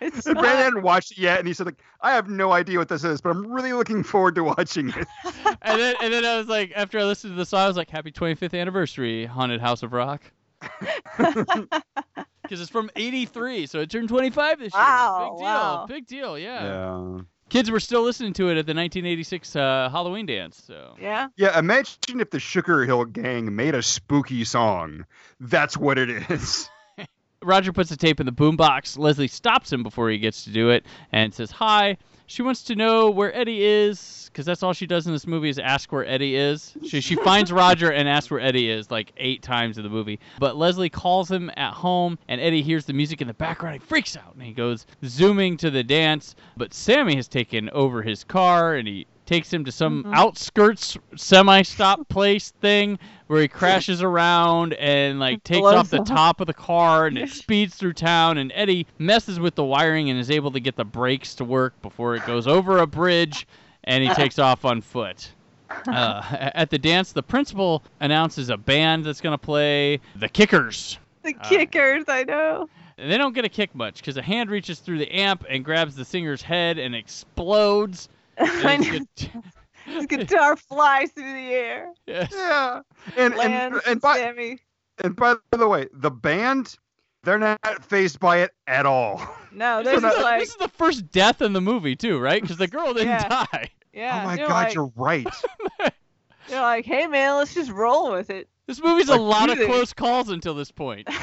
It's 0.00 0.24
and 0.26 0.34
not- 0.36 0.42
Brandon 0.42 0.64
hadn't 0.64 0.82
watched 0.82 1.12
it 1.12 1.18
yet, 1.18 1.38
and 1.40 1.48
he 1.48 1.52
said, 1.52 1.66
like, 1.66 1.82
I 2.00 2.12
have 2.12 2.28
no 2.28 2.52
idea 2.52 2.78
what 2.78 2.88
this 2.88 3.02
is, 3.04 3.20
but 3.20 3.30
I'm 3.30 3.50
really 3.50 3.72
looking 3.72 4.02
forward 4.04 4.36
to 4.36 4.44
watching 4.44 4.88
it. 4.90 5.06
and 5.62 5.80
then 5.80 5.94
and 6.00 6.12
then 6.12 6.24
I 6.24 6.38
was 6.38 6.46
like, 6.46 6.72
after 6.76 6.98
I 6.98 7.04
listened 7.04 7.32
to 7.32 7.36
the 7.36 7.44
song, 7.44 7.60
I 7.60 7.66
was 7.68 7.76
like, 7.76 7.90
Happy 7.90 8.12
25th 8.12 8.58
anniversary, 8.58 9.26
Haunted 9.26 9.60
House 9.60 9.82
of 9.82 9.92
Rock. 9.92 10.22
Because 12.52 12.60
it's 12.60 12.70
from 12.70 12.90
'83, 12.94 13.64
so 13.64 13.80
it 13.80 13.88
turned 13.88 14.10
25 14.10 14.58
this 14.58 14.74
Wow, 14.74 15.20
year. 15.20 15.30
Big 15.30 15.38
deal. 15.38 15.46
wow. 15.46 15.86
Big 15.88 16.06
deal. 16.06 16.38
Yeah. 16.38 16.64
Yeah. 16.64 17.20
Kids 17.48 17.70
were 17.70 17.80
still 17.80 18.02
listening 18.02 18.34
to 18.34 18.48
it 18.50 18.58
at 18.58 18.66
the 18.66 18.74
1986 18.74 19.56
uh, 19.56 19.88
Halloween 19.90 20.26
dance. 20.26 20.62
So. 20.66 20.94
Yeah. 21.00 21.28
Yeah, 21.38 21.58
imagine 21.58 22.20
if 22.20 22.28
the 22.28 22.38
Sugar 22.40 22.84
Hill 22.84 23.06
Gang 23.06 23.56
made 23.56 23.74
a 23.74 23.82
spooky 23.82 24.44
song. 24.44 25.06
That's 25.40 25.78
what 25.78 25.96
it 25.96 26.10
is. 26.30 26.68
Roger 27.42 27.72
puts 27.72 27.90
the 27.90 27.96
tape 27.96 28.20
in 28.20 28.26
the 28.26 28.32
boombox. 28.32 28.98
Leslie 28.98 29.28
stops 29.28 29.72
him 29.72 29.82
before 29.82 30.10
he 30.10 30.18
gets 30.18 30.44
to 30.44 30.50
do 30.50 30.70
it 30.70 30.86
and 31.12 31.32
says 31.32 31.50
hi. 31.50 31.96
She 32.26 32.42
wants 32.42 32.62
to 32.64 32.76
know 32.76 33.10
where 33.10 33.34
Eddie 33.36 33.62
is 33.62 34.30
because 34.32 34.46
that's 34.46 34.62
all 34.62 34.72
she 34.72 34.86
does 34.86 35.06
in 35.06 35.12
this 35.12 35.26
movie 35.26 35.50
is 35.50 35.58
ask 35.58 35.92
where 35.92 36.06
Eddie 36.06 36.36
is. 36.36 36.74
She, 36.86 37.00
she 37.00 37.14
finds 37.24 37.52
Roger 37.52 37.90
and 37.92 38.08
asks 38.08 38.30
where 38.30 38.40
Eddie 38.40 38.70
is 38.70 38.90
like 38.90 39.12
eight 39.18 39.42
times 39.42 39.76
in 39.76 39.84
the 39.84 39.90
movie. 39.90 40.18
But 40.38 40.56
Leslie 40.56 40.88
calls 40.88 41.30
him 41.30 41.50
at 41.56 41.74
home 41.74 42.18
and 42.28 42.40
Eddie 42.40 42.62
hears 42.62 42.86
the 42.86 42.94
music 42.94 43.20
in 43.20 43.26
the 43.26 43.34
background. 43.34 43.74
He 43.74 43.86
freaks 43.86 44.16
out 44.16 44.34
and 44.34 44.42
he 44.42 44.52
goes 44.52 44.86
zooming 45.04 45.58
to 45.58 45.70
the 45.70 45.84
dance. 45.84 46.34
But 46.56 46.72
Sammi 46.72 47.16
has 47.16 47.28
taken 47.28 47.68
over 47.70 48.02
his 48.02 48.24
car 48.24 48.76
and 48.76 48.88
he 48.88 49.06
takes 49.26 49.52
him 49.52 49.64
to 49.64 49.72
some 49.72 50.04
outskirts 50.12 50.98
semi-stop 51.16 52.08
place 52.08 52.50
thing 52.60 52.98
where 53.28 53.40
he 53.40 53.48
crashes 53.48 54.02
around 54.02 54.74
and 54.74 55.20
like 55.20 55.42
takes 55.44 55.66
off 55.66 55.90
the 55.90 56.00
up. 56.00 56.06
top 56.06 56.40
of 56.40 56.46
the 56.46 56.54
car 56.54 57.06
and 57.06 57.16
it 57.16 57.28
speeds 57.30 57.74
through 57.74 57.92
town 57.92 58.38
and 58.38 58.52
Eddie 58.54 58.86
messes 58.98 59.38
with 59.38 59.54
the 59.54 59.64
wiring 59.64 60.10
and 60.10 60.18
is 60.18 60.30
able 60.30 60.50
to 60.50 60.60
get 60.60 60.76
the 60.76 60.84
brakes 60.84 61.34
to 61.36 61.44
work 61.44 61.80
before 61.82 62.14
it 62.14 62.26
goes 62.26 62.46
over 62.46 62.78
a 62.78 62.86
bridge 62.86 63.46
and 63.84 64.04
he 64.04 64.12
takes 64.14 64.38
off 64.38 64.64
on 64.64 64.80
foot. 64.80 65.32
Uh, 65.88 66.50
at 66.54 66.70
the 66.70 66.78
dance, 66.78 67.12
the 67.12 67.22
principal 67.22 67.82
announces 68.00 68.50
a 68.50 68.56
band 68.56 69.04
that's 69.04 69.20
going 69.20 69.32
to 69.32 69.42
play 69.42 70.00
the 70.16 70.28
Kickers. 70.28 70.98
The 71.22 71.32
kickers, 71.32 72.04
I 72.08 72.24
know. 72.24 72.68
And 72.98 73.10
they 73.10 73.16
don't 73.16 73.32
get 73.32 73.44
a 73.44 73.48
kick 73.48 73.74
much 73.74 73.96
because 73.96 74.16
a 74.16 74.22
hand 74.22 74.50
reaches 74.50 74.80
through 74.80 74.98
the 74.98 75.10
amp 75.12 75.44
and 75.48 75.64
grabs 75.64 75.94
the 75.94 76.04
singer's 76.04 76.42
head 76.42 76.78
and 76.78 76.94
explodes. 76.94 78.08
I 78.38 78.72
And 79.84 79.96
his 79.98 80.06
guitar 80.06 80.56
flies 80.56 81.10
through 81.10 81.32
the 81.32 81.50
air. 81.52 81.92
Yes. 82.06 82.30
Yeah. 82.32 82.82
And 83.16 83.34
and, 83.34 83.36
Lands 83.36 83.80
and 83.86 84.00
by 84.00 84.18
Sammi. 84.18 84.58
and 85.02 85.16
by 85.16 85.34
the 85.50 85.66
way, 85.66 85.88
the 85.92 86.10
band, 86.10 86.76
they're 87.24 87.38
not 87.38 87.58
phased 87.84 88.20
by 88.20 88.38
it 88.38 88.52
at 88.66 88.86
all. 88.86 89.20
No, 89.54 89.82
This 89.82 90.00
this 90.00 90.04
is, 90.04 90.10
is 90.12 90.16
the, 90.16 90.22
like, 90.22 90.40
this 90.40 90.48
is 90.48 90.56
the 90.56 90.68
first 90.68 91.10
death 91.10 91.42
in 91.42 91.52
the 91.52 91.60
movie 91.60 91.94
too, 91.94 92.18
right? 92.18 92.40
Because 92.40 92.56
the 92.56 92.66
girl 92.68 92.94
didn't 92.94 93.08
Yeah. 93.08 93.28
die. 93.28 93.70
yeah. 93.92 94.20
oh 94.22 94.26
my 94.26 94.36
they're 94.36 94.46
god, 94.48 94.64
like, 94.64 94.74
you're 94.74 94.92
right. 94.96 95.26
They're 96.48 96.62
like, 96.62 96.84
hey 96.86 97.06
man, 97.06 97.36
let's 97.36 97.52
just 97.54 97.70
roll 97.70 98.12
with 98.12 98.30
it. 98.30 98.48
This 98.66 98.82
movie's 98.82 99.08
a 99.10 99.16
lot 99.16 99.50
of 99.50 99.58
close 99.58 99.92
calls 99.92 100.28
until 100.30 100.54
this 100.54 100.70
point. 100.70 101.08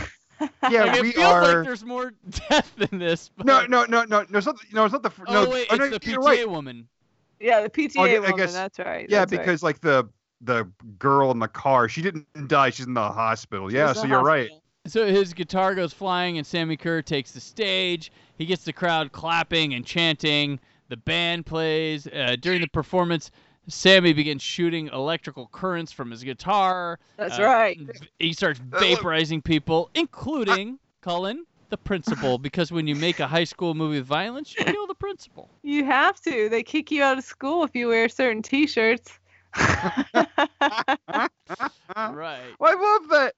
Yeah, 0.70 0.86
Like, 0.86 0.96
it 0.98 1.02
we 1.02 1.12
feels 1.12 1.26
are. 1.26 1.42
like 1.56 1.66
there's 1.66 1.84
more 1.84 2.14
death 2.50 2.72
than 2.78 2.98
this. 2.98 3.30
But... 3.36 3.46
No, 3.46 3.66
no, 3.66 3.84
no, 3.86 4.06
no, 4.06 4.26
no. 4.30 4.38
It's 4.38 4.46
not. 4.48 4.56
No, 4.72 4.86
it's 4.86 4.94
not 4.94 5.04
the. 5.04 5.10
fir- 5.10 5.26
Oh 5.28 5.44
no, 5.46 5.50
wait, 5.50 5.68
oh, 5.70 5.76
it's 5.76 5.80
no, 5.92 5.98
the 5.98 6.00
you're 6.10 6.22
PTA 6.22 6.26
right. 6.26 6.50
woman. 6.50 6.88
Yeah, 7.40 7.62
the 7.62 7.70
PTA 7.70 7.94
Oh, 7.98 8.04
I 8.06 8.20
woman. 8.20 8.36
guess- 8.38 8.54
that's 8.54 8.80
right. 8.80 9.08
Yeah, 9.10 9.20
that's 9.20 9.32
right. 9.32 9.40
because 9.42 9.64
like 9.64 9.80
the 9.82 10.08
the 10.42 10.70
girl 10.98 11.32
in 11.32 11.40
the 11.40 11.48
car, 11.50 11.90
she 11.90 12.02
didn't 12.02 12.26
die. 12.48 12.70
She's 12.70 12.86
in 12.88 12.94
the 12.94 13.02
hospital. 13.12 13.72
Yeah, 13.74 13.92
so 13.94 14.06
you're 14.06 14.24
right. 14.24 14.50
So 14.88 15.06
his 15.06 15.34
guitar 15.34 15.76
goes 15.76 15.92
flying, 15.94 16.38
and 16.38 16.48
Sammi 16.48 16.78
Curr 16.80 17.02
takes 17.02 17.32
the 17.32 17.42
stage. 17.42 18.12
He 18.38 18.46
gets 18.46 18.64
the 18.64 18.72
crowd 18.74 19.12
clapping 19.12 19.74
and 19.74 19.86
chanting. 19.86 20.60
The 20.88 20.96
band 20.98 21.46
plays. 21.46 22.08
Uh, 22.08 22.38
during 22.40 22.62
the 22.62 22.68
performance, 22.68 23.32
Sammi 23.68 24.14
begins 24.16 24.42
shooting 24.42 24.88
electrical 24.88 25.48
currents 25.52 25.92
from 25.92 26.10
his 26.10 26.24
guitar. 26.24 26.98
That's 27.18 27.38
Uh, 27.38 27.44
right. 27.44 27.78
He 28.20 28.32
starts 28.34 28.60
vaporizing 28.60 29.44
people, 29.44 29.90
including 29.94 30.80
Cullen, 31.02 31.46
the 31.70 31.78
principal, 31.78 32.38
because 32.48 32.72
when 32.72 32.88
you 32.88 32.96
make 32.96 33.20
a 33.20 33.28
high 33.28 33.44
school 33.44 33.74
movie 33.74 33.98
with 33.98 34.08
violence, 34.08 34.56
you 34.58 34.66
kill 34.66 34.88
the 34.88 34.96
principal. 34.96 35.50
You 35.62 35.86
have 35.86 36.20
to. 36.22 36.50
They 36.50 36.64
kick 36.64 36.90
you 36.90 37.04
out 37.04 37.18
of 37.18 37.24
school 37.24 37.64
if 37.64 37.76
you 37.76 37.90
wear 37.90 38.10
certain 38.10 38.42
T-shirts. 38.42 39.20
Right. 41.96 42.54
Well, 42.60 42.78
I 42.78 43.00
love 43.00 43.10
that 43.10 43.34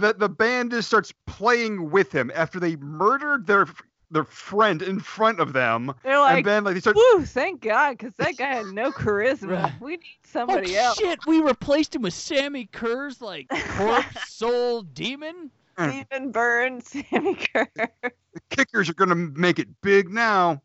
that 0.00 0.18
the 0.18 0.28
band 0.28 0.70
just 0.72 0.88
starts 0.88 1.12
playing 1.26 1.90
with 1.90 2.12
him 2.12 2.32
after 2.34 2.58
they 2.58 2.76
murdered 2.76 3.46
their 3.46 3.66
their 4.10 4.24
friend 4.24 4.82
in 4.82 5.00
front 5.00 5.40
of 5.40 5.52
them. 5.52 5.94
They're 6.02 6.18
like, 6.18 6.38
and 6.38 6.46
then 6.46 6.64
like 6.64 6.74
they 6.74 6.80
start. 6.80 6.96
Woo, 6.96 7.24
thank 7.24 7.60
God, 7.60 7.98
because 7.98 8.14
that 8.16 8.36
guy 8.36 8.54
had 8.54 8.66
no 8.66 8.92
charisma. 8.92 9.62
Right. 9.62 9.72
We 9.80 9.92
need 9.92 10.18
somebody 10.24 10.76
oh 10.78 10.84
else. 10.84 10.98
shit! 10.98 11.18
We 11.26 11.40
replaced 11.40 11.94
him 11.94 12.02
with 12.02 12.14
Sammi 12.14 12.70
Curr's 12.70 13.20
like 13.20 13.48
corpse 13.48 14.32
soul 14.32 14.82
demon. 14.82 15.50
Stephen 15.78 16.30
Burns, 16.32 16.84
Sammi 17.10 17.34
Curr. 17.52 17.68
The 17.76 18.40
kickers 18.50 18.88
are 18.88 18.94
gonna 18.94 19.14
make 19.14 19.58
it 19.58 19.68
big 19.82 20.10
now. 20.10 20.62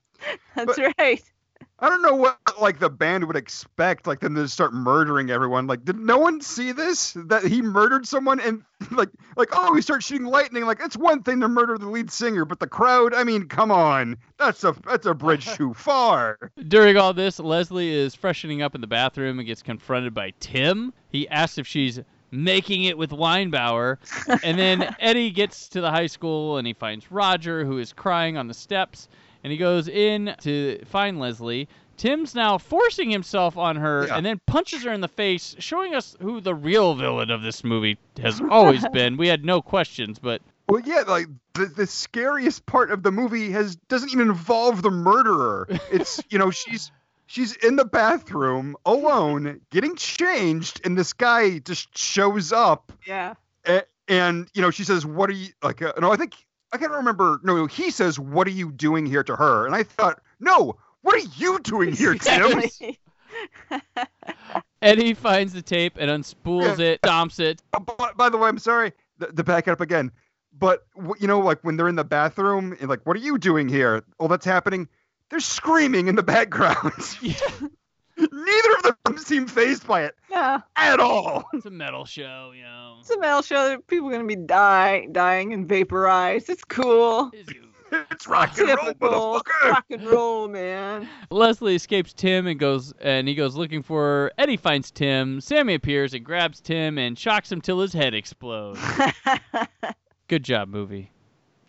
That's 0.55 0.77
But- 0.77 0.93
right. 0.97 1.23
I 1.83 1.89
don't 1.89 2.03
know 2.03 2.13
what 2.15 2.37
like 2.61 2.77
the 2.77 2.91
band 2.91 3.25
would 3.25 3.35
expect, 3.35 4.05
like 4.05 4.19
them 4.19 4.35
to 4.35 4.47
start 4.47 4.71
murdering 4.71 5.31
everyone. 5.31 5.65
Like, 5.65 5.83
did 5.83 5.97
no 5.97 6.19
one 6.19 6.39
see 6.39 6.71
this? 6.73 7.13
That 7.25 7.43
he 7.43 7.63
murdered 7.63 8.07
someone 8.07 8.39
and 8.39 8.61
like 8.91 9.09
like 9.35 9.49
oh 9.53 9.73
he 9.73 9.81
starts 9.81 10.05
shooting 10.05 10.27
lightning. 10.27 10.65
Like 10.65 10.79
it's 10.79 10.95
one 10.95 11.23
thing 11.23 11.39
to 11.41 11.47
murder 11.47 11.79
the 11.79 11.87
lead 11.89 12.11
singer, 12.11 12.45
but 12.45 12.59
the 12.59 12.67
crowd. 12.67 13.15
I 13.15 13.23
mean, 13.23 13.47
come 13.47 13.71
on, 13.71 14.17
that's 14.37 14.63
a 14.63 14.75
that's 14.85 15.07
a 15.07 15.15
bridge 15.15 15.47
too 15.55 15.73
far. 15.73 16.51
During 16.67 16.97
all 16.97 17.13
this, 17.15 17.39
Leslie 17.39 17.89
is 17.89 18.13
freshening 18.13 18.61
up 18.61 18.75
in 18.75 18.81
the 18.81 18.87
bathroom 18.87 19.39
and 19.39 19.47
gets 19.47 19.63
confronted 19.63 20.13
by 20.13 20.33
Tim. 20.39 20.93
He 21.09 21.27
asks 21.29 21.57
if 21.57 21.65
she's 21.65 21.99
making 22.31 22.85
it 22.85 22.97
with 22.97 23.11
Weinbauer. 23.11 23.97
and 24.43 24.57
then 24.57 24.95
Eddie 24.99 25.31
gets 25.31 25.69
to 25.69 25.81
the 25.81 25.91
high 25.91 26.07
school 26.07 26.57
and 26.57 26.65
he 26.65 26.73
finds 26.73 27.11
Roger, 27.11 27.65
who 27.65 27.77
is 27.77 27.93
crying 27.93 28.37
on 28.37 28.47
the 28.47 28.53
steps. 28.53 29.07
And 29.43 29.51
he 29.51 29.57
goes 29.57 29.87
in 29.87 30.35
to 30.41 30.79
find 30.85 31.19
Leslie. 31.19 31.67
Tim's 31.97 32.33
now 32.33 32.57
forcing 32.57 33.09
himself 33.11 33.57
on 33.57 33.75
her 33.75 34.07
Yeah. 34.07 34.15
and 34.17 34.25
then 34.25 34.39
punches 34.47 34.83
her 34.83 34.91
in 34.93 35.01
the 35.01 35.07
face, 35.07 35.55
showing 35.59 35.93
us 35.93 36.15
who 36.21 36.41
the 36.41 36.55
real 36.55 36.95
villain 36.95 37.29
of 37.29 37.41
this 37.43 37.63
movie 37.63 37.97
has 38.21 38.41
always 38.49 38.87
been. 38.93 39.17
We 39.17 39.27
had 39.27 39.43
no 39.45 39.61
questions, 39.61 40.17
but 40.19 40.41
Well, 40.67 40.81
yeah, 40.83 41.03
like 41.07 41.27
the, 41.53 41.65
the 41.65 41.85
scariest 41.85 42.65
part 42.65 42.91
of 42.91 43.03
the 43.03 43.11
movie 43.11 43.51
has 43.51 43.75
doesn't 43.87 44.11
even 44.11 44.29
involve 44.29 44.81
the 44.81 44.89
murderer. 44.91 45.67
It's 45.91 46.21
you 46.29 46.39
know 46.39 46.49
she's 46.49 46.91
she's 47.31 47.55
in 47.55 47.77
the 47.77 47.85
bathroom 47.85 48.75
alone 48.85 49.61
getting 49.71 49.95
changed, 49.95 50.81
and 50.85 50.97
this 50.97 51.13
guy 51.13 51.59
just 51.59 51.97
shows 51.97 52.51
up, 52.51 52.91
Yeah. 53.07 53.35
and, 53.63 53.83
and 54.07 54.47
you 54.53 54.61
know 54.61 54.69
she 54.71 54.83
says, 54.83 55.05
"What 55.05 55.29
are 55.29 55.33
you 55.33 55.49
like?" 55.63 55.81
Uh, 55.81 55.93
no, 55.99 56.11
I 56.11 56.17
think 56.17 56.35
I 56.73 56.77
can't 56.77 56.91
remember. 56.91 57.39
No, 57.43 57.65
he 57.65 57.89
says, 57.91 58.19
"What 58.19 58.47
are 58.47 58.51
you 58.51 58.71
doing 58.71 59.05
here?" 59.05 59.23
to 59.23 59.35
her, 59.35 59.65
and 59.65 59.73
I 59.73 59.83
thought, 59.83 60.21
"No, 60.39 60.77
what 61.01 61.15
are 61.15 61.27
you 61.37 61.59
doing 61.59 61.93
here, 61.93 62.13
Tim?" 62.15 62.59
Exactly. 62.59 62.99
Eddie 64.81 65.13
finds 65.13 65.53
the 65.53 65.61
tape 65.61 65.93
and 65.97 66.09
unspools 66.11 66.79
it, 66.79 67.01
stomps 67.01 67.39
it. 67.39 67.61
Uh, 67.73 67.79
by, 67.79 68.11
by 68.15 68.29
the 68.29 68.37
way, 68.37 68.49
I'm 68.49 68.59
sorry 68.59 68.91
to, 69.19 69.27
to 69.31 69.43
back 69.43 69.67
it 69.67 69.71
up 69.71 69.79
again, 69.81 70.11
but 70.57 70.85
you 71.19 71.27
know, 71.27 71.39
like 71.39 71.59
when 71.63 71.77
they're 71.77 71.87
in 71.87 71.95
the 71.95 72.03
bathroom, 72.03 72.75
and 72.79 72.89
like, 72.89 73.05
what 73.05 73.15
are 73.15 73.21
you 73.21 73.37
doing 73.37 73.69
here? 73.69 74.03
All 74.19 74.27
that's 74.27 74.45
happening. 74.45 74.89
They're 75.31 75.39
screaming 75.39 76.07
in 76.07 76.15
the 76.15 76.23
background. 76.23 76.91
Neither 78.17 78.75
of 78.89 78.95
them 79.05 79.17
seem 79.17 79.47
phased 79.47 79.87
by 79.87 80.03
it 80.03 80.15
Yeah. 80.29 80.59
at 80.75 80.99
all. 80.99 81.45
It's 81.53 81.65
a 81.65 81.71
metal 81.71 82.05
show, 82.05 82.51
you 82.55 82.63
know. 82.63 82.97
It's 82.99 83.09
a 83.09 83.17
metal 83.19 83.41
show 83.41 83.77
people 83.87 84.09
are 84.09 84.11
gonna 84.11 84.25
be 84.25 84.35
dying, 84.35 85.11
dying 85.13 85.53
and 85.53 85.67
vaporized. 85.67 86.49
It's 86.49 86.63
cool. 86.65 87.31
It's 88.09 88.27
rock 88.27 88.57
and 88.57 88.67
roll, 88.69 88.77
Typical 88.77 89.09
motherfucker. 89.09 89.69
rock 89.71 89.85
and 89.89 90.03
roll, 90.07 90.47
man. 90.47 91.09
Leslie 91.29 91.75
escapes 91.75 92.13
Tim 92.13 92.47
and 92.47 92.59
goes 92.59 92.93
and 93.01 93.27
he 93.27 93.33
goes 93.35 93.55
looking 93.55 93.81
for 93.83 94.01
her. 94.03 94.31
Eddie 94.37 94.57
finds 94.57 94.91
Tim. 94.91 95.39
Sammi 95.41 95.73
appears 95.75 96.13
and 96.13 96.23
grabs 96.23 96.61
Tim 96.61 96.97
and 96.97 97.17
shocks 97.17 97.51
him 97.51 97.59
till 97.59 97.79
his 97.79 97.91
head 97.93 98.13
explodes. 98.13 98.79
Good 100.27 100.43
job, 100.43 100.69
movie. 100.69 101.11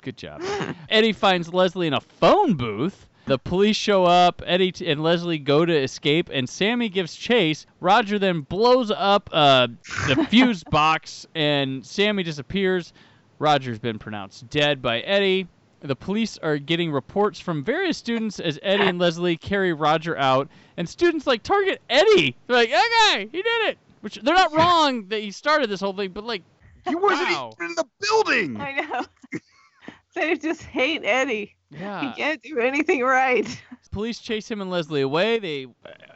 Good 0.03 0.17
job. 0.17 0.43
Eddie 0.89 1.13
finds 1.13 1.53
Leslie 1.53 1.87
in 1.87 1.95
a 1.95 2.01
phone 2.01 2.55
booth. 2.55 3.09
The 3.27 3.39
police 3.39 3.77
show 3.77 4.05
up. 4.05 4.43
Eddie 4.45 4.73
t- 4.73 4.91
and 4.91 5.03
Leslie 5.03 5.39
go 5.39 5.65
to 5.65 5.77
escape, 5.77 6.29
and 6.33 6.49
Sammi 6.49 6.89
gives 6.89 7.15
chase. 7.15 7.67
Roger 7.81 8.19
then 8.19 8.41
blows 8.41 8.91
up 8.91 9.31
uh, 9.33 9.69
the 10.09 10.27
fuse 10.31 10.65
box, 10.65 11.27
and 11.35 11.83
Sammi 11.87 12.25
disappears. 12.25 12.93
Roger's 13.39 13.79
been 13.79 13.99
pronounced 13.99 14.49
dead 14.51 14.83
by 14.83 15.01
Eddie. 15.01 15.47
The 15.81 15.97
police 15.97 16.39
are 16.39 16.59
getting 16.59 16.93
reports 16.93 17.41
from 17.41 17.65
various 17.65 17.99
students 17.99 18.39
as 18.39 18.59
Eddie 18.63 18.85
and 18.85 18.99
Leslie 18.99 19.37
carry 19.37 19.73
Roger 19.73 20.17
out, 20.17 20.49
and 20.77 20.89
students 20.89 21.27
like 21.27 21.43
target 21.43 21.81
Eddie. 21.91 22.37
They're 22.47 22.57
like, 22.57 22.71
"Okay, 22.71 23.29
he 23.33 23.43
did 23.43 23.69
it." 23.69 23.79
Which 24.01 24.17
they're 24.17 24.35
not 24.35 24.53
wrong 24.57 25.09
that 25.09 25.21
he 25.21 25.31
started 25.31 25.71
this 25.71 25.81
whole 25.81 25.93
thing, 25.93 26.11
but 26.11 26.25
like 26.25 26.43
he 26.87 26.95
wasn't 26.95 27.31
wow. 27.31 27.53
even 27.55 27.71
in 27.71 27.75
the 27.75 27.85
building. 28.01 28.61
I 28.61 28.81
know. 28.81 29.05
they 30.15 30.37
just 30.37 30.63
hate 30.63 31.03
Eddie. 31.05 31.55
Yeah. 31.71 32.01
He 32.01 32.23
can't 32.23 32.43
do 32.43 32.59
anything 32.59 33.03
right. 33.03 33.47
Police 33.93 34.21
chase 34.21 34.51
him 34.51 34.63
and 34.63 34.71
Leslie 34.71 35.03
away. 35.03 35.39
They 35.39 35.67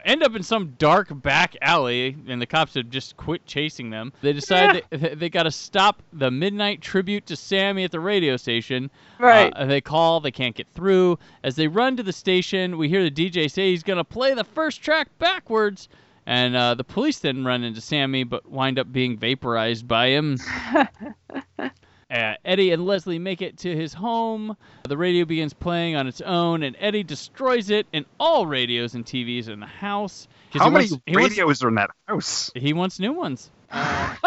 end 0.03 0.23
up 0.23 0.35
in 0.35 0.41
some 0.41 0.73
dark 0.79 1.09
back 1.21 1.55
alley, 1.61 2.17
and 2.27 2.41
the 2.41 2.45
cops 2.45 2.73
have 2.73 2.89
just 2.89 3.17
quit 3.17 3.45
chasing 3.45 3.91
them. 3.91 4.13
They 4.21 4.33
decide 4.33 4.83
they, 4.89 5.13
they 5.15 5.29
got 5.29 5.43
to 5.43 5.51
stop 5.51 6.01
the 6.13 6.31
midnight 6.31 6.81
tribute 6.81 7.27
to 7.27 7.35
Sammi 7.35 7.83
at 7.83 7.91
the 7.91 7.99
radio 7.99 8.35
station. 8.37 8.89
Right. 9.19 9.53
Uh, 9.53 9.65
they 9.65 9.81
call, 9.81 10.19
they 10.19 10.31
can't 10.31 10.55
get 10.55 10.67
through. 10.73 11.19
As 11.43 11.55
they 11.55 11.67
run 11.67 11.97
to 11.97 12.03
the 12.03 12.13
station, 12.13 12.77
we 12.77 12.89
hear 12.89 13.03
the 13.03 13.11
DJ 13.11 13.49
say 13.49 13.69
he's 13.69 13.83
going 13.83 13.97
to 13.97 14.03
play 14.03 14.33
the 14.33 14.43
first 14.43 14.81
track 14.81 15.09
backwards. 15.19 15.87
And 16.25 16.55
uh, 16.55 16.73
the 16.73 16.83
police 16.83 17.19
then 17.19 17.45
run 17.45 17.63
into 17.63 17.79
Sammi, 17.79 18.23
but 18.23 18.49
wind 18.49 18.79
up 18.79 18.91
being 18.91 19.17
vaporized 19.17 19.87
by 19.87 20.07
him. 20.07 20.37
Uh, 22.09 22.35
Eddie 22.45 22.71
and 22.71 22.85
Leslie 22.85 23.19
make 23.19 23.41
it 23.41 23.57
to 23.59 23.75
his 23.75 23.93
home. 23.93 24.55
The 24.87 24.95
radio 24.97 25.25
begins 25.25 25.53
playing 25.53 25.95
on 25.97 26.07
its 26.07 26.21
own, 26.21 26.63
and 26.63 26.75
Eddie 26.79 27.03
destroys 27.03 27.69
it 27.69 27.85
and 27.91 28.05
all 28.17 28.47
radios 28.47 28.95
and 28.95 29.05
TVs 29.05 29.49
in 29.49 29.59
the 29.59 29.65
house. 29.65 30.27
How 30.53 30.65
he 30.65 30.71
many 30.71 30.85
wants- 30.89 31.03
he 31.05 31.15
wants- 31.17 31.29
radios 31.31 31.63
are 31.63 31.67
in 31.67 31.75
that 31.75 31.89
house? 32.07 32.49
He 32.55 32.71
wants 32.73 32.99
new 32.99 33.11
ones. 33.11 33.51
well, 33.73 34.23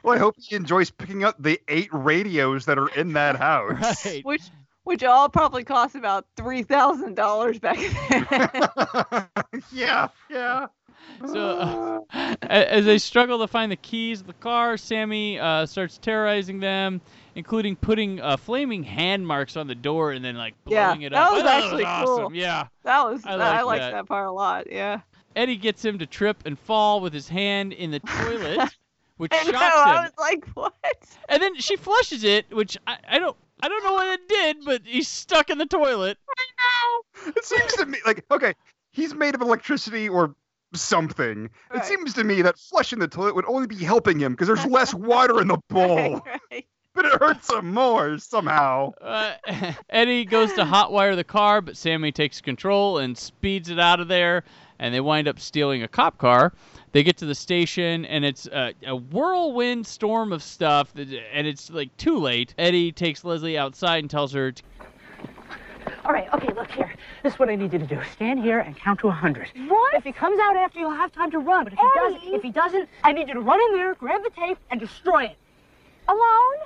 well, 0.03 0.15
I 0.15 0.17
hope 0.17 0.35
he 0.37 0.55
enjoys 0.55 0.91
picking 0.91 1.23
up 1.23 1.35
the 1.39 1.59
eight 1.67 1.89
radios 1.91 2.65
that 2.65 2.77
are 2.77 2.89
in 2.89 3.13
that 3.13 3.35
house. 3.39 4.05
Right. 4.05 4.23
Which 4.23 4.43
which 4.83 5.03
all 5.03 5.27
probably 5.27 5.63
cost 5.63 5.95
about 5.95 6.25
three 6.37 6.63
thousand 6.63 7.15
dollars 7.15 7.59
back 7.59 7.77
then. 8.09 9.61
yeah, 9.71 10.07
yeah. 10.29 10.67
So, 11.25 12.05
uh, 12.13 12.35
as 12.43 12.85
they 12.85 12.97
struggle 12.97 13.39
to 13.39 13.47
find 13.47 13.71
the 13.71 13.75
keys 13.77 14.21
of 14.21 14.27
the 14.27 14.33
car, 14.33 14.75
Sammi 14.77 15.39
uh, 15.39 15.65
starts 15.65 15.97
terrorizing 15.97 16.59
them, 16.59 17.01
including 17.35 17.75
putting 17.75 18.21
uh, 18.21 18.37
flaming 18.37 18.83
hand 18.83 19.25
marks 19.25 19.57
on 19.57 19.67
the 19.67 19.75
door 19.75 20.11
and 20.11 20.23
then 20.23 20.35
like 20.37 20.53
yeah, 20.67 20.87
blowing 20.89 21.01
it 21.03 21.13
up. 21.13 21.31
that 21.31 21.31
up. 21.31 21.33
was 21.33 21.43
Oh, 21.43 21.47
actually 21.65 21.85
awesome. 21.85 22.17
cool. 22.27 22.35
Yeah. 22.35 22.67
that 22.83 23.03
was 23.05 23.25
I 23.25 23.31
I, 23.33 23.35
like 23.35 23.65
liked 23.65 23.81
that. 23.81 23.91
that. 23.93 24.07
part 24.07 24.27
a 24.27 24.31
lot. 24.31 24.71
Yeah. 24.71 25.01
Eddie 25.35 25.57
gets 25.57 25.83
him 25.83 25.99
to 25.99 26.05
trip 26.05 26.37
and 26.45 26.57
fall 26.57 26.99
with 27.01 27.13
his 27.13 27.27
hand 27.29 27.73
in 27.73 27.91
the 27.91 27.99
toilet, 27.99 28.69
which 29.17 29.31
I 29.33 29.43
shocks 29.43 29.51
know. 29.51 29.59
him. 29.59 29.97
I 29.97 30.01
was 30.01 30.11
like, 30.19 30.45
what? 30.55 30.73
And 31.29 31.41
then 31.43 31.55
she 31.55 31.75
flushes 31.75 32.23
it, 32.23 32.45
which 32.51 32.77
I, 32.87 32.97
I 33.07 33.19
don't 33.19 33.35
I 33.61 33.69
don't 33.69 33.83
know 33.83 33.93
what 33.93 34.07
it 34.19 34.27
did, 34.29 34.57
but 34.65 34.81
he's 34.85 35.07
stuck 35.07 35.49
in 35.49 35.57
the 35.57 35.65
toilet. 35.65 36.17
I 36.29 36.43
know. 37.25 37.33
It 37.35 37.43
seems 37.45 37.73
to 37.73 37.85
me 37.85 37.97
like 38.05 38.23
okay, 38.31 38.53
he's 38.91 39.13
made 39.13 39.35
of 39.35 39.41
electricity 39.41 40.09
or 40.09 40.35
something. 40.73 41.49
It 41.73 41.85
seems 41.85 42.13
to 42.15 42.23
me 42.23 42.41
that 42.43 42.57
flushing 42.57 42.99
the 42.99 43.07
toilet 43.07 43.35
would 43.35 43.45
only 43.45 43.67
be 43.67 43.75
helping 43.77 44.19
him 44.19 44.33
because 44.33 44.47
there's 44.47 44.65
less 44.71 44.93
water 44.93 45.41
in 45.41 45.47
the 45.47 45.59
bowl. 45.69 46.21
Right. 46.51 46.65
But 46.93 47.05
it 47.05 47.21
hurts 47.21 47.53
him 47.53 47.73
more 47.73 48.17
somehow. 48.17 48.93
Uh, 48.99 49.33
Eddie 49.89 50.25
goes 50.25 50.53
to 50.53 50.63
hotwire 50.63 51.15
the 51.15 51.23
car, 51.23 51.61
but 51.61 51.77
Sammi 51.77 52.11
takes 52.11 52.41
control 52.41 52.97
and 52.97 53.15
speeds 53.15 53.69
it 53.69 53.79
out 53.79 53.99
of 53.99 54.07
there, 54.07 54.43
and 54.79 54.93
they 54.93 54.99
wind 54.99 55.27
up 55.27 55.39
stealing 55.39 55.83
a 55.83 55.87
cop 55.87 56.17
car. 56.17 56.53
They 56.93 57.03
get 57.03 57.17
to 57.17 57.27
the 57.27 57.35
station, 57.35 58.03
and 58.05 58.25
it's 58.25 58.47
a, 58.47 58.73
a 58.83 58.95
whirlwind 58.95 59.85
storm 59.85 60.33
of 60.33 60.41
stuff, 60.41 60.91
and 60.95 61.45
it's 61.45 61.69
like 61.69 61.95
too 61.97 62.17
late. 62.17 62.55
Eddie 62.57 62.91
takes 62.91 63.23
Leslie 63.23 63.59
outside 63.59 63.99
and 63.99 64.09
tells 64.09 64.33
her, 64.33 64.53
to, 64.53 64.63
All 66.07 66.13
right, 66.13 66.33
okay, 66.33 66.53
look 66.53 66.71
here. 66.71 66.93
This 67.21 67.33
is 67.33 67.39
what 67.39 67.49
I 67.49 67.55
need 67.57 67.73
you 67.73 67.79
to 67.79 67.85
do. 67.85 67.99
Stand 68.13 68.39
here 68.39 68.59
and 68.59 68.77
count 68.77 69.01
to 69.01 69.09
a 69.09 69.11
hundred. 69.11 69.49
What? 69.67 69.93
If 69.93 70.05
he 70.05 70.13
comes 70.13 70.39
out 70.39 70.55
after, 70.55 70.79
you'll 70.79 70.91
have 70.91 71.11
time 71.11 71.29
to 71.31 71.39
run. 71.39 71.65
But 71.65 71.73
if 71.73 71.79
he 71.79 71.87
doesn't, 71.95 72.33
if 72.33 72.41
he 72.43 72.49
doesn't, 72.49 72.89
I 73.03 73.11
need 73.11 73.27
you 73.27 73.33
to 73.33 73.41
run 73.41 73.59
in 73.59 73.73
there, 73.75 73.93
grab 73.93 74.23
the 74.23 74.29
tape, 74.29 74.57
and 74.71 74.79
destroy 74.79 75.25
it. 75.25 75.35
Alone? 76.07 76.59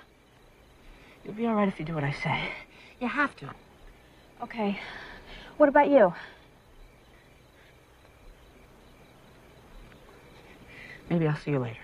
You'll 1.26 1.34
be 1.34 1.48
all 1.48 1.56
right 1.56 1.68
if 1.68 1.80
you 1.80 1.86
do 1.86 1.96
what 1.96 2.04
I 2.04 2.12
say. 2.12 2.50
You 3.00 3.08
have 3.08 3.36
to. 3.38 3.50
Okay. 4.44 4.80
What 5.58 5.70
about 5.70 5.90
you? 5.90 6.14
Maybe 11.10 11.28
I'll 11.28 11.38
see 11.38 11.50
you 11.50 11.60
later. 11.60 11.80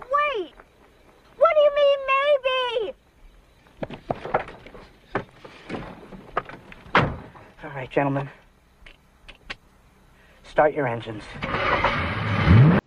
Wait! 0.00 0.52
What 1.36 1.54
do 1.54 1.60
you 1.60 1.70
mean, 1.76 1.98
maybe? 2.10 2.94
All 7.64 7.70
right, 7.70 7.90
gentlemen. 7.90 8.28
Start 10.42 10.74
your 10.74 10.86
engines. 10.86 11.24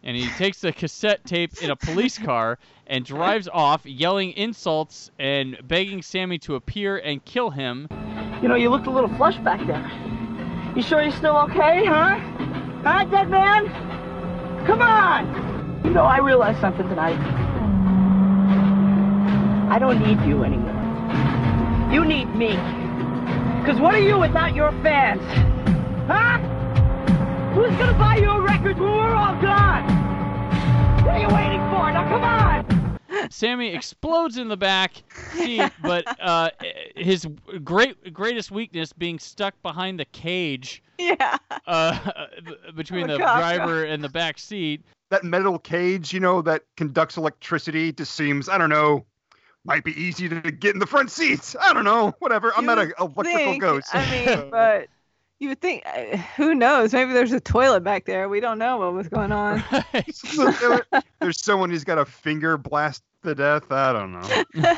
and 0.04 0.16
he 0.16 0.30
takes 0.38 0.62
the 0.62 0.72
cassette 0.72 1.26
tape 1.26 1.64
in 1.64 1.72
a 1.72 1.76
police 1.76 2.20
car 2.20 2.60
and 2.86 3.04
drives 3.04 3.50
off, 3.52 3.88
yelling 3.88 4.34
insults 4.34 5.10
and 5.18 5.58
begging 5.68 6.04
Sammi 6.04 6.38
to 6.42 6.54
appear 6.54 6.98
and 6.98 7.26
kill 7.26 7.50
him. 7.50 7.88
You 8.44 8.50
know, 8.50 8.56
you 8.56 8.70
looked 8.70 8.86
a 8.86 8.92
little 8.92 9.10
flushed 9.18 9.44
back 9.44 9.66
there. 9.66 9.92
You 10.76 10.84
sure 10.84 11.02
you're 11.02 11.12
still 11.12 11.38
okay, 11.38 11.84
huh? 11.84 12.20
Huh, 12.84 13.06
dead 13.06 13.32
man? 13.32 13.66
Come 14.68 14.84
on! 14.84 15.82
You 15.86 15.90
know, 15.90 16.04
I 16.04 16.20
realized 16.20 16.62
something 16.62 16.88
tonight. 16.88 17.18
I 19.72 19.80
don't 19.80 20.00
need 20.00 20.22
you 20.30 20.44
anymore. 20.44 21.92
You 21.92 22.06
need 22.06 22.36
me. 22.36 22.87
Because 23.68 23.82
what 23.82 23.94
are 23.96 24.00
you 24.00 24.18
without 24.18 24.56
your 24.56 24.72
fans? 24.82 25.22
Huh? 26.08 26.38
Who's 27.54 27.78
gonna 27.78 28.00
buy 28.00 28.16
your 28.16 28.42
records 28.42 28.80
when 28.80 28.90
we're 28.90 29.14
all 29.14 29.36
gone? 29.42 29.84
What 31.04 31.16
are 31.16 31.20
you 31.20 31.28
waiting 31.28 31.60
for? 31.70 31.92
Now 31.92 32.08
come 32.08 32.24
on! 32.24 33.30
Sammi 33.30 33.76
explodes 33.76 34.38
in 34.38 34.48
the 34.48 34.56
back 34.56 34.94
seat, 35.34 35.70
but 35.82 36.06
uh, 36.22 36.52
his 36.96 37.28
great 37.66 38.14
greatest 38.14 38.52
weakness 38.52 38.94
being 38.94 39.20
stuck 39.20 39.62
behind 39.62 40.00
the 40.00 40.06
cage 40.06 40.82
Yeah. 40.98 41.36
uh, 41.66 42.00
between 42.74 43.10
Oh, 43.10 43.16
the 43.16 43.20
gosh. 43.20 43.38
driver 43.38 43.84
and 43.84 44.02
the 44.02 44.08
back 44.08 44.40
seat. 44.40 44.82
That 45.10 45.26
metal 45.26 45.60
cage, 45.60 46.14
you 46.14 46.22
know, 46.22 46.42
that 46.44 46.64
conducts 46.78 47.18
electricity 47.18 47.92
just 47.92 48.14
seems, 48.16 48.48
I 48.48 48.58
don't 48.58 48.70
know, 48.70 49.06
might 49.68 49.84
be 49.84 49.92
easy 50.02 50.30
to 50.30 50.40
get 50.52 50.74
in 50.74 50.80
the 50.80 50.88
front 50.88 51.12
seats. 51.12 51.56
I 51.62 51.74
don't 51.74 51.84
know, 51.84 52.16
whatever. 52.20 52.52
I'm 52.56 52.64
You 52.64 52.68
not 52.68 52.80
an 52.80 52.88
would 52.88 53.28
electrical 53.28 53.52
think- 53.52 53.62
ghost. 53.62 53.90
I 53.94 54.10
mean, 54.10 54.50
but 54.52 54.88
you 55.40 55.50
would 55.50 55.62
think, 55.62 55.84
uh, 55.86 56.18
who 56.36 56.56
knows? 56.56 56.94
Maybe 56.94 57.14
there's 57.14 57.34
a 57.34 57.40
toilet 57.40 57.84
back 57.84 58.06
there. 58.06 58.28
We 58.30 58.40
don't 58.40 58.58
know 58.58 58.78
what 58.78 58.94
was 58.94 59.08
going 59.10 59.32
on. 59.32 59.64
There's 61.20 61.40
someone 61.42 61.70
who's 61.70 61.84
got 61.84 61.98
a 62.00 62.06
finger 62.06 62.58
blast 62.58 63.04
to 63.24 63.36
death. 63.36 63.72
I 63.72 63.94
don't 63.94 64.14
know. 64.14 64.78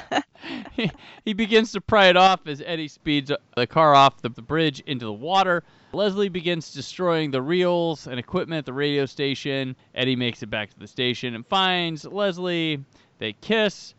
he, 0.74 0.91
he 1.24 1.34
begins 1.34 1.72
to 1.74 1.82
pry 1.82 2.07
it 2.07 2.18
off 2.18 2.41
as 2.48 2.61
Eddie 2.66 2.88
speeds 2.88 3.32
the 3.56 3.68
car 3.68 3.94
off 3.95 4.22
the, 4.22 4.30
the 4.30 4.41
bridge 4.41 4.82
into 4.82 5.06
the 5.06 5.14
water. 5.14 5.64
Leslie 5.94 6.30
begins 6.30 6.74
destroying 6.74 7.32
the 7.32 7.41
reels 7.41 8.07
and 8.07 8.20
equipment 8.20 8.60
at 8.60 8.66
the 8.66 8.74
radio 8.74 9.06
station. 9.06 9.76
Eddie 9.95 10.16
makes 10.16 10.44
it 10.44 10.48
back 10.49 10.72
to 10.72 10.80
the 10.80 10.88
station 10.88 11.36
and 11.36 11.45
finds 11.48 12.03
Leslie. 12.06 12.84
They 13.20 13.34
kiss. 13.34 13.94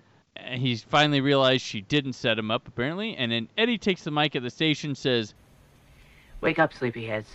And 0.44 0.60
he's 0.60 0.82
finally 0.82 1.20
realized 1.20 1.62
she 1.64 1.80
didn't 1.80 2.14
set 2.14 2.38
him 2.38 2.50
up, 2.50 2.66
apparently. 2.66 3.16
And 3.16 3.30
then 3.32 3.48
Eddie 3.56 3.78
takes 3.78 4.02
the 4.04 4.10
mic 4.10 4.34
at 4.36 4.42
the 4.42 4.50
station, 4.50 4.94
says, 4.94 5.34
Wake 6.40 6.58
up, 6.58 6.72
sleepyheads. 6.72 7.26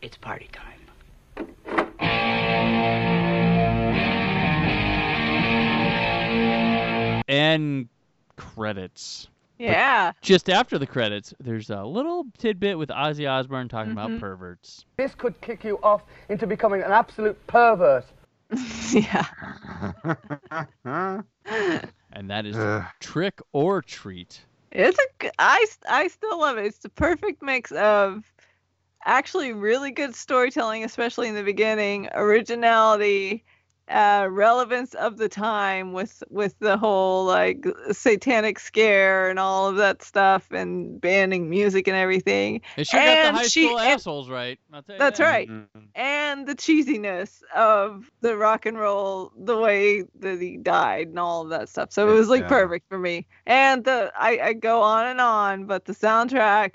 It's 0.00 0.16
party 0.16 0.48
time. 0.52 0.78
and 7.28 7.88
credits. 8.36 9.28
Yeah. 9.58 10.12
Just 10.22 10.50
after 10.50 10.78
the 10.78 10.86
credits, 10.86 11.32
there's 11.38 11.70
a 11.70 11.82
little 11.84 12.26
tidbit 12.38 12.78
with 12.78 12.88
Ozzy 12.88 13.30
Osbourne 13.30 13.68
talking 13.68 13.90
Mhm. 13.94 14.04
about 14.06 14.20
perverts. 14.20 14.84
This 14.96 15.14
could 15.14 15.40
kick 15.40 15.62
you 15.64 15.78
off 15.82 16.02
into 16.28 16.46
becoming 16.46 16.82
an 16.82 16.90
absolute 16.90 17.38
pervert. 17.46 18.04
yeah. 18.92 19.26
And 22.12 22.30
that 22.30 22.46
is 22.46 22.56
Ugh. 22.56 22.84
trick 23.00 23.40
or 23.52 23.82
treat. 23.82 24.40
It's 24.70 24.98
a. 24.98 25.24
g- 25.24 25.30
I 25.38 25.66
I 25.88 26.08
still 26.08 26.38
love 26.40 26.58
it. 26.58 26.66
It's 26.66 26.78
the 26.78 26.88
perfect 26.88 27.42
mix 27.42 27.72
of 27.72 28.24
actually 29.04 29.52
really 29.52 29.90
good 29.90 30.14
storytelling, 30.14 30.84
especially 30.84 31.28
in 31.28 31.34
the 31.34 31.42
beginning, 31.42 32.08
originality, 32.14 33.44
uh, 33.88 34.28
relevance 34.30 34.94
of 34.94 35.16
the 35.18 35.28
time 35.28 35.92
with 35.92 36.22
with 36.30 36.58
the 36.60 36.76
whole 36.78 37.26
like 37.26 37.66
satanic 37.90 38.58
scare 38.58 39.28
and 39.28 39.38
all 39.38 39.68
of 39.68 39.76
that 39.76 40.02
stuff 40.02 40.50
and 40.52 41.00
banning 41.00 41.50
music 41.50 41.88
and 41.88 41.96
everything. 41.96 42.60
They 42.76 42.84
sure 42.84 43.00
got 43.00 43.08
And 43.08 43.36
the 43.36 43.40
high 43.40 43.46
she- 43.48 43.66
school 43.66 43.78
and- 43.78 43.88
assholes 43.90 44.30
right. 44.30 44.58
I'll 44.72 44.82
tell 44.82 44.94
you 44.94 44.98
That's 44.98 45.18
that. 45.18 45.24
right. 45.24 45.50
And 45.94 46.46
the 46.46 46.54
cheesiness 46.54 47.42
of 47.54 48.10
the 48.20 48.36
rock 48.36 48.66
and 48.66 48.78
roll, 48.78 49.32
the 49.36 49.58
way 49.58 50.04
that 50.20 50.40
he 50.40 50.56
died 50.56 51.08
and 51.08 51.18
all 51.18 51.42
of 51.42 51.50
that 51.50 51.68
stuff. 51.68 51.92
So 51.92 52.08
it 52.08 52.14
was 52.14 52.28
like 52.28 52.42
Yeah. 52.42 52.48
perfect 52.48 52.88
for 52.88 52.98
me. 52.98 53.26
And 53.46 53.84
the 53.84 54.12
I, 54.18 54.38
I 54.40 54.52
go 54.54 54.80
on 54.82 55.06
and 55.06 55.20
on, 55.20 55.66
but 55.66 55.84
the 55.84 55.92
soundtrack, 55.92 56.74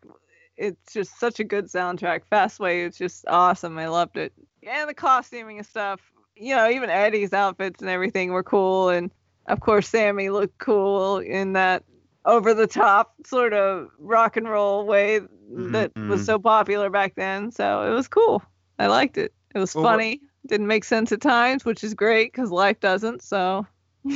it's 0.57 0.93
just 0.93 1.17
such 1.19 1.39
a 1.39 1.43
good 1.43 1.65
soundtrack. 1.67 2.21
Fastway 2.31 2.85
it's 2.85 2.97
just 2.97 3.25
awesome. 3.27 3.77
I 3.79 3.87
loved 3.87 4.17
it. 4.17 4.33
And 4.67 4.89
the 4.89 4.93
costuming 4.93 5.57
and 5.59 5.65
stuff. 5.65 6.01
You 6.39 6.55
know, 6.55 6.69
even 6.69 6.89
Eddie's 6.89 7.33
outfits 7.33 7.81
and 7.81 7.89
everything 7.89 8.31
were 8.31 8.43
cool. 8.43 8.89
And 8.89 9.11
of 9.47 9.59
course, 9.59 9.87
Sammi 9.89 10.29
looked 10.29 10.57
cool 10.59 11.19
in 11.19 11.53
that 11.53 11.83
over 12.25 12.53
the 12.53 12.67
top 12.67 13.13
sort 13.25 13.53
of 13.53 13.87
rock 13.99 14.35
and 14.37 14.49
roll 14.49 14.85
way 14.85 15.19
that 15.49 15.91
was 15.95 16.21
mhm. 16.21 16.25
so 16.25 16.39
popular 16.39 16.89
back 16.89 17.15
then. 17.15 17.51
So 17.51 17.83
it 17.83 17.93
was 17.95 18.07
cool. 18.07 18.43
I 18.79 18.87
liked 18.87 19.17
it. 19.17 19.33
It 19.55 19.59
was 19.59 19.73
Well, 19.73 19.83
what- 19.85 19.91
funny. 19.91 20.21
Didn't 20.45 20.67
make 20.67 20.85
sense 20.85 21.11
at 21.11 21.19
times, 21.19 21.65
which 21.65 21.83
is 21.83 21.93
great 21.93 22.31
because 22.31 22.51
life 22.51 22.79
doesn't. 22.79 23.21
So 23.21 23.65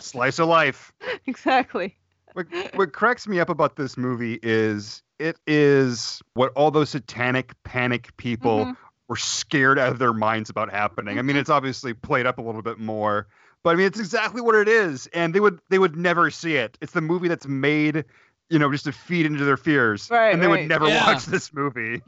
Slice 0.00 0.38
of 0.38 0.48
life. 0.48 0.92
exactly. 1.26 1.96
What, 2.34 2.46
what 2.74 2.92
cracks 2.92 3.26
me 3.26 3.40
up 3.40 3.48
about 3.48 3.76
this 3.76 3.96
movie 3.96 4.38
is 4.42 5.02
it 5.18 5.36
is 5.46 6.20
what 6.34 6.52
all 6.54 6.70
those 6.70 6.90
satanic 6.90 7.54
panic 7.64 8.16
people 8.16 8.66
Mhm. 8.66 8.76
Were 9.08 9.16
scared 9.16 9.78
out 9.78 9.90
of 9.90 9.98
their 9.98 10.12
minds 10.12 10.50
about 10.50 10.70
happening. 10.70 11.18
I 11.18 11.22
mean, 11.22 11.36
it's 11.36 11.50
obviously 11.50 11.94
played 11.94 12.26
up 12.26 12.38
a 12.38 12.42
little 12.42 12.62
bit 12.62 12.78
more, 12.78 13.26
but 13.62 13.70
I 13.70 13.74
mean, 13.76 13.86
it's 13.86 13.98
exactly 13.98 14.40
what 14.40 14.54
it 14.54 14.68
is, 14.68 15.06
and 15.08 15.34
they 15.34 15.40
would 15.40 15.60
they 15.70 15.78
would 15.78 15.96
never 15.96 16.30
see 16.30 16.56
it. 16.56 16.78
It's 16.80 16.92
the 16.92 17.00
movie 17.00 17.28
that's 17.28 17.46
made, 17.46 18.04
you 18.48 18.58
know, 18.58 18.70
just 18.72 18.84
to 18.84 18.92
feed 18.92 19.26
into 19.26 19.44
their 19.44 19.56
fears, 19.56 20.10
Right, 20.10 20.32
and 20.32 20.42
they 20.42 20.46
right. 20.46 20.60
would 20.60 20.68
never 20.68 20.88
Yeah. 20.88 21.06
watch 21.06 21.26
this 21.26 21.52
movie. 21.52 22.02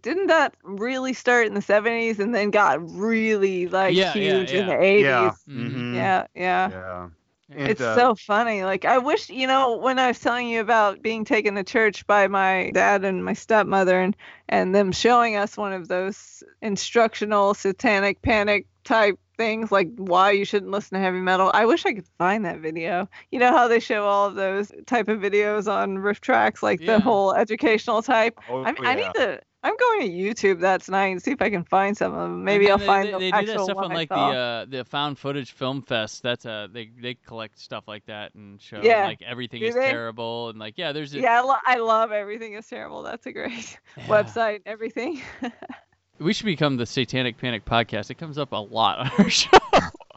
Didn't 0.00 0.28
that 0.28 0.54
really 0.62 1.12
start 1.12 1.46
in 1.46 1.54
the 1.54 1.60
70s 1.60 2.18
and 2.18 2.34
then 2.34 2.50
got 2.50 2.78
really 2.80 3.66
like 3.66 3.94
Yeah, 3.94 4.14
yeah, 4.16 4.20
huge 4.22 4.52
in 4.52 4.66
the 4.66 4.80
80s? 4.80 5.04
Yeah. 5.04 5.32
Mhm. 5.48 5.70
Mhm. 5.72 5.94
Yeah, 5.94 6.26
yeah. 6.34 7.08
Yeah. 7.56 7.66
it's 7.68 7.80
uh, 7.80 7.94
so 7.96 8.14
funny. 8.14 8.64
Like 8.64 8.84
I 8.84 8.98
wish, 8.98 9.28
you 9.30 9.46
know, 9.46 9.76
when 9.76 9.98
I 9.98 10.08
was 10.08 10.18
telling 10.18 10.48
you 10.48 10.60
about 10.60 11.02
being 11.02 11.24
taken 11.24 11.54
to 11.56 11.64
church 11.64 12.06
by 12.06 12.28
my 12.28 12.70
dad 12.74 13.04
and 13.04 13.24
my 13.24 13.32
stepmother 13.34 14.00
and 14.00 14.16
and 14.48 14.74
them 14.74 14.92
showing 14.92 15.36
us 15.36 15.56
one 15.56 15.72
of 15.72 15.88
those 15.88 16.42
instructional 16.60 17.54
satanic 17.54 18.22
panic 18.22 18.66
type 18.84 19.18
things 19.36 19.72
like 19.72 19.88
why 19.96 20.30
you 20.32 20.44
shouldn't 20.44 20.70
listen 20.70 20.96
to 20.96 21.00
heavy 21.02 21.20
metal. 21.20 21.50
I 21.54 21.66
wish 21.66 21.84
I 21.86 21.94
could 21.94 22.06
find 22.18 22.44
that 22.44 22.60
video. 22.60 23.08
You 23.30 23.38
know 23.38 23.52
how 23.52 23.68
they 23.68 23.80
show 23.80 24.04
all 24.04 24.26
of 24.28 24.34
those 24.34 24.70
type 24.86 25.08
of 25.08 25.20
videos 25.20 25.72
on 25.72 25.96
RiffTrax 25.98 26.62
like 26.62 26.80
Yeah. 26.80 26.94
the 26.96 27.00
whole 27.00 27.32
educational 27.34 28.02
type. 28.02 28.38
Oh, 28.48 28.62
I, 28.64 28.74
I 28.84 28.94
yeah. 28.94 28.94
need 28.94 29.14
to 29.14 29.40
I'm 29.64 29.76
going 29.76 30.00
to 30.00 30.08
YouTube 30.08 30.60
that 30.60 30.82
tonight 30.82 31.06
and 31.08 31.22
see 31.22 31.30
if 31.30 31.40
I 31.40 31.48
can 31.48 31.62
find 31.64 31.96
some 31.96 32.12
of 32.14 32.18
them. 32.20 32.42
Maybe 32.42 32.68
I'll 32.70 32.78
they, 32.78 32.86
find 32.86 33.08
they, 33.08 33.12
the 33.12 33.18
they 33.18 33.30
do 33.30 33.46
that 33.46 33.60
stuff 33.60 33.76
one 33.76 33.84
on 33.86 33.92
like 33.92 34.08
the 34.08 34.14
uh, 34.16 34.64
the 34.68 34.84
found 34.84 35.18
footage 35.18 35.52
film 35.52 35.82
fest. 35.82 36.22
That's 36.22 36.44
uh 36.44 36.66
they 36.72 36.90
they 37.00 37.14
collect 37.14 37.58
stuff 37.60 37.84
like 37.86 38.04
that 38.06 38.34
and 38.34 38.60
show 38.60 38.80
Yeah. 38.82 39.04
like 39.04 39.22
everything 39.22 39.60
Do 39.60 39.66
is 39.66 39.74
they? 39.76 39.90
terrible 39.90 40.48
and 40.48 40.58
like 40.58 40.74
yeah 40.78 40.90
there's 40.92 41.14
a, 41.14 41.20
Yeah, 41.20 41.38
I, 41.38 41.44
lo- 41.44 41.54
I 41.64 41.76
love 41.76 42.10
everything 42.10 42.54
is 42.54 42.66
terrible. 42.66 43.02
That's 43.02 43.24
a 43.26 43.32
great 43.32 43.78
Yeah. 43.96 44.06
website. 44.06 44.54
and 44.56 44.66
Everything. 44.66 45.20
we 46.18 46.32
should 46.32 46.46
become 46.46 46.76
the 46.76 46.86
Satanic 46.86 47.38
Panic 47.38 47.64
podcast. 47.64 48.10
It 48.10 48.14
comes 48.14 48.38
up 48.38 48.50
a 48.52 48.56
lot 48.56 48.98
on 48.98 49.10
our 49.18 49.30
show. 49.30 49.48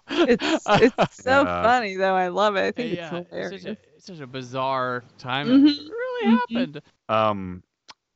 it's 0.10 0.44
it's 0.68 1.16
so 1.24 1.44
Yeah. 1.44 1.64
funny 1.64 1.96
though. 1.98 2.16
I 2.16 2.30
love 2.30 2.56
it. 2.56 2.64
I 2.64 2.72
think 2.72 2.96
yeah, 2.96 3.16
it's 3.16 3.30
hilarious. 3.30 3.62
such 3.62 3.72
a 3.72 3.78
it's 3.96 4.06
such 4.08 4.20
a 4.22 4.28
bizarre 4.28 5.04
time. 5.20 5.48
Mhm. 5.48 5.68
It 5.70 5.90
really 5.92 6.32
happened. 6.38 6.82
Um, 7.10 7.64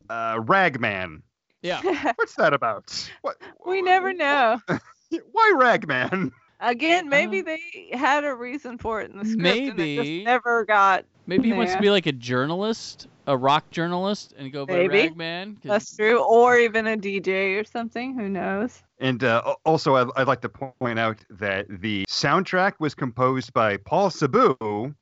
uh, 0.10 0.40
Ragman. 0.44 1.24
Yeah. 1.62 1.82
What's 2.16 2.36
that 2.36 2.54
about? 2.54 3.10
What? 3.22 3.38
we 3.66 3.82
never 3.82 4.14
know. 4.14 4.60
Why 5.32 5.54
Ragman? 5.56 6.32
Again, 6.62 7.10
maybe 7.10 7.40
Uh, 7.40 7.44
they 7.44 7.90
had 7.98 8.26
a 8.26 8.34
reason 8.36 8.78
for 8.78 9.02
it 9.02 9.12
in 9.12 9.18
the 9.18 9.26
script, 9.26 9.60
and 9.70 9.80
it 9.80 9.96
just 9.96 10.26
never 10.26 10.66
got. 10.66 11.06
Maybe 11.30 11.50
he 11.50 11.54
wants 11.54 11.74
to 11.76 11.80
be 11.82 11.92
like 11.92 12.08
a 12.08 12.12
journalist, 12.12 13.08
a 13.28 13.38
rock 13.38 13.70
journalist, 13.70 14.34
and 14.38 14.52
go 14.52 14.66
by 14.66 14.74
Maybe. 14.74 14.98
Ragman. 15.10 15.54
'cause- 15.56 15.62
That's 15.64 15.96
true, 15.96 16.20
or 16.24 16.58
even 16.58 16.88
a 16.88 16.98
DJ 16.98 17.60
or 17.60 17.64
something. 17.64 18.16
Who 18.18 18.28
knows? 18.28 18.82
And 19.00 19.24
uh, 19.24 19.56
also, 19.64 19.96
I'd, 19.96 20.08
I'd 20.18 20.28
like 20.28 20.42
to 20.42 20.50
point 20.50 20.98
out 21.00 21.18
that 21.30 21.68
the 21.70 22.06
soundtrack 22.10 22.74
was 22.80 22.96
composed 22.96 23.54
by 23.54 23.78
Paul 23.78 24.10
Sabu, 24.10 24.56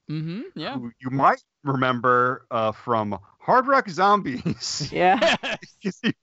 Mhm, 0.10 0.44
yeah. 0.54 0.74
who 0.78 0.92
you 1.00 1.10
might 1.10 1.42
remember 1.64 2.46
uh, 2.52 2.74
from 2.74 3.18
Hard 3.40 3.66
Rock 3.68 3.90
Zombies. 3.90 4.90
Yeah, 4.92 5.36
Yes. 5.82 6.00
he, 6.04 6.14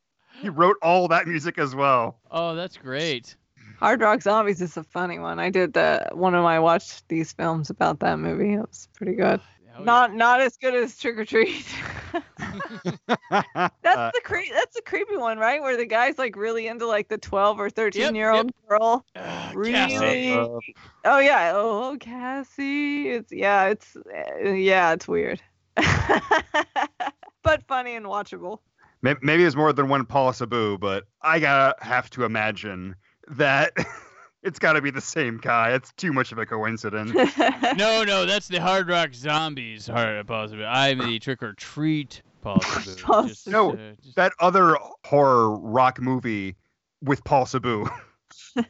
he 0.43 0.49
wrote 0.51 0.77
all 0.83 1.09
that 1.09 1.27
music 1.27 1.59
as 1.59 1.75
well. 1.75 2.21
Oh, 2.31 2.55
that's 2.55 2.77
great. 2.77 3.35
Hard 3.81 4.01
Rock 4.03 4.23
Zombies 4.23 4.61
is 4.63 4.77
a 4.77 4.85
funny 4.85 5.19
one. 5.19 5.41
I 5.41 5.51
did 5.51 5.73
the 5.73 6.09
one 6.13 6.35
of 6.35 6.45
my 6.45 6.61
watched 6.61 7.09
these 7.09 7.33
films 7.33 7.71
about 7.71 7.99
that 8.01 8.19
movie. 8.21 8.55
It 8.55 8.61
was 8.61 8.89
pretty 8.95 9.15
good. 9.15 9.41
Oh, 9.77 9.81
yeah. 9.81 9.85
Not 9.85 10.15
not 10.15 10.41
as 10.41 10.57
good 10.57 10.75
as 10.75 10.97
Trick 10.97 11.19
or 11.19 11.25
Treat. 11.25 11.67
That's 13.31 13.97
Uh, 13.99 14.11
the 14.15 14.21
cre- 14.25 14.53
that's 14.53 14.75
the 14.77 14.83
creepy 14.83 15.17
one, 15.17 15.39
right? 15.39 15.61
Where 15.61 15.77
the 15.77 15.87
guy's 15.87 16.19
like 16.19 16.37
really 16.37 16.67
into 16.67 16.87
like 16.87 17.09
the 17.09 17.19
12 17.19 17.61
or 17.61 17.69
13 17.71 18.01
Yep, 18.01 18.15
year 18.15 18.31
old 18.31 18.51
girl. 18.69 19.05
Ugh, 19.17 19.57
Really? 19.57 19.73
Cassie. 19.73 20.31
uh, 20.31 20.59
Oh 21.05 21.19
yeah. 21.19 21.53
Oh 21.55 21.97
Cassie. 22.01 23.11
It's 23.11 23.31
yeah. 23.33 23.67
It's 23.67 23.97
uh, 23.97 24.49
yeah. 24.49 24.93
It's 24.93 25.07
weird, 25.07 25.43
but 25.77 27.63
funny 27.69 27.95
and 27.95 28.07
watchable. 28.07 28.61
maybe 29.03 29.43
there's 29.43 29.57
more 29.57 29.73
than 29.73 29.89
one 29.89 30.07
Paul 30.07 30.33
Sabu, 30.33 30.79
but 30.79 31.05
I 31.23 31.39
gotta 31.41 31.75
have 31.85 32.09
to 32.11 32.25
imagine 32.25 32.97
that 33.29 33.73
it's 34.45 34.59
got 34.59 34.75
to 34.75 34.81
be 34.83 34.91
the 34.91 35.01
same 35.01 35.39
guy. 35.39 35.73
It's 35.73 35.93
too 35.95 36.13
much 36.13 36.31
of 36.33 36.39
a 36.39 36.47
coincidence. 36.47 37.13
No, 37.77 38.05
no, 38.05 38.25
that's 38.25 38.47
the 38.47 38.61
Hard 38.61 38.89
Rock 38.89 39.15
Zombies. 39.15 39.89
Hard 39.89 40.25
possible. 40.29 40.65
I'm 40.67 40.99
the 40.99 41.19
Trick 41.19 41.43
or 41.43 41.55
Treat 41.55 42.23
possible. 42.41 42.95
Paul 43.03 43.27
Just, 43.27 43.49
No, 43.49 43.73
uh, 43.73 43.77
just- 44.03 44.15
that 44.17 44.33
other 44.39 44.77
horror 45.05 45.57
rock 45.59 46.01
movie 46.01 46.55
with 47.03 47.25
Paul 47.25 47.47
Sabu. 47.47 47.89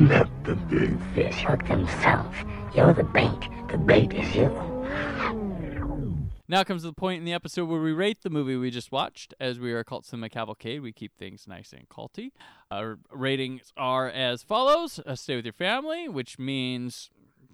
Let 0.00 0.28
the 0.44 0.54
big 0.68 0.98
fish 1.14 1.42
hook 1.44 1.66
themselves. 1.66 2.36
You're 2.74 2.92
the 2.92 3.04
bait. 3.04 3.48
The 3.70 3.78
bait 3.78 4.12
is 4.14 4.34
you. 4.34 4.71
Now 6.48 6.64
comes 6.64 6.82
the 6.82 6.92
point 6.92 7.18
in 7.18 7.24
the 7.24 7.32
episode 7.32 7.66
where 7.66 7.80
we 7.80 7.92
rate 7.92 8.22
the 8.22 8.28
movie 8.28 8.56
we 8.56 8.70
just 8.70 8.92
watched. 8.92 9.32
As 9.40 9.58
we 9.58 9.72
are 9.72 9.82
cult 9.84 10.04
cinema 10.04 10.28
cavalcade, 10.28 10.82
we 10.82 10.92
keep 10.92 11.16
things 11.16 11.46
nice 11.48 11.72
and 11.72 11.88
culty. 11.88 12.32
Our 12.70 12.98
ratings 13.10 13.72
are 13.76 14.10
as 14.10 14.42
follows: 14.42 15.00
uh, 15.06 15.14
Stay 15.14 15.36
with 15.36 15.46
your 15.46 15.54
family, 15.54 16.08
which 16.08 16.38
means 16.38 17.08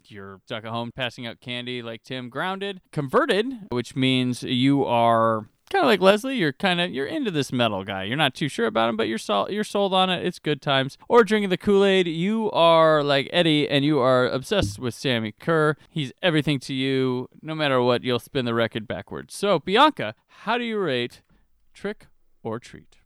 you're 0.07 0.41
stuck 0.47 0.65
at 0.65 0.71
home 0.71 0.91
passing 0.95 1.27
out 1.27 1.41
candy 1.41 1.81
like 1.83 2.03
Tim. 2.03 2.29
Grounded, 2.29 2.81
converted, 2.91 3.69
which 3.71 3.95
means 3.95 4.43
you 4.43 4.85
are 4.85 5.49
kind 5.69 5.85
of 5.85 5.89
like 5.89 6.01
Leslie. 6.01 6.37
You're 6.37 6.53
kind 6.53 6.81
of 6.81 6.91
you're 6.91 7.07
into 7.07 7.31
this 7.31 7.53
metal 7.53 7.85
guy. 7.85 8.03
You're 8.05 8.17
not 8.17 8.35
too 8.35 8.49
sure 8.49 8.67
about 8.67 8.89
him, 8.89 8.97
but 8.97 9.09
you're 9.09 9.19
sol- 9.19 9.51
you're 9.51 9.65
sold 9.65 9.93
on 9.95 10.11
it. 10.11 10.25
It's 10.27 10.39
good 10.39 10.63
times. 10.63 10.97
Or 11.09 11.25
drinking 11.25 11.51
the 11.51 11.57
Kool 11.57 11.85
Aid. 11.85 12.07
You 12.09 12.51
are 12.53 13.03
like 13.03 13.29
Eddie, 13.33 13.69
and 13.69 13.85
you 13.85 13.99
are 13.99 14.27
obsessed 14.27 14.79
with 14.79 14.95
Sammi 14.95 15.33
Curr. 15.39 15.77
He's 15.91 16.13
everything 16.23 16.59
to 16.61 16.75
you. 16.75 17.29
No 17.43 17.55
matter 17.55 17.83
what, 17.83 18.05
you'll 18.05 18.19
spin 18.19 18.45
the 18.45 18.55
record 18.55 18.87
backwards. 18.89 19.35
So 19.35 19.59
Bianca, 19.59 20.15
how 20.29 20.59
do 20.59 20.65
you 20.65 20.79
rate 20.79 21.23
Trick 21.75 22.07
or 22.43 22.59
Treat? 22.59 22.97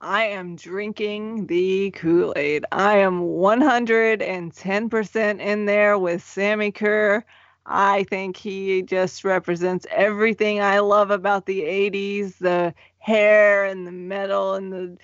I 0.00 0.24
am 0.24 0.56
drinking 0.56 1.46
the 1.46 1.92
Kool 1.92 2.32
Aid. 2.34 2.64
I 2.72 2.98
am 2.98 3.20
110% 3.20 5.40
in 5.40 5.64
there 5.64 5.96
with 5.96 6.20
Sammi 6.22 6.74
Curr. 6.74 7.24
I 7.66 8.04
think 8.04 8.36
he 8.36 8.82
just 8.82 9.24
represents 9.24 9.86
everything 9.90 10.60
I 10.60 10.80
love 10.80 11.10
about 11.10 11.46
the 11.46 11.60
80s 11.60 12.38
the 12.38 12.74
hair 12.98 13.64
and 13.64 13.86
the 13.86 13.92
metal 13.92 14.54
and 14.54 14.72
the, 14.72 14.98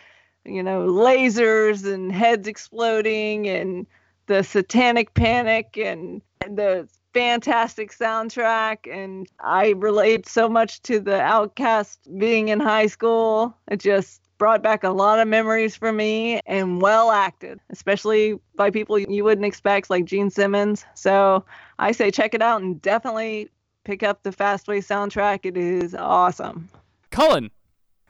you 0.45 0.63
know, 0.63 0.87
lasers 0.87 1.91
and 1.93 2.11
heads 2.13 2.49
exploding 2.49 3.49
and 3.49 3.87
the 4.27 4.43
satanic 4.43 5.15
panic 5.15 5.77
and 5.79 6.21
the 6.41 6.89
fantastic 7.15 7.91
soundtrack 7.91 8.87
and 8.93 9.27
I 9.41 9.71
relate 9.71 10.29
so 10.29 10.49
much 10.49 10.83
to 10.83 11.01
the 11.01 11.21
outcast 11.21 12.01
being 12.19 12.49
in 12.49 12.61
high 12.61 12.87
school. 12.87 13.57
It 13.69 13.81
just 13.81 14.21
brought 14.39 14.63
back 14.63 14.85
a 14.85 14.91
lot 14.91 15.19
of 15.19 15.29
memories 15.29 15.77
for 15.77 15.93
me 15.93 16.41
and 16.47 16.81
well 16.81 17.11
acted, 17.11 17.61
especially 17.71 18.39
by 18.55 18.71
people 18.71 18.99
you 18.99 19.25
wouldn't 19.25 19.45
expect 19.45 19.91
like 19.91 20.05
Gene 20.05 20.31
Simmons. 20.31 20.85
So 20.95 21.45
I 21.79 21.93
say 21.93 22.11
check 22.11 22.35
it 22.35 22.43
out 22.43 22.63
and 22.63 22.81
definitely 22.81 23.51
pick 23.85 24.03
up 24.03 24.23
the 24.23 24.31
Fastway 24.31 24.79
soundtrack. 24.79 25.41
It 25.45 25.57
is 25.57 25.95
awesome. 25.95 26.69
Cullen. 27.11 27.51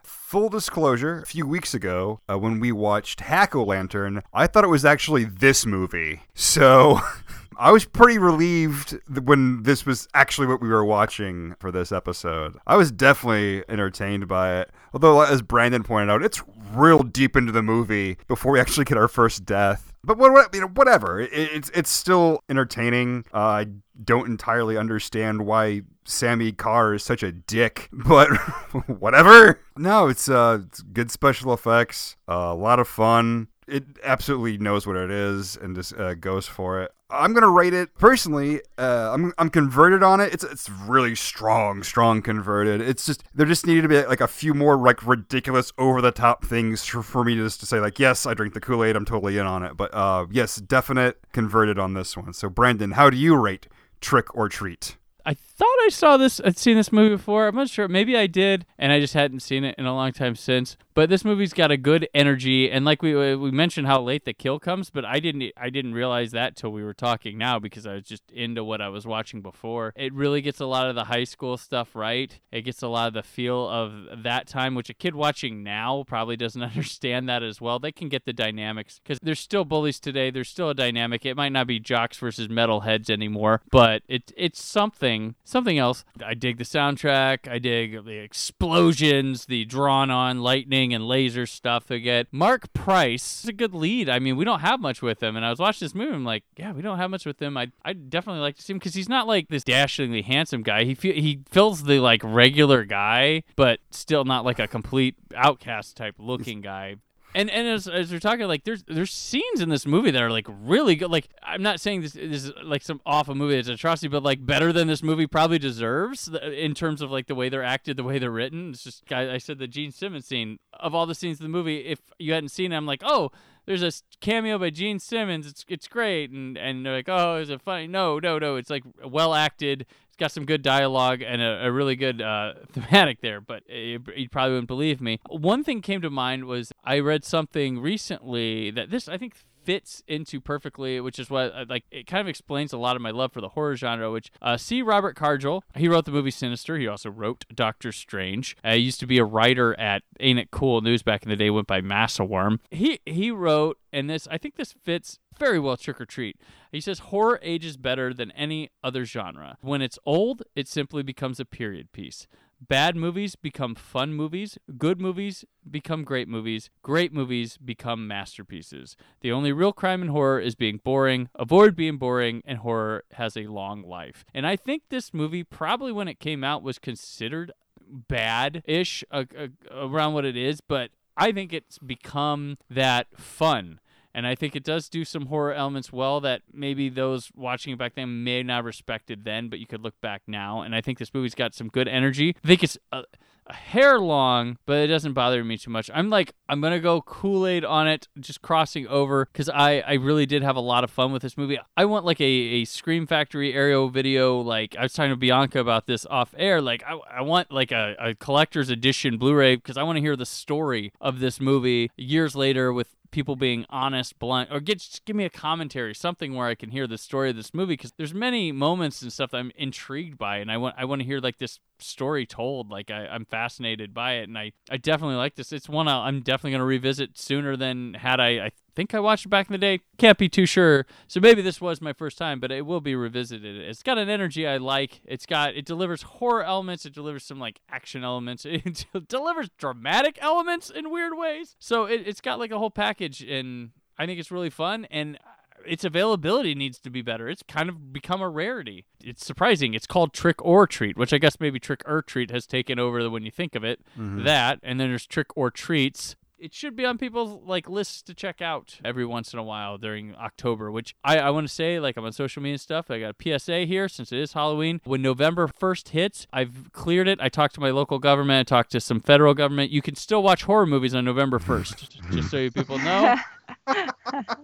Full 0.03 0.51
disclosure, 0.51 1.21
a 1.21 1.27
few 1.27 1.47
weeks 1.47 1.73
ago, 1.73 2.21
uh, 2.31 2.39
when 2.39 2.61
we 2.61 2.71
watched 2.71 3.21
Hack-O-Lantern, 3.21 4.23
I 4.33 4.47
thought 4.47 4.65
it 4.65 4.69
was 4.69 4.85
actually 4.85 5.25
this 5.25 5.65
movie. 5.65 6.21
So 6.35 7.01
I 7.59 7.73
was 7.73 7.85
pretty 7.85 8.19
relieved 8.19 8.97
when 9.25 9.65
this 9.65 9.85
was 9.85 10.07
actually 10.15 10.47
what 10.47 10.61
we 10.61 10.69
were 10.69 10.85
watching 10.85 11.57
for 11.59 11.73
this 11.73 11.91
episode. 11.91 12.57
I 12.69 12.77
was 12.77 12.93
definitely 12.93 13.65
entertained 13.69 14.29
by 14.29 14.61
it. 14.61 14.71
Although, 14.93 15.23
as 15.23 15.43
Brandon 15.43 15.83
pointed 15.83 16.09
out, 16.09 16.23
it's 16.23 16.41
real 16.73 17.03
deep 17.03 17.37
into 17.37 17.51
the 17.51 17.63
movie 17.63 18.17
before 18.29 18.53
we 18.53 18.61
actually 18.61 18.85
get 18.85 18.97
our 18.97 19.09
first 19.09 19.45
death. 19.45 19.93
But 20.05 20.19
what, 20.19 20.33
what 20.33 20.55
you 20.55 20.61
know, 20.61 20.69
whatever. 20.69 21.21
It, 21.21 21.31
it's 21.33 21.71
it's 21.75 21.91
still 21.91 22.45
entertaining. 22.49 23.25
Uh, 23.35 23.39
I 23.39 23.67
don't 24.05 24.29
entirely 24.29 24.77
understand 24.77 25.45
why 25.45 25.83
Sammi 26.05 26.57
Curr 26.57 26.95
is 26.95 27.03
such 27.03 27.25
a 27.25 27.33
dick, 27.33 27.89
but 27.93 28.29
whatever. 28.87 29.61
No, 29.77 30.07
it's 30.07 30.29
uh, 30.29 30.61
it's 30.67 30.83
good 30.83 31.11
special 31.11 31.53
effects, 31.53 32.17
uh, 32.29 32.35
a 32.35 32.55
lot 32.55 32.79
of 32.79 32.87
fun. 32.87 33.49
It 33.69 33.85
absolutely 34.03 34.59
knows 34.59 34.87
what 34.87 34.97
it 34.97 35.11
is 35.11 35.57
and 35.57 35.77
just 35.77 35.95
uh, 35.95 36.15
goes 36.15 36.47
for 36.47 36.83
it. 36.83 36.93
I'm 37.11 37.33
gonna 37.33 37.51
rate 37.51 37.73
it 37.73 37.95
personally. 37.95 38.61
Uh, 38.77 39.11
I'm 39.15 39.33
I'm 39.39 39.49
converted 39.49 40.03
on 40.03 40.21
it. 40.21 40.33
It's 40.33 40.45
it's 40.45 40.69
really 40.69 41.15
strong, 41.15 41.83
strong 41.83 42.21
converted. 42.21 42.81
It's 42.81 43.07
just 43.07 43.25
there 43.35 43.47
just 43.47 43.67
needed 43.67 43.83
to 43.83 43.89
be 43.89 44.03
like 44.05 44.21
a 44.21 44.29
few 44.29 44.53
more 44.53 44.77
like 44.77 45.07
ridiculous, 45.07 45.73
over 45.79 46.03
the 46.03 46.13
top 46.13 46.45
things 46.45 46.85
for, 46.85 47.03
for 47.03 47.25
me 47.25 47.35
just 47.37 47.61
to 47.61 47.67
say 47.67 47.81
like 47.81 47.99
yes, 47.99 48.27
I 48.27 48.35
drink 48.35 48.53
the 48.53 48.61
Kool 48.61 48.85
Aid. 48.85 48.95
I'm 48.95 49.07
totally 49.07 49.39
in 49.39 49.47
on 49.47 49.63
it. 49.63 49.77
But 49.77 49.93
uh, 49.95 50.27
yes, 50.31 50.57
definite 50.57 51.19
converted 51.33 51.79
on 51.79 51.95
this 51.95 52.17
one. 52.17 52.35
So 52.35 52.51
Brandon, 52.51 52.93
how 52.93 53.09
do 53.09 53.17
you 53.17 53.37
rate 53.37 53.69
Trick 54.01 54.35
or 54.35 54.49
Treat? 54.49 54.97
I 55.29 55.35
thought 55.35 55.67
I 55.85 55.91
saw 55.91 56.17
this, 56.17 56.41
I'd 56.43 56.57
seen 56.57 56.79
this 56.79 56.91
movie 56.91 57.15
before. 57.15 57.49
I'm 57.49 57.55
not 57.55 57.69
sure. 57.69 57.87
Maybe 57.87 58.17
I 58.17 58.27
did, 58.27 58.65
and 58.79 58.93
I 58.93 58.99
just 58.99 59.13
hadn't 59.13 59.41
seen 59.41 59.63
it 59.63 59.75
in 59.77 59.85
a 59.85 59.95
long 59.95 60.11
time 60.13 60.35
since. 60.35 60.79
But 60.99 61.11
this 61.11 61.25
movie's 61.25 61.53
got 61.53 61.71
a 61.71 61.77
good 61.77 62.09
energy, 62.13 62.69
and 62.69 62.85
like 62.85 63.03
we 63.03 63.15
uh, 63.15 63.37
we 63.37 63.53
mentioned 63.53 63.87
how 63.87 64.03
late 64.03 64.25
the 64.25 64.33
kill 64.33 64.59
comes, 64.59 64.91
but 64.91 65.05
I 65.05 65.21
didn't 65.21 65.53
I 65.57 65.71
didn't 65.71 65.95
realize 65.95 66.33
that 66.33 66.57
till 66.57 66.73
we 66.73 66.83
were 66.83 66.93
talking 66.93 67.39
now 67.39 67.61
because 67.61 67.87
I 67.87 67.95
was 67.95 68.03
just 68.03 68.29
into 68.33 68.65
what 68.65 68.81
I 68.81 68.89
was 68.89 69.07
watching 69.07 69.41
before. 69.41 69.93
It 69.95 70.13
really 70.13 70.41
gets 70.41 70.59
a 70.59 70.67
lot 70.67 70.89
of 70.89 70.97
the 70.97 71.05
high 71.05 71.23
school 71.23 71.57
stuff 71.57 71.95
right. 71.95 72.37
It 72.51 72.63
gets 72.63 72.83
a 72.83 72.89
lot 72.89 73.07
of 73.07 73.15
the 73.15 73.23
feel 73.23 73.69
of 73.69 74.25
that 74.25 74.49
time, 74.49 74.75
which 74.75 74.91
a 74.91 74.93
kid 74.93 75.15
watching 75.15 75.63
now 75.63 76.03
probably 76.05 76.37
doesn't 76.37 76.63
understand 76.65 77.29
that 77.29 77.45
as 77.45 77.61
well. 77.61 77.79
They 77.79 77.93
can 77.93 78.09
get 78.09 78.25
the 78.25 78.33
dynamics 78.33 78.99
because 79.01 79.21
there's 79.23 79.39
still 79.39 79.65
bullies 79.65 80.01
today. 80.01 80.33
There's 80.33 80.49
still 80.49 80.71
a 80.71 80.75
dynamic. 80.75 81.25
It 81.25 81.37
might 81.37 81.53
not 81.53 81.69
be 81.69 81.79
jocks 81.79 82.19
versus 82.19 82.49
metalheads 82.49 83.09
anymore, 83.09 83.63
but 83.71 84.03
it 84.09 84.33
it's 84.37 84.65
something 84.65 85.37
something 85.45 85.79
else. 85.79 86.05
I 86.27 86.35
dig 86.35 86.59
the 86.59 86.65
soundtrack. 86.65 87.47
I 87.49 87.61
dig 87.61 88.05
the 88.05 88.19
explosions, 88.19 89.47
the 89.47 89.65
drawn 89.65 90.11
on 90.11 90.41
lightning 90.41 90.88
and 90.95 91.07
laser 91.07 91.47
stuff 91.47 91.89
get. 91.89 92.29
Marc 92.33 92.73
Price 92.73 93.43
is 93.45 93.49
a 93.49 93.53
good 93.53 93.75
lead. 93.75 94.09
I 94.09 94.19
mean, 94.19 94.37
we 94.37 94.45
don't 94.45 94.61
have 94.61 94.81
much 94.81 95.03
with 95.03 95.23
him, 95.23 95.37
and 95.37 95.45
I 95.45 95.51
was 95.51 95.59
watching 95.59 95.85
this 95.87 95.95
movie. 95.95 96.13
I'm 96.13 96.25
like, 96.25 96.45
yeah, 96.57 96.73
we 96.73 96.83
don't 96.83 96.99
have 96.99 97.11
much 97.11 97.27
with 97.27 97.41
him. 97.41 97.57
I 97.57 97.71
I 97.85 97.93
definitely 97.93 98.41
like 98.41 98.57
to 98.57 98.63
see 98.63 98.73
him 98.73 98.79
because 98.79 98.95
he's 98.95 99.09
not 99.09 99.27
like 99.27 99.49
this 99.49 99.65
dashingly 99.65 100.23
handsome 100.23 100.63
guy. 100.63 100.85
He 100.85 100.95
fe- 100.95 101.21
he 101.21 101.41
fills 101.51 101.85
the 101.85 102.01
like 102.01 102.23
regular 102.25 102.85
guy, 102.85 103.43
but 103.57 103.81
still 103.91 104.25
not 104.25 104.45
like 104.45 104.59
a 104.59 104.69
complete 104.69 105.17
outcast 105.35 105.97
type 105.97 106.15
looking 106.19 106.61
guy. 106.61 106.97
And 107.35 107.51
and 107.51 107.69
as, 107.69 107.87
as 107.87 108.11
we're 108.11 108.21
talking, 108.21 108.47
like 108.47 108.65
there's 108.65 108.85
there's 108.85 109.13
scenes 109.13 109.61
in 109.61 109.69
this 109.69 109.87
movie 109.87 110.11
that 110.11 110.23
are 110.23 110.31
like 110.31 110.47
really 110.49 110.97
good. 110.97 111.11
Like 111.11 111.29
I'm 111.43 111.63
not 111.63 111.79
saying 111.79 112.01
this, 112.01 112.13
this 112.13 112.45
is 112.45 112.53
like 112.65 112.83
some 112.83 113.01
awful 113.05 113.35
movie 113.35 113.59
an 113.59 113.71
atrocity, 113.71 114.09
but 114.09 114.23
like 114.23 114.45
better 114.45 114.73
than 114.73 114.89
this 114.89 115.03
movie 115.03 115.27
probably 115.27 115.59
deserves 115.59 116.29
in 116.29 116.75
terms 116.75 117.03
of 117.03 117.11
like 117.11 117.27
the 117.27 117.35
way 117.35 117.49
they're 117.49 117.63
acted, 117.63 117.97
the 117.97 118.05
way 118.05 118.19
they're 118.19 118.31
written. 118.31 118.71
It's 118.71 118.83
just 118.83 119.13
I, 119.13 119.35
I 119.35 119.39
said 119.39 119.59
the 119.59 119.67
Gene 119.69 119.93
Simmons 119.93 120.27
scene 120.27 120.59
of 120.73 120.95
all 120.95 121.05
the 121.05 121.15
scenes 121.15 121.39
in 121.39 121.45
the 121.45 121.51
movie. 121.51 121.87
If 121.87 122.01
you 122.19 122.33
hadn't 122.33 122.49
seen 122.49 122.73
it, 122.73 122.77
I'm 122.77 122.87
like, 122.87 123.03
oh, 123.05 123.31
there's 123.67 123.83
a 123.83 123.93
cameo 124.21 124.59
by 124.59 124.71
Gene 124.71 124.99
Simmons. 124.99 125.47
It's 125.47 125.65
it's 125.69 125.87
great, 125.87 126.31
and 126.31 126.57
and 126.57 126.85
they're 126.87 126.95
like, 126.95 127.09
oh, 127.09 127.37
is 127.37 127.51
it 127.51 127.61
funny? 127.61 127.87
No, 127.87 128.19
no, 128.19 128.39
no. 128.39 128.57
It's 128.57 128.71
like 128.71 128.85
well 129.05 129.35
acted. 129.35 129.85
Got 130.19 130.33
some 130.33 130.45
good 130.45 130.63
dialogue 130.63 131.23
and 131.23 131.41
a, 131.41 131.67
a 131.67 131.73
really 131.73 131.97
good 131.97 132.21
uh, 132.21 132.55
thematic 132.73 133.21
there. 133.21 133.41
But 133.41 133.63
you 133.69 134.29
probably 134.31 134.53
wouldn't 134.53 134.69
believe 134.69 135.01
me. 135.01 135.21
One 135.29 135.65
thing 135.65 135.81
came 135.81 136.01
to 136.03 136.11
mind 136.11 136.45
was 136.45 136.73
I 136.85 136.99
read 136.99 137.25
something 137.25 137.81
recently 137.81 138.71
that 138.73 138.91
this 138.91 139.09
I 139.09 139.19
think 139.19 139.35
fits 139.69 140.03
into 140.09 140.41
perfectly, 140.41 140.99
which 140.99 141.19
is 141.19 141.29
what 141.29 141.53
uh, 141.55 141.67
like 141.69 141.85
it 141.91 142.07
kind 142.07 142.23
of 142.23 142.27
explains 142.27 142.73
a 142.73 142.79
lot 142.79 142.97
of 142.97 143.03
my 143.03 143.11
love 143.11 143.31
for 143.35 143.43
the 143.43 143.51
horror 143.51 143.77
genre. 143.77 144.11
Which 144.11 144.31
uh, 144.41 144.57
C. 144.57 144.81
Robert 144.81 145.15
Cargill, 145.15 145.63
he 145.77 145.89
wrote 145.89 146.07
the 146.07 146.11
movie 146.11 146.31
Sinister. 146.31 146.79
He 146.79 146.89
also 146.89 147.11
wrote 147.11 147.45
Doctor 147.55 147.93
Strange. 147.93 148.57
Uh, 148.65 148.73
he 148.73 148.79
used 148.79 148.99
to 149.01 149.07
be 149.07 149.19
a 149.19 149.25
writer 149.25 149.79
at 149.79 150.05
Ain't 150.21 150.39
It 150.39 150.51
Cool 150.51 150.81
News 150.81 151.03
back 151.03 151.23
in 151.23 151.29
the 151.29 151.37
day. 151.37 151.51
Went 151.51 151.67
by 151.67 151.83
Massawyrm. 151.83 152.61
He 152.71 153.01
he 153.05 153.31
wrote, 153.31 153.79
and 153.93 154.09
this 154.09 154.27
I 154.31 154.39
think 154.39 154.57
this 154.57 154.73
fits 154.73 155.19
very 155.39 155.59
well 155.59 155.77
Trick 155.77 156.01
or 156.01 156.07
Treat. 156.07 156.37
He 156.73 156.81
says 156.81 156.99
horror 156.99 157.39
ages 157.43 157.77
better 157.77 158.13
than 158.13 158.31
any 158.33 158.71
other 158.83 159.05
genre. 159.05 159.57
When 159.61 159.83
it's 159.83 159.99
old, 160.05 160.43
it 160.55 160.69
simply 160.69 161.03
becomes 161.03 161.41
a 161.41 161.45
period 161.45 161.93
piece. 161.93 162.27
Bad 162.61 162.97
movies 162.97 163.37
become 163.37 163.77
fun 163.77 164.15
movies. 164.15 164.59
Good 164.77 165.01
movies 165.01 165.45
become 165.71 166.03
great 166.03 166.27
movies. 166.27 166.71
Great 166.83 167.13
movies 167.13 167.57
become 167.57 168.09
masterpieces. 168.09 168.97
The 169.21 169.31
only 169.31 169.53
real 169.53 169.73
crime 169.73 170.03
in 170.03 170.09
horror 170.09 170.41
is 170.41 170.57
being 170.57 170.81
boring. 170.83 171.29
Avoid 171.37 171.77
being 171.77 171.99
boring, 171.99 172.43
and 172.45 172.59
horror 172.59 173.05
has 173.13 173.37
a 173.37 173.47
long 173.47 173.83
life. 173.83 174.25
And 174.35 174.45
I 174.45 174.57
think 174.57 174.83
this 174.89 175.15
movie, 175.15 175.45
probably 175.45 175.93
when 175.93 176.09
it 176.09 176.19
came 176.19 176.43
out, 176.43 176.65
was 176.65 176.81
considered 176.81 177.53
bad 177.89 178.63
ish 178.67 179.05
uh, 179.11 179.25
uh, 179.39 179.49
around 179.73 180.15
what 180.15 180.25
it 180.25 180.37
is, 180.37 180.61
but 180.61 180.91
I 181.17 181.33
think 181.33 181.53
it's 181.53 181.79
become 181.79 182.57
that 182.69 183.07
fun. 183.17 183.81
And 184.15 184.27
I 184.27 184.35
think 184.35 184.57
it 184.57 184.65
does 184.65 184.89
do 184.89 185.05
some 185.05 185.27
horror 185.27 185.53
elements 185.53 185.93
well 185.93 186.21
that 186.21 186.43
maybe 186.53 186.89
those 186.89 187.31
watching 187.37 187.73
it 187.73 187.79
back 187.79 187.95
then 187.95 188.25
may 188.25 188.43
not 188.43 188.57
have 188.57 188.65
respected 188.65 189.25
then, 189.25 189.49
but 189.49 189.59
you 189.59 189.67
could 189.67 189.83
look 189.83 190.01
back 190.01 190.23
now. 190.27 190.63
And 190.63 190.75
I 190.75 190.81
think 190.81 190.99
this 190.99 191.15
movie's 191.15 191.35
got 191.35 191.55
some 191.55 191.69
good 191.69 191.89
energy. 191.89 192.35
I 192.43 192.47
think 192.49 192.65
it's 192.65 192.79
a, 192.91 193.05
a 193.47 193.55
hair 193.55 193.99
long, 193.99 194.59
but 194.67 194.79
it 194.79 194.89
doesn't 194.89 195.13
bother 195.15 195.43
me 195.45 195.57
too 195.57 195.71
much. 195.71 195.91
I'm 195.95 196.11
like, 196.11 196.35
I'm 196.49 196.61
going 196.61 196.73
to 196.73 196.81
go 196.81 197.01
Kool 197.01 197.47
Aid 197.47 197.65
on 197.65 197.89
it, 197.89 198.09
just 198.19 198.43
crossing 198.43 198.87
over, 198.89 199.27
because 199.27 199.49
I, 199.49 199.81
I 199.87 199.95
really 199.95 200.27
did 200.27 200.43
have 200.43 200.57
a 200.57 200.61
lot 200.61 200.85
of 200.85 200.91
fun 200.91 201.13
with 201.13 201.23
this 201.23 201.37
movie. 201.39 201.59
I 201.77 201.85
want 201.85 202.05
like 202.05 202.21
a, 202.21 202.25
a 202.25 202.65
Scream 202.65 203.07
Factory 203.07 203.55
aerial 203.55 203.89
video. 203.89 204.41
Like, 204.41 204.77
I 204.77 204.83
was 204.83 204.93
talking 204.93 205.11
to 205.11 205.17
Bianca 205.17 205.61
about 205.61 205.87
this 205.87 206.05
off 206.07 206.35
air. 206.37 206.61
Like, 206.61 206.83
I, 206.87 206.99
I 207.19 207.21
want 207.23 207.51
like 207.51 207.73
a, 207.73 207.95
a 207.99 208.15
collector's 208.15 208.69
edition 208.69 209.17
Blu 209.17 209.35
ray 209.35 209.57
because 209.57 209.77
I 209.77 209.83
want 209.83 209.97
to 209.97 210.03
hear 210.03 210.17
the 210.17 210.27
story 210.27 210.93
of 211.01 211.21
this 211.21 211.41
movie 211.41 211.91
years 211.97 212.35
later 212.35 212.71
with 212.73 212.89
people 213.11 213.37
being 213.37 213.65
honest, 213.71 214.19
blunt, 214.19 214.51
or 214.53 214.61
get 214.61 214.79
just 214.79 215.05
give 215.05 215.17
me 215.17 215.25
a 215.25 215.31
commentary, 215.31 215.95
something 215.95 216.35
where 216.35 216.47
I 216.47 216.55
can 216.55 216.71
hear 216.71 216.87
the 216.87 216.99
story 216.99 217.31
of 217.31 217.37
this 217.37 217.55
movie 217.55 217.75
because 217.75 217.93
there's 217.97 218.15
many 218.15 218.53
moments 218.53 219.03
and 219.03 219.13
stuff 219.13 219.31
that 219.31 219.39
I'm 219.39 219.53
intrigued 219.57 220.19
by, 220.19 220.39
and 220.39 220.51
I 220.51 220.57
want 220.57 220.75
I 220.79 220.85
want 220.85 221.01
to 221.01 221.07
hear 221.07 221.21
like 221.21 221.39
this 221.39 221.61
story 221.79 222.27
told. 222.27 222.71
Like 222.71 222.91
I, 222.91 223.07
I'm 223.07 223.25
fascinated 223.25 223.95
by 223.95 224.15
it, 224.15 224.29
and 224.29 224.39
I 224.39 224.53
I 224.71 224.77
definitely 224.77 225.17
like 225.17 225.35
this. 225.37 225.53
It's 225.53 225.69
one 225.69 225.89
I'll, 225.89 226.01
I'm 226.01 226.21
definitely 226.21 226.53
gonna 226.53 226.65
revisit 226.65 227.19
sooner 227.19 227.57
than 227.57 227.95
had 227.95 228.21
I. 228.21 228.29
I 228.47 228.51
think 228.79 228.95
I 228.95 229.01
watched 229.01 229.27
it 229.27 229.29
back 229.29 229.49
in 229.49 229.53
the 229.53 229.59
day. 229.59 229.81
Can't 229.99 230.17
be 230.17 230.29
too 230.29 230.47
sure. 230.47 230.87
So 231.09 231.19
maybe 231.19 231.43
this 231.43 231.61
was 231.61 231.81
my 231.81 231.93
first 231.93 232.17
time, 232.17 232.39
but 232.39 232.53
it 232.53 232.65
will 232.65 232.81
be 232.81 232.95
revisited. 232.95 233.57
It's 233.57 233.83
got 233.83 233.99
an 233.99 234.09
energy 234.09 234.47
I 234.47 234.59
like. 234.59 235.01
It's 235.05 235.27
got 235.27 235.57
it 235.57 235.65
delivers 235.67 236.03
horror 236.03 236.45
elements. 236.45 236.87
It 236.87 236.95
delivers 236.95 237.25
some 237.25 237.41
like 237.41 237.61
action 237.69 238.05
elements. 238.05 238.47
It 238.69 238.87
delivers 239.09 239.49
dramatic 239.59 240.17
elements 240.23 240.71
in 240.71 240.91
weird 240.91 241.17
ways. 241.17 241.57
So 241.59 241.87
it, 241.87 242.03
it's 242.07 242.21
got 242.21 242.39
like 242.39 242.53
a 242.53 242.59
whole 242.59 242.71
package, 242.71 243.21
and 243.21 243.71
I 243.99 244.07
think 244.07 244.21
it's 244.21 244.31
really 244.31 244.51
fun. 244.51 244.85
And 244.93 245.19
its 245.67 245.83
availability 245.83 246.55
needs 246.55 246.79
to 246.79 246.91
be 246.91 247.03
better. 247.03 247.29
It's 247.29 247.43
kind 247.43 247.69
of 247.69 247.93
become 247.93 248.23
a 248.23 248.29
rarity. 248.29 248.85
It's 249.03 249.27
surprising. 249.27 249.75
It's 249.75 249.89
called 249.89 250.13
Trick 250.13 250.37
or 250.45 250.69
Treat, 250.69 250.97
which 250.97 251.13
I 251.13 251.19
guess 251.19 251.41
maybe 251.41 251.59
Trick 251.59 251.83
or 251.85 252.01
Treat 252.01 252.31
has 252.31 252.47
taken 252.47 252.79
over 252.79 253.11
when 253.11 253.25
you 253.25 253.33
think 253.33 253.57
of 253.57 253.65
it. 253.65 253.81
Mhm. 253.99 254.23
That, 254.25 254.61
and 254.63 254.79
then 254.79 254.89
there's 254.91 255.05
Trick 255.07 255.37
or 255.37 255.51
Treats. 255.51 256.15
It 256.41 256.55
should 256.55 256.77
be 256.77 256.85
on 256.85 256.99
people's 256.99 257.43
like 257.45 257.69
lists 257.69 258.01
to 258.03 258.15
check 258.15 258.41
out 258.41 258.79
every 258.85 259.05
once 259.05 259.33
in 259.33 259.41
a 259.41 259.43
while 259.43 259.77
during 259.77 260.15
October, 260.15 260.71
which 260.71 260.95
I, 261.03 261.19
I 261.19 261.31
want 261.31 261.49
to 261.49 261.53
say, 261.53 261.81
like 261.81 261.97
I'm 261.97 262.05
on 262.05 262.13
social 262.13 262.41
media 262.41 262.55
and 262.55 262.61
stuff. 262.61 262.91
I 262.91 263.01
got 263.01 263.17
a 263.19 263.39
PSA 263.39 263.65
here 263.65 263.89
since 263.89 264.13
it 264.13 264.19
is 264.21 264.35
Halloween. 264.35 264.81
When 264.85 265.03
November 265.03 265.49
1st 265.49 265.89
hits, 265.89 266.27
I've 266.33 266.71
cleared 266.73 267.09
it. 267.09 267.19
I 267.21 267.29
talked 267.29 267.55
to 267.57 267.61
my 267.61 267.71
local 267.71 267.99
government, 267.99 268.49
I 268.49 268.57
talked 268.57 268.71
to 268.73 268.81
some 268.81 269.01
federal 269.01 269.35
government. 269.35 269.73
You 269.73 269.83
can 269.83 269.97
still 269.97 270.23
watch 270.23 270.45
horror 270.45 270.67
movies 270.67 270.95
on 270.95 271.05
November 271.05 271.41
1st, 271.41 272.13
just 272.13 272.31
so 272.31 272.37
you 272.37 272.51
people 272.51 272.79
know. 272.79 273.17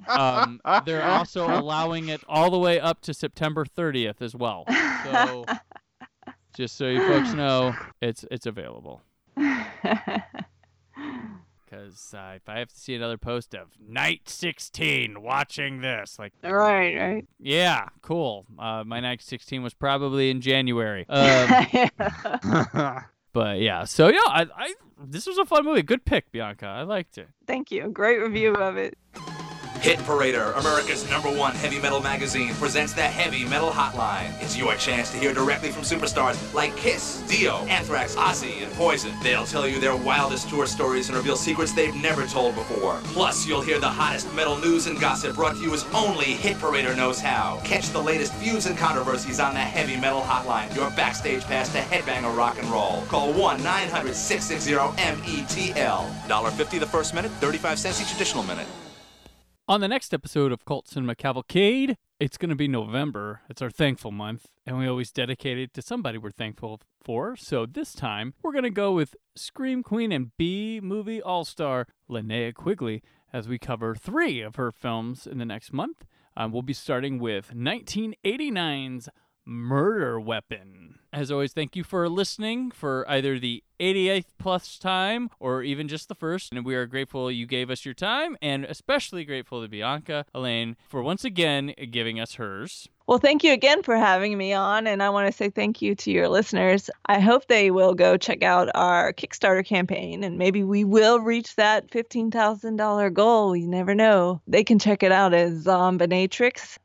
Um, 0.09 0.61
they're 0.85 1.03
also 1.03 1.47
allowing 1.47 2.09
it 2.09 2.23
all 2.29 2.51
the 2.51 2.59
way 2.59 2.79
up 2.79 3.01
to 3.03 3.15
September 3.15 3.65
30th 3.65 4.21
as 4.21 4.35
well. 4.35 4.65
So 5.05 5.47
just 6.57 6.77
so 6.77 6.87
you 6.87 7.01
folks 7.07 7.33
know, 7.33 7.75
it's 8.01 8.25
it's 8.31 8.47
available. 8.47 9.03
because 11.75 12.15
uh, 12.15 12.33
if 12.37 12.49
I 12.49 12.59
have 12.59 12.69
to 12.69 12.79
see 12.79 12.95
another 12.95 13.19
post 13.19 13.55
of 13.55 13.69
night 13.87 14.29
16 14.29 15.21
watching 15.23 15.81
this, 15.81 16.19
like, 16.19 16.33
Right, 16.43 16.97
right. 16.97 17.27
yeah, 17.39 17.89
cool. 18.03 18.47
Uh, 18.59 18.85
my 18.85 19.01
night 19.01 19.23
16 19.23 19.63
was 19.63 19.75
probably 19.75 20.31
in 20.31 20.41
January. 20.41 21.07
Um, 21.15 21.91
but 23.33 23.59
yeah, 23.61 23.85
so 23.85 24.09
yeah, 24.09 24.19
I, 24.27 24.47
I 24.57 24.75
this 25.03 25.27
was 25.27 25.39
a 25.39 25.45
fun 25.45 25.65
movie. 25.65 25.83
Good 25.83 26.05
pick, 26.05 26.31
Bianca. 26.33 26.67
I 26.67 26.83
liked 26.83 27.19
it. 27.19 27.29
Thank 27.47 27.71
you. 27.71 27.89
Great 27.89 28.19
review 28.21 28.55
of 28.55 28.77
it. 28.77 28.97
Hit 29.85 29.99
Parader, 29.99 30.59
America's 30.59 31.07
number 31.11 31.29
one 31.29 31.55
heavy 31.55 31.79
metal 31.79 32.01
magazine, 32.01 32.55
presents 32.55 32.95
the 32.95 33.03
Heavy 33.03 33.45
Metal 33.45 33.69
Hotline. 33.69 34.33
It's 34.41 34.57
your 34.57 34.75
chance 34.77 35.11
to 35.11 35.19
hear 35.19 35.35
directly 35.35 35.71
from 35.71 35.83
superstars 35.83 36.55
like 36.55 36.75
Kiss, 36.75 37.21
Dio, 37.29 37.57
Anthrax, 37.67 38.17
Ozzy, 38.17 38.65
and 38.65 38.73
Poison. 38.73 39.13
They'll 39.23 39.45
tell 39.45 39.69
you 39.69 39.79
their 39.79 39.95
wildest 39.95 40.49
tour 40.49 40.65
stories 40.65 41.09
and 41.09 41.19
reveal 41.19 41.37
secrets 41.37 41.75
they've 41.75 41.95
never 41.97 42.27
told 42.27 42.55
before. 42.55 42.99
Plus, 43.05 43.47
you'll 43.47 43.61
hear 43.61 43.79
the 43.79 43.87
hottest 43.87 44.33
metal 44.33 44.57
news 44.57 44.87
and 44.87 44.99
gossip 44.99 45.37
brought 45.37 45.57
to 45.57 45.61
you 45.61 45.75
as 45.75 45.85
only 45.93 46.33
Hit 46.33 46.57
Parader 46.57 46.97
knows 46.97 47.21
how. 47.21 47.61
Catch 47.63 47.91
the 47.91 48.01
latest 48.01 48.33
feuds 48.37 48.65
and 48.65 48.79
controversies 48.79 49.39
on 49.39 49.53
the 49.53 49.61
Heavy 49.61 50.01
Metal 50.01 50.23
Hotline, 50.23 50.75
your 50.75 50.89
backstage 50.93 51.43
pass 51.43 51.71
to 51.73 51.79
headbanger 51.81 52.35
rock 52.35 52.59
and 52.59 52.71
roll. 52.71 53.03
Call 53.09 53.35
1-900-660-METL. 53.35 56.09
$1.50 56.27 56.81
the 56.81 56.87
first 56.87 57.13
minute, 57.13 57.31
35 57.33 57.79
cents 57.79 58.01
each 58.01 58.15
additional 58.15 58.45
minute. 58.45 58.67
On 59.67 59.81
the 59.81 59.89
next 59.89 60.13
episode 60.13 60.53
of 60.53 60.67
Cult 60.67 60.89
Cinema 60.89 61.15
Cavalcade, 61.15 61.97
it's 62.21 62.37
going 62.37 62.51
to 62.51 62.55
be 62.55 62.69
November. 62.69 63.41
It's 63.49 63.63
our 63.63 63.71
thankful 63.71 64.11
month, 64.11 64.49
and 64.67 64.77
we 64.77 64.87
always 64.87 65.11
dedicate 65.11 65.57
it 65.59 65.73
to 65.73 65.81
somebody 65.81 66.19
we're 66.19 66.33
thankful 66.33 66.83
for. 67.03 67.35
So 67.35 67.65
this 67.65 67.95
time, 67.95 68.35
we're 68.43 68.53
going 68.53 68.65
to 68.65 68.71
go 68.71 68.93
with 68.93 69.17
Scream 69.35 69.83
Queen 69.83 70.13
and 70.13 70.37
B 70.37 70.81
movie 70.83 71.23
all 71.23 71.47
star 71.47 71.87
Linnea 72.11 72.53
Quigley 72.53 73.03
as 73.33 73.49
we 73.49 73.59
cover 73.59 73.95
three 73.95 74.43
of 74.43 74.57
her 74.57 74.71
films 74.71 75.27
in 75.27 75.39
the 75.39 75.47
next 75.47 75.73
month. 75.73 76.05
Um, 76.37 76.53
we'll 76.53 76.61
be 76.61 76.75
starting 76.75 77.19
with 77.19 77.51
1989's 77.55 79.09
Murder 79.47 80.21
Weapon. 80.21 80.99
As 81.11 81.31
always, 81.31 81.55
thank 81.55 81.75
you 81.75 81.85
for 81.85 82.07
listening 82.11 82.71
for 82.71 83.09
either 83.09 83.39
the 83.39 83.65
88th 83.85 84.25
plus 84.39 84.79
time 84.79 85.29
or 85.39 85.63
even 85.63 85.89
just 85.89 86.09
the 86.09 86.15
first. 86.15 86.53
And 86.53 86.65
we 86.65 86.75
are 86.75 86.87
grateful 86.87 87.31
you 87.31 87.47
gave 87.47 87.71
us 87.71 87.85
your 87.85 87.95
time, 87.95 88.37
and 88.41 88.65
especially 88.65 89.25
grateful 89.25 89.63
to 89.63 89.69
Bianca 89.69 90.25
Allaina 90.35 90.77
for 90.89 91.03
once 91.03 91.25
again 91.25 91.75
giving 91.91 92.19
us 92.19 92.35
hers. 92.35 92.89
Well, 93.07 93.19
thank 93.19 93.45
you 93.45 93.53
again 93.53 93.83
for 93.83 93.99
having 93.99 94.39
me 94.39 94.55
on, 94.55 94.87
and 94.87 95.03
I 95.03 95.11
want 95.11 95.27
to 95.27 95.37
say 95.37 95.51
thank 95.51 95.83
you 95.83 95.95
to 95.95 96.11
your 96.11 96.27
listeners. 96.27 96.89
I 97.05 97.19
hope 97.21 97.49
they 97.49 97.71
will 97.71 97.93
go 97.93 98.17
check 98.17 98.43
out 98.43 98.71
our 98.75 99.13
Kickstarter 99.13 99.63
campaign, 99.63 100.25
and 100.25 100.39
maybe 100.39 100.65
we 100.65 100.85
will 100.85 101.21
reach 101.21 101.55
that 101.57 101.91
$15,000 101.91 103.13
goal. 103.13 103.55
You 103.55 103.69
never 103.69 103.95
know. 103.95 104.41
They 104.47 104.65
can 104.65 104.79
check 104.79 105.03
it 105.03 105.13
out 105.13 105.35
at 105.35 105.53
Zombinatrix. 105.53 106.79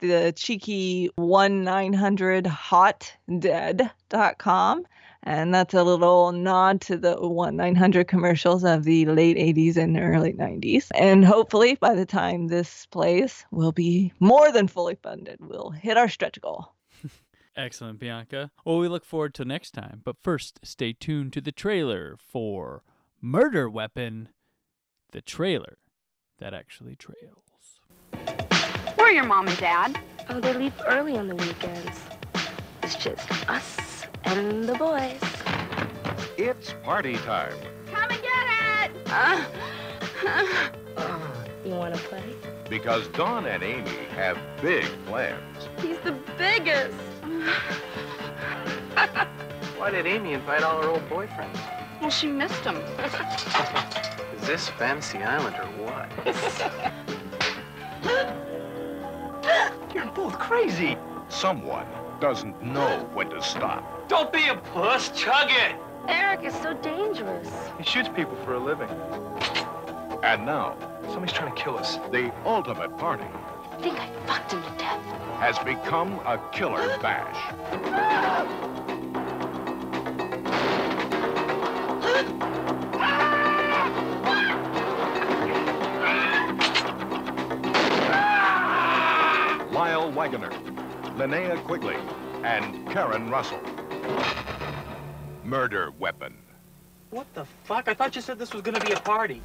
The 0.00 0.32
cheeky 0.34 1.08
1 1.14 1.43
900 1.48 2.44
hotdead.com. 2.44 4.86
And 5.26 5.54
that's 5.54 5.72
a 5.72 5.82
little 5.82 6.32
nod 6.32 6.82
to 6.82 6.98
the 6.98 7.16
1 7.16 7.56
900 7.56 8.06
commercials 8.06 8.62
of 8.62 8.84
the 8.84 9.06
late 9.06 9.38
80s 9.38 9.78
and 9.78 9.98
early 9.98 10.34
90s. 10.34 10.88
And 10.94 11.24
hopefully, 11.24 11.76
by 11.76 11.94
the 11.94 12.04
time 12.04 12.48
this 12.48 12.84
plays, 12.86 13.46
we'll 13.50 13.72
be 13.72 14.12
more 14.20 14.52
than 14.52 14.68
fully 14.68 14.98
funded. 15.02 15.38
We'll 15.40 15.70
hit 15.70 15.96
our 15.96 16.10
stretch 16.10 16.38
goal. 16.42 16.74
Excellent, 17.56 17.98
Bianca. 17.98 18.50
Well, 18.66 18.76
we 18.78 18.88
look 18.88 19.06
forward 19.06 19.32
to 19.34 19.46
next 19.46 19.70
time. 19.70 20.02
But 20.04 20.16
first, 20.22 20.60
stay 20.62 20.92
tuned 20.92 21.32
to 21.32 21.40
the 21.40 21.52
trailer 21.52 22.18
for 22.18 22.82
Murder 23.22 23.70
Weapon, 23.70 24.28
the 25.12 25.22
trailer 25.22 25.78
that 26.38 26.52
actually 26.52 26.96
trails. 26.96 27.80
Where 28.96 29.06
are 29.06 29.12
your 29.12 29.24
mom 29.24 29.48
and 29.48 29.56
dad? 29.56 29.98
Oh, 30.28 30.40
they 30.40 30.52
leave 30.54 30.72
early 30.86 31.16
on 31.18 31.26
the 31.28 31.34
weekends. 31.34 32.00
It's 32.82 32.96
just 32.96 33.28
us 33.48 34.04
and 34.24 34.64
the 34.64 34.74
boys. 34.74 35.20
It's 36.38 36.74
party 36.82 37.16
time. 37.18 37.52
Come 37.92 38.10
and 38.10 38.20
get 38.22 38.46
it! 38.84 38.90
Uh, 39.10 39.44
you 41.64 41.74
want 41.74 41.94
to 41.94 42.00
play? 42.02 42.22
Because 42.68 43.06
Don 43.08 43.46
and 43.46 43.62
Amy 43.62 43.90
have 44.16 44.38
big 44.62 44.84
plans. 45.06 45.68
He's 45.80 45.98
the 45.98 46.12
biggest. 46.38 46.96
Why 49.78 49.90
did 49.90 50.06
Amy 50.06 50.32
invite 50.32 50.62
all 50.62 50.80
her 50.82 50.88
old 50.88 51.06
boyfriends? 51.08 51.58
Well, 52.00 52.10
she 52.10 52.26
missed 52.28 52.64
him. 52.64 52.76
Is 54.36 54.46
this 54.46 54.68
Fantasy 54.70 55.18
Island 55.18 55.56
or 55.56 55.66
what? 55.84 56.08
You're 59.94 60.06
both 60.06 60.38
crazy. 60.38 60.96
Someone 61.28 61.86
doesn't 62.20 62.62
know 62.62 63.08
when 63.14 63.30
to 63.30 63.40
stop. 63.42 64.08
Don't 64.08 64.32
be 64.32 64.48
a 64.48 64.56
puss. 64.56 65.10
Chug 65.10 65.50
it. 65.50 65.76
Eric 66.08 66.44
is 66.44 66.54
so 66.54 66.74
dangerous. 66.74 67.48
He 67.78 67.84
shoots 67.84 68.08
people 68.14 68.36
for 68.44 68.54
a 68.54 68.58
living. 68.58 68.90
And 70.22 70.44
now, 70.44 70.76
Somebody's 71.08 71.34
trying 71.34 71.54
to 71.54 71.62
kill 71.62 71.76
us. 71.78 71.96
the 72.10 72.32
ultimate 72.46 72.96
party 72.96 73.24
I 73.24 73.76
think 73.82 73.98
I 74.00 74.08
fucked 74.26 74.52
him 74.52 74.62
to 74.62 74.70
death. 74.78 75.02
has 75.38 75.58
become 75.60 76.14
a 76.26 76.40
killer 76.50 76.96
bash. 76.98 77.38
Lyle 90.04 90.12
Waggoner, 90.12 90.50
Linnea 91.16 91.64
Quigley, 91.64 91.96
and 92.42 92.86
Karen 92.90 93.30
Russell. 93.30 93.60
Murder 95.44 95.92
Weapon. 95.98 96.36
What 97.08 97.26
the 97.32 97.46
fuck? 97.64 97.88
I 97.88 97.94
thought 97.94 98.14
you 98.14 98.20
said 98.20 98.38
this 98.38 98.52
was 98.52 98.60
gonna 98.60 98.80
be 98.80 98.92
a 98.92 99.00
party. 99.00 99.40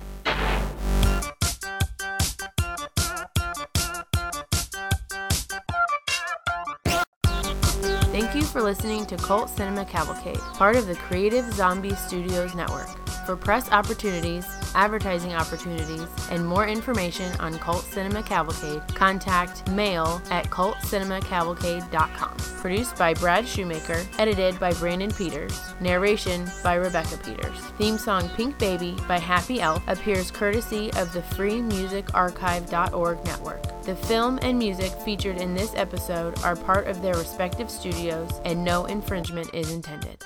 Thank 8.12 8.36
you 8.36 8.42
for 8.42 8.62
listening 8.62 9.06
to 9.06 9.16
Cult 9.16 9.50
Cinema 9.50 9.86
Cavalcade, 9.86 10.40
part 10.56 10.76
of 10.76 10.88
the 10.88 10.96
Creative 10.96 11.46
Zombie 11.54 11.96
Studios 11.96 12.54
Network. 12.54 13.09
For 13.30 13.38
press 13.38 13.72
opportunities, 13.72 14.48
advertising 14.74 15.36
opportunities, 15.36 16.08
and 16.32 16.44
more 16.44 16.66
information 16.66 17.32
on 17.40 17.60
Cult 17.60 17.84
Cinema 17.84 18.24
Cavalcade, 18.24 18.82
contact 18.96 19.70
mail 19.70 20.20
at 20.32 20.50
cultcinemacavalcade.com. 20.50 22.38
Produced 22.60 22.98
by 22.98 23.14
Brad 23.14 23.48
Shoemaker, 23.48 24.04
edited 24.18 24.60
by 24.60 24.74
Brandon 24.74 25.12
Peters, 25.12 25.62
narration 25.80 26.50
by 26.64 26.74
Rebecca 26.74 27.18
Peters. 27.18 27.60
Theme 27.78 28.00
song 28.00 28.28
Pink 28.30 28.58
Baby 28.58 28.98
by 29.08 29.20
Happy 29.20 29.62
Elf 29.62 29.84
appears 29.88 30.32
courtesy 30.32 30.92
of 30.94 31.14
the 31.14 31.22
freemusicarchive.org 31.22 33.26
network. 33.26 33.84
The 33.84 33.96
film 33.96 34.40
and 34.42 34.58
music 34.58 34.92
featured 35.06 35.38
in 35.38 35.54
this 35.54 35.76
episode 35.76 36.44
are 36.44 36.56
part 36.56 36.88
of 36.88 37.04
their 37.04 37.14
respective 37.14 37.70
studios, 37.70 38.32
and 38.44 38.66
no 38.66 38.86
infringement 38.86 39.54
is 39.54 39.72
intended. 39.72 40.26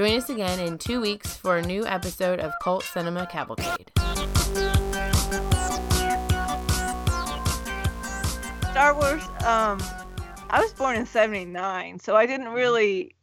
Join 0.00 0.16
us 0.16 0.30
again 0.30 0.58
in 0.60 0.78
two 0.78 0.98
weeks 0.98 1.36
for 1.36 1.58
a 1.58 1.62
new 1.62 1.84
episode 1.84 2.40
of 2.40 2.54
Cult 2.62 2.84
Cinema 2.84 3.26
Cavalcade. 3.26 3.92
Star 8.70 8.94
Wars, 8.94 9.22
um, 9.44 9.78
I 10.48 10.62
was 10.62 10.72
born 10.72 10.96
in 10.96 11.04
79, 11.04 11.98
so 11.98 12.16
I 12.16 12.24
didn't 12.24 12.48
really. 12.48 13.14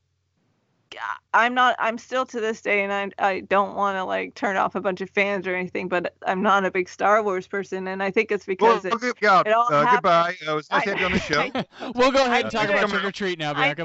I'm 1.33 1.53
not. 1.53 1.75
I'm 1.79 1.97
still 1.97 2.25
to 2.27 2.39
this 2.39 2.61
day, 2.61 2.83
and 2.83 2.91
I 2.93 3.09
I 3.19 3.39
don't 3.41 3.75
want 3.75 3.97
to 3.97 4.03
like 4.03 4.35
turn 4.35 4.55
off 4.57 4.75
a 4.75 4.81
bunch 4.81 5.01
of 5.01 5.09
fans 5.09 5.47
or 5.47 5.55
anything, 5.55 5.87
but 5.87 6.15
I'm 6.25 6.41
not 6.41 6.65
a 6.65 6.71
big 6.71 6.89
Star 6.89 7.21
Wars 7.23 7.47
person, 7.47 7.87
and 7.87 8.01
I 8.01 8.11
think 8.11 8.31
it's 8.31 8.45
because 8.45 8.83
Well, 8.83 8.93
it, 8.93 9.03
okay, 9.03 9.11
yeah, 9.21 9.41
it 9.45 9.51
all 9.53 9.67
uh, 9.71 9.83
happened- 9.83 9.91
goodbye. 9.97 10.35
Uh, 10.47 10.51
it 10.51 10.55
was 10.55 10.71
nice 10.71 10.87
I- 10.87 10.89
having 10.89 10.99
you 10.99 11.05
on 11.05 11.11
the 11.13 11.19
show. 11.19 11.91
we'll 11.95 12.11
go 12.11 12.25
ahead 12.25 12.43
and 12.45 12.51
talk 12.51 12.65
about 12.69 12.83
it. 12.83 12.89
trick 12.89 13.03
or 13.03 13.11
treat 13.11 13.39
now, 13.39 13.51
I 13.51 13.73
Bianca. 13.73 13.83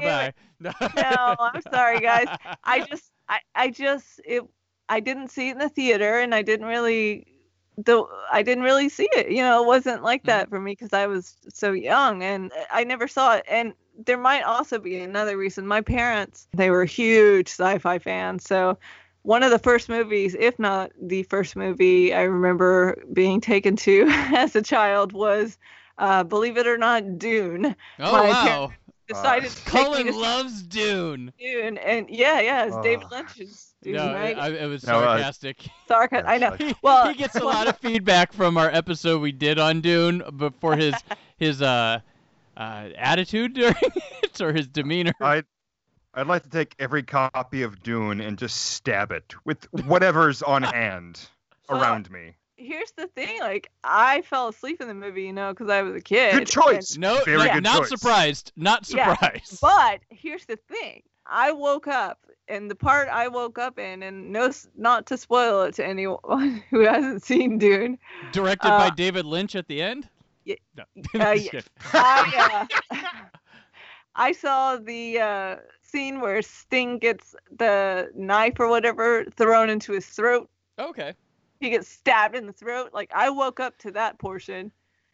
knew 0.59 0.69
Bye. 0.71 0.91
no, 0.95 1.35
I'm 1.39 1.61
sorry, 1.71 1.99
guys. 1.99 2.27
I 2.63 2.81
just, 2.85 3.11
I, 3.29 3.39
I 3.55 3.69
just, 3.69 4.21
it, 4.25 4.43
I 4.89 4.99
didn't 4.99 5.29
see 5.29 5.49
it 5.49 5.53
in 5.53 5.57
the 5.59 5.69
theater, 5.69 6.19
and 6.19 6.33
I 6.33 6.41
didn't 6.41 6.67
really, 6.67 7.25
the, 7.77 8.03
I 8.31 8.43
didn't 8.43 8.63
really 8.63 8.89
see 8.89 9.09
it. 9.13 9.29
You 9.31 9.41
know, 9.43 9.63
it 9.63 9.67
wasn't 9.67 10.03
like 10.03 10.23
that 10.23 10.49
for 10.49 10.59
me 10.59 10.71
because 10.73 10.93
I 10.93 11.07
was 11.07 11.35
so 11.53 11.71
young, 11.71 12.23
and 12.23 12.51
I 12.71 12.83
never 12.83 13.07
saw 13.07 13.35
it. 13.35 13.45
And 13.49 13.73
there 13.97 14.17
might 14.17 14.43
also 14.43 14.79
be 14.79 14.99
another 14.99 15.37
reason. 15.37 15.65
My 15.67 15.81
parents, 15.81 16.47
they 16.53 16.69
were 16.69 16.85
huge 16.85 17.47
sci-fi 17.49 17.99
fans, 17.99 18.43
so. 18.43 18.77
One 19.25 19.41
of 19.41 19.51
the 19.51 19.59
first 19.59 19.87
movies, 19.87 20.35
if 20.37 20.59
not 20.59 20.91
the 21.01 21.23
first 21.23 21.55
movie 21.55 22.13
I 22.13 22.23
remember 22.23 23.01
being 23.13 23.39
taken 23.39 23.77
to 23.77 24.05
as 24.09 24.53
a 24.53 24.61
child 24.61 25.13
was, 25.13 25.57
uh, 25.97 26.25
believe 26.25 26.57
it 26.57 26.67
or 26.67 26.77
not, 26.77 27.19
Dune. 27.19 27.73
Oh, 27.99 28.11
My 28.11 28.27
wow. 28.27 28.43
parents- 28.43 28.77
decided 29.07 29.49
to 29.51 29.55
take 29.55 29.65
Cullen 29.71 30.11
loves 30.19 30.63
Dune. 30.63 31.31
Dune, 31.39 31.77
and 31.77 32.09
yeah, 32.09 32.41
yeah, 32.41 32.65
it's 32.65 32.77
David 32.79 33.05
Oh. 33.09 33.15
Lynch's 33.15 33.73
Dune, 33.81 33.93
No, 33.93 34.13
right? 34.13 34.37
I, 34.37 34.49
it 34.49 34.67
was 34.67 34.85
No, 34.85 34.99
uh, 34.99 35.17
sarcastic. 35.17 35.69
I 35.89 36.37
know. 36.37 36.55
he, 36.57 36.75
Well, 36.81 37.07
he 37.11 37.15
gets 37.15 37.35
a 37.37 37.45
lot 37.45 37.67
of 37.69 37.77
feedback 37.77 38.33
from 38.33 38.57
our 38.57 38.69
episode 38.69 39.21
we 39.21 39.31
did 39.31 39.57
on 39.57 39.79
Dune, 39.79 40.21
but 40.33 40.53
for 40.59 40.75
his 40.75 40.95
his 41.37 41.61
uh, 41.61 42.01
uh 42.57 42.89
attitude 42.97 43.53
during 43.53 43.75
it 44.23 44.41
or 44.41 44.53
his 44.53 44.67
demeanor. 44.67 45.13
I'd, 45.21 45.45
I'd 46.13 46.27
like 46.27 46.43
to 46.43 46.49
take 46.49 46.75
every 46.79 47.03
copy 47.03 47.63
of 47.63 47.81
Dune 47.83 48.21
and 48.21 48.37
just 48.37 48.57
stab 48.57 49.11
it 49.11 49.33
with 49.45 49.65
whatever's 49.85 50.41
on 50.41 50.61
hand 50.63 51.19
around 51.69 52.11
me. 52.11 52.35
Here's 52.55 52.91
the 52.91 53.07
thing, 53.07 53.39
like 53.39 53.71
I 53.83 54.21
fell 54.21 54.47
asleep 54.47 54.79
in 54.79 54.87
the 54.87 54.93
movie, 54.93 55.23
you 55.23 55.33
know, 55.33 55.51
because 55.51 55.69
I 55.69 55.81
was 55.81 55.95
a 55.95 56.01
kid. 56.01 56.33
Good 56.33 56.47
choice. 56.47 56.97
No, 56.97 57.21
Very 57.25 57.39
no, 57.47 57.53
good 57.55 57.63
not 57.63 57.79
choice. 57.79 57.89
surprised. 57.89 58.51
Not 58.55 58.87
Yeah, 58.89 59.13
surprised. 59.15 59.59
But 59.59 59.99
here's 60.09 60.45
the 60.45 60.57
thing. 60.69 61.01
I 61.25 61.51
woke 61.51 61.87
up, 61.87 62.19
and 62.47 62.69
the 62.69 62.75
part 62.75 63.07
I 63.09 63.27
woke 63.29 63.57
up 63.57 63.79
in, 63.79 64.03
and 64.03 64.31
no, 64.31 64.51
not 64.77 65.05
to 65.07 65.17
spoil 65.17 65.63
it 65.63 65.73
to 65.75 65.85
anyone 65.85 66.61
who 66.69 66.81
hasn't 66.81 67.23
seen 67.23 67.57
Dune. 67.57 67.97
Directed 68.33 68.67
uh, 68.69 68.77
by 68.77 68.89
David 68.91 69.25
Lynch 69.25 69.55
at 69.55 69.67
the 69.67 69.81
end. 69.81 70.07
Yeah, 70.45 70.55
No. 70.75 70.83
uh, 71.19 71.35
Just 71.35 71.45
yeah. 71.45 71.51
kidding. 71.51 71.69
I, 71.93 72.67
uh, 72.91 72.95
I 74.15 74.31
saw 74.31 74.77
the 74.77 75.19
uh, 75.19 75.55
scene 75.81 76.19
where 76.19 76.41
Sting 76.41 76.99
gets 76.99 77.35
the 77.51 78.09
knife 78.15 78.59
or 78.59 78.67
whatever 78.67 79.25
thrown 79.25 79.69
into 79.69 79.93
his 79.93 80.05
throat. 80.05 80.49
Okay. 80.77 81.13
He 81.59 81.69
gets 81.69 81.87
stabbed 81.87 82.35
in 82.35 82.45
the 82.45 82.53
throat. 82.53 82.89
Like 82.93 83.11
I 83.13 83.29
woke 83.29 83.59
up 83.59 83.77
to 83.79 83.91
that 83.91 84.19
portion, 84.19 84.71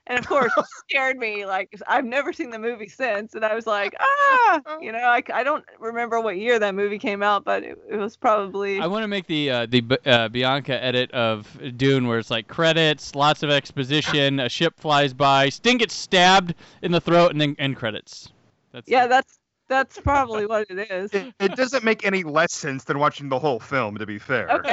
and 0.09 0.19
of 0.19 0.27
course 0.27 0.51
it 0.57 0.65
scared 0.89 1.17
me. 1.17 1.45
Like 1.45 1.79
I've 1.87 2.03
never 2.03 2.33
seen 2.33 2.49
the 2.49 2.59
movie 2.59 2.89
since, 2.89 3.33
and 3.35 3.45
I 3.45 3.55
was 3.55 3.65
like, 3.65 3.95
ah, 3.99 4.61
you 4.81 4.91
know, 4.91 4.97
I, 4.97 5.23
I 5.33 5.43
don't 5.43 5.63
remember 5.79 6.19
what 6.19 6.37
year 6.37 6.59
that 6.59 6.75
movie 6.75 6.99
came 6.99 7.23
out, 7.23 7.45
but 7.45 7.63
it, 7.63 7.77
it 7.89 7.97
was 7.97 8.17
probably 8.17 8.79
I 8.79 8.87
want 8.87 9.03
to 9.03 9.07
make 9.07 9.27
the 9.27 9.51
uh, 9.51 9.65
the 9.67 9.99
uh, 10.05 10.27
Bianca 10.27 10.83
edit 10.83 11.11
of 11.11 11.47
Dune 11.77 12.07
where 12.07 12.19
it's 12.19 12.31
like 12.31 12.47
credits, 12.47 13.15
lots 13.15 13.43
of 13.43 13.49
exposition, 13.49 14.39
a 14.39 14.49
ship 14.49 14.73
flies 14.77 15.13
by, 15.13 15.49
Sting 15.49 15.77
gets 15.77 15.93
stabbed 15.93 16.55
in 16.81 16.91
the 16.91 17.01
throat, 17.01 17.31
and 17.31 17.39
then 17.39 17.55
end 17.59 17.77
credits. 17.77 18.29
That's 18.71 18.89
yeah, 18.89 19.07
that's 19.07 19.39
that's 19.69 19.99
probably 19.99 20.47
what 20.47 20.65
it 20.69 20.91
is. 20.91 21.13
It, 21.13 21.33
it 21.39 21.55
doesn't 21.55 21.83
make 21.83 22.03
any 22.03 22.23
less 22.23 22.53
sense 22.53 22.83
than 22.85 22.97
watching 22.97 23.29
the 23.29 23.37
whole 23.37 23.59
film, 23.59 23.97
to 23.99 24.05
be 24.05 24.17
fair. 24.17 24.49
Okay. 24.49 24.69